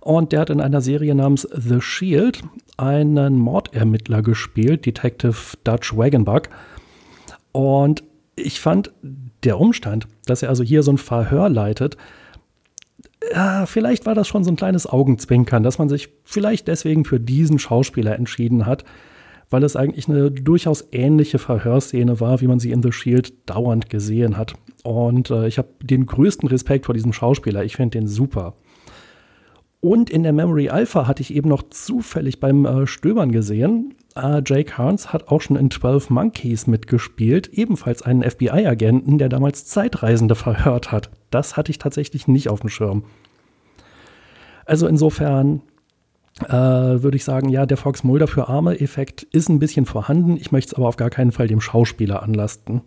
und 0.00 0.32
der 0.32 0.40
hat 0.40 0.50
in 0.50 0.60
einer 0.60 0.80
Serie 0.80 1.14
namens 1.14 1.48
The 1.52 1.80
Shield 1.80 2.42
einen 2.76 3.38
Mordermittler 3.38 4.22
gespielt, 4.22 4.84
Detective 4.84 5.56
Dutch 5.62 5.96
Wagonbug. 5.96 6.48
Und 7.52 8.02
ich 8.34 8.60
fand 8.60 8.92
der 9.44 9.60
Umstand, 9.60 10.08
dass 10.26 10.42
er 10.42 10.48
also 10.48 10.64
hier 10.64 10.82
so 10.82 10.90
ein 10.90 10.98
Verhör 10.98 11.48
leitet, 11.48 11.96
ja, 13.32 13.66
vielleicht 13.66 14.06
war 14.06 14.14
das 14.14 14.28
schon 14.28 14.44
so 14.44 14.50
ein 14.50 14.56
kleines 14.56 14.86
Augenzwinkern, 14.86 15.62
dass 15.62 15.78
man 15.78 15.88
sich 15.88 16.08
vielleicht 16.24 16.68
deswegen 16.68 17.04
für 17.04 17.20
diesen 17.20 17.58
Schauspieler 17.58 18.16
entschieden 18.16 18.66
hat, 18.66 18.84
weil 19.50 19.64
es 19.64 19.76
eigentlich 19.76 20.08
eine 20.08 20.30
durchaus 20.30 20.88
ähnliche 20.92 21.38
Verhörszene 21.38 22.20
war, 22.20 22.40
wie 22.40 22.46
man 22.46 22.58
sie 22.58 22.72
in 22.72 22.82
The 22.82 22.92
Shield 22.92 23.48
dauernd 23.48 23.90
gesehen 23.90 24.36
hat. 24.36 24.54
Und 24.82 25.30
äh, 25.30 25.46
ich 25.46 25.58
habe 25.58 25.68
den 25.82 26.06
größten 26.06 26.48
Respekt 26.48 26.86
vor 26.86 26.94
diesem 26.94 27.12
Schauspieler. 27.12 27.64
Ich 27.64 27.76
finde 27.76 27.98
den 27.98 28.08
super. 28.08 28.54
Und 29.84 30.10
in 30.10 30.22
der 30.22 30.32
Memory 30.32 30.68
Alpha 30.70 31.06
hatte 31.06 31.22
ich 31.22 31.34
eben 31.34 31.48
noch 31.48 31.64
zufällig 31.68 32.38
beim 32.38 32.64
äh, 32.64 32.86
Stöbern 32.86 33.32
gesehen, 33.32 33.94
äh, 34.14 34.42
Jake 34.44 34.76
Harns 34.76 35.12
hat 35.12 35.28
auch 35.28 35.40
schon 35.40 35.56
in 35.56 35.70
12 35.70 36.10
Monkeys 36.10 36.66
mitgespielt, 36.66 37.48
ebenfalls 37.52 38.02
einen 38.02 38.22
FBI-Agenten, 38.22 39.18
der 39.18 39.28
damals 39.28 39.66
Zeitreisende 39.66 40.34
verhört 40.34 40.92
hat. 40.92 41.10
Das 41.30 41.56
hatte 41.56 41.70
ich 41.70 41.78
tatsächlich 41.78 42.28
nicht 42.28 42.48
auf 42.48 42.60
dem 42.60 42.68
Schirm. 42.68 43.04
Also 44.64 44.86
insofern 44.86 45.62
äh, 46.44 46.52
würde 46.52 47.16
ich 47.16 47.24
sagen, 47.24 47.48
ja, 47.48 47.66
der 47.66 47.76
Fox 47.76 48.04
Mulder 48.04 48.28
für 48.28 48.48
Arme-Effekt 48.48 49.22
ist 49.24 49.48
ein 49.48 49.58
bisschen 49.58 49.86
vorhanden. 49.86 50.36
Ich 50.36 50.52
möchte 50.52 50.72
es 50.72 50.74
aber 50.74 50.88
auf 50.88 50.96
gar 50.96 51.10
keinen 51.10 51.32
Fall 51.32 51.48
dem 51.48 51.60
Schauspieler 51.60 52.22
anlasten. 52.22 52.82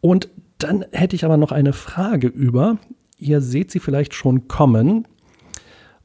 Und 0.00 0.28
dann 0.58 0.84
hätte 0.92 1.16
ich 1.16 1.24
aber 1.24 1.36
noch 1.36 1.52
eine 1.52 1.72
Frage 1.72 2.28
über. 2.28 2.78
Ihr 3.18 3.40
seht 3.40 3.70
sie 3.70 3.78
vielleicht 3.78 4.14
schon 4.14 4.48
kommen. 4.48 5.06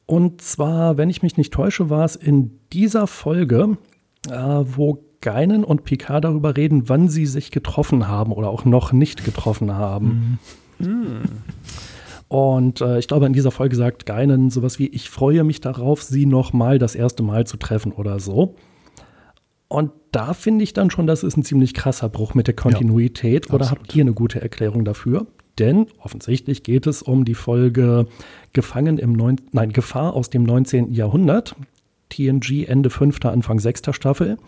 Und 0.08 0.41
zwar, 0.41 0.97
wenn 0.97 1.10
ich 1.10 1.22
mich 1.22 1.38
nicht 1.38 1.53
täusche, 1.53 1.89
war 1.91 2.05
es 2.05 2.16
in 2.16 2.60
dieser 2.72 3.05
Folge, 3.05 3.78
äh, 4.30 4.32
wo 4.32 5.03
Geinen 5.22 5.64
und 5.64 5.84
Picard 5.84 6.24
darüber 6.24 6.55
reden, 6.55 6.89
wann 6.89 7.10
sie 7.10 7.26
sich 7.26 7.51
getroffen 7.51 8.08
haben 8.08 8.32
oder 8.32 8.49
auch 8.49 8.66
noch 8.66 8.93
nicht 8.93 9.26
getroffen 9.26 9.74
haben. 9.74 10.39
Mhm. 10.80 11.22
Und 12.30 12.82
äh, 12.82 12.99
ich 12.99 13.08
glaube, 13.08 13.26
in 13.26 13.32
dieser 13.32 13.51
Folge 13.51 13.76
sagt 13.78 14.05
Geinen 14.05 14.49
sowas 14.49 14.80
wie, 14.80 14.88
ich 14.88 15.10
freue 15.10 15.45
mich 15.45 15.62
darauf, 15.62 16.03
sie 16.03 16.26
noch 16.26 16.51
mal 16.51 16.78
das 16.78 16.93
erste 16.93 17.24
Mal 17.24 17.47
zu 17.47 17.55
treffen 17.55 17.93
oder 17.93 18.20
so. 18.20 18.55
Und 19.70 19.91
da 20.12 20.34
finde 20.34 20.64
ich 20.64 20.74
dann 20.74 20.91
schon, 20.91 21.08
das 21.08 21.24
ist 21.24 21.38
ein 21.38 21.43
ziemlich 21.43 21.74
krasser 21.74 22.10
Bruch 22.10 22.34
mit 22.34 22.47
der 22.47 22.53
Kontinuität. 22.53 23.47
Ja, 23.47 23.53
oder 23.53 23.70
habt 23.70 23.95
ihr 23.95 24.01
eine 24.01 24.14
gute 24.14 24.41
Erklärung 24.41 24.84
dafür? 24.84 25.28
Denn 25.60 25.88
offensichtlich 26.03 26.64
geht 26.64 26.86
es 26.86 27.01
um 27.01 27.26
die 27.26 27.34
Folge 27.34 28.08
Gefangen 28.58 28.97
im 28.97 29.14
neun, 29.14 29.39
nein, 29.51 29.72
Gefahr 29.72 30.16
aus 30.16 30.32
dem 30.32 30.41
19. 30.41 30.91
Jahrhundert. 30.91 31.55
TNG 32.10 32.66
Ende 32.66 32.89
5., 32.89 33.24
Anfang 33.26 33.60
6. 33.60 33.84
Staffel. 33.91 34.39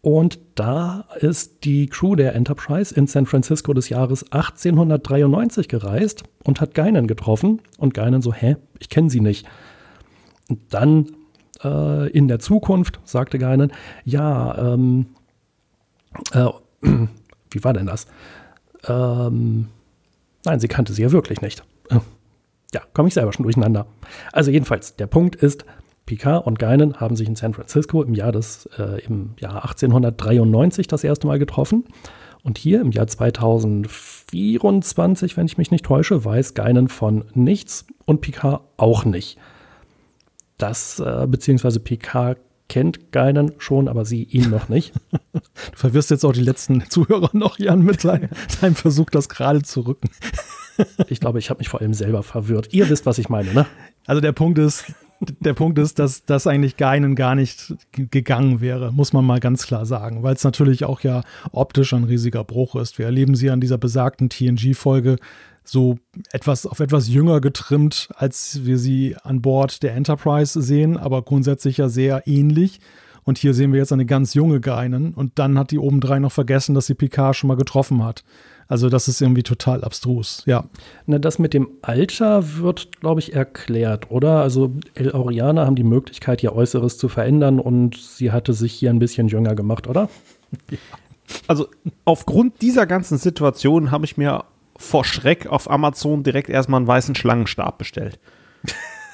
Und 0.00 0.40
da 0.56 1.04
ist 1.20 1.64
die 1.64 1.86
Crew 1.86 2.16
der 2.16 2.34
Enterprise 2.34 2.92
in 2.92 3.06
San 3.06 3.26
Francisco 3.26 3.72
des 3.74 3.90
Jahres 3.90 4.24
1893 4.32 5.68
gereist 5.68 6.24
und 6.42 6.60
hat 6.60 6.74
Geinen 6.74 7.06
getroffen. 7.06 7.62
Und 7.78 7.94
Geinen 7.94 8.22
so, 8.22 8.34
hä, 8.34 8.56
ich 8.80 8.88
kenne 8.88 9.08
sie 9.08 9.20
nicht. 9.20 9.46
Und 10.48 10.58
dann 10.70 11.06
äh, 11.62 12.10
in 12.10 12.26
der 12.26 12.40
Zukunft 12.40 12.98
sagte 13.04 13.38
Geinen, 13.38 13.72
ja, 14.04 14.74
ähm, 14.74 15.06
äh, 16.32 16.48
wie 17.50 17.62
war 17.62 17.72
denn 17.72 17.86
das? 17.86 18.08
Ähm, 18.88 19.68
Nein, 20.44 20.60
sie 20.60 20.68
kannte 20.68 20.92
sie 20.92 21.02
ja 21.02 21.10
wirklich 21.12 21.40
nicht. 21.40 21.64
Ja, 22.74 22.82
komme 22.92 23.08
ich 23.08 23.14
selber 23.14 23.32
schon 23.32 23.44
durcheinander. 23.44 23.86
Also 24.32 24.50
jedenfalls, 24.50 24.96
der 24.96 25.06
Punkt 25.06 25.36
ist, 25.36 25.64
Picard 26.06 26.46
und 26.46 26.58
Geinen 26.58 27.00
haben 27.00 27.16
sich 27.16 27.28
in 27.28 27.36
San 27.36 27.52
Francisco 27.52 28.02
im 28.02 28.14
Jahr, 28.14 28.32
des, 28.32 28.64
äh, 28.78 29.04
im 29.04 29.34
Jahr 29.38 29.64
1893 29.64 30.86
das 30.86 31.04
erste 31.04 31.26
Mal 31.26 31.38
getroffen. 31.38 31.84
Und 32.42 32.56
hier 32.58 32.80
im 32.80 32.92
Jahr 32.92 33.08
2024, 33.08 35.36
wenn 35.36 35.44
ich 35.46 35.58
mich 35.58 35.72
nicht 35.72 35.84
täusche, 35.84 36.24
weiß 36.24 36.54
Geinen 36.54 36.88
von 36.88 37.24
nichts 37.34 37.86
und 38.04 38.20
Picard 38.20 38.62
auch 38.76 39.04
nicht. 39.04 39.36
Das, 40.56 41.00
äh, 41.00 41.26
beziehungsweise 41.28 41.80
Picard 41.80 42.38
kennt 42.68 43.12
Geinen 43.12 43.52
schon, 43.58 43.88
aber 43.88 44.04
sie 44.04 44.24
ihn 44.24 44.50
noch 44.50 44.68
nicht. 44.68 44.92
Du 45.32 45.78
verwirrst 45.78 46.10
jetzt 46.10 46.24
auch 46.24 46.32
die 46.32 46.42
letzten 46.42 46.88
Zuhörer 46.88 47.30
noch, 47.32 47.58
Jan, 47.58 47.82
mit 47.82 48.04
deinem, 48.04 48.28
deinem 48.60 48.74
Versuch, 48.74 49.10
das 49.10 49.28
gerade 49.28 49.62
zu 49.62 49.80
rücken. 49.80 50.10
Ich 51.08 51.20
glaube, 51.20 51.38
ich 51.38 51.48
habe 51.48 51.56
mich 51.56 51.70
vor 51.70 51.80
allem 51.80 51.94
selber 51.94 52.22
verwirrt. 52.22 52.74
Ihr 52.74 52.90
wisst, 52.90 53.06
was 53.06 53.16
ich 53.16 53.30
meine, 53.30 53.54
ne? 53.54 53.64
Also 54.06 54.20
der 54.20 54.32
Punkt 54.32 54.58
ist, 54.58 54.84
der 55.20 55.54
Punkt 55.54 55.78
ist, 55.78 55.98
dass 55.98 56.26
das 56.26 56.46
eigentlich 56.46 56.76
Geinen 56.76 57.14
gar 57.14 57.34
nicht 57.34 57.74
gegangen 57.92 58.60
wäre, 58.60 58.92
muss 58.92 59.14
man 59.14 59.24
mal 59.24 59.40
ganz 59.40 59.66
klar 59.66 59.86
sagen, 59.86 60.22
weil 60.22 60.34
es 60.34 60.44
natürlich 60.44 60.84
auch 60.84 61.00
ja 61.00 61.22
optisch 61.52 61.94
ein 61.94 62.04
riesiger 62.04 62.44
Bruch 62.44 62.76
ist. 62.76 62.98
Wir 62.98 63.06
erleben 63.06 63.34
sie 63.34 63.50
an 63.50 63.60
dieser 63.60 63.78
besagten 63.78 64.28
TNG-Folge 64.28 65.16
so 65.68 65.98
etwas 66.32 66.66
auf 66.66 66.80
etwas 66.80 67.08
jünger 67.08 67.40
getrimmt, 67.40 68.08
als 68.16 68.64
wir 68.64 68.78
sie 68.78 69.16
an 69.22 69.42
Bord 69.42 69.82
der 69.82 69.94
Enterprise 69.94 70.60
sehen, 70.60 70.96
aber 70.96 71.22
grundsätzlich 71.22 71.78
ja 71.78 71.88
sehr 71.88 72.26
ähnlich. 72.26 72.80
Und 73.24 73.38
hier 73.38 73.54
sehen 73.54 73.72
wir 73.72 73.80
jetzt 73.80 73.92
eine 73.92 74.06
ganz 74.06 74.34
junge 74.34 74.60
Geinen 74.60 75.12
und 75.12 75.32
dann 75.40 75.58
hat 75.58 75.72
die 75.72 75.80
obendrein 75.80 76.22
noch 76.22 76.30
vergessen, 76.30 76.76
dass 76.76 76.86
sie 76.86 76.94
Picard 76.94 77.34
schon 77.34 77.48
mal 77.48 77.56
getroffen 77.56 78.04
hat. 78.04 78.22
Also 78.68 78.88
das 78.88 79.08
ist 79.08 79.20
irgendwie 79.20 79.42
total 79.42 79.82
abstrus, 79.82 80.44
ja. 80.46 80.64
Na, 81.06 81.18
das 81.18 81.40
mit 81.40 81.52
dem 81.52 81.68
Alter 81.82 82.58
wird, 82.58 83.00
glaube 83.00 83.20
ich, 83.20 83.34
erklärt, 83.34 84.12
oder? 84.12 84.40
Also 84.42 84.72
El 84.94 85.10
Oriana 85.10 85.66
haben 85.66 85.74
die 85.74 85.84
Möglichkeit, 85.84 86.42
ihr 86.44 86.52
Äußeres 86.52 86.98
zu 86.98 87.08
verändern 87.08 87.58
und 87.58 87.96
sie 87.96 88.30
hatte 88.30 88.52
sich 88.52 88.72
hier 88.72 88.90
ein 88.90 89.00
bisschen 89.00 89.26
jünger 89.28 89.54
gemacht, 89.54 89.86
oder? 89.88 90.08
Also 91.48 91.66
aufgrund 92.04 92.62
dieser 92.62 92.86
ganzen 92.86 93.18
Situation 93.18 93.90
habe 93.90 94.04
ich 94.04 94.16
mir 94.16 94.44
vor 94.78 95.04
Schreck 95.04 95.46
auf 95.46 95.70
Amazon 95.70 96.22
direkt 96.22 96.48
erstmal 96.48 96.78
einen 96.78 96.86
weißen 96.86 97.14
Schlangenstab 97.14 97.78
bestellt. 97.78 98.18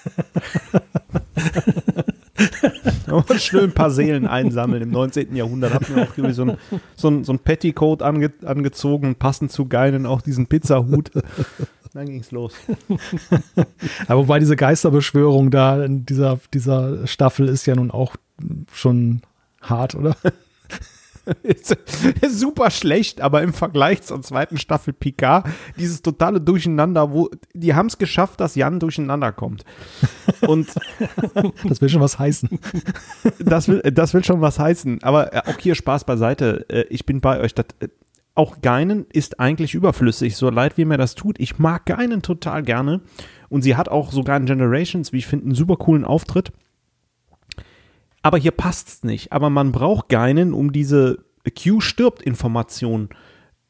und 3.11 3.41
schön 3.41 3.65
ein 3.65 3.73
paar 3.73 3.91
Seelen 3.91 4.27
einsammeln 4.27 4.83
im 4.83 4.91
19. 4.91 5.37
Jahrhundert. 5.37 5.75
Hab 5.75 5.89
mir 5.89 6.03
auch 6.03 6.17
irgendwie 6.17 6.35
so 6.35 6.45
ein, 6.45 6.57
so 6.97 7.09
ein, 7.09 7.25
so 7.25 7.33
ein 7.33 7.39
Petticoat 7.39 8.03
ange, 8.03 8.33
angezogen, 8.45 9.15
passend 9.15 9.53
zu 9.53 9.67
Geinen 9.67 10.07
auch 10.07 10.23
diesen 10.23 10.47
Pizzahut. 10.47 11.11
Dann 11.93 12.07
ging's 12.07 12.31
los. 12.31 12.55
Aber 14.09 14.23
wobei 14.23 14.39
diese 14.39 14.57
Geisterbeschwörung 14.57 15.51
da 15.51 15.85
in 15.85 16.07
dieser, 16.07 16.41
dieser 16.55 17.07
Staffel 17.07 17.49
ist 17.49 17.67
ja 17.67 17.75
nun 17.75 17.91
auch 17.91 18.17
schon 18.73 19.21
hart, 19.61 19.95
oder? 19.95 20.17
Ist, 21.43 21.73
ist 22.21 22.41
super 22.41 22.71
schlecht, 22.71 23.21
aber 23.21 23.43
im 23.43 23.53
Vergleich 23.53 24.03
zur 24.03 24.21
zweiten 24.23 24.59
Staffel 24.59 24.93
Picard, 24.93 25.47
dieses 25.79 26.03
totale 26.03 26.41
Durcheinander, 26.41 27.13
wo 27.13 27.31
die 27.55 27.75
haben 27.75 27.87
es 27.87 27.99
geschafft, 27.99 28.41
dass 28.41 28.55
Jan 28.55 28.81
durcheinander 28.81 29.33
kommt. 29.33 29.65
Und 30.41 30.69
das 31.65 31.81
will 31.81 31.89
schon 31.89 32.01
was 32.01 32.19
heißen. 32.19 32.49
Das 33.39 33.69
will, 33.69 33.81
das 33.81 34.15
will 34.15 34.25
schon 34.25 34.41
was 34.41 34.59
heißen. 34.59 35.03
Aber 35.03 35.33
äh, 35.33 35.43
auch 35.47 35.59
hier 35.59 35.75
Spaß 35.75 36.05
beiseite. 36.05 36.67
Äh, 36.69 36.87
ich 36.91 37.07
bin 37.07 37.21
bei 37.21 37.41
euch. 37.41 37.55
Das, 37.55 37.67
äh, 37.81 37.89
auch 38.35 38.63
Geinen 38.63 39.05
ist 39.13 39.41
eigentlich 39.41 39.75
überflüssig, 39.75 40.37
so 40.37 40.49
leid 40.49 40.79
wie 40.79 40.87
mir 40.87 40.97
das 40.97 41.15
tut. 41.15 41.39
Ich 41.39 41.59
mag 41.59 41.85
Geinen 41.85 42.23
total 42.23 42.63
gerne. 42.63 43.03
Und 43.51 43.61
sie 43.61 43.77
hat 43.77 43.91
auch 43.91 44.11
sogar 44.11 44.39
in 44.39 44.47
Generations, 44.47 45.13
wie 45.13 45.19
ich 45.19 45.27
finde, 45.27 45.47
einen 45.47 45.55
super 45.55 45.77
coolen 45.77 46.07
Auftritt 46.07 46.51
aber 48.23 48.39
hier 48.39 48.53
passt 48.53 48.89
es 48.89 49.03
nicht. 49.05 49.33
Aber 49.33 49.51
man 49.51 49.73
braucht 49.73 50.09
Geinen, 50.09 50.53
um 50.55 50.73
diese 50.73 51.25
Q 51.61 51.81
stirbt 51.81 52.23
Information 52.23 53.09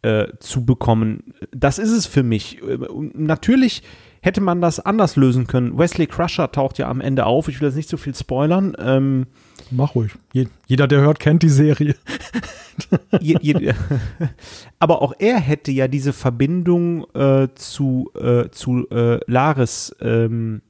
äh, 0.03 0.27
zu 0.41 0.65
bekommen. 0.65 1.35
Das 1.53 1.79
ist 1.79 1.91
es 1.91 2.07
für 2.07 2.23
mich. 2.23 2.61
Natürlich 3.15 3.83
hätte 4.21 4.41
man 4.41 4.61
das 4.61 4.79
anders 4.81 5.17
lösen 5.17 5.47
können. 5.47 5.79
Wesley 5.79 6.07
Crusher 6.07 6.53
taucht 6.53 6.79
ja 6.79 6.89
am 6.89 7.01
Ende 7.01 7.27
auf. 7.27 7.49
Ich 7.49 7.61
will 7.61 7.69
jetzt 7.69 7.77
nicht 7.77 7.89
so 7.89 7.97
viel 7.97 8.15
spoilern. 8.15 8.77
Ähm, 8.79 9.27
mach 9.71 9.95
ruhig. 9.95 10.13
Je, 10.33 10.47
jeder, 10.67 10.87
der 10.87 11.01
hört, 11.01 11.19
kennt 11.19 11.43
die 11.43 11.49
Serie. 11.49 11.97
je, 13.21 13.37
je, 13.41 13.75
aber 14.79 15.03
auch 15.03 15.15
er 15.19 15.39
hätte 15.41 15.73
ja 15.73 15.89
diese 15.89 16.13
Verbindung 16.13 17.05
äh, 17.15 17.49
zu, 17.55 18.11
äh, 18.15 18.49
zu 18.51 18.89
äh, 18.91 19.19
Laris 19.27 19.95
ähm, 20.01 20.63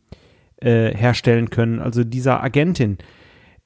äh, 0.56 0.94
herstellen 0.94 1.50
können, 1.50 1.80
also 1.80 2.04
dieser 2.04 2.42
Agentin. 2.42 2.98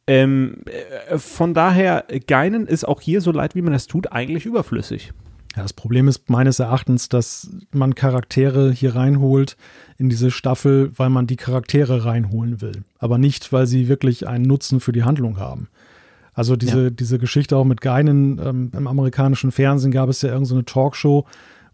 Ähm, 0.06 0.62
äh, 0.66 1.18
von 1.18 1.54
daher, 1.54 2.04
Geinen 2.26 2.66
ist 2.66 2.86
auch 2.86 3.00
hier, 3.00 3.20
so 3.20 3.32
leid 3.32 3.54
wie 3.54 3.62
man 3.62 3.74
es 3.74 3.86
tut, 3.86 4.12
eigentlich 4.12 4.46
überflüssig. 4.46 5.12
Ja, 5.56 5.62
das 5.62 5.72
Problem 5.72 6.06
ist 6.06 6.28
meines 6.28 6.58
Erachtens, 6.58 7.08
dass 7.08 7.50
man 7.72 7.94
Charaktere 7.94 8.70
hier 8.70 8.94
reinholt 8.94 9.56
in 9.96 10.10
diese 10.10 10.30
Staffel, 10.30 10.92
weil 10.96 11.08
man 11.08 11.26
die 11.26 11.36
Charaktere 11.36 12.04
reinholen 12.04 12.60
will. 12.60 12.84
Aber 12.98 13.16
nicht, 13.16 13.52
weil 13.52 13.66
sie 13.66 13.88
wirklich 13.88 14.28
einen 14.28 14.44
Nutzen 14.44 14.80
für 14.80 14.92
die 14.92 15.04
Handlung 15.04 15.38
haben. 15.38 15.68
Also 16.34 16.54
diese, 16.56 16.84
ja. 16.84 16.90
diese 16.90 17.18
Geschichte 17.18 17.56
auch 17.56 17.64
mit 17.64 17.80
Geinen 17.80 18.38
ähm, 18.38 18.70
im 18.76 18.86
amerikanischen 18.86 19.50
Fernsehen 19.50 19.90
gab 19.92 20.10
es 20.10 20.20
ja 20.20 20.28
irgendeine 20.28 20.60
so 20.60 20.62
Talkshow, 20.62 21.26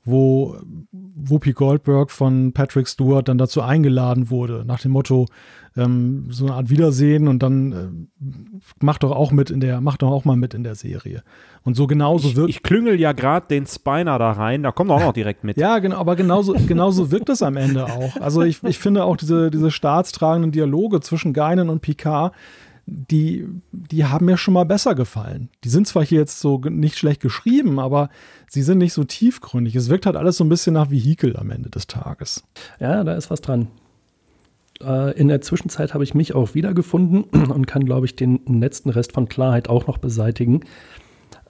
wo 0.05 0.57
Whoopi 0.90 1.53
Goldberg 1.53 2.11
von 2.11 2.53
Patrick 2.53 2.88
Stewart 2.88 3.28
dann 3.28 3.38
dazu 3.38 3.62
eingeladen 3.62 4.30
wurde, 4.30 4.64
nach 4.66 4.80
dem 4.80 4.92
Motto, 4.92 5.26
ähm, 5.76 6.26
so 6.30 6.46
eine 6.46 6.55
Art 6.55 6.70
Wiedersehen 6.70 7.28
und 7.28 7.42
dann 7.42 7.72
äh, 7.72 8.24
mach 8.80 8.98
doch 8.98 9.12
auch 9.12 9.30
mit 9.32 9.50
in 9.50 9.61
der, 9.61 9.80
mach 9.80 9.96
doch 9.96 10.11
auch 10.11 10.24
mal 10.24 10.36
mit 10.36 10.55
in 10.55 10.64
der 10.64 10.74
Serie. 10.74 11.22
Und 11.62 11.76
so 11.76 11.86
genauso 11.86 12.36
wirkt. 12.36 12.50
Ich 12.50 12.62
klüngel 12.62 13.00
ja 13.00 13.12
gerade 13.12 13.46
den 13.46 13.66
Spiner 13.66 14.18
da 14.18 14.32
rein, 14.32 14.62
da 14.64 14.72
kommt 14.72 14.90
er 14.90 14.96
auch 14.96 15.05
noch 15.05 15.12
direkt 15.12 15.44
mit. 15.44 15.57
ja, 15.57 15.78
genau, 15.78 15.96
aber 15.96 16.16
genauso, 16.16 16.55
genauso 16.66 17.11
wirkt 17.11 17.28
es 17.28 17.42
am 17.42 17.57
Ende 17.57 17.86
auch. 17.86 18.16
Also 18.20 18.42
ich, 18.42 18.62
ich 18.64 18.78
finde 18.78 19.05
auch 19.05 19.16
diese, 19.16 19.50
diese 19.50 19.70
staatstragenden 19.70 20.53
Dialoge 20.53 21.00
zwischen 21.00 21.32
Geinen 21.32 21.68
und 21.68 21.80
Picard, 21.80 22.34
die, 22.93 23.47
die 23.72 24.05
haben 24.05 24.26
mir 24.26 24.36
schon 24.36 24.55
mal 24.55 24.64
besser 24.64 24.95
gefallen. 24.95 25.49
Die 25.64 25.68
sind 25.68 25.86
zwar 25.86 26.05
hier 26.05 26.20
jetzt 26.20 26.40
so 26.40 26.59
nicht 26.59 26.99
schlecht 26.99 27.20
geschrieben, 27.20 27.78
aber 27.78 28.11
sie 28.49 28.62
sind 28.62 28.78
nicht 28.78 28.93
so 28.93 29.05
tiefgründig. 29.05 29.74
Es 29.74 29.88
wirkt 29.88 30.07
halt 30.07 30.16
alles 30.16 30.36
so 30.36 30.45
ein 30.45 30.49
bisschen 30.49 30.74
nach 30.74 30.90
Vehikel 30.90 31.36
am 31.36 31.51
Ende 31.51 31.70
des 31.70 31.86
Tages. 31.86 32.45
Ja, 32.78 33.03
da 33.05 33.14
ist 33.14 33.30
was 33.30 33.40
dran. 33.40 33.68
Äh, 34.82 35.18
in 35.18 35.28
der 35.28 35.40
Zwischenzeit 35.40 35.95
habe 35.95 36.05
ich 36.05 36.14
mich 36.14 36.34
auch 36.34 36.55
wiedergefunden 36.55 37.24
und 37.51 37.66
kann, 37.66 37.84
glaube 37.84 38.07
ich, 38.07 38.16
den 38.16 38.40
letzten 38.47 38.90
Rest 38.90 39.12
von 39.12 39.28
Klarheit 39.28 39.68
auch 39.68 39.86
noch 39.86 39.99
beseitigen. 39.99 40.61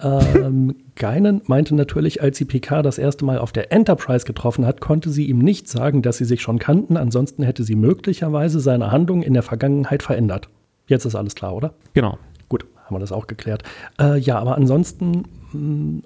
Ähm, 0.00 0.76
Geinen 0.94 1.42
meinte 1.46 1.74
natürlich, 1.74 2.22
als 2.22 2.38
sie 2.38 2.44
Picard 2.44 2.86
das 2.86 2.98
erste 2.98 3.24
Mal 3.24 3.38
auf 3.38 3.52
der 3.52 3.72
Enterprise 3.72 4.26
getroffen 4.26 4.66
hat, 4.66 4.80
konnte 4.80 5.10
sie 5.10 5.26
ihm 5.26 5.38
nicht 5.38 5.68
sagen, 5.68 6.02
dass 6.02 6.18
sie 6.18 6.24
sich 6.24 6.42
schon 6.42 6.58
kannten, 6.58 6.96
ansonsten 6.96 7.42
hätte 7.42 7.64
sie 7.64 7.74
möglicherweise 7.74 8.60
seine 8.60 8.92
Handlung 8.92 9.22
in 9.22 9.34
der 9.34 9.42
Vergangenheit 9.42 10.02
verändert. 10.02 10.48
Jetzt 10.92 11.06
ist 11.06 11.14
alles 11.14 11.34
klar, 11.34 11.54
oder? 11.54 11.72
Genau. 11.94 12.18
Gut, 12.50 12.66
haben 12.84 12.94
wir 12.94 13.00
das 13.00 13.12
auch 13.12 13.26
geklärt. 13.26 13.62
Äh, 13.98 14.18
ja, 14.18 14.38
aber 14.38 14.58
ansonsten, 14.58 15.22
mh, 15.52 15.52
hm, 15.52 16.02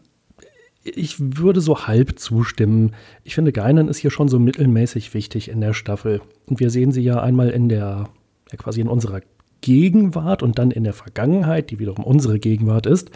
ich 0.84 1.16
würde 1.18 1.61
so 1.61 1.89
halb 1.89 2.20
zustimmen. 2.20 2.93
Ich 3.24 3.34
finde, 3.34 3.51
Geinen 3.51 3.89
ist 3.89 3.99
hier 3.99 4.12
schon 4.12 4.28
so 4.28 4.39
mittelmäßig 4.39 5.12
wichtig 5.12 5.49
in 5.49 5.61
der 5.61 5.74
Staffel. 5.74 6.20
Und 6.47 6.61
wir 6.61 6.70
sehen 6.70 6.93
sie 6.93 7.01
ja 7.01 7.20
einmal 7.20 7.51
in 7.51 7.68
der, 7.68 8.11
ja 8.53 8.57
quasi 8.57 8.80
in 8.80 8.87
unserer 8.87 9.22
Gegenwart 9.61 10.45
und 10.45 10.57
dann 10.61 10.70
in 10.70 10.84
der 10.84 10.93
Vergangenheit, 10.93 11.70
die 11.70 11.80
wiederum 11.80 12.05
unsere 12.05 12.39
Gegenwart 12.39 12.87
ist, 12.87 13.11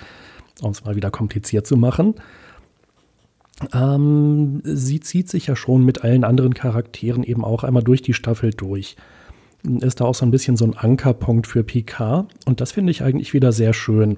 um 0.61 0.73
es 0.73 0.85
mal 0.85 0.97
wieder 0.97 1.13
kompliziert 1.13 1.69
zu 1.69 1.77
machen. 1.77 2.17
Ähm, 3.73 4.61
sie 4.65 4.99
zieht 4.99 5.29
sich 5.29 5.47
ja 5.47 5.55
schon 5.55 5.85
mit 5.85 6.03
allen 6.03 6.25
anderen 6.25 6.55
Charakteren 6.55 7.23
eben 7.23 7.45
auch 7.45 7.63
einmal 7.63 7.85
durch 7.85 8.03
die 8.03 8.15
Staffel 8.15 8.51
durch 8.51 8.97
ist 9.63 10.01
da 10.01 10.05
auch 10.05 10.15
so 10.15 10.25
ein 10.25 10.31
bisschen 10.31 10.57
so 10.57 10.65
ein 10.65 10.77
Ankerpunkt 10.77 11.47
für 11.47 11.65
Picard. 11.65 12.27
Und 12.47 12.61
das 12.61 12.73
finde 12.73 12.91
ich 12.91 13.03
eigentlich 13.03 13.35
wieder 13.35 13.53
sehr 13.53 13.73
schön, 13.73 14.17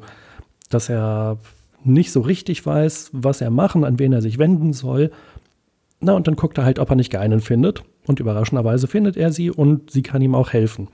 dass 0.70 0.88
er 0.88 1.38
nicht 1.84 2.12
so 2.12 2.20
richtig 2.20 2.64
weiß, 2.64 3.11
was 3.12 3.40
er 3.40 3.51
machen, 3.51 3.84
an 3.84 3.99
wen 3.99 4.12
er 4.12 4.22
sich 4.22 4.38
wenden 4.38 4.72
soll. 4.72 5.11
Na, 6.01 6.12
und 6.12 6.26
dann 6.26 6.36
guckt 6.36 6.59
er 6.59 6.64
halt, 6.64 6.78
ob 6.78 6.90
er 6.90 6.97
nicht 6.97 7.11
Geinen 7.11 7.40
findet. 7.40 7.82
Und 8.07 8.20
überraschenderweise 8.20 8.88
findet 8.88 9.16
er 9.16 9.32
sie 9.32 9.51
und 9.51 9.90
sie 9.90 10.03
kann 10.03 10.22
ihm 10.22 10.34
auch 10.34 10.53
helfen. 10.53 10.88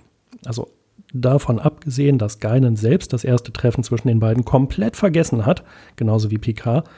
Also 0.44 0.68
davon 1.12 1.58
abgesehen, 1.58 2.18
dass 2.18 2.40
Geinen 2.40 2.76
selbst 2.76 3.12
das 3.12 3.24
erste 3.24 3.52
Treffen 3.52 3.82
zwischen 3.82 4.08
den 4.08 4.20
beiden 4.20 4.44
komplett 4.44 4.96
vergessen 4.96 5.46
hat, 5.46 5.64
genauso 5.96 6.30
wie 6.30 6.38
Picard. 6.38 6.88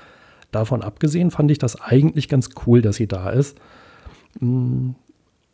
Davon 0.51 0.83
abgesehen 0.83 1.31
fand 1.31 1.51
ich 1.51 1.59
das 1.59 1.81
eigentlich 1.81 2.29
ganz 2.29 2.51
cool, 2.67 2.83
dass 2.83 2.97
sie 2.97 3.07
da 3.07 3.31
ist. 3.31 3.57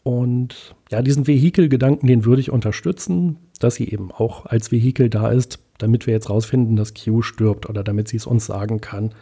Und 0.06 0.76
ja, 0.92 1.02
diesen 1.02 1.26
Vehikelgedanken, 1.26 2.06
den 2.06 2.24
würde 2.24 2.40
ich 2.40 2.52
unterstützen, 2.52 3.38
dass 3.58 3.74
sie 3.74 3.88
eben 3.88 4.12
auch 4.12 4.46
als 4.46 4.70
Vehikel 4.70 5.10
da 5.10 5.32
ist, 5.32 5.58
damit 5.78 6.06
wir 6.06 6.14
jetzt 6.14 6.30
rausfinden, 6.30 6.76
dass 6.76 6.94
Q 6.94 7.22
stirbt 7.22 7.68
oder 7.68 7.82
damit 7.82 8.06
sie 8.06 8.16
es 8.16 8.24
uns 8.24 8.46
sagen 8.46 8.80
kann. 8.80 9.12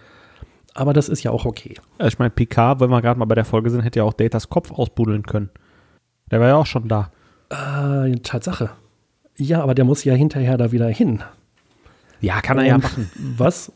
Aber 0.74 0.92
das 0.92 1.08
ist 1.08 1.22
ja 1.22 1.30
auch 1.30 1.46
okay. 1.46 1.76
Ja, 1.98 2.06
ich 2.06 2.18
meine, 2.18 2.32
Picard, 2.32 2.80
wenn 2.80 2.90
wir 2.90 3.00
gerade 3.00 3.18
mal 3.18 3.24
bei 3.24 3.34
der 3.34 3.46
Folge 3.46 3.70
sind, 3.70 3.80
hätte 3.80 4.00
ja 4.00 4.04
auch 4.04 4.12
Datas 4.12 4.50
Kopf 4.50 4.72
ausbuddeln 4.72 5.22
können. 5.22 5.48
Der 6.30 6.40
war 6.40 6.48
ja 6.48 6.56
auch 6.56 6.66
schon 6.66 6.86
da. 6.86 7.10
Äh, 7.48 8.16
Tatsache. 8.16 8.68
Ja, 9.38 9.62
aber 9.62 9.74
der 9.74 9.86
muss 9.86 10.04
ja 10.04 10.12
hinterher 10.12 10.58
da 10.58 10.70
wieder 10.70 10.88
hin. 10.88 11.22
Ja, 12.20 12.42
kann 12.42 12.58
er 12.58 12.64
Und 12.64 12.68
ja 12.68 12.76
machen. 12.76 13.10
Was 13.38 13.72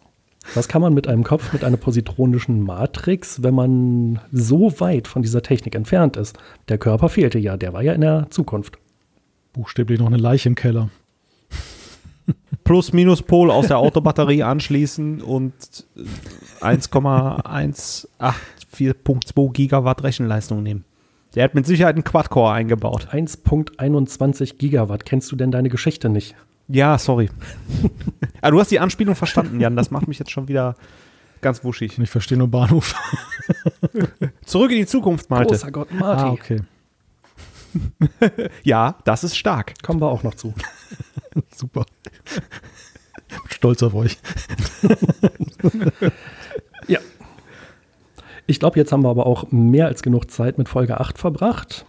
was 0.55 0.69
kann 0.69 0.83
man 0.83 0.95
mit 0.95 1.09
einem 1.09 1.25
Kopf 1.25 1.53
mit 1.53 1.65
einer 1.65 1.77
positronischen 1.77 2.63
Matrix, 2.63 3.43
wenn 3.43 3.55
man 3.55 4.21
so 4.33 4.81
weit 4.81 5.09
von 5.09 5.23
dieser 5.23 5.43
Technik 5.43 5.75
entfernt 5.75 6.17
ist? 6.17 6.39
Der 6.69 6.79
Körper 6.79 7.09
fehlte 7.09 7.39
ja, 7.39 7.57
der 7.57 7.73
war 7.73 7.83
ja 7.83 7.93
in 7.93 8.01
der 8.01 8.29
Zukunft. 8.31 8.79
Buchstäblich 9.53 9.99
noch 9.99 10.07
eine 10.07 10.17
Leiche 10.17 10.49
im 10.49 10.55
Keller. 10.55 10.91
Plus-Minus-Pol 12.65 13.51
aus 13.51 13.67
der 13.69 13.79
Autobatterie 13.79 14.43
anschließen 14.43 15.23
und 15.23 15.55
1,184.2 16.61 19.53
Gigawatt 19.53 20.03
Rechenleistung 20.03 20.63
nehmen. 20.63 20.85
Der 21.35 21.45
hat 21.45 21.55
mit 21.55 21.67
Sicherheit 21.67 21.95
einen 21.95 22.05
Quad-Core 22.05 22.53
eingebaut. 22.53 23.09
1.21 23.13 24.57
Gigawatt. 24.57 25.05
Kennst 25.05 25.31
du 25.31 25.37
denn 25.37 25.51
deine 25.51 25.69
Geschichte 25.69 26.09
nicht? 26.09 26.35
Ja, 26.69 26.99
sorry. 26.99 27.31
Ah, 28.41 28.53
du 28.53 28.61
hast 28.61 28.71
die 28.71 28.79
Anspielung 28.79 29.17
verstanden, 29.17 29.59
Jan. 29.59 29.75
Das 29.75 29.91
macht 29.91 30.07
mich 30.07 30.21
jetzt 30.21 30.31
schon 30.31 30.47
wieder 30.47 30.77
ganz 31.41 31.65
wuschig. 31.65 31.99
Ich 31.99 32.09
verstehe 32.09 32.39
nur 32.39 32.47
Bahnhof. 32.47 32.95
Zurück 34.45 34.71
in 34.71 34.77
die 34.77 34.87
Zukunft, 34.87 35.29
Malte. 35.29 35.55
Großer 35.55 35.73
Gott, 35.73 35.93
Marty. 35.93 36.23
Ah, 36.23 36.31
okay. 36.31 36.61
ja, 38.63 38.95
das 39.05 39.25
ist 39.25 39.37
stark. 39.37 39.75
Kommen 39.83 40.01
wir 40.01 40.09
auch 40.09 40.23
noch 40.23 40.35
zu. 40.35 40.55
Super. 41.53 41.85
Stolz 43.49 43.83
auf 43.83 43.95
euch. 43.95 44.19
ja. 46.87 47.01
Ich 48.47 48.61
glaube, 48.61 48.79
jetzt 48.79 48.93
haben 48.93 49.03
wir 49.03 49.11
aber 49.11 49.27
auch 49.27 49.51
mehr 49.51 49.87
als 49.87 50.03
genug 50.03 50.31
Zeit 50.31 50.59
mit 50.59 50.69
Folge 50.69 51.01
8 51.01 51.19
verbracht. 51.19 51.87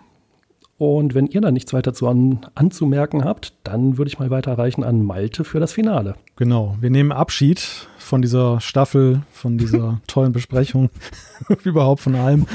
Und 0.80 1.14
wenn 1.14 1.28
ihr 1.28 1.42
da 1.42 1.52
nichts 1.52 1.74
weiter 1.74 1.94
zu 1.94 2.08
an, 2.08 2.40
anzumerken 2.56 3.26
habt, 3.26 3.54
dann 3.66 3.98
würde 3.98 4.08
ich 4.08 4.18
mal 4.18 4.30
weiterreichen 4.30 4.86
an 4.86 5.04
Malte 5.04 5.44
für 5.44 5.60
das 5.60 5.74
Finale. 5.74 6.16
Genau, 6.38 6.78
wir 6.80 6.90
nehmen 6.90 7.12
Abschied 7.12 7.60
von 7.98 8.22
dieser 8.22 8.62
Staffel, 8.62 9.24
von 9.30 9.58
dieser 9.58 10.00
tollen 10.08 10.32
Besprechung, 10.32 10.90
überhaupt 11.66 12.00
von 12.00 12.16
allem. 12.16 12.46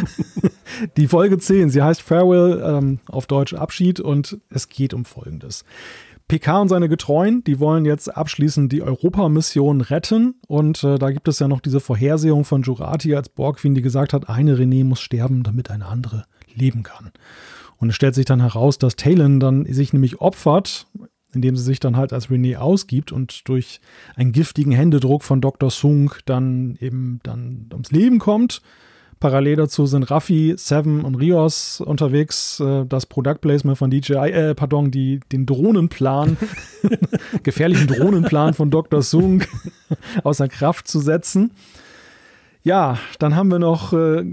Die 0.97 1.07
Folge 1.07 1.37
10, 1.37 1.69
sie 1.69 1.83
heißt 1.83 2.01
Farewell, 2.01 2.63
ähm, 2.65 2.99
auf 3.09 3.27
Deutsch 3.27 3.53
Abschied 3.53 4.01
und 4.01 4.39
es 4.49 4.71
geht 4.71 4.95
um 4.95 5.05
Folgendes. 5.05 5.63
PK 6.27 6.63
und 6.63 6.69
seine 6.69 6.89
Getreuen, 6.89 7.45
die 7.45 7.61
wollen 7.61 7.85
jetzt 7.85 8.17
abschließend 8.17 8.73
die 8.73 8.81
Europamission 8.81 9.83
retten. 9.83 10.37
Und 10.49 10.83
äh, 10.83 10.99
da 10.99 11.11
gibt 11.11 11.29
es 11.29 11.41
ja 11.41 11.49
noch 11.49 11.61
diese 11.61 11.81
Vorhersehung 11.81 12.47
von 12.47 12.63
Jurati 12.63 13.15
als 13.15 13.29
Borgwin, 13.29 13.75
die 13.75 13.83
gesagt 13.83 14.15
hat, 14.15 14.31
eine 14.31 14.57
René 14.57 14.83
muss 14.83 15.03
sterben, 15.03 15.43
damit 15.43 15.71
eine 15.71 15.85
andere 15.85 16.25
leben 16.55 16.83
kann. 16.83 17.13
Und 17.79 17.91
es 17.91 17.97
stellt 17.97 18.15
sich 18.15 18.25
dann 18.25 18.41
heraus, 18.41 18.79
dass 18.79 18.97
Talon 18.97 19.41
dann 19.41 19.65
sich 19.67 19.93
nämlich 19.93 20.21
opfert, 20.21 20.87
indem 21.33 21.57
sie 21.57 21.63
sich 21.63 21.81
dann 21.81 21.97
halt 21.97 22.13
als 22.13 22.29
René 22.29 22.57
ausgibt 22.57 23.13
und 23.13 23.49
durch 23.49 23.81
einen 24.17 24.33
giftigen 24.33 24.73
Händedruck 24.73 25.23
von 25.23 25.41
Dr. 25.41 25.71
Sung 25.71 26.13
dann 26.25 26.77
eben 26.81 27.21
dann 27.23 27.69
ums 27.73 27.91
Leben 27.91 28.19
kommt. 28.19 28.63
Parallel 29.21 29.57
dazu 29.57 29.87
sind 29.87 30.11
Raffi, 30.11 30.55
Seven 30.59 31.03
und 31.03 31.15
Rios 31.15 31.81
unterwegs, 31.81 32.61
äh, 32.61 32.85
das 32.85 33.07
Product 33.07 33.39
Placement 33.41 33.79
von 33.79 33.91
DJI, 33.91 34.31
äh, 34.31 34.55
pardon, 34.55 34.91
die, 34.91 35.21
den 35.33 35.47
Drohnenplan, 35.47 36.37
gefährlichen 37.43 37.87
Drohnenplan 37.87 38.55
von 38.55 38.71
Dr. 38.71 39.03
Sung 39.03 39.43
außer 40.25 40.49
Kraft 40.49 40.89
zu 40.89 41.01
setzen. 41.01 41.53
Ja, 42.65 42.99
dann 43.19 43.35
haben 43.35 43.51
wir 43.51 43.59
noch 43.59 43.93
äh, 43.93 44.25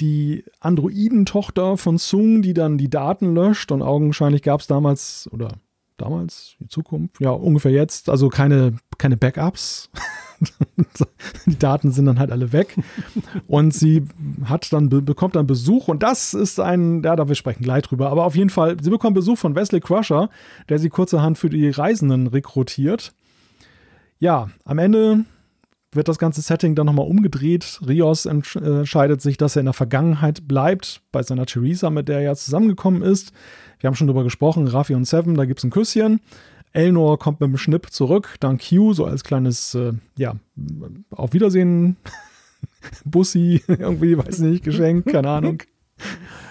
die 0.00 0.44
Androidentochter 0.60 1.76
von 1.76 1.98
Sung, 1.98 2.42
die 2.42 2.54
dann 2.54 2.78
die 2.78 2.90
Daten 2.90 3.34
löscht 3.34 3.70
und 3.70 3.82
augenscheinlich 3.82 4.42
gab 4.42 4.60
es 4.60 4.66
damals 4.66 5.28
oder 5.32 5.48
damals, 5.96 6.56
die 6.58 6.68
Zukunft, 6.68 7.20
ja, 7.20 7.30
ungefähr 7.30 7.70
jetzt, 7.70 8.08
also 8.08 8.28
keine, 8.28 8.76
keine 8.98 9.16
Backups. 9.16 9.90
die 11.46 11.58
Daten 11.58 11.92
sind 11.92 12.06
dann 12.06 12.18
halt 12.18 12.32
alle 12.32 12.52
weg. 12.52 12.76
Und 13.46 13.72
sie 13.72 14.04
hat 14.44 14.72
dann, 14.72 14.88
bekommt 14.88 15.36
dann 15.36 15.46
Besuch 15.46 15.88
und 15.88 16.02
das 16.02 16.34
ist 16.34 16.58
ein, 16.60 17.02
ja, 17.02 17.14
da 17.16 17.28
wir 17.28 17.34
sprechen 17.34 17.62
gleich 17.62 17.82
drüber, 17.82 18.10
aber 18.10 18.24
auf 18.24 18.36
jeden 18.36 18.50
Fall, 18.50 18.76
sie 18.82 18.90
bekommt 18.90 19.14
Besuch 19.14 19.38
von 19.38 19.54
Wesley 19.54 19.80
Crusher, 19.80 20.30
der 20.68 20.78
sie 20.78 20.88
kurzerhand 20.88 21.38
für 21.38 21.48
die 21.48 21.70
Reisenden 21.70 22.26
rekrutiert. 22.26 23.12
Ja, 24.18 24.50
am 24.64 24.78
Ende 24.78 25.24
wird 25.96 26.08
das 26.08 26.18
ganze 26.18 26.42
Setting 26.42 26.74
dann 26.74 26.86
nochmal 26.86 27.06
umgedreht. 27.06 27.80
Rios 27.86 28.26
entscheidet 28.26 29.20
sich, 29.20 29.36
dass 29.36 29.56
er 29.56 29.60
in 29.60 29.66
der 29.66 29.72
Vergangenheit 29.72 30.46
bleibt, 30.48 31.02
bei 31.12 31.22
seiner 31.22 31.46
Theresa, 31.46 31.90
mit 31.90 32.08
der 32.08 32.18
er 32.18 32.22
ja 32.22 32.34
zusammengekommen 32.34 33.02
ist. 33.02 33.32
Wir 33.80 33.88
haben 33.88 33.94
schon 33.94 34.06
drüber 34.06 34.24
gesprochen, 34.24 34.66
Raffi 34.68 34.94
und 34.94 35.04
Seven, 35.06 35.34
da 35.34 35.44
gibt 35.44 35.60
es 35.60 35.64
ein 35.64 35.70
Küsschen. 35.70 36.20
Elnor 36.72 37.18
kommt 37.18 37.40
mit 37.40 37.48
dem 37.48 37.56
Schnipp 37.56 37.90
zurück, 37.90 38.34
dann 38.40 38.58
Q, 38.58 38.94
so 38.94 39.04
als 39.04 39.22
kleines, 39.22 39.74
äh, 39.74 39.92
ja, 40.16 40.34
auf 41.10 41.32
Wiedersehen, 41.32 41.96
Bussi, 43.04 43.62
irgendwie, 43.68 44.18
weiß 44.18 44.40
nicht, 44.40 44.64
Geschenk, 44.64 45.06
keine 45.06 45.28
Ahnung. 45.28 45.62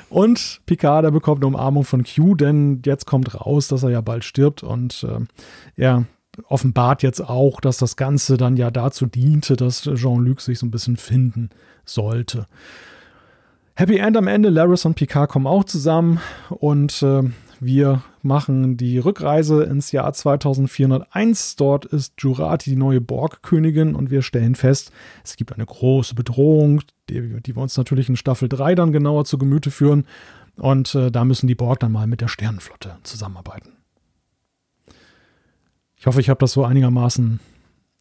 Und 0.10 0.61
Picard, 0.65 1.03
der 1.03 1.11
bekommt 1.11 1.40
eine 1.40 1.48
Umarmung 1.48 1.84
von 1.84 2.03
Q, 2.03 2.36
denn 2.36 2.82
jetzt 2.86 3.06
kommt 3.06 3.34
raus, 3.34 3.68
dass 3.68 3.84
er 3.84 3.90
ja 3.90 4.02
bald 4.02 4.24
stirbt 4.24 4.64
und 4.64 5.03
äh, 5.03 5.26
er 5.76 6.06
offenbart 6.47 7.03
jetzt 7.03 7.22
auch, 7.22 7.60
dass 7.60 7.77
das 7.77 7.95
Ganze 7.95 8.38
dann 8.38 8.57
ja 8.57 8.72
dazu 8.72 9.05
diente, 9.05 9.55
dass 9.55 9.84
Jean-Luc 9.84 10.41
sich 10.41 10.60
so 10.60 10.65
ein 10.65 10.72
bisschen 10.72 10.97
finden 10.97 11.49
sollte. 11.85 12.47
Happy 13.76 13.97
End 13.97 14.15
am 14.18 14.27
Ende, 14.27 14.49
Laris 14.49 14.85
und 14.85 14.95
Picard 14.95 15.30
kommen 15.30 15.47
auch 15.47 15.64
zusammen 15.64 16.19
und 16.49 17.01
äh, 17.01 17.23
wir 17.60 18.03
machen 18.22 18.77
die 18.77 18.99
Rückreise 18.99 19.64
ins 19.64 19.91
Jahr 19.91 20.11
2401. 20.14 21.55
Dort 21.55 21.85
ist 21.85 22.14
Jurati 22.19 22.72
die 22.72 22.76
neue 22.76 23.01
Borg-Königin 23.01 23.95
und 23.95 24.11
wir 24.11 24.22
stellen 24.22 24.55
fest, 24.55 24.91
es 25.23 25.38
gibt 25.38 25.53
eine 25.53 25.65
große 25.65 26.14
Bedrohung, 26.14 26.81
die, 27.10 27.41
die 27.41 27.55
wir 27.55 27.64
uns 27.64 27.77
natürlich 27.77 28.10
in 28.10 28.15
Staffel 28.15 28.47
3 28.47 28.76
dann 28.76 28.91
genauer 28.91 29.26
zu 29.26 29.38
Gemüte 29.38 29.72
führen. 29.72 30.05
Und 30.57 30.93
äh, 30.93 31.10
da 31.10 31.26
müssen 31.26 31.47
die 31.47 31.55
Borg 31.55 31.80
dann 31.80 31.91
mal 31.91 32.05
mit 32.05 32.22
der 32.22 32.27
Sternenflotte 32.27 32.97
zusammenarbeiten. 33.03 33.72
Ich 36.04 36.08
hoffe, 36.08 36.20
ich 36.20 36.28
habe 36.28 36.40
das 36.40 36.52
so 36.52 36.66
einigermaßen 36.66 37.40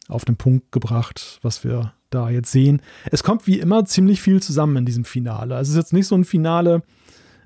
auf 0.09 0.25
den 0.25 0.35
Punkt 0.35 0.73
gebracht, 0.73 1.39
was 1.41 1.63
wir 1.63 1.93
da 2.09 2.29
jetzt 2.29 2.51
sehen. 2.51 2.81
Es 3.09 3.23
kommt 3.23 3.47
wie 3.47 3.59
immer 3.59 3.85
ziemlich 3.85 4.21
viel 4.21 4.43
zusammen 4.43 4.75
in 4.75 4.85
diesem 4.85 5.05
Finale. 5.05 5.55
Also 5.55 5.69
es 5.69 5.77
ist 5.77 5.83
jetzt 5.83 5.93
nicht 5.93 6.07
so 6.07 6.15
ein 6.15 6.25
Finale, 6.25 6.83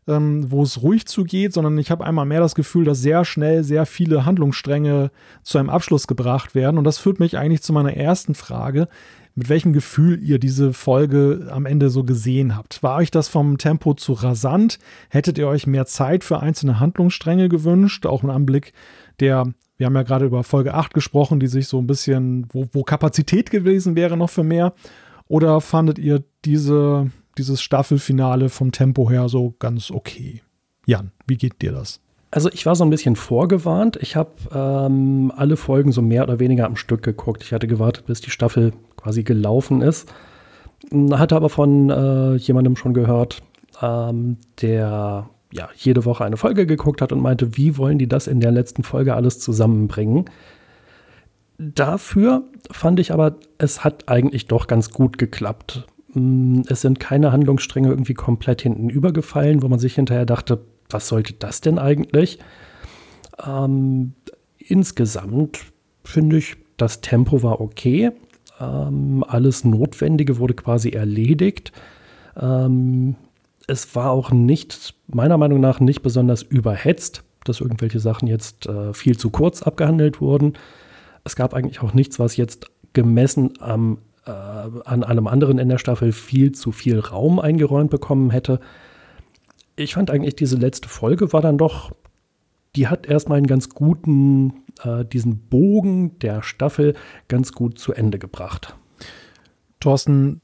ähm, 0.07 0.49
wo 0.49 0.63
es 0.63 0.81
ruhig 0.81 1.05
zugeht, 1.05 1.53
sondern 1.53 1.77
ich 1.77 1.91
habe 1.91 2.03
einmal 2.03 2.25
mehr 2.25 2.39
das 2.39 2.55
Gefühl, 2.55 2.85
dass 2.85 2.99
sehr 2.99 3.23
schnell 3.23 3.63
sehr 3.63 3.85
viele 3.85 4.25
Handlungsstränge 4.25 5.11
zu 5.43 5.59
einem 5.59 5.69
Abschluss 5.69 6.07
gebracht 6.07 6.55
werden. 6.55 6.79
Und 6.79 6.85
das 6.85 6.97
führt 6.97 7.19
mich 7.19 7.37
eigentlich 7.37 7.61
zu 7.61 7.71
meiner 7.71 7.95
ersten 7.95 8.33
Frage. 8.33 8.87
Mit 9.35 9.49
welchem 9.49 9.73
Gefühl 9.73 10.19
ihr 10.23 10.39
diese 10.39 10.73
Folge 10.73 11.49
am 11.51 11.67
Ende 11.67 11.91
so 11.91 12.03
gesehen 12.03 12.55
habt? 12.55 12.81
War 12.81 12.95
euch 12.95 13.11
das 13.11 13.27
vom 13.27 13.59
Tempo 13.59 13.93
zu 13.93 14.13
rasant? 14.13 14.79
Hättet 15.09 15.37
ihr 15.37 15.47
euch 15.47 15.67
mehr 15.67 15.85
Zeit 15.85 16.23
für 16.23 16.39
einzelne 16.39 16.79
Handlungsstränge 16.79 17.47
gewünscht? 17.47 18.07
Auch 18.07 18.23
im 18.23 18.31
Anblick 18.31 18.73
der 19.19 19.53
wir 19.77 19.85
haben 19.85 19.95
ja 19.95 20.03
gerade 20.03 20.25
über 20.25 20.43
Folge 20.43 20.73
8 20.73 20.93
gesprochen, 20.93 21.39
die 21.39 21.47
sich 21.47 21.67
so 21.67 21.79
ein 21.79 21.87
bisschen, 21.87 22.47
wo, 22.51 22.65
wo 22.71 22.83
Kapazität 22.83 23.51
gewesen 23.51 23.95
wäre 23.95 24.17
noch 24.17 24.29
für 24.29 24.43
mehr. 24.43 24.73
Oder 25.27 25.61
fandet 25.61 25.99
ihr 25.99 26.23
diese, 26.45 27.11
dieses 27.37 27.61
Staffelfinale 27.61 28.49
vom 28.49 28.71
Tempo 28.71 29.09
her 29.09 29.29
so 29.29 29.55
ganz 29.59 29.91
okay? 29.91 30.41
Jan, 30.85 31.11
wie 31.27 31.37
geht 31.37 31.61
dir 31.61 31.73
das? 31.73 31.99
Also 32.31 32.49
ich 32.51 32.65
war 32.65 32.75
so 32.75 32.83
ein 32.83 32.89
bisschen 32.89 33.15
vorgewarnt. 33.15 33.97
Ich 34.01 34.15
habe 34.15 34.31
ähm, 34.53 35.31
alle 35.35 35.57
Folgen 35.57 35.91
so 35.91 36.01
mehr 36.01 36.23
oder 36.23 36.39
weniger 36.39 36.65
am 36.65 36.75
Stück 36.75 37.03
geguckt. 37.03 37.43
Ich 37.43 37.53
hatte 37.53 37.67
gewartet, 37.67 38.05
bis 38.05 38.21
die 38.21 38.31
Staffel 38.31 38.73
quasi 38.95 39.23
gelaufen 39.23 39.81
ist. 39.81 40.11
Hatte 41.11 41.35
aber 41.35 41.49
von 41.49 41.89
äh, 41.89 42.35
jemandem 42.35 42.75
schon 42.75 42.93
gehört, 42.93 43.43
ähm, 43.81 44.37
der 44.61 45.29
ja, 45.51 45.69
jede 45.75 46.05
Woche 46.05 46.25
eine 46.25 46.37
Folge 46.37 46.65
geguckt 46.65 47.01
hat 47.01 47.11
und 47.11 47.21
meinte, 47.21 47.55
wie 47.57 47.77
wollen 47.77 47.97
die 47.97 48.07
das 48.07 48.27
in 48.27 48.39
der 48.39 48.51
letzten 48.51 48.83
Folge 48.83 49.15
alles 49.15 49.39
zusammenbringen. 49.39 50.25
Dafür 51.57 52.43
fand 52.69 52.99
ich 52.99 53.11
aber, 53.11 53.37
es 53.57 53.83
hat 53.83 54.09
eigentlich 54.09 54.47
doch 54.47 54.67
ganz 54.67 54.91
gut 54.91 55.17
geklappt. 55.17 55.87
Mm, 56.13 56.61
es 56.67 56.81
sind 56.81 56.99
keine 56.99 57.31
Handlungsstränge 57.31 57.89
irgendwie 57.89 58.13
komplett 58.13 58.61
hinten 58.61 58.89
übergefallen, 58.89 59.63
wo 59.63 59.67
man 59.67 59.79
sich 59.79 59.95
hinterher 59.95 60.25
dachte, 60.25 60.59
was 60.89 61.07
sollte 61.07 61.33
das 61.33 61.61
denn 61.61 61.79
eigentlich? 61.79 62.39
Ähm, 63.45 64.13
insgesamt 64.57 65.59
finde 66.03 66.37
ich, 66.37 66.57
das 66.77 67.01
Tempo 67.01 67.41
war 67.41 67.59
okay. 67.59 68.11
Ähm, 68.59 69.23
alles 69.27 69.63
Notwendige 69.63 70.37
wurde 70.37 70.53
quasi 70.53 70.89
erledigt. 70.89 71.71
Ähm, 72.39 73.15
es 73.67 73.95
war 73.95 74.11
auch 74.11 74.31
nicht, 74.31 74.95
meiner 75.07 75.37
Meinung 75.37 75.59
nach, 75.59 75.79
nicht 75.79 76.01
besonders 76.01 76.41
überhetzt, 76.41 77.23
dass 77.43 77.61
irgendwelche 77.61 77.99
Sachen 77.99 78.27
jetzt 78.27 78.65
äh, 78.65 78.93
viel 78.93 79.17
zu 79.17 79.29
kurz 79.29 79.61
abgehandelt 79.61 80.21
wurden. 80.21 80.53
Es 81.23 81.35
gab 81.35 81.53
eigentlich 81.53 81.81
auch 81.81 81.93
nichts, 81.93 82.19
was 82.19 82.37
jetzt 82.37 82.71
gemessen 82.93 83.53
am, 83.59 83.99
äh, 84.25 84.31
an 84.31 85.03
allem 85.03 85.27
anderen 85.27 85.59
in 85.59 85.69
der 85.69 85.77
Staffel 85.77 86.13
viel 86.13 86.53
zu 86.53 86.71
viel 86.71 86.99
Raum 86.99 87.39
eingeräumt 87.39 87.91
bekommen 87.91 88.31
hätte. 88.31 88.59
Ich 89.75 89.93
fand 89.93 90.09
eigentlich, 90.09 90.35
diese 90.35 90.57
letzte 90.57 90.89
Folge 90.89 91.31
war 91.33 91.41
dann 91.41 91.57
doch, 91.57 91.91
die 92.75 92.87
hat 92.87 93.05
erstmal 93.05 93.37
einen 93.37 93.47
ganz 93.47 93.69
guten, 93.69 94.63
äh, 94.83 95.03
diesen 95.05 95.39
Bogen 95.47 96.19
der 96.19 96.41
Staffel 96.41 96.95
ganz 97.27 97.51
gut 97.51 97.79
zu 97.79 97.93
Ende 97.93 98.17
gebracht. 98.17 98.75
Thorsten, 99.79 100.41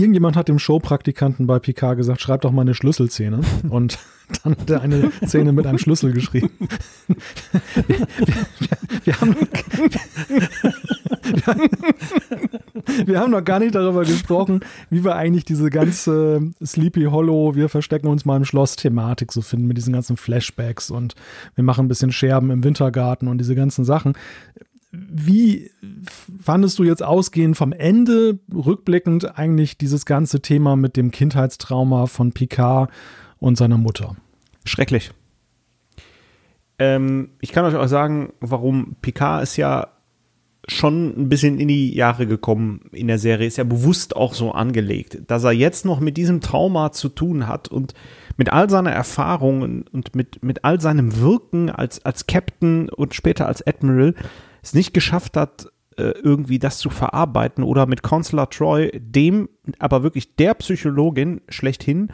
irgendjemand 0.00 0.36
hat 0.36 0.48
dem 0.48 0.58
Showpraktikanten 0.58 1.46
bei 1.46 1.58
Picard 1.58 1.96
gesagt, 1.96 2.20
schreib 2.20 2.42
doch 2.42 2.52
mal 2.52 2.62
eine 2.62 2.74
Schlüsselszene. 2.74 3.40
Und 3.68 3.98
dann 4.42 4.56
hat 4.56 4.70
er 4.70 4.82
eine 4.82 5.10
Szene 5.26 5.52
mit 5.52 5.66
einem 5.66 5.78
Schlüssel 5.78 6.12
geschrieben. 6.12 6.50
Wir, 7.86 7.98
wir, 7.98 8.06
wir, 9.04 9.20
haben, 9.20 9.34
wir, 13.06 13.18
haben, 13.18 13.32
noch 13.32 13.44
gar 13.44 13.58
nicht 13.58 13.74
darüber 13.74 14.04
gesprochen, 14.04 14.60
wie 14.90 15.02
wir 15.02 15.16
eigentlich 15.16 15.44
diese 15.44 15.70
ganze 15.70 16.40
Sleepy 16.64 17.04
Hollow, 17.04 17.54
wir 17.54 17.68
verstecken 17.68 18.06
uns 18.06 18.24
mal 18.24 18.36
im 18.36 18.44
Schloss 18.44 18.76
Thematik 18.76 19.32
so 19.32 19.42
finden 19.42 19.66
mit 19.66 19.76
diesen 19.76 19.92
ganzen 19.92 20.16
Flashbacks 20.16 20.90
und 20.90 21.14
wir 21.56 21.64
machen 21.64 21.86
ein 21.86 21.88
bisschen 21.88 22.12
Scherben 22.12 22.50
im 22.50 22.62
Wintergarten 22.62 23.28
und 23.28 23.38
diese 23.38 23.56
ganzen 23.56 23.84
Sachen. 23.84 24.14
Wie 24.92 25.70
fandest 26.42 26.78
du 26.78 26.84
jetzt 26.84 27.02
ausgehend 27.02 27.56
vom 27.56 27.72
Ende 27.72 28.40
rückblickend 28.52 29.38
eigentlich 29.38 29.78
dieses 29.78 30.04
ganze 30.04 30.40
Thema 30.42 30.74
mit 30.74 30.96
dem 30.96 31.12
Kindheitstrauma 31.12 32.06
von 32.06 32.32
Picard 32.32 32.90
und 33.38 33.56
seiner 33.56 33.78
Mutter? 33.78 34.16
Schrecklich. 34.64 35.12
Ähm, 36.80 37.30
ich 37.40 37.52
kann 37.52 37.64
euch 37.64 37.76
auch 37.76 37.86
sagen, 37.86 38.32
warum 38.40 38.96
Picard 39.00 39.44
ist 39.44 39.56
ja 39.56 39.88
schon 40.66 41.14
ein 41.16 41.28
bisschen 41.28 41.58
in 41.58 41.68
die 41.68 41.94
Jahre 41.94 42.26
gekommen 42.26 42.90
in 42.92 43.06
der 43.06 43.18
Serie, 43.18 43.46
ist 43.46 43.58
ja 43.58 43.64
bewusst 43.64 44.16
auch 44.16 44.34
so 44.34 44.52
angelegt, 44.52 45.18
dass 45.26 45.44
er 45.44 45.52
jetzt 45.52 45.84
noch 45.84 46.00
mit 46.00 46.16
diesem 46.16 46.40
Trauma 46.40 46.92
zu 46.92 47.08
tun 47.08 47.46
hat 47.46 47.68
und 47.68 47.94
mit 48.36 48.52
all 48.52 48.70
seiner 48.70 48.92
Erfahrung 48.92 49.84
und 49.92 50.14
mit, 50.14 50.42
mit 50.42 50.64
all 50.64 50.80
seinem 50.80 51.20
Wirken 51.20 51.70
als, 51.70 52.04
als 52.04 52.26
Captain 52.26 52.88
und 52.88 53.14
später 53.14 53.46
als 53.46 53.66
Admiral 53.66 54.14
es 54.62 54.74
nicht 54.74 54.94
geschafft 54.94 55.36
hat, 55.36 55.66
äh, 55.96 56.12
irgendwie 56.22 56.58
das 56.58 56.78
zu 56.78 56.90
verarbeiten 56.90 57.64
oder 57.64 57.86
mit 57.86 58.02
Consular 58.02 58.48
Troy, 58.50 58.90
dem, 58.94 59.48
aber 59.78 60.02
wirklich 60.02 60.36
der 60.36 60.54
Psychologin 60.54 61.40
schlechthin, 61.48 62.08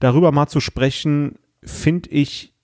darüber 0.00 0.32
mal 0.32 0.48
zu 0.48 0.60
sprechen, 0.60 1.38
finde 1.62 2.10
ich 2.10 2.54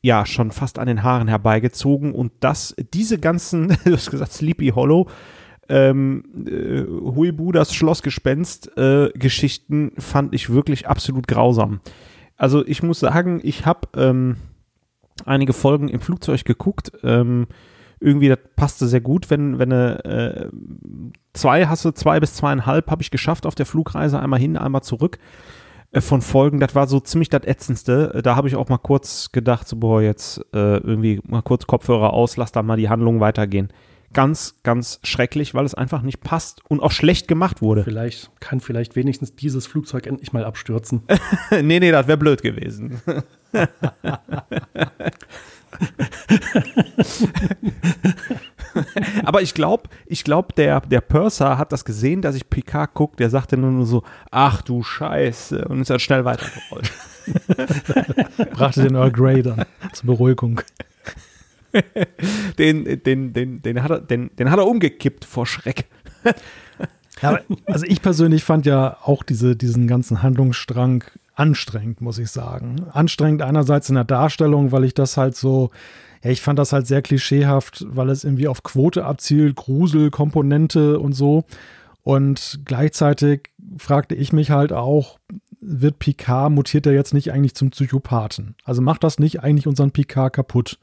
ja 0.00 0.26
schon 0.26 0.52
fast 0.52 0.78
an 0.78 0.86
den 0.86 1.02
Haaren 1.02 1.28
herbeigezogen 1.28 2.14
und 2.14 2.32
das, 2.40 2.74
diese 2.92 3.18
ganzen, 3.18 3.68
du 3.84 3.92
hast 3.92 4.10
gesagt, 4.10 4.32
Sleepy 4.32 4.68
Hollow, 4.68 5.08
ähm, 5.68 6.24
äh, 6.46 6.84
Huibu, 6.84 7.52
das 7.52 7.74
Schlossgespenst, 7.74 8.76
äh, 8.78 9.10
Geschichten 9.14 9.92
fand 9.98 10.34
ich 10.34 10.50
wirklich 10.50 10.88
absolut 10.88 11.28
grausam. 11.28 11.80
Also 12.36 12.64
ich 12.66 12.82
muss 12.82 13.00
sagen, 13.00 13.40
ich 13.42 13.66
habe 13.66 13.88
ähm, 13.96 14.36
einige 15.24 15.52
Folgen 15.52 15.88
im 15.88 16.00
Flugzeug 16.00 16.44
geguckt, 16.44 16.92
ähm, 17.02 17.48
irgendwie, 18.00 18.28
das 18.28 18.38
passte 18.56 18.86
sehr 18.86 19.00
gut, 19.00 19.30
wenn, 19.30 19.58
wenn 19.58 19.72
eine 19.72 20.04
äh, 20.04 20.48
zwei 21.32 21.66
hast 21.66 21.84
du, 21.84 21.92
zwei 21.92 22.20
bis 22.20 22.34
zweieinhalb 22.34 22.90
habe 22.90 23.02
ich 23.02 23.10
geschafft 23.10 23.46
auf 23.46 23.54
der 23.54 23.66
Flugreise, 23.66 24.20
einmal 24.20 24.40
hin, 24.40 24.56
einmal 24.56 24.82
zurück 24.82 25.18
äh, 25.90 26.00
von 26.00 26.22
Folgen. 26.22 26.60
Das 26.60 26.74
war 26.74 26.86
so 26.86 27.00
ziemlich 27.00 27.28
das 27.28 27.44
Ätzendste. 27.44 28.12
Äh, 28.14 28.22
da 28.22 28.36
habe 28.36 28.48
ich 28.48 28.56
auch 28.56 28.68
mal 28.68 28.78
kurz 28.78 29.32
gedacht, 29.32 29.66
so, 29.66 29.76
boah, 29.76 30.02
jetzt 30.02 30.38
äh, 30.52 30.78
irgendwie 30.78 31.20
mal 31.24 31.42
kurz 31.42 31.66
Kopfhörer 31.66 32.12
aus, 32.12 32.36
lass 32.36 32.52
da 32.52 32.62
mal 32.62 32.76
die 32.76 32.88
Handlung 32.88 33.20
weitergehen. 33.20 33.72
Ganz, 34.14 34.54
ganz 34.62 35.00
schrecklich, 35.02 35.52
weil 35.52 35.66
es 35.66 35.74
einfach 35.74 36.00
nicht 36.00 36.20
passt 36.20 36.62
und 36.68 36.80
auch 36.80 36.92
schlecht 36.92 37.28
gemacht 37.28 37.60
wurde. 37.60 37.84
Vielleicht 37.84 38.30
kann 38.40 38.60
vielleicht 38.60 38.96
wenigstens 38.96 39.36
dieses 39.36 39.66
Flugzeug 39.66 40.06
endlich 40.06 40.32
mal 40.32 40.44
abstürzen. 40.44 41.02
nee, 41.50 41.78
nee, 41.78 41.90
das 41.90 42.06
wäre 42.06 42.16
blöd 42.16 42.42
gewesen. 42.42 43.02
Aber 49.24 49.42
ich 49.42 49.54
glaube, 49.54 49.88
ich 50.06 50.24
glaube, 50.24 50.48
der, 50.56 50.80
der 50.80 51.00
Purser 51.00 51.58
hat 51.58 51.72
das 51.72 51.84
gesehen, 51.84 52.22
dass 52.22 52.34
ich 52.34 52.48
Picard 52.48 52.94
gucke, 52.94 53.16
der 53.16 53.30
sagte 53.30 53.56
nur, 53.56 53.70
nur 53.70 53.86
so, 53.86 54.02
ach 54.30 54.62
du 54.62 54.82
Scheiße, 54.82 55.64
und 55.66 55.80
ist 55.80 55.90
dann 55.90 55.98
schnell 55.98 56.24
weitergerollt. 56.24 56.92
Brachte 58.52 58.82
den 58.82 58.94
Earl 58.94 59.10
Grey 59.10 59.42
dann 59.42 59.64
zur 59.92 60.06
Beruhigung. 60.06 60.60
den, 62.58 63.02
den, 63.02 63.32
den, 63.32 63.62
den, 63.62 63.82
hat 63.82 63.90
er, 63.90 64.00
den, 64.00 64.30
den 64.36 64.50
hat 64.50 64.58
er 64.58 64.66
umgekippt 64.66 65.24
vor 65.24 65.46
Schreck. 65.46 65.86
Ja, 67.20 67.40
also 67.66 67.84
ich 67.86 68.00
persönlich 68.00 68.44
fand 68.44 68.66
ja 68.66 68.96
auch 69.02 69.22
diese, 69.22 69.56
diesen 69.56 69.88
ganzen 69.88 70.22
Handlungsstrang 70.22 71.04
anstrengend, 71.38 72.00
muss 72.00 72.18
ich 72.18 72.30
sagen. 72.30 72.86
Anstrengend 72.92 73.42
einerseits 73.42 73.88
in 73.88 73.94
der 73.94 74.04
Darstellung, 74.04 74.72
weil 74.72 74.84
ich 74.84 74.94
das 74.94 75.16
halt 75.16 75.36
so, 75.36 75.70
ja, 76.22 76.30
ich 76.30 76.42
fand 76.42 76.58
das 76.58 76.72
halt 76.72 76.86
sehr 76.86 77.00
klischeehaft, 77.00 77.86
weil 77.88 78.10
es 78.10 78.24
irgendwie 78.24 78.48
auf 78.48 78.64
Quote 78.64 79.04
abzielt, 79.04 79.54
Grusel, 79.54 80.10
Komponente 80.10 80.98
und 80.98 81.12
so. 81.12 81.44
Und 82.02 82.60
gleichzeitig 82.64 83.50
fragte 83.76 84.14
ich 84.14 84.32
mich 84.32 84.50
halt 84.50 84.72
auch, 84.72 85.18
wird 85.60 85.98
Picard, 85.98 86.52
mutiert 86.52 86.86
er 86.86 86.92
jetzt 86.92 87.14
nicht 87.14 87.32
eigentlich 87.32 87.54
zum 87.54 87.70
Psychopathen? 87.70 88.56
Also 88.64 88.82
macht 88.82 89.04
das 89.04 89.18
nicht 89.18 89.42
eigentlich 89.42 89.66
unseren 89.66 89.92
Picard 89.92 90.32
kaputt? 90.32 90.78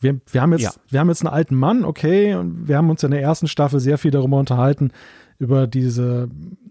Wir, 0.00 0.20
wir, 0.30 0.42
haben 0.42 0.52
jetzt, 0.52 0.62
ja. 0.62 0.72
wir 0.88 1.00
haben 1.00 1.08
jetzt 1.08 1.22
einen 1.24 1.34
alten 1.34 1.54
Mann, 1.54 1.84
okay, 1.84 2.34
und 2.34 2.68
wir 2.68 2.76
haben 2.76 2.90
uns 2.90 3.02
in 3.02 3.10
der 3.10 3.22
ersten 3.22 3.48
Staffel 3.48 3.80
sehr 3.80 3.98
viel 3.98 4.10
darüber 4.10 4.38
unterhalten, 4.38 4.90
über 5.38 5.66
diese, 5.66 6.28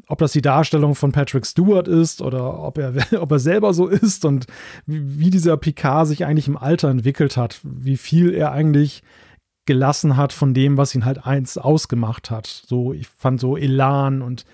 ob 0.07 0.19
das 0.19 0.31
die 0.31 0.41
Darstellung 0.41 0.95
von 0.95 1.11
Patrick 1.11 1.45
Stewart 1.45 1.87
ist 1.87 2.21
oder 2.21 2.59
ob 2.59 2.77
er, 2.77 2.93
ob 3.21 3.31
er 3.31 3.39
selber 3.39 3.73
so 3.73 3.87
ist 3.87 4.25
und 4.25 4.47
wie, 4.85 5.19
wie 5.19 5.29
dieser 5.29 5.57
Picard 5.57 6.07
sich 6.07 6.25
eigentlich 6.25 6.47
im 6.47 6.57
Alter 6.57 6.89
entwickelt 6.89 7.37
hat, 7.37 7.59
wie 7.63 7.97
viel 7.97 8.33
er 8.33 8.51
eigentlich 8.51 9.03
gelassen 9.65 10.15
hat 10.15 10.31
von 10.31 10.53
dem, 10.53 10.77
was 10.77 10.93
ihn 10.93 11.05
halt 11.05 11.25
eins 11.25 11.57
ausgemacht 11.57 12.29
hat. 12.29 12.45
So, 12.45 12.93
ich 12.93 13.07
fand 13.07 13.39
so 13.39 13.57
Elan 13.57 14.21
und 14.21 14.45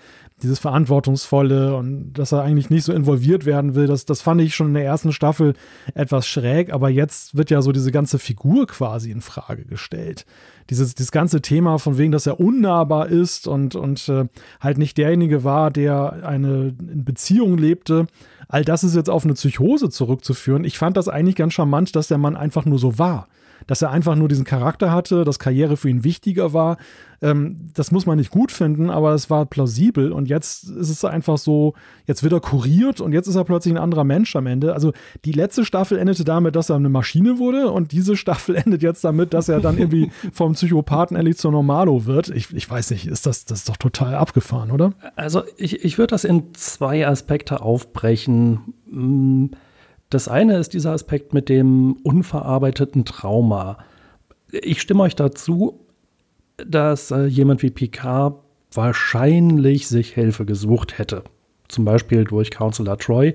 dieses 0.42 0.58
Verantwortungsvolle 0.58 1.76
und 1.76 2.12
dass 2.14 2.32
er 2.32 2.42
eigentlich 2.42 2.70
nicht 2.70 2.84
so 2.84 2.92
involviert 2.92 3.44
werden 3.44 3.74
will, 3.74 3.86
das, 3.86 4.04
das 4.04 4.20
fand 4.20 4.40
ich 4.40 4.54
schon 4.54 4.68
in 4.68 4.74
der 4.74 4.84
ersten 4.84 5.12
Staffel 5.12 5.54
etwas 5.94 6.26
schräg, 6.26 6.72
aber 6.72 6.90
jetzt 6.90 7.36
wird 7.36 7.50
ja 7.50 7.62
so 7.62 7.72
diese 7.72 7.92
ganze 7.92 8.18
Figur 8.18 8.66
quasi 8.66 9.10
in 9.10 9.20
Frage 9.20 9.64
gestellt. 9.64 10.26
Dieses, 10.70 10.94
dieses 10.94 11.12
ganze 11.12 11.42
Thema 11.42 11.78
von 11.78 11.98
wegen, 11.98 12.12
dass 12.12 12.26
er 12.26 12.40
unnahbar 12.40 13.08
ist 13.08 13.48
und, 13.48 13.74
und 13.74 14.08
äh, 14.08 14.26
halt 14.60 14.78
nicht 14.78 14.96
derjenige 14.96 15.44
war, 15.44 15.70
der 15.70 16.26
eine 16.26 16.72
Beziehung 16.78 17.58
lebte. 17.58 18.06
All 18.48 18.64
das 18.64 18.84
ist 18.84 18.94
jetzt 18.94 19.10
auf 19.10 19.24
eine 19.24 19.34
Psychose 19.34 19.90
zurückzuführen. 19.90 20.64
Ich 20.64 20.78
fand 20.78 20.96
das 20.96 21.08
eigentlich 21.08 21.36
ganz 21.36 21.54
charmant, 21.54 21.96
dass 21.96 22.08
der 22.08 22.18
Mann 22.18 22.36
einfach 22.36 22.64
nur 22.64 22.78
so 22.78 22.98
war 22.98 23.28
dass 23.66 23.82
er 23.82 23.90
einfach 23.90 24.16
nur 24.16 24.28
diesen 24.28 24.44
Charakter 24.44 24.92
hatte, 24.92 25.24
dass 25.24 25.38
Karriere 25.38 25.76
für 25.76 25.88
ihn 25.88 26.04
wichtiger 26.04 26.52
war. 26.52 26.76
Ähm, 27.22 27.68
das 27.74 27.92
muss 27.92 28.04
man 28.04 28.18
nicht 28.18 28.30
gut 28.30 28.50
finden, 28.50 28.90
aber 28.90 29.14
es 29.14 29.30
war 29.30 29.46
plausibel 29.46 30.10
und 30.12 30.28
jetzt 30.28 30.68
ist 30.68 30.90
es 30.90 31.04
einfach 31.04 31.38
so, 31.38 31.74
jetzt 32.06 32.24
wird 32.24 32.32
er 32.32 32.40
kuriert 32.40 33.00
und 33.00 33.12
jetzt 33.12 33.28
ist 33.28 33.36
er 33.36 33.44
plötzlich 33.44 33.74
ein 33.74 33.78
anderer 33.78 34.02
Mensch 34.04 34.34
am 34.34 34.46
Ende. 34.46 34.74
Also 34.74 34.92
die 35.24 35.32
letzte 35.32 35.64
Staffel 35.64 35.98
endete 35.98 36.24
damit, 36.24 36.56
dass 36.56 36.68
er 36.68 36.76
eine 36.76 36.88
Maschine 36.88 37.38
wurde 37.38 37.70
und 37.70 37.92
diese 37.92 38.16
Staffel 38.16 38.56
endet 38.64 38.82
jetzt 38.82 39.04
damit, 39.04 39.34
dass 39.34 39.48
er 39.48 39.60
dann 39.60 39.78
irgendwie 39.78 40.10
vom 40.32 40.54
Psychopathen 40.54 41.16
endlich 41.16 41.36
zur 41.38 41.52
Normalo 41.52 42.06
wird. 42.06 42.28
Ich, 42.28 42.52
ich 42.52 42.68
weiß 42.68 42.90
nicht, 42.90 43.06
ist 43.06 43.26
das, 43.26 43.44
das 43.44 43.60
ist 43.60 43.68
doch 43.68 43.76
total 43.76 44.16
abgefahren, 44.16 44.72
oder? 44.72 44.92
Also 45.14 45.42
ich, 45.56 45.84
ich 45.84 45.98
würde 45.98 46.12
das 46.12 46.24
in 46.24 46.54
zwei 46.54 47.06
Aspekte 47.06 47.62
aufbrechen. 47.62 48.74
Hm 48.90 49.50
das 50.14 50.28
eine 50.28 50.58
ist 50.58 50.74
dieser 50.74 50.92
Aspekt 50.92 51.32
mit 51.32 51.48
dem 51.48 51.94
unverarbeiteten 52.02 53.04
Trauma. 53.04 53.78
Ich 54.50 54.80
stimme 54.80 55.04
euch 55.04 55.16
dazu, 55.16 55.80
dass 56.56 57.10
äh, 57.10 57.24
jemand 57.24 57.62
wie 57.62 57.70
Picard 57.70 58.34
wahrscheinlich 58.72 59.88
sich 59.88 60.12
Hilfe 60.12 60.44
gesucht 60.44 60.98
hätte. 60.98 61.24
Zum 61.68 61.84
Beispiel 61.84 62.24
durch 62.24 62.50
Counselor 62.50 62.98
Troy, 62.98 63.34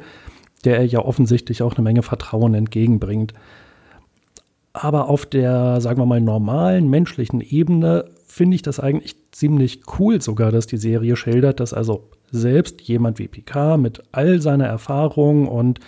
der 0.65 0.77
er 0.77 0.85
ja 0.85 0.99
offensichtlich 0.99 1.63
auch 1.63 1.75
eine 1.75 1.83
Menge 1.83 2.03
Vertrauen 2.03 2.53
entgegenbringt. 2.53 3.33
Aber 4.73 5.09
auf 5.09 5.25
der, 5.25 5.81
sagen 5.81 5.99
wir 5.99 6.05
mal, 6.05 6.21
normalen 6.21 6.89
menschlichen 6.89 7.41
Ebene 7.41 8.05
finde 8.27 8.55
ich 8.55 8.61
das 8.61 8.79
eigentlich 8.79 9.15
ziemlich 9.31 9.81
cool 9.97 10.21
sogar, 10.21 10.51
dass 10.51 10.67
die 10.67 10.77
Serie 10.77 11.15
schildert, 11.15 11.59
dass 11.59 11.73
also 11.73 12.09
selbst 12.31 12.81
jemand 12.81 13.17
wie 13.17 13.27
Picard 13.27 13.79
mit 13.79 14.03
all 14.11 14.41
seiner 14.41 14.67
Erfahrung 14.67 15.47
und 15.47 15.79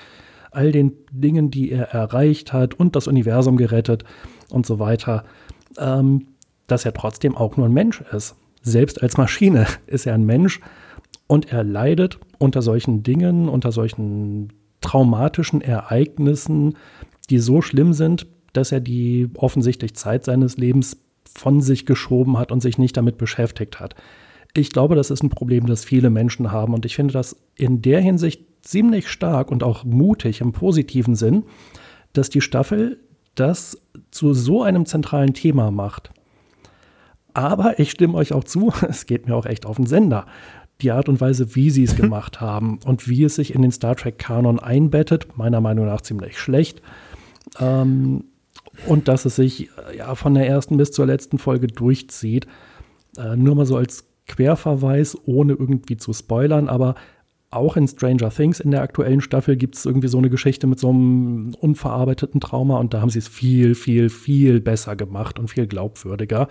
all 0.51 0.71
den 0.71 0.93
Dingen, 1.11 1.51
die 1.51 1.71
er 1.71 1.89
erreicht 1.91 2.53
hat 2.53 2.73
und 2.73 2.95
das 2.95 3.07
Universum 3.07 3.57
gerettet 3.57 4.03
und 4.49 4.65
so 4.65 4.79
weiter, 4.79 5.25
ähm, 5.77 6.27
dass 6.67 6.85
er 6.85 6.93
trotzdem 6.93 7.35
auch 7.35 7.57
nur 7.57 7.67
ein 7.67 7.73
Mensch 7.73 8.01
ist. 8.13 8.35
Selbst 8.61 9.01
als 9.01 9.17
Maschine 9.17 9.67
ist 9.87 10.05
er 10.05 10.13
ein 10.13 10.25
Mensch 10.25 10.59
und 11.27 11.51
er 11.51 11.63
leidet 11.63 12.19
unter 12.37 12.61
solchen 12.61 13.03
Dingen, 13.03 13.49
unter 13.49 13.71
solchen 13.71 14.53
traumatischen 14.81 15.61
Ereignissen, 15.61 16.75
die 17.29 17.39
so 17.39 17.61
schlimm 17.61 17.93
sind, 17.93 18.27
dass 18.53 18.71
er 18.71 18.79
die 18.79 19.29
offensichtlich 19.35 19.93
Zeit 19.93 20.23
seines 20.25 20.57
Lebens 20.57 20.97
von 21.25 21.61
sich 21.61 21.85
geschoben 21.85 22.37
hat 22.37 22.51
und 22.51 22.61
sich 22.61 22.77
nicht 22.77 22.97
damit 22.97 23.17
beschäftigt 23.17 23.79
hat. 23.79 23.95
Ich 24.55 24.71
glaube, 24.71 24.95
das 24.95 25.11
ist 25.11 25.21
ein 25.21 25.29
Problem, 25.29 25.67
das 25.67 25.85
viele 25.85 26.09
Menschen 26.09 26.51
haben 26.51 26.73
und 26.73 26.85
ich 26.85 26.95
finde 26.95 27.13
das 27.13 27.35
in 27.55 27.81
der 27.81 28.01
Hinsicht 28.01 28.48
ziemlich 28.69 29.09
stark 29.09 29.51
und 29.51 29.63
auch 29.63 29.83
mutig 29.83 30.41
im 30.41 30.51
positiven 30.51 31.15
Sinn, 31.15 31.43
dass 32.13 32.29
die 32.29 32.41
Staffel 32.41 32.99
das 33.35 33.81
zu 34.11 34.33
so 34.33 34.63
einem 34.63 34.85
zentralen 34.85 35.33
Thema 35.33 35.71
macht. 35.71 36.11
Aber 37.33 37.79
ich 37.79 37.91
stimme 37.91 38.15
euch 38.15 38.33
auch 38.33 38.43
zu, 38.43 38.71
es 38.89 39.05
geht 39.05 39.27
mir 39.27 39.35
auch 39.35 39.45
echt 39.45 39.65
auf 39.65 39.77
den 39.77 39.87
Sender. 39.87 40.25
Die 40.81 40.91
Art 40.91 41.09
und 41.09 41.19
Weise, 41.19 41.55
wie 41.55 41.71
sie 41.71 41.83
es 41.83 41.95
gemacht 41.95 42.41
haben 42.41 42.79
und 42.85 43.07
wie 43.09 43.23
es 43.23 43.35
sich 43.35 43.55
in 43.55 43.61
den 43.61 43.71
Star 43.71 43.95
Trek-Kanon 43.95 44.59
einbettet, 44.59 45.37
meiner 45.37 45.61
Meinung 45.61 45.87
nach 45.87 46.01
ziemlich 46.01 46.37
schlecht. 46.37 46.81
Ähm, 47.59 48.25
und 48.85 49.07
dass 49.07 49.25
es 49.25 49.35
sich 49.35 49.69
ja, 49.97 50.13
von 50.15 50.35
der 50.35 50.47
ersten 50.47 50.77
bis 50.77 50.91
zur 50.91 51.05
letzten 51.05 51.37
Folge 51.37 51.67
durchzieht. 51.67 52.45
Äh, 53.17 53.35
nur 53.35 53.55
mal 53.55 53.65
so 53.65 53.77
als 53.77 54.05
Querverweis, 54.27 55.17
ohne 55.25 55.53
irgendwie 55.53 55.97
zu 55.97 56.13
spoilern, 56.13 56.69
aber 56.69 56.95
auch 57.51 57.77
in 57.77 57.87
Stranger 57.87 58.29
Things 58.29 58.59
in 58.59 58.71
der 58.71 58.81
aktuellen 58.81 59.21
Staffel 59.21 59.55
gibt 59.55 59.75
es 59.75 59.85
irgendwie 59.85 60.07
so 60.07 60.17
eine 60.17 60.29
Geschichte 60.29 60.67
mit 60.67 60.79
so 60.79 60.89
einem 60.89 61.55
unverarbeiteten 61.59 62.39
Trauma 62.39 62.77
und 62.77 62.93
da 62.93 63.01
haben 63.01 63.09
sie 63.09 63.19
es 63.19 63.27
viel, 63.27 63.73
viel, 63.73 64.09
viel 64.09 64.61
besser 64.61 64.95
gemacht 64.95 65.39
und 65.39 65.49
viel 65.49 65.65
glaubwürdiger. 65.65 66.47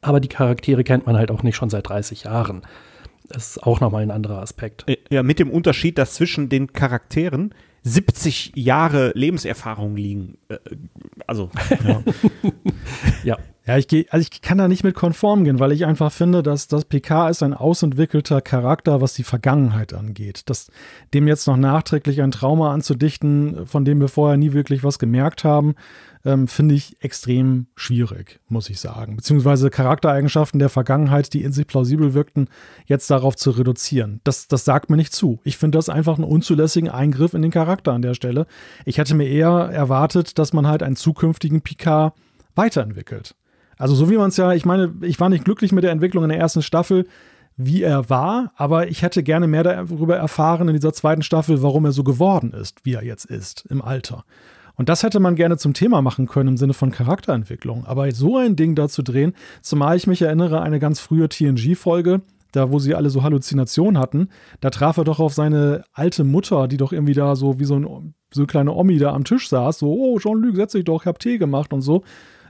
Aber 0.00 0.20
die 0.20 0.28
Charaktere 0.28 0.84
kennt 0.84 1.06
man 1.06 1.16
halt 1.16 1.30
auch 1.30 1.42
nicht 1.42 1.56
schon 1.56 1.70
seit 1.70 1.88
30 1.88 2.24
Jahren. 2.24 2.62
Das 3.28 3.56
ist 3.56 3.62
auch 3.64 3.80
nochmal 3.80 4.02
ein 4.02 4.12
anderer 4.12 4.40
Aspekt. 4.40 4.86
Ja, 5.10 5.24
mit 5.24 5.40
dem 5.40 5.50
Unterschied, 5.50 5.98
dass 5.98 6.14
zwischen 6.14 6.48
den 6.48 6.72
Charakteren 6.72 7.52
70 7.86 8.52
Jahre 8.56 9.12
Lebenserfahrung 9.14 9.96
liegen. 9.96 10.38
Äh, 10.48 10.58
also, 11.26 11.50
ja. 11.86 12.02
ja. 13.24 13.38
Ja, 13.64 13.76
ich 13.78 13.88
gehe, 13.88 14.06
also 14.10 14.22
ich 14.22 14.42
kann 14.42 14.58
da 14.58 14.68
nicht 14.68 14.84
mit 14.84 14.94
konform 14.94 15.42
gehen, 15.42 15.58
weil 15.58 15.72
ich 15.72 15.86
einfach 15.86 16.12
finde, 16.12 16.44
dass 16.44 16.68
das 16.68 16.84
PK 16.84 17.28
ist 17.30 17.42
ein 17.42 17.52
ausentwickelter 17.52 18.40
Charakter, 18.40 19.00
was 19.00 19.14
die 19.14 19.24
Vergangenheit 19.24 19.92
angeht. 19.92 20.42
Das, 20.46 20.70
dem 21.14 21.26
jetzt 21.26 21.48
noch 21.48 21.56
nachträglich 21.56 22.22
ein 22.22 22.30
Trauma 22.30 22.72
anzudichten, 22.72 23.66
von 23.66 23.84
dem 23.84 24.00
wir 24.00 24.06
vorher 24.06 24.36
nie 24.36 24.52
wirklich 24.52 24.84
was 24.84 25.00
gemerkt 25.00 25.42
haben, 25.42 25.74
ähm, 26.26 26.48
finde 26.48 26.74
ich 26.74 26.96
extrem 27.02 27.68
schwierig, 27.76 28.40
muss 28.48 28.68
ich 28.68 28.80
sagen. 28.80 29.14
Beziehungsweise 29.14 29.70
Charaktereigenschaften 29.70 30.58
der 30.58 30.68
Vergangenheit, 30.68 31.32
die 31.32 31.42
in 31.42 31.52
sich 31.52 31.68
plausibel 31.68 32.14
wirkten, 32.14 32.48
jetzt 32.86 33.08
darauf 33.10 33.36
zu 33.36 33.52
reduzieren. 33.52 34.20
Das, 34.24 34.48
das 34.48 34.64
sagt 34.64 34.90
mir 34.90 34.96
nicht 34.96 35.14
zu. 35.14 35.38
Ich 35.44 35.56
finde 35.56 35.78
das 35.78 35.88
einfach 35.88 36.16
einen 36.16 36.24
unzulässigen 36.24 36.90
Eingriff 36.90 37.32
in 37.32 37.42
den 37.42 37.52
Charakter 37.52 37.92
an 37.92 38.02
der 38.02 38.14
Stelle. 38.14 38.46
Ich 38.84 38.98
hätte 38.98 39.14
mir 39.14 39.28
eher 39.28 39.50
erwartet, 39.50 40.38
dass 40.38 40.52
man 40.52 40.66
halt 40.66 40.82
einen 40.82 40.96
zukünftigen 40.96 41.60
Picard 41.62 42.12
weiterentwickelt. 42.56 43.36
Also 43.78 43.94
so 43.94 44.10
wie 44.10 44.16
man 44.16 44.30
es 44.30 44.36
ja, 44.36 44.52
ich 44.52 44.64
meine, 44.64 44.94
ich 45.02 45.20
war 45.20 45.28
nicht 45.28 45.44
glücklich 45.44 45.70
mit 45.70 45.84
der 45.84 45.92
Entwicklung 45.92 46.24
in 46.24 46.30
der 46.30 46.38
ersten 46.38 46.62
Staffel, 46.62 47.06
wie 47.56 47.82
er 47.82 48.10
war, 48.10 48.52
aber 48.56 48.88
ich 48.88 49.02
hätte 49.02 49.22
gerne 49.22 49.46
mehr 49.46 49.62
darüber 49.62 50.16
erfahren 50.16 50.68
in 50.68 50.74
dieser 50.74 50.92
zweiten 50.92 51.22
Staffel, 51.22 51.62
warum 51.62 51.84
er 51.84 51.92
so 51.92 52.04
geworden 52.04 52.52
ist, 52.52 52.84
wie 52.84 52.94
er 52.94 53.04
jetzt 53.04 53.26
ist 53.26 53.64
im 53.70 53.80
Alter. 53.80 54.24
Und 54.76 54.88
das 54.88 55.02
hätte 55.02 55.20
man 55.20 55.36
gerne 55.36 55.56
zum 55.56 55.74
Thema 55.74 56.02
machen 56.02 56.26
können 56.26 56.50
im 56.50 56.56
Sinne 56.56 56.74
von 56.74 56.90
Charakterentwicklung. 56.90 57.86
Aber 57.86 58.10
so 58.12 58.36
ein 58.36 58.56
Ding 58.56 58.74
da 58.74 58.88
zu 58.88 59.02
drehen, 59.02 59.34
zumal 59.62 59.96
ich 59.96 60.06
mich 60.06 60.22
erinnere, 60.22 60.60
eine 60.60 60.78
ganz 60.78 61.00
frühe 61.00 61.28
TNG-Folge, 61.28 62.20
da 62.52 62.70
wo 62.70 62.78
sie 62.78 62.94
alle 62.94 63.10
so 63.10 63.22
Halluzinationen 63.22 63.98
hatten, 63.98 64.28
da 64.60 64.70
traf 64.70 64.98
er 64.98 65.04
doch 65.04 65.18
auf 65.18 65.34
seine 65.34 65.84
alte 65.92 66.24
Mutter, 66.24 66.68
die 66.68 66.76
doch 66.76 66.92
irgendwie 66.92 67.14
da 67.14 67.36
so 67.36 67.58
wie 67.58 67.64
so, 67.64 67.76
ein, 67.76 68.14
so 68.32 68.40
eine 68.40 68.46
kleine 68.46 68.72
Omi 68.72 68.98
da 68.98 69.12
am 69.12 69.24
Tisch 69.24 69.48
saß, 69.48 69.78
so, 69.78 69.92
oh, 69.92 70.18
Jean-Luc, 70.18 70.56
setz 70.56 70.72
dich 70.72 70.84
doch, 70.84 71.02
ich 71.02 71.06
hab 71.06 71.18
Tee 71.18 71.38
gemacht 71.38 71.72
und 71.72 71.82
so. 71.82 72.02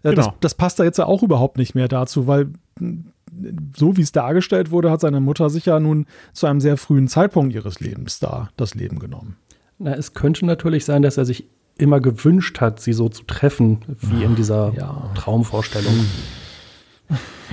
Äh, 0.03 0.11
genau. 0.11 0.17
Das, 0.17 0.29
das, 0.41 0.55
passt 0.55 0.79
da 0.79 0.85
jetzt 0.85 1.01
auch 1.01 1.23
überhaupt 1.23 1.59
nicht 1.59 1.75
mehr 1.75 1.89
dazu, 1.89 2.27
weil 2.27 2.51
so 3.77 3.97
wie 3.97 4.03
es 4.03 4.13
dargestellt 4.13 4.71
wurde, 4.71 4.91
hat 4.91 5.01
seine 5.01 5.21
Mutter 5.21 5.51
sich 5.51 5.67
ja 5.67 5.81
nun 5.81 6.07
zu 6.33 6.47
einem 6.47 6.61
sehr 6.61 6.77
frühen 6.77 7.09
Zeitpunkt 7.09 7.55
ihres 7.55 7.81
Lebens 7.81 8.19
da 8.19 8.51
das 8.57 8.75
Leben 8.75 8.99
genommen. 8.99 9.37
Na, 9.79 9.95
es 9.95 10.15
könnte 10.15 10.47
natürlich 10.47 10.85
sein, 10.85 11.03
dass 11.03 11.19
er 11.19 11.25
sich 11.25 11.49
immer 11.79 12.01
gewünscht 12.01 12.61
hat, 12.61 12.81
sie 12.81 12.93
so 12.93 13.09
zu 13.09 13.25
treffen, 13.25 13.79
wie 14.01 14.23
in 14.25 14.35
dieser 14.35 14.73
Ja. 14.77 15.11
Traumvorstellung. 15.15 15.95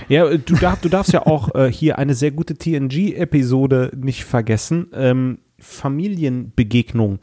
Ja, 0.10 0.38
du, 0.38 0.56
darf, 0.56 0.82
du 0.82 0.90
darfst 0.90 1.14
ja 1.14 1.26
auch 1.26 1.54
äh, 1.56 1.72
hier 1.72 2.00
eine 2.00 2.16
sehr 2.16 2.32
gute 2.32 2.56
TNG-Episode 2.56 3.92
nicht 3.96 4.24
vergessen. 4.26 4.88
Ähm, 4.94 5.40
Familienbegegnung 5.60 7.20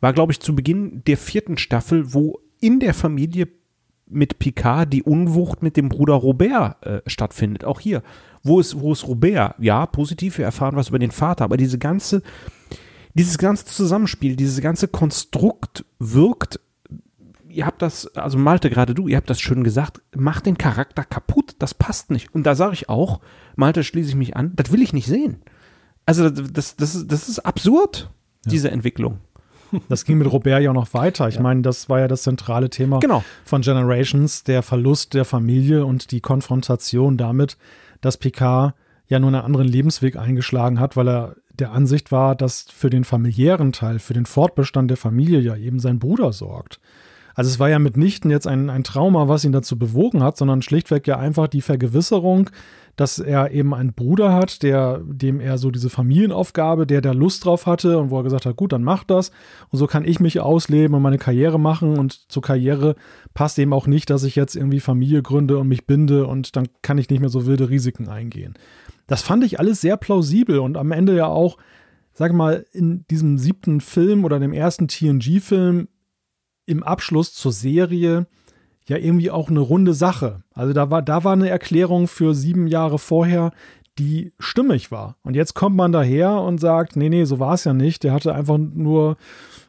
war, 0.00 0.12
glaube 0.12 0.32
ich, 0.32 0.40
zu 0.40 0.54
Beginn 0.54 1.02
der 1.06 1.16
vierten 1.16 1.58
Staffel, 1.58 2.14
wo 2.14 2.40
in 2.60 2.80
der 2.80 2.94
Familie 2.94 3.48
mit 4.06 4.38
Picard 4.38 4.92
die 4.92 5.02
Unwucht 5.02 5.62
mit 5.62 5.76
dem 5.76 5.88
Bruder 5.88 6.14
Robert 6.14 6.84
äh, 6.84 7.00
stattfindet. 7.06 7.64
Auch 7.64 7.80
hier. 7.80 8.02
Wo 8.42 8.60
ist, 8.60 8.78
wo 8.78 8.92
ist 8.92 9.06
Robert? 9.06 9.54
Ja, 9.58 9.86
positiv, 9.86 10.38
wir 10.38 10.44
erfahren 10.44 10.76
was 10.76 10.88
über 10.88 10.98
den 10.98 11.10
Vater, 11.10 11.44
aber 11.44 11.56
diese 11.56 11.78
ganze, 11.78 12.22
dieses 13.14 13.38
ganze 13.38 13.64
Zusammenspiel, 13.64 14.36
dieses 14.36 14.60
ganze 14.60 14.88
Konstrukt 14.88 15.84
wirkt 15.98 16.60
ihr 17.54 17.66
habt 17.66 17.82
das, 17.82 18.08
also 18.16 18.36
Malte, 18.36 18.68
gerade 18.68 18.94
du, 18.94 19.08
ihr 19.08 19.16
habt 19.16 19.30
das 19.30 19.40
schön 19.40 19.64
gesagt, 19.64 20.02
macht 20.14 20.46
den 20.46 20.58
Charakter 20.58 21.04
kaputt, 21.04 21.54
das 21.60 21.72
passt 21.72 22.10
nicht. 22.10 22.34
Und 22.34 22.44
da 22.44 22.54
sage 22.54 22.74
ich 22.74 22.88
auch, 22.88 23.20
Malte, 23.56 23.84
schließe 23.84 24.10
ich 24.10 24.16
mich 24.16 24.36
an, 24.36 24.52
das 24.56 24.72
will 24.72 24.82
ich 24.82 24.92
nicht 24.92 25.06
sehen. 25.06 25.42
Also 26.06 26.28
das, 26.28 26.76
das, 26.76 26.94
ist, 26.94 27.10
das 27.10 27.28
ist 27.28 27.38
absurd, 27.40 28.10
diese 28.44 28.70
Entwicklung. 28.70 29.18
Das 29.88 30.04
ging 30.04 30.18
mit 30.18 30.30
Robert 30.30 30.62
ja 30.62 30.70
auch 30.70 30.74
noch 30.74 30.94
weiter. 30.94 31.28
Ich 31.28 31.40
meine, 31.40 31.62
das 31.62 31.88
war 31.88 31.98
ja 31.98 32.06
das 32.06 32.22
zentrale 32.22 32.70
Thema 32.70 33.00
Genau. 33.00 33.24
von 33.44 33.62
Generations, 33.62 34.44
der 34.44 34.62
Verlust 34.62 35.14
der 35.14 35.24
Familie 35.24 35.84
und 35.84 36.12
die 36.12 36.20
Konfrontation 36.20 37.16
damit, 37.16 37.56
dass 38.00 38.16
Picard 38.16 38.74
ja 39.08 39.18
nur 39.18 39.28
einen 39.28 39.42
anderen 39.42 39.66
Lebensweg 39.66 40.16
eingeschlagen 40.16 40.78
hat, 40.78 40.96
weil 40.96 41.08
er 41.08 41.36
der 41.58 41.72
Ansicht 41.72 42.12
war, 42.12 42.34
dass 42.34 42.66
für 42.70 42.90
den 42.90 43.04
familiären 43.04 43.72
Teil, 43.72 43.98
für 43.98 44.14
den 44.14 44.26
Fortbestand 44.26 44.90
der 44.90 44.96
Familie 44.96 45.40
ja 45.40 45.56
eben 45.56 45.78
sein 45.78 45.98
Bruder 45.98 46.32
sorgt. 46.32 46.80
Also 47.34 47.50
es 47.50 47.58
war 47.58 47.68
ja 47.68 47.78
mitnichten 47.78 48.30
jetzt 48.30 48.46
ein, 48.46 48.70
ein 48.70 48.84
Trauma, 48.84 49.28
was 49.28 49.44
ihn 49.44 49.52
dazu 49.52 49.76
bewogen 49.76 50.22
hat, 50.22 50.36
sondern 50.36 50.62
schlichtweg 50.62 51.06
ja 51.06 51.18
einfach 51.18 51.48
die 51.48 51.62
Vergewisserung, 51.62 52.50
dass 52.96 53.18
er 53.18 53.50
eben 53.50 53.74
einen 53.74 53.92
Bruder 53.92 54.32
hat, 54.32 54.62
der, 54.62 55.00
dem 55.04 55.40
er 55.40 55.58
so 55.58 55.72
diese 55.72 55.90
Familienaufgabe, 55.90 56.86
der 56.86 57.00
da 57.00 57.10
Lust 57.10 57.44
drauf 57.44 57.66
hatte 57.66 57.98
und 57.98 58.10
wo 58.10 58.18
er 58.18 58.22
gesagt 58.22 58.46
hat, 58.46 58.54
gut, 58.54 58.72
dann 58.72 58.84
mach 58.84 59.02
das. 59.02 59.32
Und 59.70 59.80
so 59.80 59.88
kann 59.88 60.04
ich 60.04 60.20
mich 60.20 60.38
ausleben 60.38 60.94
und 60.94 61.02
meine 61.02 61.18
Karriere 61.18 61.58
machen. 61.58 61.98
Und 61.98 62.30
zur 62.30 62.42
Karriere 62.42 62.94
passt 63.34 63.58
eben 63.58 63.72
auch 63.72 63.88
nicht, 63.88 64.10
dass 64.10 64.22
ich 64.22 64.36
jetzt 64.36 64.54
irgendwie 64.54 64.78
Familie 64.78 65.22
gründe 65.22 65.58
und 65.58 65.66
mich 65.66 65.86
binde 65.86 66.28
und 66.28 66.54
dann 66.54 66.68
kann 66.82 66.98
ich 66.98 67.10
nicht 67.10 67.18
mehr 67.18 67.30
so 67.30 67.46
wilde 67.46 67.68
Risiken 67.68 68.08
eingehen. 68.08 68.54
Das 69.06 69.22
fand 69.22 69.44
ich 69.44 69.58
alles 69.58 69.80
sehr 69.80 69.96
plausibel 69.96 70.58
und 70.58 70.76
am 70.76 70.92
Ende 70.92 71.16
ja 71.16 71.26
auch, 71.26 71.58
sag 72.12 72.32
mal, 72.32 72.64
in 72.72 73.06
diesem 73.10 73.38
siebten 73.38 73.80
Film 73.80 74.24
oder 74.24 74.38
dem 74.38 74.52
ersten 74.52 74.88
TNG-Film 74.88 75.88
im 76.66 76.82
Abschluss 76.82 77.34
zur 77.34 77.52
Serie 77.52 78.26
ja 78.86 78.96
irgendwie 78.96 79.30
auch 79.30 79.48
eine 79.48 79.60
runde 79.60 79.94
Sache. 79.94 80.42
Also 80.52 80.72
da 80.72 80.90
war, 80.90 81.02
da 81.02 81.24
war 81.24 81.32
eine 81.32 81.48
Erklärung 81.48 82.06
für 82.06 82.34
sieben 82.34 82.66
Jahre 82.66 82.98
vorher, 82.98 83.52
die 83.98 84.32
stimmig 84.38 84.90
war. 84.90 85.16
Und 85.22 85.36
jetzt 85.36 85.54
kommt 85.54 85.76
man 85.76 85.92
daher 85.92 86.40
und 86.40 86.58
sagt, 86.58 86.96
nee, 86.96 87.08
nee, 87.08 87.24
so 87.24 87.38
war 87.38 87.54
es 87.54 87.64
ja 87.64 87.72
nicht. 87.72 88.02
Der 88.02 88.12
hatte 88.12 88.34
einfach 88.34 88.58
nur 88.58 89.16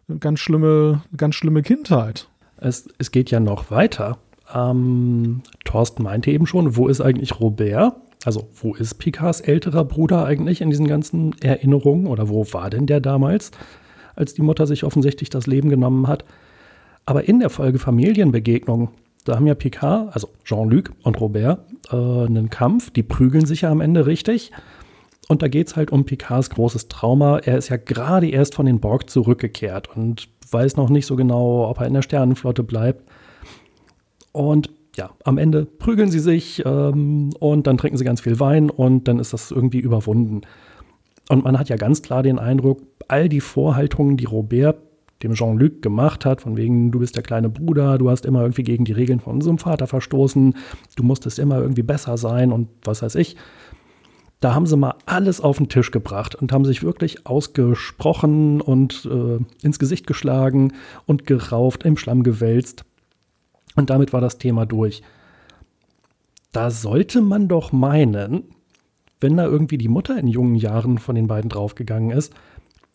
eine 0.08 0.20
ganz 0.20 0.40
schlimme, 0.40 1.04
ganz 1.16 1.36
schlimme 1.36 1.62
Kindheit. 1.62 2.28
Es, 2.58 2.88
es 2.98 3.12
geht 3.12 3.32
ja 3.32 3.40
noch 3.40 3.72
weiter. 3.72 4.18
Ähm, 4.54 5.42
Thorsten 5.64 6.04
meinte 6.04 6.32
eben 6.32 6.48
schon, 6.48 6.76
wo 6.76 6.88
ist 6.88 7.02
eigentlich 7.02 7.40
Robert? 7.40 7.96
Also, 8.26 8.50
wo 8.60 8.74
ist 8.74 8.96
Picards 8.96 9.40
älterer 9.40 9.86
Bruder 9.86 10.26
eigentlich 10.26 10.60
in 10.60 10.72
diesen 10.72 10.88
ganzen 10.88 11.40
Erinnerungen? 11.42 12.08
Oder 12.08 12.28
wo 12.28 12.46
war 12.52 12.72
denn 12.72 12.88
der 12.88 13.00
damals, 13.00 13.52
als 14.16 14.34
die 14.34 14.42
Mutter 14.42 14.66
sich 14.66 14.84
offensichtlich 14.84 15.30
das 15.30 15.46
Leben 15.46 15.70
genommen 15.70 16.08
hat? 16.08 16.26
Aber 17.06 17.28
in 17.28 17.40
der 17.40 17.52
Folge 17.52 17.78
Familienbegegnung, 17.78 18.90
da 19.26 19.36
haben 19.36 19.46
ja 19.46 19.54
Picard, 19.54 20.12
also 20.14 20.30
Jean-Luc 20.44 20.92
und 21.04 21.22
Robert, 21.22 21.60
äh, 21.92 21.96
einen 21.96 22.50
Kampf. 22.50 22.90
Die 22.90 23.04
prügeln 23.04 23.46
sich 23.46 23.62
ja 23.62 23.70
am 23.70 23.80
Ende 23.80 24.08
richtig. 24.08 24.52
Und 25.28 25.44
da 25.44 25.48
geht 25.48 25.68
es 25.68 25.76
halt 25.76 25.92
um 25.92 26.06
Picards 26.06 26.50
großes 26.50 26.88
Trauma. 26.88 27.38
Er 27.38 27.60
ist 27.60 27.70
ja 27.70 27.78
gerade 27.78 28.28
erst 28.28 28.56
von 28.56 28.66
den 28.66 28.80
Borg 28.80 29.08
zurückgekehrt 29.08 29.96
und 29.96 30.30
weiß 30.50 30.78
noch 30.78 30.90
nicht 30.90 31.06
so 31.06 31.16
genau, 31.16 31.70
ob 31.70 31.80
er 31.80 31.88
in 31.88 31.94
der 31.94 32.02
Sternenflotte 32.02 32.64
bleibt. 32.64 33.04
Und 34.32 34.72
ja, 34.96 35.12
am 35.24 35.38
Ende 35.38 35.66
prügeln 35.66 36.10
sie 36.10 36.20
sich 36.20 36.64
ähm, 36.66 37.32
und 37.40 37.68
dann 37.68 37.78
trinken 37.78 37.98
sie 37.98 38.06
ganz 38.06 38.22
viel 38.22 38.40
Wein 38.40 38.70
und 38.70 39.08
dann 39.08 39.20
ist 39.20 39.34
das 39.34 39.52
irgendwie 39.52 39.80
überwunden. 39.80 40.42
Und 41.30 41.44
man 41.44 41.58
hat 41.60 41.70
ja 41.70 41.76
ganz 41.76 42.02
klar 42.02 42.24
den 42.24 42.40
Eindruck, 42.40 42.82
all 43.08 43.30
die 43.30 43.42
Vorhaltungen, 43.42 44.18
die 44.18 44.26
Robert 44.26 44.78
dem 45.24 45.34
Jean-Luc 45.34 45.82
gemacht 45.82 46.26
hat, 46.26 46.42
von 46.42 46.58
wegen, 46.58 46.92
du 46.92 47.00
bist 47.00 47.16
der 47.16 47.24
kleine 47.24 47.50
Bruder, 47.50 47.98
du 47.98 48.10
hast 48.10 48.26
immer 48.26 48.42
irgendwie 48.42 48.64
gegen 48.64 48.86
die 48.86 48.92
Regeln 48.92 49.20
von 49.20 49.36
unserem 49.36 49.58
Vater 49.58 49.88
verstoßen, 49.88 50.56
du 50.96 51.04
musstest 51.04 51.40
immer 51.40 51.60
irgendwie 51.60 51.84
besser 51.84 52.18
sein 52.18 52.52
und 52.52 52.68
was 52.84 53.02
weiß 53.02 53.16
ich. 53.16 53.38
Da 54.42 54.54
haben 54.54 54.68
sie 54.68 54.76
mal 54.76 54.96
alles 55.06 55.40
auf 55.40 55.58
den 55.58 55.70
Tisch 55.70 55.92
gebracht 55.92 56.36
und 56.36 56.52
haben 56.52 56.66
sich 56.66 56.84
wirklich 56.84 57.26
ausgesprochen 57.26 58.62
und 58.62 59.10
äh, 59.10 59.40
ins 59.66 59.80
Gesicht 59.80 60.06
geschlagen 60.06 60.74
und 61.06 61.26
gerauft, 61.26 61.84
im 61.84 61.98
Schlamm 61.98 62.22
gewälzt. 62.22 62.84
Und 63.76 63.90
damit 63.90 64.14
war 64.14 64.22
das 64.22 64.38
Thema 64.38 64.66
durch. 64.66 65.02
Da 66.52 66.72
sollte 66.72 67.22
man 67.22 67.48
doch 67.48 67.72
meinen, 67.72 68.44
wenn 69.20 69.38
da 69.38 69.46
irgendwie 69.46 69.78
die 69.78 69.90
Mutter 69.90 70.18
in 70.18 70.28
jungen 70.28 70.56
Jahren 70.56 70.98
von 70.98 71.16
den 71.16 71.28
beiden 71.28 71.50
draufgegangen 71.50 72.12
ist, 72.12 72.34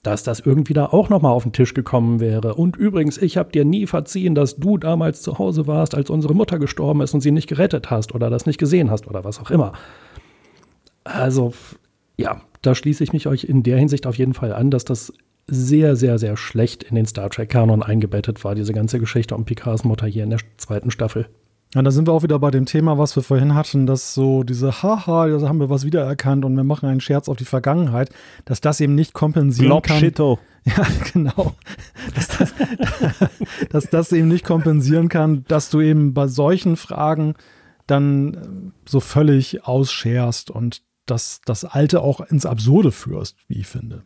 dass 0.03 0.23
das 0.23 0.41
irgendwie 0.41 0.73
da 0.73 0.87
auch 0.87 1.11
nochmal 1.11 1.33
auf 1.33 1.43
den 1.43 1.53
Tisch 1.53 1.75
gekommen 1.75 2.21
wäre. 2.21 2.55
Und 2.55 2.77
übrigens, 2.77 3.19
ich 3.19 3.37
habe 3.37 3.53
dir 3.53 3.65
nie 3.65 3.87
verziehen, 3.87 4.35
dass 4.35 4.57
du 4.57 4.79
damals 4.79 5.21
zu 5.23 5.39
Hause 5.39 5.67
warst, 5.67 5.95
als 5.95 6.09
unsere 6.09 6.35
Mutter 6.35 6.59
gestorben 6.59 7.03
ist 7.03 7.13
und 7.13 7.21
sie 7.21 7.33
nicht 7.33 7.49
gerettet 7.49 7.91
hast 7.91 8.15
oder 8.15 8.31
das 8.31 8.47
nicht 8.47 8.59
gesehen 8.59 8.91
hast 8.91 9.07
oder 9.07 9.25
was 9.25 9.41
auch 9.41 9.51
immer. 9.51 9.73
Also, 11.05 11.53
ja, 12.17 12.41
da 12.63 12.75
schließe 12.75 13.05
ich 13.05 13.13
mich 13.13 13.27
euch 13.27 13.45
in 13.45 13.63
der 13.63 13.79
Hinsicht 13.79 14.07
auf 14.07 14.17
jeden 14.17 14.35
Fall 14.35 14.53
an, 14.53 14.71
dass 14.71 14.85
das 14.85 15.13
sehr, 15.51 15.97
sehr, 15.97 16.19
sehr 16.19 16.37
schlecht 16.37 16.83
in 16.83 16.95
den 16.95 17.07
Star 17.07 17.29
Trek-Kanon 17.29 17.83
eingebettet 17.83 18.45
war, 18.45 18.55
diese 18.55 18.73
ganze 18.73 19.01
Geschichte 19.01 19.35
um 19.35 19.45
Picards 19.45 19.85
Mutter 19.85 20.07
hier 20.07 20.25
in 20.25 20.31
der 20.31 20.41
zweiten 20.57 20.91
Staffel. 20.91 21.27
Ja, 21.75 21.83
da 21.83 21.93
sind 21.93 22.09
wir 22.09 22.13
auch 22.13 22.25
wieder 22.25 22.39
bei 22.41 22.51
dem 22.51 22.67
Thema, 22.67 22.99
was 22.99 23.15
wir 23.15 23.23
vorhin 23.23 23.55
hatten, 23.55 23.87
dass 23.87 24.13
so 24.13 24.43
diese 24.43 24.83
Haha, 24.83 25.29
da 25.29 25.49
haben 25.49 25.61
wir 25.61 25.71
was 25.71 25.85
wiedererkannt 25.85 26.45
und 26.45 26.57
wir 26.57 26.65
machen 26.65 26.89
einen 26.89 27.01
Scherz 27.01 27.29
auf 27.29 27.37
die 27.37 27.45
Vergangenheit, 27.45 28.11
dass 28.45 28.61
das 28.61 28.81
eben 28.81 28.97
nicht 28.97 29.13
kompensieren 29.13 29.69
Glob 29.69 29.85
kann. 29.85 29.99
Shitto. 29.99 30.39
Ja, 30.67 30.87
genau. 31.15 31.55
Dass 32.15 32.29
das, 32.29 32.53
dass 33.71 33.89
das 33.89 34.13
eben 34.13 34.29
nicht 34.29 34.45
kompensieren 34.45 35.09
kann, 35.09 35.43
dass 35.49 35.71
du 35.71 35.81
eben 35.81 36.13
bei 36.13 36.29
solchen 36.29 36.77
Fragen 36.77 37.35
dann 37.87 38.35
äh, 38.35 38.73
so 38.85 39.01
völlig 39.01 39.65
ausscherst 39.65 40.51
und 40.51 40.83
dass 41.07 41.41
das 41.47 41.65
Alte 41.65 42.03
auch 42.03 42.21
ins 42.21 42.45
Absurde 42.45 42.93
führst, 42.93 43.37
wie 43.49 43.61
ich 43.61 43.69
finde. 43.69 44.03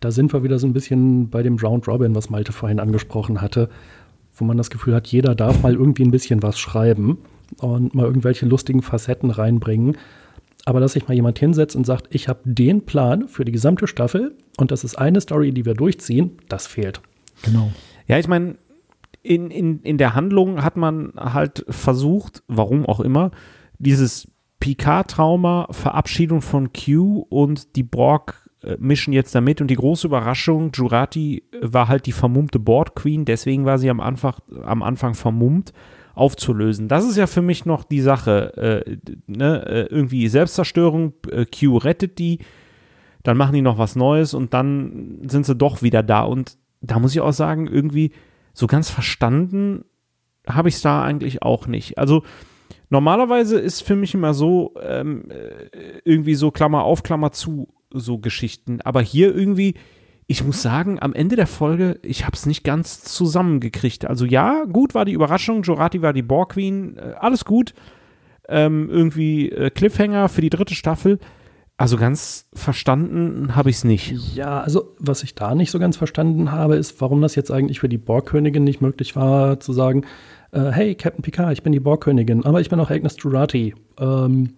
Da 0.00 0.10
sind 0.10 0.32
wir 0.32 0.42
wieder 0.42 0.58
so 0.58 0.66
ein 0.66 0.72
bisschen 0.72 1.30
bei 1.30 1.42
dem 1.42 1.56
Round 1.56 1.88
Robin, 1.88 2.14
was 2.14 2.30
Malte 2.30 2.52
vorhin 2.52 2.80
angesprochen 2.80 3.40
hatte, 3.40 3.68
wo 4.34 4.44
man 4.44 4.56
das 4.56 4.70
Gefühl 4.70 4.94
hat, 4.94 5.08
jeder 5.08 5.34
darf 5.34 5.62
mal 5.62 5.74
irgendwie 5.74 6.04
ein 6.04 6.10
bisschen 6.10 6.42
was 6.42 6.58
schreiben 6.58 7.18
und 7.60 7.94
mal 7.94 8.06
irgendwelche 8.06 8.46
lustigen 8.46 8.82
Facetten 8.82 9.30
reinbringen. 9.30 9.96
Aber 10.64 10.80
dass 10.80 10.92
sich 10.92 11.08
mal 11.08 11.14
jemand 11.14 11.38
hinsetzt 11.38 11.76
und 11.76 11.86
sagt, 11.86 12.08
ich 12.10 12.28
habe 12.28 12.40
den 12.44 12.84
Plan 12.84 13.26
für 13.28 13.44
die 13.44 13.52
gesamte 13.52 13.86
Staffel 13.86 14.36
und 14.58 14.70
das 14.70 14.84
ist 14.84 14.96
eine 14.96 15.20
Story, 15.20 15.52
die 15.52 15.64
wir 15.64 15.74
durchziehen, 15.74 16.38
das 16.48 16.66
fehlt. 16.66 17.00
Genau. 17.42 17.72
Ja, 18.06 18.18
ich 18.18 18.28
meine, 18.28 18.56
in, 19.22 19.50
in, 19.50 19.80
in 19.80 19.98
der 19.98 20.14
Handlung 20.14 20.62
hat 20.62 20.76
man 20.76 21.12
halt 21.16 21.64
versucht, 21.68 22.42
warum 22.48 22.86
auch 22.86 23.00
immer, 23.00 23.30
dieses 23.78 24.30
Picard-Trauma, 24.60 25.68
Verabschiedung 25.70 26.42
von 26.42 26.70
Q 26.72 27.26
und 27.28 27.76
die 27.76 27.82
Borg 27.82 28.47
mischen 28.78 29.12
jetzt 29.12 29.34
damit 29.34 29.60
und 29.60 29.68
die 29.68 29.76
große 29.76 30.06
Überraschung, 30.06 30.72
Jurati 30.74 31.44
war 31.60 31.88
halt 31.88 32.06
die 32.06 32.12
vermummte 32.12 32.58
Board 32.58 32.96
Queen, 32.96 33.24
deswegen 33.24 33.64
war 33.64 33.78
sie 33.78 33.88
am 33.88 34.00
Anfang, 34.00 34.34
am 34.64 34.82
Anfang 34.82 35.14
vermummt, 35.14 35.72
aufzulösen. 36.14 36.88
Das 36.88 37.04
ist 37.04 37.16
ja 37.16 37.28
für 37.28 37.42
mich 37.42 37.64
noch 37.64 37.84
die 37.84 38.00
Sache, 38.00 38.84
äh, 38.84 38.96
ne, 39.26 39.64
äh, 39.66 39.82
irgendwie 39.84 40.26
Selbstzerstörung, 40.28 41.12
äh, 41.30 41.46
Q 41.46 41.76
rettet 41.76 42.18
die, 42.18 42.40
dann 43.22 43.36
machen 43.36 43.54
die 43.54 43.62
noch 43.62 43.78
was 43.78 43.94
Neues 43.94 44.34
und 44.34 44.52
dann 44.52 45.20
sind 45.28 45.46
sie 45.46 45.54
doch 45.54 45.82
wieder 45.82 46.02
da 46.02 46.22
und 46.22 46.58
da 46.80 46.98
muss 46.98 47.14
ich 47.14 47.20
auch 47.20 47.32
sagen, 47.32 47.68
irgendwie 47.68 48.12
so 48.52 48.66
ganz 48.66 48.90
verstanden 48.90 49.84
habe 50.48 50.68
ich 50.68 50.76
es 50.76 50.82
da 50.82 51.02
eigentlich 51.02 51.42
auch 51.42 51.66
nicht. 51.66 51.98
Also 51.98 52.24
normalerweise 52.90 53.58
ist 53.58 53.82
für 53.82 53.96
mich 53.96 54.14
immer 54.14 54.34
so 54.34 54.74
ähm, 54.82 55.30
äh, 55.30 56.00
irgendwie 56.04 56.34
so 56.34 56.50
Klammer 56.50 56.82
auf, 56.82 57.02
Klammer 57.02 57.32
zu 57.32 57.68
so 57.92 58.18
Geschichten. 58.18 58.80
Aber 58.82 59.00
hier 59.00 59.34
irgendwie, 59.34 59.74
ich 60.26 60.44
muss 60.44 60.62
sagen, 60.62 61.00
am 61.00 61.14
Ende 61.14 61.36
der 61.36 61.46
Folge, 61.46 61.98
ich 62.02 62.24
habe 62.24 62.36
es 62.36 62.46
nicht 62.46 62.64
ganz 62.64 63.02
zusammengekriegt. 63.02 64.06
Also 64.06 64.24
ja, 64.24 64.64
gut 64.64 64.94
war 64.94 65.04
die 65.04 65.12
Überraschung, 65.12 65.62
Jorati 65.62 66.02
war 66.02 66.12
die 66.12 66.22
Borg 66.22 66.52
Queen, 66.52 66.96
äh, 66.96 67.14
alles 67.18 67.44
gut. 67.44 67.74
Ähm, 68.48 68.88
irgendwie 68.90 69.50
äh, 69.50 69.70
Cliffhanger 69.70 70.28
für 70.28 70.40
die 70.40 70.50
dritte 70.50 70.74
Staffel. 70.74 71.18
Also 71.76 71.96
ganz 71.96 72.48
verstanden 72.52 73.54
habe 73.54 73.70
ich 73.70 73.76
es 73.76 73.84
nicht. 73.84 74.12
Ja, 74.34 74.60
also 74.60 74.96
was 74.98 75.22
ich 75.22 75.36
da 75.36 75.54
nicht 75.54 75.70
so 75.70 75.78
ganz 75.78 75.96
verstanden 75.96 76.50
habe, 76.50 76.74
ist, 76.74 77.00
warum 77.00 77.22
das 77.22 77.36
jetzt 77.36 77.52
eigentlich 77.52 77.78
für 77.78 77.88
die 77.88 77.98
Borgkönigin 77.98 78.64
nicht 78.64 78.80
möglich 78.80 79.14
war, 79.14 79.60
zu 79.60 79.72
sagen, 79.72 80.04
äh, 80.50 80.72
hey, 80.72 80.94
Captain 80.96 81.22
Picard, 81.22 81.52
ich 81.52 81.62
bin 81.62 81.72
die 81.72 81.78
Borgkönigin, 81.78 82.44
aber 82.44 82.60
ich 82.60 82.68
bin 82.68 82.80
auch 82.80 82.90
Agnes 82.90 83.16
Jurati. 83.20 83.74
Ähm, 83.98 84.54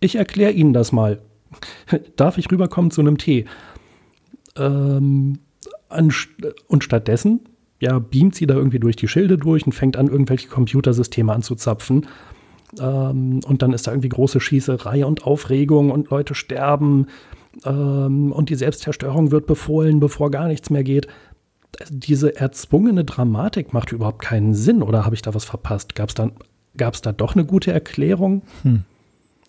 ich 0.00 0.16
erkläre 0.16 0.52
Ihnen 0.52 0.72
das 0.72 0.92
mal. 0.92 1.20
Darf 2.16 2.38
ich 2.38 2.50
rüberkommen 2.50 2.90
zu 2.90 3.00
einem 3.00 3.18
Tee? 3.18 3.46
Ähm, 4.56 5.38
und 6.68 6.84
stattdessen, 6.84 7.40
ja, 7.80 7.98
beamt 7.98 8.34
sie 8.34 8.46
da 8.46 8.54
irgendwie 8.54 8.78
durch 8.78 8.96
die 8.96 9.08
Schilde 9.08 9.38
durch 9.38 9.66
und 9.66 9.72
fängt 9.72 9.96
an, 9.96 10.08
irgendwelche 10.08 10.48
Computersysteme 10.48 11.32
anzuzapfen. 11.32 12.06
Ähm, 12.78 13.40
und 13.44 13.62
dann 13.62 13.72
ist 13.72 13.86
da 13.86 13.92
irgendwie 13.92 14.10
große 14.10 14.40
Schießerei 14.40 15.04
und 15.04 15.24
Aufregung 15.24 15.90
und 15.90 16.10
Leute 16.10 16.34
sterben. 16.34 17.06
Ähm, 17.64 18.32
und 18.32 18.50
die 18.50 18.54
Selbstzerstörung 18.54 19.30
wird 19.30 19.46
befohlen, 19.46 19.98
bevor 19.98 20.30
gar 20.30 20.46
nichts 20.46 20.70
mehr 20.70 20.84
geht. 20.84 21.08
Diese 21.88 22.36
erzwungene 22.36 23.04
Dramatik 23.04 23.72
macht 23.72 23.92
überhaupt 23.92 24.22
keinen 24.22 24.54
Sinn. 24.54 24.82
Oder 24.82 25.04
habe 25.04 25.14
ich 25.14 25.22
da 25.22 25.34
was 25.34 25.44
verpasst? 25.44 25.94
Gab 25.94 26.10
es 26.10 26.14
da, 26.14 26.30
da 26.76 27.12
doch 27.12 27.34
eine 27.34 27.44
gute 27.44 27.72
Erklärung? 27.72 28.42
Hm. 28.62 28.84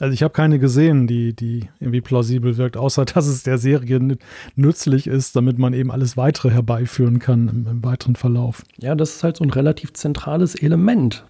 Also 0.02 0.16
ich 0.16 0.24
habe 0.24 0.34
keine 0.34 0.58
gesehen, 0.58 1.06
die, 1.06 1.36
die 1.36 1.70
irgendwie 1.80 2.02
plausibel 2.02 2.58
wirkt, 2.58 2.76
außer 2.76 3.06
dass 3.14 3.28
es 3.28 3.44
der 3.44 3.60
Serie 3.60 4.18
nützlich 4.56 5.06
ist, 5.06 5.36
damit 5.36 5.60
man 5.60 5.74
eben 5.74 5.92
alles 5.92 6.18
weitere 6.18 6.50
herbeiführen 6.50 7.20
kann 7.20 7.48
im, 7.48 7.68
im 7.68 7.84
weiteren 7.84 8.16
Verlauf. 8.16 8.64
Ja, 8.80 8.96
das 8.96 9.18
ist 9.18 9.24
halt 9.24 9.38
so 9.38 9.44
ein 9.44 9.52
relativ 9.52 9.94
zentrales 9.94 10.56
Element 10.56 11.24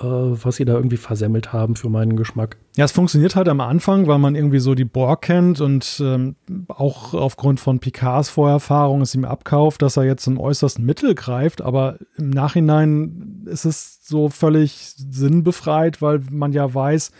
äh, 0.00 0.04
was 0.04 0.56
sie 0.56 0.64
da 0.64 0.74
irgendwie 0.74 0.96
versemmelt 0.96 1.52
haben 1.52 1.74
für 1.74 1.90
meinen 1.90 2.16
Geschmack. 2.16 2.56
Ja, 2.76 2.84
es 2.84 2.92
funktioniert 2.92 3.34
halt 3.34 3.48
am 3.48 3.60
Anfang, 3.60 4.06
weil 4.06 4.18
man 4.18 4.36
irgendwie 4.36 4.60
so 4.60 4.74
die 4.74 4.84
Borg 4.84 5.22
kennt 5.22 5.60
und 5.60 6.00
ähm, 6.02 6.36
auch 6.68 7.12
aufgrund 7.14 7.58
von 7.58 7.80
Picards 7.80 8.30
Vorerfahrung 8.30 9.02
es 9.02 9.14
ihm 9.14 9.24
abkauft, 9.24 9.82
dass 9.82 9.96
er 9.96 10.04
jetzt 10.04 10.22
zum 10.22 10.38
äußersten 10.38 10.86
Mittel 10.86 11.14
greift. 11.14 11.60
Aber 11.60 11.98
im 12.16 12.30
Nachhinein 12.30 13.42
ist 13.46 13.64
es 13.64 13.98
so 14.02 14.28
völlig 14.28 14.94
sinnbefreit, 14.96 16.00
weil 16.00 16.20
man 16.30 16.52
ja 16.52 16.72
weiß, 16.72 17.10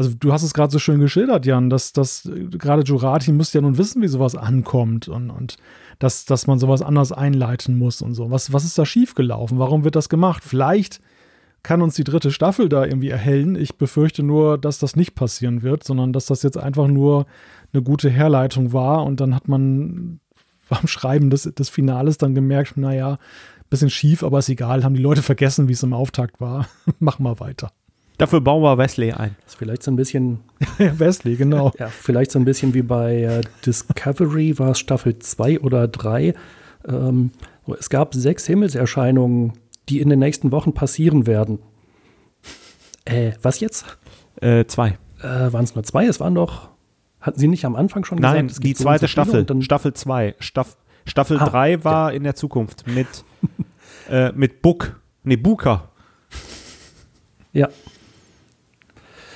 also 0.00 0.14
du 0.18 0.32
hast 0.32 0.42
es 0.42 0.54
gerade 0.54 0.72
so 0.72 0.78
schön 0.78 0.98
geschildert, 0.98 1.44
Jan, 1.44 1.68
dass, 1.68 1.92
dass 1.92 2.26
gerade 2.52 2.84
Jurati 2.84 3.32
müsste 3.32 3.58
ja 3.58 3.62
nun 3.62 3.76
wissen, 3.76 4.00
wie 4.00 4.08
sowas 4.08 4.34
ankommt 4.34 5.08
und, 5.08 5.28
und 5.28 5.58
dass, 5.98 6.24
dass 6.24 6.46
man 6.46 6.58
sowas 6.58 6.80
anders 6.80 7.12
einleiten 7.12 7.76
muss 7.76 8.00
und 8.00 8.14
so. 8.14 8.30
Was, 8.30 8.50
was 8.50 8.64
ist 8.64 8.78
da 8.78 8.86
schiefgelaufen? 8.86 9.58
Warum 9.58 9.84
wird 9.84 9.96
das 9.96 10.08
gemacht? 10.08 10.42
Vielleicht 10.42 11.02
kann 11.62 11.82
uns 11.82 11.96
die 11.96 12.04
dritte 12.04 12.30
Staffel 12.30 12.70
da 12.70 12.86
irgendwie 12.86 13.10
erhellen. 13.10 13.56
Ich 13.56 13.76
befürchte 13.76 14.22
nur, 14.22 14.56
dass 14.56 14.78
das 14.78 14.96
nicht 14.96 15.14
passieren 15.14 15.62
wird, 15.62 15.84
sondern 15.84 16.14
dass 16.14 16.24
das 16.24 16.42
jetzt 16.42 16.56
einfach 16.56 16.88
nur 16.88 17.26
eine 17.74 17.82
gute 17.82 18.08
Herleitung 18.08 18.72
war 18.72 19.04
und 19.04 19.20
dann 19.20 19.34
hat 19.34 19.48
man 19.48 20.20
beim 20.70 20.86
Schreiben 20.86 21.28
des, 21.28 21.42
des 21.42 21.68
Finales 21.68 22.16
dann 22.16 22.34
gemerkt, 22.34 22.78
naja, 22.78 23.18
bisschen 23.68 23.90
schief, 23.90 24.22
aber 24.22 24.38
ist 24.38 24.48
egal, 24.48 24.82
haben 24.82 24.94
die 24.94 25.02
Leute 25.02 25.20
vergessen, 25.20 25.68
wie 25.68 25.74
es 25.74 25.82
im 25.82 25.92
Auftakt 25.92 26.40
war. 26.40 26.68
Machen 27.00 27.22
wir 27.22 27.38
weiter. 27.38 27.70
Dafür 28.20 28.40
bauen 28.40 28.62
wir 28.62 28.78
Wesley 28.78 29.12
ein. 29.12 29.36
Das 29.44 29.54
ist 29.54 29.58
vielleicht 29.58 29.82
so 29.82 29.90
ein 29.90 29.96
bisschen. 29.96 30.40
Wesley, 30.78 31.36
genau. 31.36 31.72
Ja, 31.78 31.88
vielleicht 31.88 32.30
so 32.30 32.38
ein 32.38 32.44
bisschen 32.44 32.74
wie 32.74 32.82
bei 32.82 33.22
äh, 33.22 33.40
Discovery, 33.64 34.58
war 34.58 34.70
es 34.70 34.78
Staffel 34.78 35.18
2 35.18 35.60
oder 35.60 35.88
3. 35.88 36.34
Ähm, 36.86 37.30
es 37.78 37.90
gab 37.90 38.14
sechs 38.14 38.46
Himmelserscheinungen 38.46 39.52
die 39.90 40.00
in 40.00 40.08
den 40.08 40.20
nächsten 40.20 40.52
Wochen 40.52 40.72
passieren 40.72 41.26
werden. 41.26 41.58
Äh, 43.04 43.32
was 43.42 43.60
jetzt? 43.60 43.98
Äh, 44.40 44.64
zwei. 44.66 44.98
Äh, 45.20 45.52
waren 45.52 45.64
es 45.64 45.74
nur 45.74 45.84
zwei? 45.84 46.06
Es 46.06 46.20
waren 46.20 46.34
doch. 46.34 46.70
Hatten 47.20 47.38
Sie 47.38 47.48
nicht 47.48 47.66
am 47.66 47.76
Anfang 47.76 48.04
schon 48.04 48.18
Nein, 48.18 48.46
gesagt, 48.46 48.50
es 48.52 48.60
die 48.60 48.74
zweite 48.74 49.00
so 49.00 49.08
Staffel, 49.08 49.62
Staffel 49.62 49.92
2. 49.92 50.36
Staff, 50.38 50.78
Staffel 51.04 51.38
3 51.38 51.74
ah, 51.74 51.84
war 51.84 52.10
ja. 52.10 52.16
in 52.16 52.22
der 52.24 52.34
Zukunft 52.34 52.86
mit, 52.86 53.24
äh, 54.10 54.32
mit 54.32 54.62
Book, 54.62 55.00
nee, 55.24 55.36
Booker. 55.36 55.90
Ja. 57.52 57.68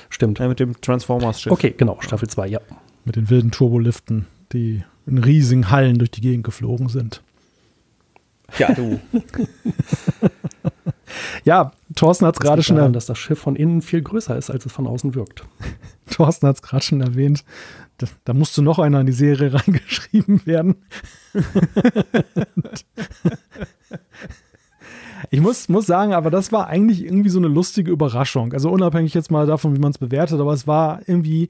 Stimmt. 0.09 0.39
Ja, 0.39 0.47
mit 0.47 0.59
dem 0.59 0.79
Transformers-Schiff. 0.79 1.51
Okay, 1.51 1.73
genau, 1.75 1.97
Staffel 2.01 2.29
2, 2.29 2.47
ja. 2.47 2.59
Mit 3.03 3.15
den 3.15 3.29
wilden 3.29 3.51
Turboliften, 3.51 4.27
die 4.51 4.83
in 5.05 5.17
riesigen 5.17 5.71
Hallen 5.71 5.97
durch 5.97 6.11
die 6.11 6.21
Gegend 6.21 6.43
geflogen 6.43 6.89
sind. 6.89 7.21
Ja, 8.57 8.73
du. 8.73 8.99
ja, 11.43 11.71
Thorsten 11.95 12.25
hat 12.25 12.35
es 12.35 12.39
gerade 12.39 12.63
schon 12.63 12.77
erwähnt. 12.77 12.95
dass 12.95 13.05
das 13.05 13.17
Schiff 13.17 13.39
von 13.39 13.55
innen 13.55 13.81
viel 13.81 14.01
größer 14.01 14.37
ist, 14.37 14.49
als 14.49 14.65
es 14.65 14.71
von 14.71 14.87
außen 14.87 15.15
wirkt. 15.15 15.43
Thorsten 16.11 16.47
hat 16.47 16.57
es 16.57 16.61
gerade 16.61 16.83
schon 16.83 17.01
erwähnt. 17.01 17.43
Da, 17.97 18.07
da, 18.25 18.33
musste 18.33 18.61
noch 18.61 18.79
einer 18.79 18.99
in 18.99 19.07
die 19.07 19.13
Serie 19.13 19.53
reingeschrieben 19.67 20.45
werden. 20.45 20.75
Ich 25.35 25.41
muss, 25.41 25.67
muss 25.67 25.85
sagen, 25.85 26.13
aber 26.13 26.31
das 26.31 26.53
war 26.53 26.67
eigentlich 26.67 27.03
irgendwie 27.03 27.27
so 27.27 27.39
eine 27.39 27.49
lustige 27.49 27.91
Überraschung. 27.91 28.53
Also 28.53 28.69
unabhängig 28.69 29.13
jetzt 29.13 29.31
mal 29.31 29.45
davon, 29.45 29.75
wie 29.75 29.81
man 29.81 29.91
es 29.91 29.97
bewertet, 29.97 30.39
aber 30.39 30.53
es 30.53 30.65
war 30.65 31.01
irgendwie, 31.07 31.49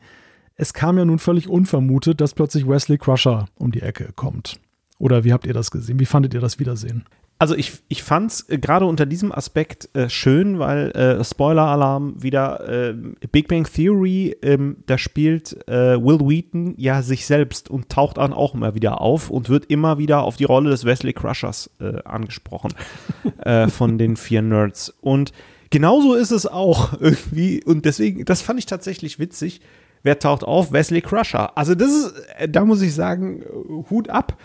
es 0.56 0.74
kam 0.74 0.98
ja 0.98 1.06
nun 1.06 1.20
völlig 1.20 1.48
unvermutet, 1.48 2.20
dass 2.20 2.34
plötzlich 2.34 2.68
Wesley 2.68 2.98
Crusher 2.98 3.46
um 3.60 3.72
die 3.72 3.84
Ecke 3.84 4.10
kommt. 4.16 4.60
Oder 4.98 5.24
wie 5.24 5.34
habt 5.34 5.46
ihr 5.46 5.54
das 5.54 5.70
gesehen? 5.70 6.00
Wie 6.00 6.08
fandet 6.08 6.34
ihr 6.34 6.40
das 6.40 6.58
Wiedersehen? 6.58 7.06
Also 7.38 7.54
ich, 7.54 7.74
ich 7.90 8.02
fand 8.02 8.32
es 8.32 8.50
äh, 8.50 8.58
gerade 8.58 8.86
unter 8.86 9.06
diesem 9.06 9.34
Aspekt 9.34 9.90
äh, 9.94 10.10
schön, 10.10 10.58
weil 10.58 10.92
äh, 10.92 11.24
Spoiler-Alarm 11.24 12.24
wieder 12.24 12.68
äh, 12.68 12.94
Big 13.32 13.50
Bang 13.50 13.66
Theory, 13.66 14.38
ähm, 14.42 14.78
da 14.86 14.98
spielt 14.98 15.68
äh, 15.68 16.02
Will 16.02 16.22
Wheaton 16.22 16.76
ja 16.78 17.02
sich 17.02 17.26
selbst 17.26 17.70
und 17.70 17.90
taucht 17.90 18.18
dann 18.18 18.32
auch 18.32 18.54
immer 18.54 18.74
wieder 18.74 19.02
auf 19.02 19.30
und 19.30 19.50
wird 19.50 19.66
immer 19.66 19.98
wieder 19.98 20.24
auf 20.24 20.38
die 20.38 20.46
Rolle 20.46 20.70
des 20.70 20.86
Wesley 20.86 21.12
Crushers 21.12 21.70
äh, 21.80 22.02
angesprochen 22.04 22.72
von 23.68 23.98
den 23.98 24.16
vier 24.16 24.42
Nerds. 24.42 24.94
Und 25.02 25.32
genauso 25.70 26.14
ist 26.14 26.32
es 26.32 26.48
auch 26.48 26.94
irgendwie 27.00 27.64
und 27.64 27.86
deswegen, 27.86 28.26
das 28.26 28.42
fand 28.42 28.60
ich 28.60 28.66
tatsächlich 28.66 29.20
witzig. 29.20 29.62
Wer 30.04 30.20
taucht 30.20 30.44
auf? 30.44 30.72
Wesley 30.72 31.02
Crusher. 31.02 31.58
Also 31.58 31.74
das 31.76 31.90
ist, 31.90 32.14
da 32.50 32.64
muss 32.64 32.82
ich 32.82 32.94
sagen, 32.94 33.44
Hut 33.90 34.10
ab 34.10 34.38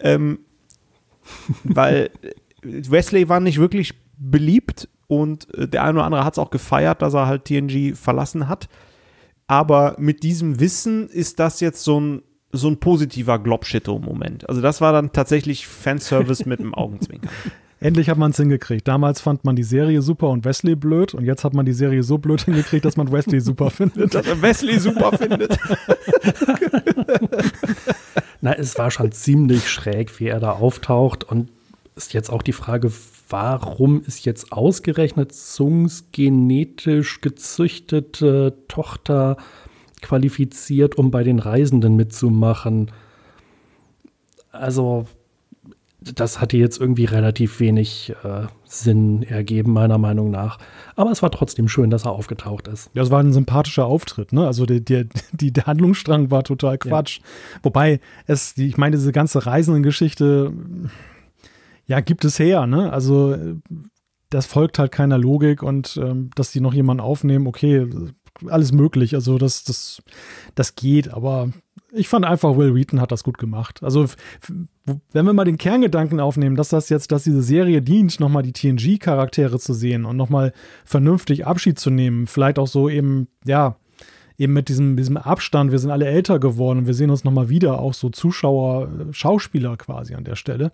ähm, 0.00 0.40
weil 1.64 2.10
Wesley 2.62 3.28
war 3.28 3.40
nicht 3.40 3.58
wirklich 3.58 3.94
beliebt 4.16 4.88
und 5.06 5.52
äh, 5.54 5.68
der 5.68 5.84
eine 5.84 5.98
oder 5.98 6.04
andere 6.04 6.24
hat 6.24 6.34
es 6.34 6.38
auch 6.38 6.50
gefeiert, 6.50 7.02
dass 7.02 7.14
er 7.14 7.26
halt 7.26 7.44
TNG 7.44 7.94
verlassen 7.96 8.48
hat. 8.48 8.68
Aber 9.46 9.96
mit 9.98 10.22
diesem 10.22 10.60
Wissen 10.60 11.08
ist 11.08 11.40
das 11.40 11.60
jetzt 11.60 11.82
so 11.82 11.98
ein, 11.98 12.22
so 12.52 12.68
ein 12.68 12.78
positiver 12.78 13.38
Globshitto-Moment. 13.38 14.48
Also 14.48 14.60
das 14.60 14.80
war 14.80 14.92
dann 14.92 15.12
tatsächlich 15.12 15.66
Fanservice 15.66 16.44
mit 16.44 16.60
dem 16.60 16.74
Augenzwinkern. 16.74 17.30
Endlich 17.80 18.08
hat 18.08 18.18
man 18.18 18.32
es 18.32 18.36
hingekriegt. 18.36 18.88
Damals 18.88 19.20
fand 19.20 19.44
man 19.44 19.54
die 19.54 19.62
Serie 19.62 20.02
super 20.02 20.30
und 20.30 20.44
Wesley 20.44 20.74
blöd 20.74 21.14
und 21.14 21.24
jetzt 21.24 21.44
hat 21.44 21.54
man 21.54 21.64
die 21.64 21.72
Serie 21.72 22.02
so 22.02 22.18
blöd 22.18 22.42
hingekriegt, 22.42 22.84
dass 22.84 22.96
man 22.96 23.12
Wesley 23.12 23.40
super 23.40 23.70
findet. 23.70 24.14
Dass 24.14 24.26
er 24.26 24.42
Wesley 24.42 24.78
super 24.80 25.16
findet. 25.16 25.56
Na, 28.40 28.52
es 28.54 28.76
war 28.78 28.90
schon 28.90 29.12
ziemlich 29.12 29.68
schräg, 29.68 30.18
wie 30.18 30.26
er 30.26 30.40
da 30.40 30.52
auftaucht. 30.52 31.22
Und 31.22 31.50
ist 31.94 32.14
jetzt 32.14 32.30
auch 32.30 32.42
die 32.42 32.52
Frage, 32.52 32.90
warum 33.28 34.02
ist 34.02 34.24
jetzt 34.24 34.52
ausgerechnet 34.52 35.32
Zungs 35.32 36.06
genetisch 36.10 37.20
gezüchtete 37.20 38.56
Tochter 38.66 39.36
qualifiziert, 40.02 40.96
um 40.96 41.10
bei 41.10 41.22
den 41.22 41.38
Reisenden 41.38 41.94
mitzumachen? 41.94 42.90
Also, 44.50 45.06
das 46.14 46.40
hatte 46.40 46.56
jetzt 46.56 46.80
irgendwie 46.80 47.04
relativ 47.04 47.60
wenig 47.60 48.14
äh, 48.24 48.46
Sinn 48.64 49.22
ergeben, 49.22 49.72
meiner 49.72 49.98
Meinung 49.98 50.30
nach. 50.30 50.58
Aber 50.96 51.10
es 51.10 51.22
war 51.22 51.30
trotzdem 51.30 51.68
schön, 51.68 51.90
dass 51.90 52.04
er 52.04 52.12
aufgetaucht 52.12 52.68
ist. 52.68 52.90
Ja, 52.94 53.02
es 53.02 53.10
war 53.10 53.20
ein 53.20 53.32
sympathischer 53.32 53.86
Auftritt, 53.86 54.32
ne? 54.32 54.46
Also 54.46 54.66
der, 54.66 54.80
der, 54.80 55.06
die, 55.32 55.52
der 55.52 55.66
Handlungsstrang 55.66 56.30
war 56.30 56.44
total 56.44 56.78
Quatsch. 56.78 57.18
Ja. 57.18 57.24
Wobei 57.62 58.00
es, 58.26 58.56
ich 58.56 58.76
meine, 58.76 58.96
diese 58.96 59.12
ganze 59.12 59.46
Reisenden-Geschichte, 59.46 60.52
ja, 61.86 62.00
gibt 62.00 62.24
es 62.24 62.38
her, 62.38 62.66
ne? 62.66 62.92
Also 62.92 63.36
das 64.30 64.46
folgt 64.46 64.78
halt 64.78 64.92
keiner 64.92 65.18
Logik 65.18 65.62
und 65.62 65.98
ähm, 66.02 66.30
dass 66.34 66.52
die 66.52 66.60
noch 66.60 66.74
jemanden 66.74 67.00
aufnehmen, 67.00 67.46
okay, 67.46 67.88
alles 68.46 68.72
möglich. 68.72 69.14
Also 69.14 69.38
das, 69.38 69.64
das, 69.64 70.02
das 70.54 70.74
geht, 70.74 71.12
aber 71.12 71.50
ich 71.92 72.08
fand 72.08 72.24
einfach, 72.24 72.56
Will 72.56 72.74
Wheaton 72.74 73.00
hat 73.00 73.12
das 73.12 73.24
gut 73.24 73.38
gemacht. 73.38 73.82
Also, 73.82 74.06
wenn 75.12 75.26
wir 75.26 75.32
mal 75.32 75.44
den 75.44 75.58
Kerngedanken 75.58 76.20
aufnehmen, 76.20 76.56
dass 76.56 76.68
das 76.68 76.88
jetzt, 76.88 77.12
dass 77.12 77.24
diese 77.24 77.42
Serie 77.42 77.82
dient, 77.82 78.20
nochmal 78.20 78.42
die 78.42 78.52
TNG-Charaktere 78.52 79.58
zu 79.58 79.72
sehen 79.72 80.04
und 80.04 80.16
nochmal 80.16 80.52
vernünftig 80.84 81.46
Abschied 81.46 81.78
zu 81.78 81.90
nehmen, 81.90 82.26
vielleicht 82.26 82.58
auch 82.58 82.66
so 82.66 82.88
eben, 82.88 83.28
ja, 83.44 83.76
eben 84.36 84.52
mit 84.52 84.68
diesem, 84.68 84.96
diesem 84.96 85.16
Abstand, 85.16 85.72
wir 85.72 85.78
sind 85.78 85.90
alle 85.90 86.06
älter 86.06 86.38
geworden 86.38 86.80
und 86.80 86.86
wir 86.86 86.94
sehen 86.94 87.10
uns 87.10 87.24
nochmal 87.24 87.48
wieder, 87.48 87.80
auch 87.80 87.94
so 87.94 88.08
Zuschauer, 88.10 88.88
Schauspieler 89.10 89.76
quasi 89.76 90.14
an 90.14 90.24
der 90.24 90.36
Stelle, 90.36 90.72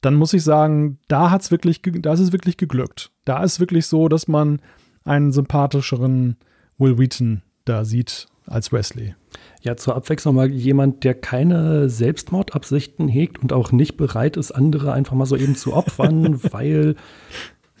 dann 0.00 0.14
muss 0.14 0.32
ich 0.32 0.42
sagen, 0.42 0.98
da 1.08 1.30
hat's 1.30 1.50
wirklich, 1.50 1.82
da 1.82 2.12
ist 2.12 2.20
es 2.20 2.32
wirklich 2.32 2.56
geglückt. 2.56 3.12
Da 3.24 3.42
ist 3.42 3.60
wirklich 3.60 3.86
so, 3.86 4.08
dass 4.08 4.28
man 4.28 4.60
einen 5.04 5.32
sympathischeren 5.32 6.36
Will 6.78 6.98
Wheaton 6.98 7.42
da 7.64 7.84
sieht 7.84 8.28
als 8.46 8.72
Wesley. 8.72 9.14
Ja, 9.62 9.76
zur 9.76 9.94
Abwechslung 9.94 10.34
mal 10.34 10.50
jemand, 10.50 11.04
der 11.04 11.14
keine 11.14 11.88
Selbstmordabsichten 11.88 13.08
hegt 13.08 13.40
und 13.40 13.52
auch 13.52 13.72
nicht 13.72 13.96
bereit 13.96 14.36
ist, 14.36 14.50
andere 14.52 14.92
einfach 14.92 15.14
mal 15.14 15.26
so 15.26 15.36
eben 15.36 15.54
zu 15.54 15.72
opfern, 15.72 16.42
weil, 16.52 16.96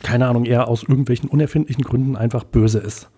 keine 0.02 0.28
Ahnung, 0.28 0.44
er 0.44 0.68
aus 0.68 0.84
irgendwelchen 0.84 1.28
unerfindlichen 1.28 1.84
Gründen 1.84 2.16
einfach 2.16 2.44
böse 2.44 2.78
ist. 2.78 3.10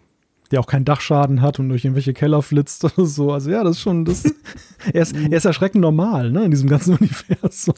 Der 0.50 0.60
auch 0.60 0.66
keinen 0.66 0.84
Dachschaden 0.84 1.42
hat 1.42 1.58
und 1.58 1.68
durch 1.68 1.84
irgendwelche 1.84 2.12
Keller 2.12 2.42
flitzt 2.42 2.84
oder 2.84 3.06
so. 3.06 3.32
Also 3.32 3.50
ja, 3.50 3.64
das 3.64 3.76
ist 3.76 3.82
schon, 3.82 4.04
das, 4.04 4.24
er, 4.92 5.02
ist, 5.02 5.14
er 5.16 5.32
ist 5.32 5.44
erschreckend 5.44 5.82
normal, 5.82 6.30
ne, 6.30 6.44
in 6.44 6.50
diesem 6.50 6.68
ganzen 6.68 6.96
Universum. 6.98 7.74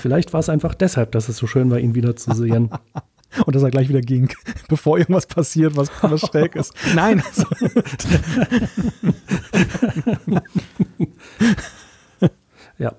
Vielleicht 0.00 0.32
war 0.32 0.40
es 0.40 0.48
einfach 0.48 0.74
deshalb, 0.74 1.12
dass 1.12 1.28
es 1.28 1.36
so 1.36 1.46
schön 1.46 1.70
war, 1.70 1.78
ihn 1.78 1.94
wiederzusehen. 1.94 2.70
Und 3.44 3.54
dass 3.54 3.62
er 3.62 3.70
gleich 3.70 3.88
wieder 3.88 4.00
ging, 4.00 4.30
bevor 4.68 4.98
irgendwas 4.98 5.26
passiert, 5.26 5.76
was, 5.76 5.90
was 6.02 6.20
schräg 6.20 6.56
ist. 6.56 6.74
Nein. 6.94 7.22
Also. 7.26 7.46
ja. 12.78 12.92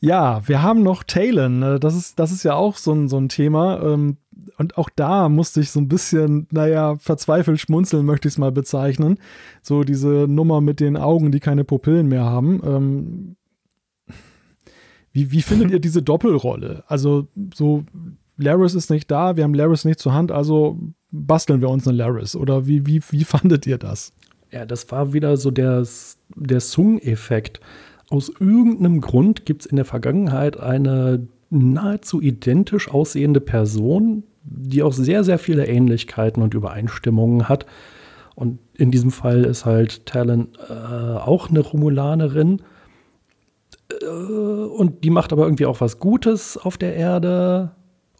Ja, 0.00 0.42
wir 0.48 0.62
haben 0.62 0.82
noch 0.82 1.04
Talon. 1.04 1.62
Äh, 1.62 1.80
das 1.80 1.94
ist, 1.94 2.18
das 2.18 2.32
ist 2.32 2.42
ja 2.42 2.54
auch 2.54 2.76
so 2.76 2.92
ein, 2.92 3.08
so 3.08 3.18
ein 3.18 3.28
Thema. 3.28 3.80
Ähm, 3.82 4.16
und 4.58 4.76
auch 4.76 4.90
da 4.94 5.28
musste 5.28 5.60
ich 5.60 5.70
so 5.70 5.80
ein 5.80 5.88
bisschen, 5.88 6.48
naja, 6.50 6.96
verzweifelt 6.98 7.60
schmunzeln, 7.60 8.04
möchte 8.04 8.28
ich 8.28 8.34
es 8.34 8.38
mal 8.38 8.52
bezeichnen. 8.52 9.18
So 9.62 9.84
diese 9.84 10.26
Nummer 10.28 10.60
mit 10.60 10.80
den 10.80 10.96
Augen, 10.96 11.30
die 11.30 11.40
keine 11.40 11.64
Pupillen 11.64 12.08
mehr 12.08 12.24
haben. 12.24 12.60
Ähm, 12.64 13.36
wie, 15.12 15.30
wie 15.30 15.42
findet 15.42 15.70
ihr 15.70 15.80
diese 15.80 16.02
Doppelrolle? 16.02 16.84
Also 16.86 17.28
so 17.54 17.84
Laris 18.42 18.74
ist 18.74 18.90
nicht 18.90 19.10
da, 19.10 19.36
wir 19.36 19.44
haben 19.44 19.54
Laris 19.54 19.84
nicht 19.84 19.98
zur 19.98 20.12
Hand, 20.12 20.30
also 20.30 20.78
basteln 21.10 21.60
wir 21.60 21.68
uns 21.68 21.86
eine 21.86 21.96
Laris. 21.96 22.36
Oder 22.36 22.66
wie, 22.66 22.86
wie, 22.86 23.02
wie 23.10 23.24
fandet 23.24 23.66
ihr 23.66 23.78
das? 23.78 24.12
Ja, 24.50 24.66
das 24.66 24.90
war 24.90 25.12
wieder 25.12 25.36
so 25.36 25.50
der, 25.50 25.86
der 26.34 26.60
Sung-Effekt. 26.60 27.60
Aus 28.10 28.30
irgendeinem 28.38 29.00
Grund 29.00 29.46
gibt 29.46 29.62
es 29.62 29.66
in 29.66 29.76
der 29.76 29.86
Vergangenheit 29.86 30.60
eine 30.60 31.26
nahezu 31.48 32.20
identisch 32.20 32.90
aussehende 32.90 33.40
Person, 33.40 34.24
die 34.44 34.82
auch 34.82 34.92
sehr, 34.92 35.24
sehr 35.24 35.38
viele 35.38 35.66
Ähnlichkeiten 35.66 36.42
und 36.42 36.54
Übereinstimmungen 36.54 37.48
hat. 37.48 37.66
Und 38.34 38.58
in 38.74 38.90
diesem 38.90 39.10
Fall 39.10 39.44
ist 39.44 39.64
halt 39.64 40.06
Talon 40.06 40.48
äh, 40.68 40.72
auch 40.72 41.48
eine 41.48 41.60
Romulanerin. 41.60 42.62
Äh, 44.02 44.06
und 44.06 45.04
die 45.04 45.10
macht 45.10 45.32
aber 45.32 45.44
irgendwie 45.44 45.66
auch 45.66 45.80
was 45.80 45.98
Gutes 45.98 46.56
auf 46.56 46.76
der 46.76 46.96
Erde 46.96 47.72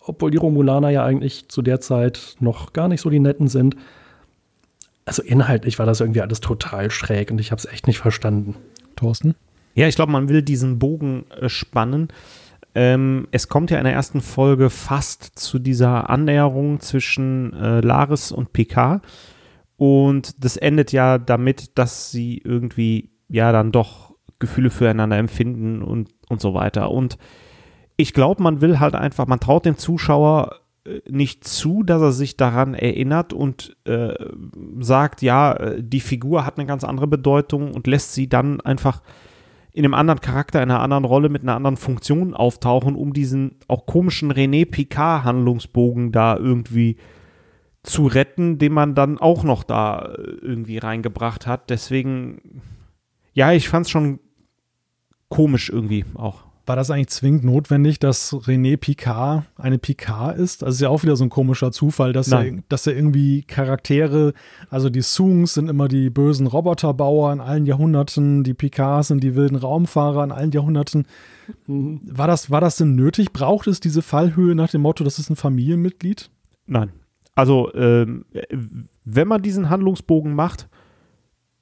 obwohl 0.05 0.31
die 0.31 0.39
Romulaner 0.39 0.91
ja 0.91 1.05
eigentlich 1.05 1.49
zu 1.49 1.62
der 1.62 1.81
Zeit 1.81 2.37
noch 2.41 2.73
gar 2.73 2.89
nicht 2.89 3.01
so 3.01 3.11
die 3.11 3.20
Netten 3.20 3.49
sind. 3.49 3.77
Also 5.05 5.23
inhaltlich 5.23 5.79
war 5.79 5.87
das 5.87 6.01
irgendwie 6.01 6.20
alles 6.20 6.41
total 6.41 6.91
schräg 6.91 7.31
und 7.31 7.41
ich 7.41 7.51
habe 7.51 7.59
es 7.59 7.66
echt 7.66 7.87
nicht 7.87 7.99
verstanden. 7.99 8.57
Thorsten? 8.97 9.35
Ja, 9.74 9.89
ich 9.89 9.97
glaube, 9.97 10.12
man 10.12 10.29
will 10.29 10.43
diesen 10.43 10.79
Bogen 10.79 11.24
äh, 11.31 11.49
spannen. 11.49 12.09
Ähm, 12.74 13.29
es 13.33 13.49
kommt 13.49 13.70
ja 13.70 13.79
in 13.79 13.85
der 13.85 13.93
ersten 13.93 14.20
Folge 14.20 14.70
fast 14.70 15.39
zu 15.39 15.59
dieser 15.59 16.09
Annäherung 16.09 16.81
zwischen 16.81 17.53
äh, 17.55 17.81
Laris 17.81 18.33
und 18.33 18.53
Picard. 18.53 19.03
Und 19.77 20.45
das 20.45 20.57
endet 20.57 20.93
ja 20.93 21.19
damit, 21.19 21.77
dass 21.79 22.11
sie 22.11 22.39
irgendwie 22.39 23.11
ja 23.29 23.53
dann 23.53 23.73
doch 23.73 24.15
Gefühle 24.39 24.70
füreinander 24.70 25.16
empfinden 25.16 25.83
und, 25.83 26.11
und 26.29 26.41
so 26.41 26.55
weiter. 26.55 26.91
Und 26.91 27.19
ich 27.97 28.12
glaube, 28.12 28.43
man 28.43 28.60
will 28.60 28.81
halt 28.81 28.94
einfach, 28.94 29.27
man 29.27 29.40
traut 29.40 29.64
dem 29.64 29.78
Zuschauer 29.78 30.60
äh, 30.85 31.01
nicht 31.09 31.44
zu, 31.44 31.82
dass 31.82 32.02
er 32.02 32.12
sich 32.12 32.36
daran 32.36 32.74
erinnert 32.74 33.32
und 33.32 33.77
äh, 33.85 34.14
sagt, 34.81 35.23
ja, 35.23 35.52
äh, 35.55 35.82
die 35.82 36.01
Figur 36.01 36.44
hat 36.44 36.59
eine 36.59 36.66
ganz 36.66 36.85
andere 36.85 37.06
Bedeutung 37.06 37.73
und 37.73 37.86
lässt 37.86 38.14
sie 38.14 38.28
dann 38.28 38.60
einfach 38.60 39.02
in 39.73 39.85
einem 39.85 39.94
anderen 39.94 40.20
Charakter, 40.20 40.62
in 40.62 40.70
einer 40.70 40.82
anderen 40.82 41.05
Rolle, 41.05 41.28
mit 41.28 41.43
einer 41.43 41.56
anderen 41.56 41.78
Funktion 41.78 42.35
auftauchen, 42.35 42.94
um 42.94 43.12
diesen 43.12 43.56
auch 43.69 43.86
komischen 43.86 44.31
René 44.31 44.66
Picard-Handlungsbogen 44.66 46.12
da 46.12 46.36
irgendwie 46.36 46.98
zu 47.82 48.06
retten, 48.06 48.59
den 48.59 48.73
man 48.73 48.94
dann 48.94 49.19
auch 49.19 49.44
noch 49.44 49.64
da 49.64 50.01
äh, 50.01 50.23
irgendwie 50.43 50.78
reingebracht 50.78 51.47
hat. 51.47 51.70
Deswegen, 51.70 52.62
ja, 53.32 53.52
ich 53.52 53.69
fand 53.69 53.86
es 53.86 53.90
schon 53.90 54.20
komisch 55.28 55.70
irgendwie 55.70 56.05
auch 56.14 56.44
war 56.66 56.76
das 56.76 56.90
eigentlich 56.90 57.09
zwingend 57.09 57.44
notwendig, 57.44 57.98
dass 57.98 58.32
René 58.32 58.76
Picard 58.76 59.44
eine 59.56 59.78
Picard 59.78 60.36
ist? 60.39 60.62
Also 60.62 60.76
ist 60.76 60.80
ja 60.80 60.89
auch 60.89 61.02
wieder 61.02 61.16
so 61.16 61.24
ein 61.24 61.30
komischer 61.30 61.72
Zufall, 61.72 62.12
dass, 62.12 62.30
er, 62.30 62.44
dass 62.68 62.86
er 62.86 62.94
irgendwie 62.94 63.43
Charaktere, 63.43 64.32
also 64.70 64.89
die 64.89 65.02
Soongs 65.02 65.55
sind 65.55 65.68
immer 65.68 65.89
die 65.89 66.10
bösen 66.10 66.47
Roboterbauer 66.47 67.32
in 67.32 67.40
allen 67.40 67.66
Jahrhunderten, 67.66 68.44
die 68.44 68.55
Picards 68.55 69.09
sind 69.09 69.24
die 69.24 69.34
wilden 69.34 69.56
Raumfahrer 69.56 70.22
in 70.22 70.32
allen 70.32 70.52
Jahrhunderten. 70.52 71.06
Mhm. 71.66 72.01
War 72.05 72.28
das, 72.28 72.51
war 72.51 72.60
das 72.60 72.76
denn 72.76 72.94
nötig? 72.94 73.32
Braucht 73.32 73.66
es 73.66 73.80
diese 73.80 74.02
Fallhöhe 74.02 74.55
nach 74.55 74.70
dem 74.70 74.82
Motto, 74.82 75.02
das 75.02 75.18
ist 75.18 75.30
ein 75.30 75.36
Familienmitglied? 75.36 76.30
Nein. 76.66 76.93
Also, 77.34 77.72
ähm, 77.74 78.24
wenn 79.05 79.26
man 79.26 79.43
diesen 79.43 79.70
Handlungsbogen 79.70 80.34
macht, 80.34 80.68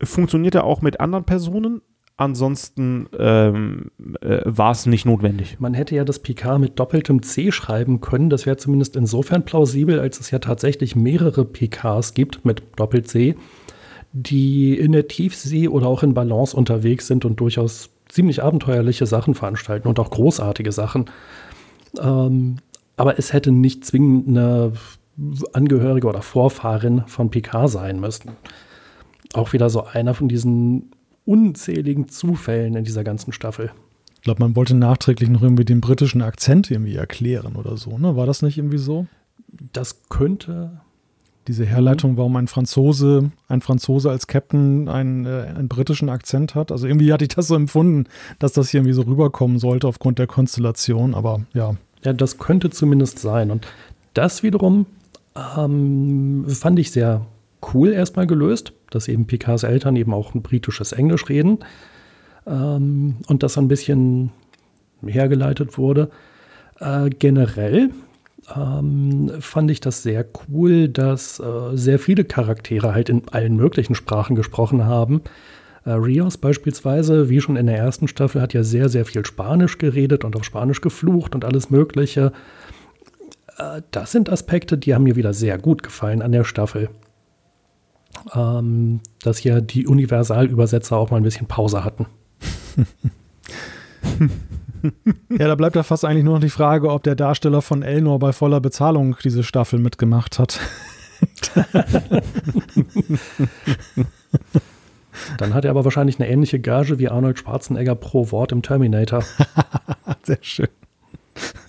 funktioniert 0.03 0.55
er 0.55 0.65
auch 0.65 0.83
mit 0.83 1.01
anderen 1.01 1.25
Personen, 1.25 1.83
Ansonsten 2.21 3.09
ähm, 3.19 3.93
äh, 4.21 4.43
war 4.45 4.73
es 4.73 4.85
nicht 4.85 5.07
notwendig. 5.07 5.59
Man 5.59 5.73
hätte 5.73 5.97
ja 5.97 6.05
das 6.05 6.19
Picard 6.19 6.61
mit 6.61 6.79
doppeltem 6.79 7.23
C 7.23 7.51
schreiben 7.51 8.03
können. 8.03 8.29
Das 8.29 8.45
wäre 8.45 8.59
zumindest 8.59 8.95
insofern 8.95 9.47
plausibel, 9.47 9.99
als 9.99 10.21
es 10.21 10.31
ja 10.31 10.39
tatsächlich 10.39 10.95
mehrere 10.95 11.47
Picards 11.47 12.13
gibt 12.13 12.45
mit 12.45 12.63
Doppel-C, 12.77 13.37
die 14.13 14.77
in 14.77 14.93
der 14.93 15.09
Tiefsee 15.09 15.69
oder 15.69 15.87
auch 15.87 16.03
in 16.03 16.13
Balance 16.13 16.55
unterwegs 16.55 17.07
sind 17.07 17.25
und 17.25 17.41
durchaus 17.41 17.89
ziemlich 18.11 18.43
abenteuerliche 18.43 19.07
Sachen 19.07 19.35
veranstalten 19.35 19.89
und 19.89 19.99
auch 19.99 20.11
großartige 20.11 20.73
Sachen. 20.73 21.07
Ähm, 21.99 22.57
aber 22.99 23.19
es 23.19 23.33
hätte 23.33 23.51
nicht 23.51 23.87
zwingend 23.87 24.29
eine 24.29 24.73
Angehörige 25.55 26.07
oder 26.07 26.21
Vorfahrin 26.21 27.05
von 27.07 27.31
Picard 27.31 27.71
sein 27.71 27.99
müssen. 27.99 28.33
Auch 29.33 29.55
wieder 29.55 29.71
so 29.71 29.85
einer 29.85 30.13
von 30.13 30.29
diesen 30.29 30.91
unzähligen 31.25 32.09
Zufällen 32.09 32.75
in 32.75 32.85
dieser 32.85 33.05
ganzen 33.05 33.33
Staffel. 33.33 33.71
Ich 34.17 34.23
glaube, 34.23 34.43
man 34.43 34.55
wollte 34.55 34.75
nachträglich 34.75 35.31
noch 35.31 35.43
irgendwie 35.43 35.65
den 35.65 35.81
britischen 35.81 36.21
Akzent 36.21 36.71
irgendwie 36.71 36.97
erklären 36.97 37.57
oder 37.57 37.77
so, 37.77 37.97
ne? 37.97 38.17
War 38.17 38.27
das 38.27 38.43
nicht 38.43 38.59
irgendwie 38.59 38.79
so? 38.79 39.07
Das 39.73 40.09
könnte. 40.09 40.81
Diese 41.49 41.65
Herleitung, 41.65 42.19
warum 42.19 42.37
ein 42.37 42.47
Franzose, 42.47 43.33
ein 43.49 43.63
Franzose 43.63 44.11
als 44.11 44.27
Captain 44.27 44.89
einen, 44.89 45.25
äh, 45.25 45.53
einen 45.57 45.69
britischen 45.69 46.11
Akzent 46.11 46.55
hat. 46.55 46.71
Also 46.71 46.87
irgendwie 46.87 47.13
hatte 47.13 47.25
ich 47.25 47.31
das 47.31 47.49
so 47.49 47.55
empfunden, 47.55 48.05
dass 48.39 48.53
das 48.53 48.69
hier 48.69 48.81
irgendwie 48.81 48.93
so 48.93 49.03
rüberkommen 49.03 49.59
sollte 49.59 49.89
aufgrund 49.89 50.19
der 50.19 50.27
Konstellation, 50.27 51.15
aber 51.15 51.41
ja. 51.55 51.77
Ja, 52.05 52.13
das 52.13 52.39
könnte 52.39 52.69
zumindest 52.71 53.19
sein. 53.21 53.51
Und 53.51 53.67
das 54.13 54.43
wiederum 54.43 54.87
ähm, 55.57 56.45
fand 56.49 56.79
ich 56.79 56.91
sehr 56.91 57.27
cool 57.75 57.93
erstmal 57.93 58.27
gelöst, 58.27 58.73
dass 58.91 59.09
eben 59.09 59.27
Picards 59.27 59.63
Eltern 59.63 59.97
eben 59.97 60.15
auch 60.15 60.35
ein 60.35 60.43
britisches 60.43 60.93
Englisch 60.93 61.29
reden 61.29 61.59
ähm, 62.47 63.17
und 63.29 63.43
das 63.43 63.59
ein 63.59 63.69
bisschen 63.69 64.31
hergeleitet 65.05 65.79
wurde. 65.79 66.11
Äh, 66.79 67.11
generell 67.11 67.91
ähm, 68.55 69.31
fand 69.41 69.71
ich 69.71 69.81
das 69.81 70.03
sehr 70.03 70.27
cool, 70.49 70.89
dass 70.89 71.41
äh, 71.41 71.77
sehr 71.77 71.99
viele 71.99 72.25
Charaktere 72.25 72.95
halt 72.95 73.09
in 73.09 73.23
allen 73.31 73.57
möglichen 73.57 73.95
Sprachen 73.95 74.37
gesprochen 74.37 74.85
haben. 74.85 75.23
Äh, 75.85 75.91
Rios 75.93 76.39
beispielsweise, 76.39 77.29
wie 77.29 77.41
schon 77.41 77.57
in 77.57 77.67
der 77.67 77.79
ersten 77.79 78.09
Staffel, 78.09 78.41
hat 78.41 78.55
ja 78.55 78.63
sehr, 78.63 78.89
sehr 78.89 79.05
viel 79.05 79.25
Spanisch 79.25 79.79
geredet 79.79 80.25
und 80.25 80.37
auf 80.37 80.45
Spanisch 80.45 80.81
geflucht 80.81 81.35
und 81.35 81.45
alles 81.45 81.71
Mögliche. 81.71 82.33
Äh, 83.59 83.83
das 83.91 84.13
sind 84.13 84.31
Aspekte, 84.31 84.79
die 84.79 84.95
haben 84.95 85.05
mir 85.05 85.17
wieder 85.17 85.33
sehr 85.33 85.59
gut 85.59 85.83
gefallen 85.83 86.23
an 86.23 86.33
der 86.33 86.45
Staffel 86.45 86.89
ähm, 88.35 89.01
dass 89.23 89.39
hier 89.39 89.61
die 89.61 89.87
Universalübersetzer 89.87 90.97
auch 90.97 91.11
mal 91.11 91.19
ein 91.19 91.23
bisschen 91.23 91.47
Pause 91.47 91.85
hatten. 91.85 92.07
ja, 95.31 95.49
da 95.49 95.55
bleibt 95.55 95.77
ja 95.77 95.83
fast 95.83 96.05
eigentlich 96.05 96.25
nur 96.25 96.35
noch 96.35 96.41
die 96.41 96.51
Frage, 96.51 96.91
ob 96.91 97.03
der 97.03 97.15
Darsteller 97.15 97.63
von 97.63 97.83
Elnor 97.83 98.19
bei 98.19 98.33
voller 98.33 98.61
Bezahlung 98.61 99.17
diese 99.23 99.43
Staffel 99.43 99.79
mitgemacht 99.79 100.39
hat. 100.39 100.61
Dann 105.39 105.55
hat 105.55 105.65
er 105.65 105.71
aber 105.71 105.85
wahrscheinlich 105.85 106.19
eine 106.19 106.29
ähnliche 106.29 106.61
Gage 106.61 106.99
wie 106.99 107.09
Arnold 107.09 107.39
Schwarzenegger 107.39 107.95
pro 107.95 108.31
Wort 108.31 108.53
im 108.53 108.63
Terminator. 108.63 109.23
Sehr 110.23 110.39
schön. 110.41 110.69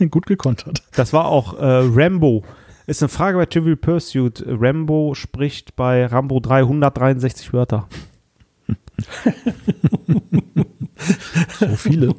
Gut 0.09 0.25
gekontert. 0.25 0.83
Das 0.95 1.13
war 1.13 1.25
auch 1.25 1.57
äh, 1.59 1.83
Rambo 1.93 2.43
ist 2.87 3.01
eine 3.01 3.09
Frage 3.09 3.37
bei 3.37 3.45
Trivial 3.45 3.75
Pursuit. 3.75 4.43
Rambo 4.47 5.13
spricht 5.13 5.75
bei 5.75 6.05
Rambo 6.05 6.39
363 6.39 7.53
Wörter. 7.53 7.87
so 11.59 11.75
viele. 11.75 12.15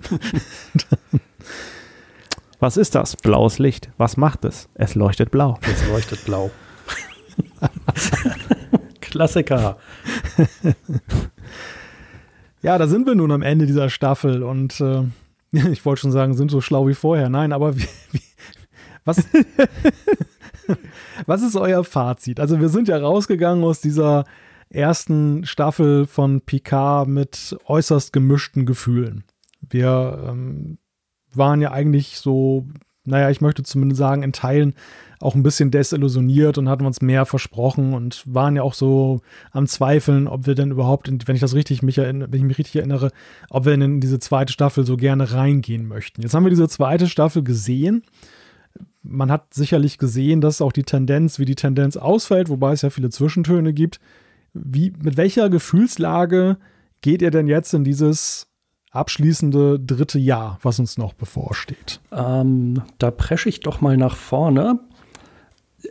Was 2.58 2.76
ist 2.76 2.94
das? 2.94 3.16
Blaues 3.16 3.58
Licht. 3.58 3.90
Was 3.98 4.16
macht 4.16 4.44
es? 4.44 4.68
Es 4.74 4.94
leuchtet 4.94 5.30
blau. 5.30 5.58
Es 5.62 5.86
leuchtet 5.88 6.24
blau. 6.24 6.50
Klassiker. 9.00 9.78
ja, 12.62 12.78
da 12.78 12.86
sind 12.86 13.06
wir 13.06 13.14
nun 13.14 13.32
am 13.32 13.42
Ende 13.42 13.66
dieser 13.66 13.90
Staffel 13.90 14.42
und 14.42 14.80
äh, 14.80 15.02
ich 15.70 15.84
wollte 15.84 16.02
schon 16.02 16.12
sagen, 16.12 16.34
sind 16.34 16.50
so 16.50 16.60
schlau 16.60 16.88
wie 16.88 16.94
vorher. 16.94 17.28
Nein, 17.28 17.52
aber 17.52 17.76
wie, 17.76 17.88
wie, 18.12 18.22
was, 19.04 19.18
was 21.26 21.42
ist 21.42 21.56
euer 21.56 21.84
Fazit? 21.84 22.40
Also 22.40 22.60
wir 22.60 22.68
sind 22.68 22.88
ja 22.88 22.98
rausgegangen 22.98 23.64
aus 23.64 23.80
dieser 23.80 24.24
ersten 24.70 25.44
Staffel 25.44 26.06
von 26.06 26.40
Picard 26.40 27.08
mit 27.08 27.56
äußerst 27.66 28.12
gemischten 28.12 28.66
Gefühlen. 28.66 29.24
Wir 29.60 30.26
ähm, 30.28 30.78
waren 31.34 31.60
ja 31.60 31.72
eigentlich 31.72 32.18
so, 32.18 32.66
naja, 33.04 33.30
ich 33.30 33.40
möchte 33.40 33.62
zumindest 33.62 33.98
sagen, 33.98 34.22
in 34.22 34.32
Teilen 34.32 34.74
auch 35.20 35.34
ein 35.34 35.42
bisschen 35.42 35.70
desillusioniert 35.70 36.58
und 36.58 36.68
hatten 36.68 36.84
uns 36.84 37.00
mehr 37.00 37.26
versprochen 37.26 37.94
und 37.94 38.22
waren 38.26 38.56
ja 38.56 38.62
auch 38.62 38.74
so 38.74 39.20
am 39.52 39.66
Zweifeln, 39.66 40.26
ob 40.26 40.46
wir 40.46 40.54
denn 40.54 40.72
überhaupt, 40.72 41.08
wenn 41.26 41.36
ich 41.36 41.40
das 41.40 41.54
richtig 41.54 41.82
mich 41.82 41.98
erinnere, 41.98 42.32
wenn 42.32 42.40
ich 42.40 42.44
mich 42.44 42.58
richtig 42.58 42.76
erinnere, 42.76 43.10
ob 43.48 43.64
wir 43.64 43.74
in 43.74 44.00
diese 44.00 44.18
zweite 44.18 44.52
Staffel 44.52 44.84
so 44.84 44.96
gerne 44.96 45.32
reingehen 45.32 45.86
möchten. 45.86 46.22
Jetzt 46.22 46.34
haben 46.34 46.44
wir 46.44 46.50
diese 46.50 46.68
zweite 46.68 47.06
Staffel 47.06 47.44
gesehen. 47.44 48.02
Man 49.02 49.30
hat 49.30 49.54
sicherlich 49.54 49.98
gesehen, 49.98 50.40
dass 50.40 50.60
auch 50.60 50.72
die 50.72 50.84
Tendenz, 50.84 51.38
wie 51.38 51.44
die 51.44 51.54
Tendenz 51.54 51.96
ausfällt, 51.96 52.48
wobei 52.48 52.72
es 52.72 52.82
ja 52.82 52.90
viele 52.90 53.10
Zwischentöne 53.10 53.72
gibt. 53.72 54.00
Wie, 54.54 54.92
mit 55.02 55.16
welcher 55.16 55.50
Gefühlslage 55.50 56.56
geht 57.00 57.22
ihr 57.22 57.30
denn 57.30 57.48
jetzt 57.48 57.74
in 57.74 57.84
dieses 57.84 58.48
abschließende 58.90 59.80
dritte 59.80 60.18
Jahr, 60.18 60.58
was 60.62 60.78
uns 60.78 60.98
noch 60.98 61.14
bevorsteht? 61.14 62.00
Ähm, 62.12 62.82
da 62.98 63.10
presche 63.10 63.48
ich 63.48 63.60
doch 63.60 63.80
mal 63.80 63.96
nach 63.96 64.16
vorne 64.16 64.80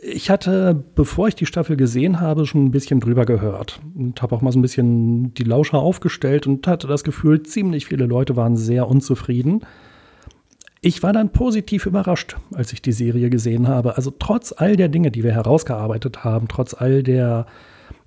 ich 0.00 0.30
hatte, 0.30 0.84
bevor 0.94 1.28
ich 1.28 1.34
die 1.34 1.46
Staffel 1.46 1.76
gesehen 1.76 2.20
habe, 2.20 2.46
schon 2.46 2.64
ein 2.64 2.70
bisschen 2.70 3.00
drüber 3.00 3.26
gehört 3.26 3.80
und 3.94 4.22
habe 4.22 4.34
auch 4.34 4.40
mal 4.40 4.52
so 4.52 4.58
ein 4.58 4.62
bisschen 4.62 5.34
die 5.34 5.44
Lauscher 5.44 5.78
aufgestellt 5.78 6.46
und 6.46 6.66
hatte 6.66 6.86
das 6.86 7.04
Gefühl, 7.04 7.42
ziemlich 7.42 7.86
viele 7.86 8.06
Leute 8.06 8.36
waren 8.36 8.56
sehr 8.56 8.88
unzufrieden. 8.88 9.60
Ich 10.84 11.00
war 11.04 11.12
dann 11.12 11.30
positiv 11.30 11.86
überrascht, 11.86 12.36
als 12.52 12.72
ich 12.72 12.82
die 12.82 12.90
Serie 12.90 13.30
gesehen 13.30 13.68
habe. 13.68 13.96
Also 13.96 14.10
trotz 14.10 14.52
all 14.56 14.74
der 14.74 14.88
Dinge, 14.88 15.12
die 15.12 15.22
wir 15.22 15.30
herausgearbeitet 15.30 16.24
haben, 16.24 16.48
trotz 16.48 16.74
all 16.74 17.04
der 17.04 17.46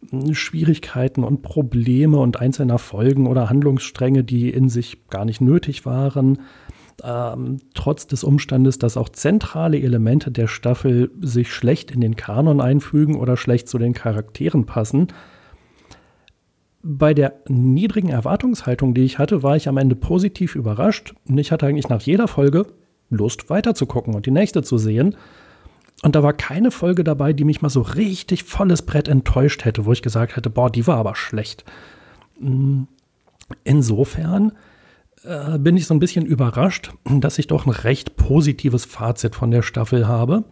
hm, 0.10 0.34
Schwierigkeiten 0.34 1.24
und 1.24 1.42
Probleme 1.42 2.18
und 2.18 2.42
einzelner 2.42 2.78
Folgen 2.78 3.28
oder 3.28 3.50
Handlungsstränge, 3.50 4.26
die 4.26 4.50
in 4.50 4.68
sich 4.68 5.08
gar 5.10 5.24
nicht 5.24 5.40
nötig 5.40 5.86
waren, 5.86 6.40
ähm, 7.02 7.60
trotz 7.76 8.08
des 8.08 8.26
Umstandes, 8.26 8.78
dass 8.78 8.98
auch 8.98 9.08
zentrale 9.08 9.80
Elemente 9.80 10.30
der 10.30 10.48
Staffel 10.48 11.12
sich 11.22 11.54
schlecht 11.54 11.92
in 11.92 12.02
den 12.02 12.18
Kanon 12.18 12.60
einfügen 12.60 13.16
oder 13.16 13.38
schlecht 13.38 13.70
zu 13.70 13.78
den 13.78 13.94
Charakteren 13.94 14.66
passen. 14.66 15.08
Bei 16.88 17.16
der 17.16 17.42
niedrigen 17.48 18.10
Erwartungshaltung, 18.10 18.94
die 18.94 19.06
ich 19.06 19.18
hatte, 19.18 19.42
war 19.42 19.56
ich 19.56 19.68
am 19.68 19.78
Ende 19.78 19.96
positiv 19.96 20.54
überrascht 20.54 21.16
und 21.28 21.36
ich 21.40 21.52
hatte 21.52 21.66
eigentlich 21.66 21.90
nach 21.90 22.04
jeder 22.04 22.28
Folge 22.28 22.68
Lust 23.10 23.50
weiterzugucken 23.50 24.14
und 24.14 24.28
die 24.28 24.32
nächste 24.32 24.62
zu 24.62 24.78
sehen. 24.78 25.16
Und 26.04 26.16
da 26.16 26.22
war 26.22 26.34
keine 26.34 26.70
Folge 26.70 27.04
dabei, 27.04 27.34
die 27.34 27.44
mich 27.44 27.64
mal 27.64 27.70
so 27.70 27.82
richtig 27.82 28.44
volles 28.44 28.84
Brett 28.84 29.08
enttäuscht 29.08 29.66
hätte, 29.66 29.86
wo 29.86 29.94
ich 29.94 30.04
gesagt 30.04 30.36
hätte, 30.36 30.52
boah, 30.52 30.70
die 30.70 30.86
war 30.86 30.98
aber 30.98 31.16
schlecht. 31.16 31.66
Hm, 32.40 32.88
insofern 33.64 34.52
äh, 35.24 35.58
bin 35.58 35.78
ich 35.78 35.88
so 35.88 35.96
ein 35.96 36.00
bisschen 36.00 36.28
überrascht, 36.28 36.92
dass 37.04 37.40
ich 37.40 37.48
doch 37.48 37.66
ein 37.66 37.72
recht 37.72 38.16
positives 38.16 38.86
Fazit 38.86 39.34
von 39.34 39.50
der 39.50 39.64
Staffel 39.64 40.08
habe 40.08 40.44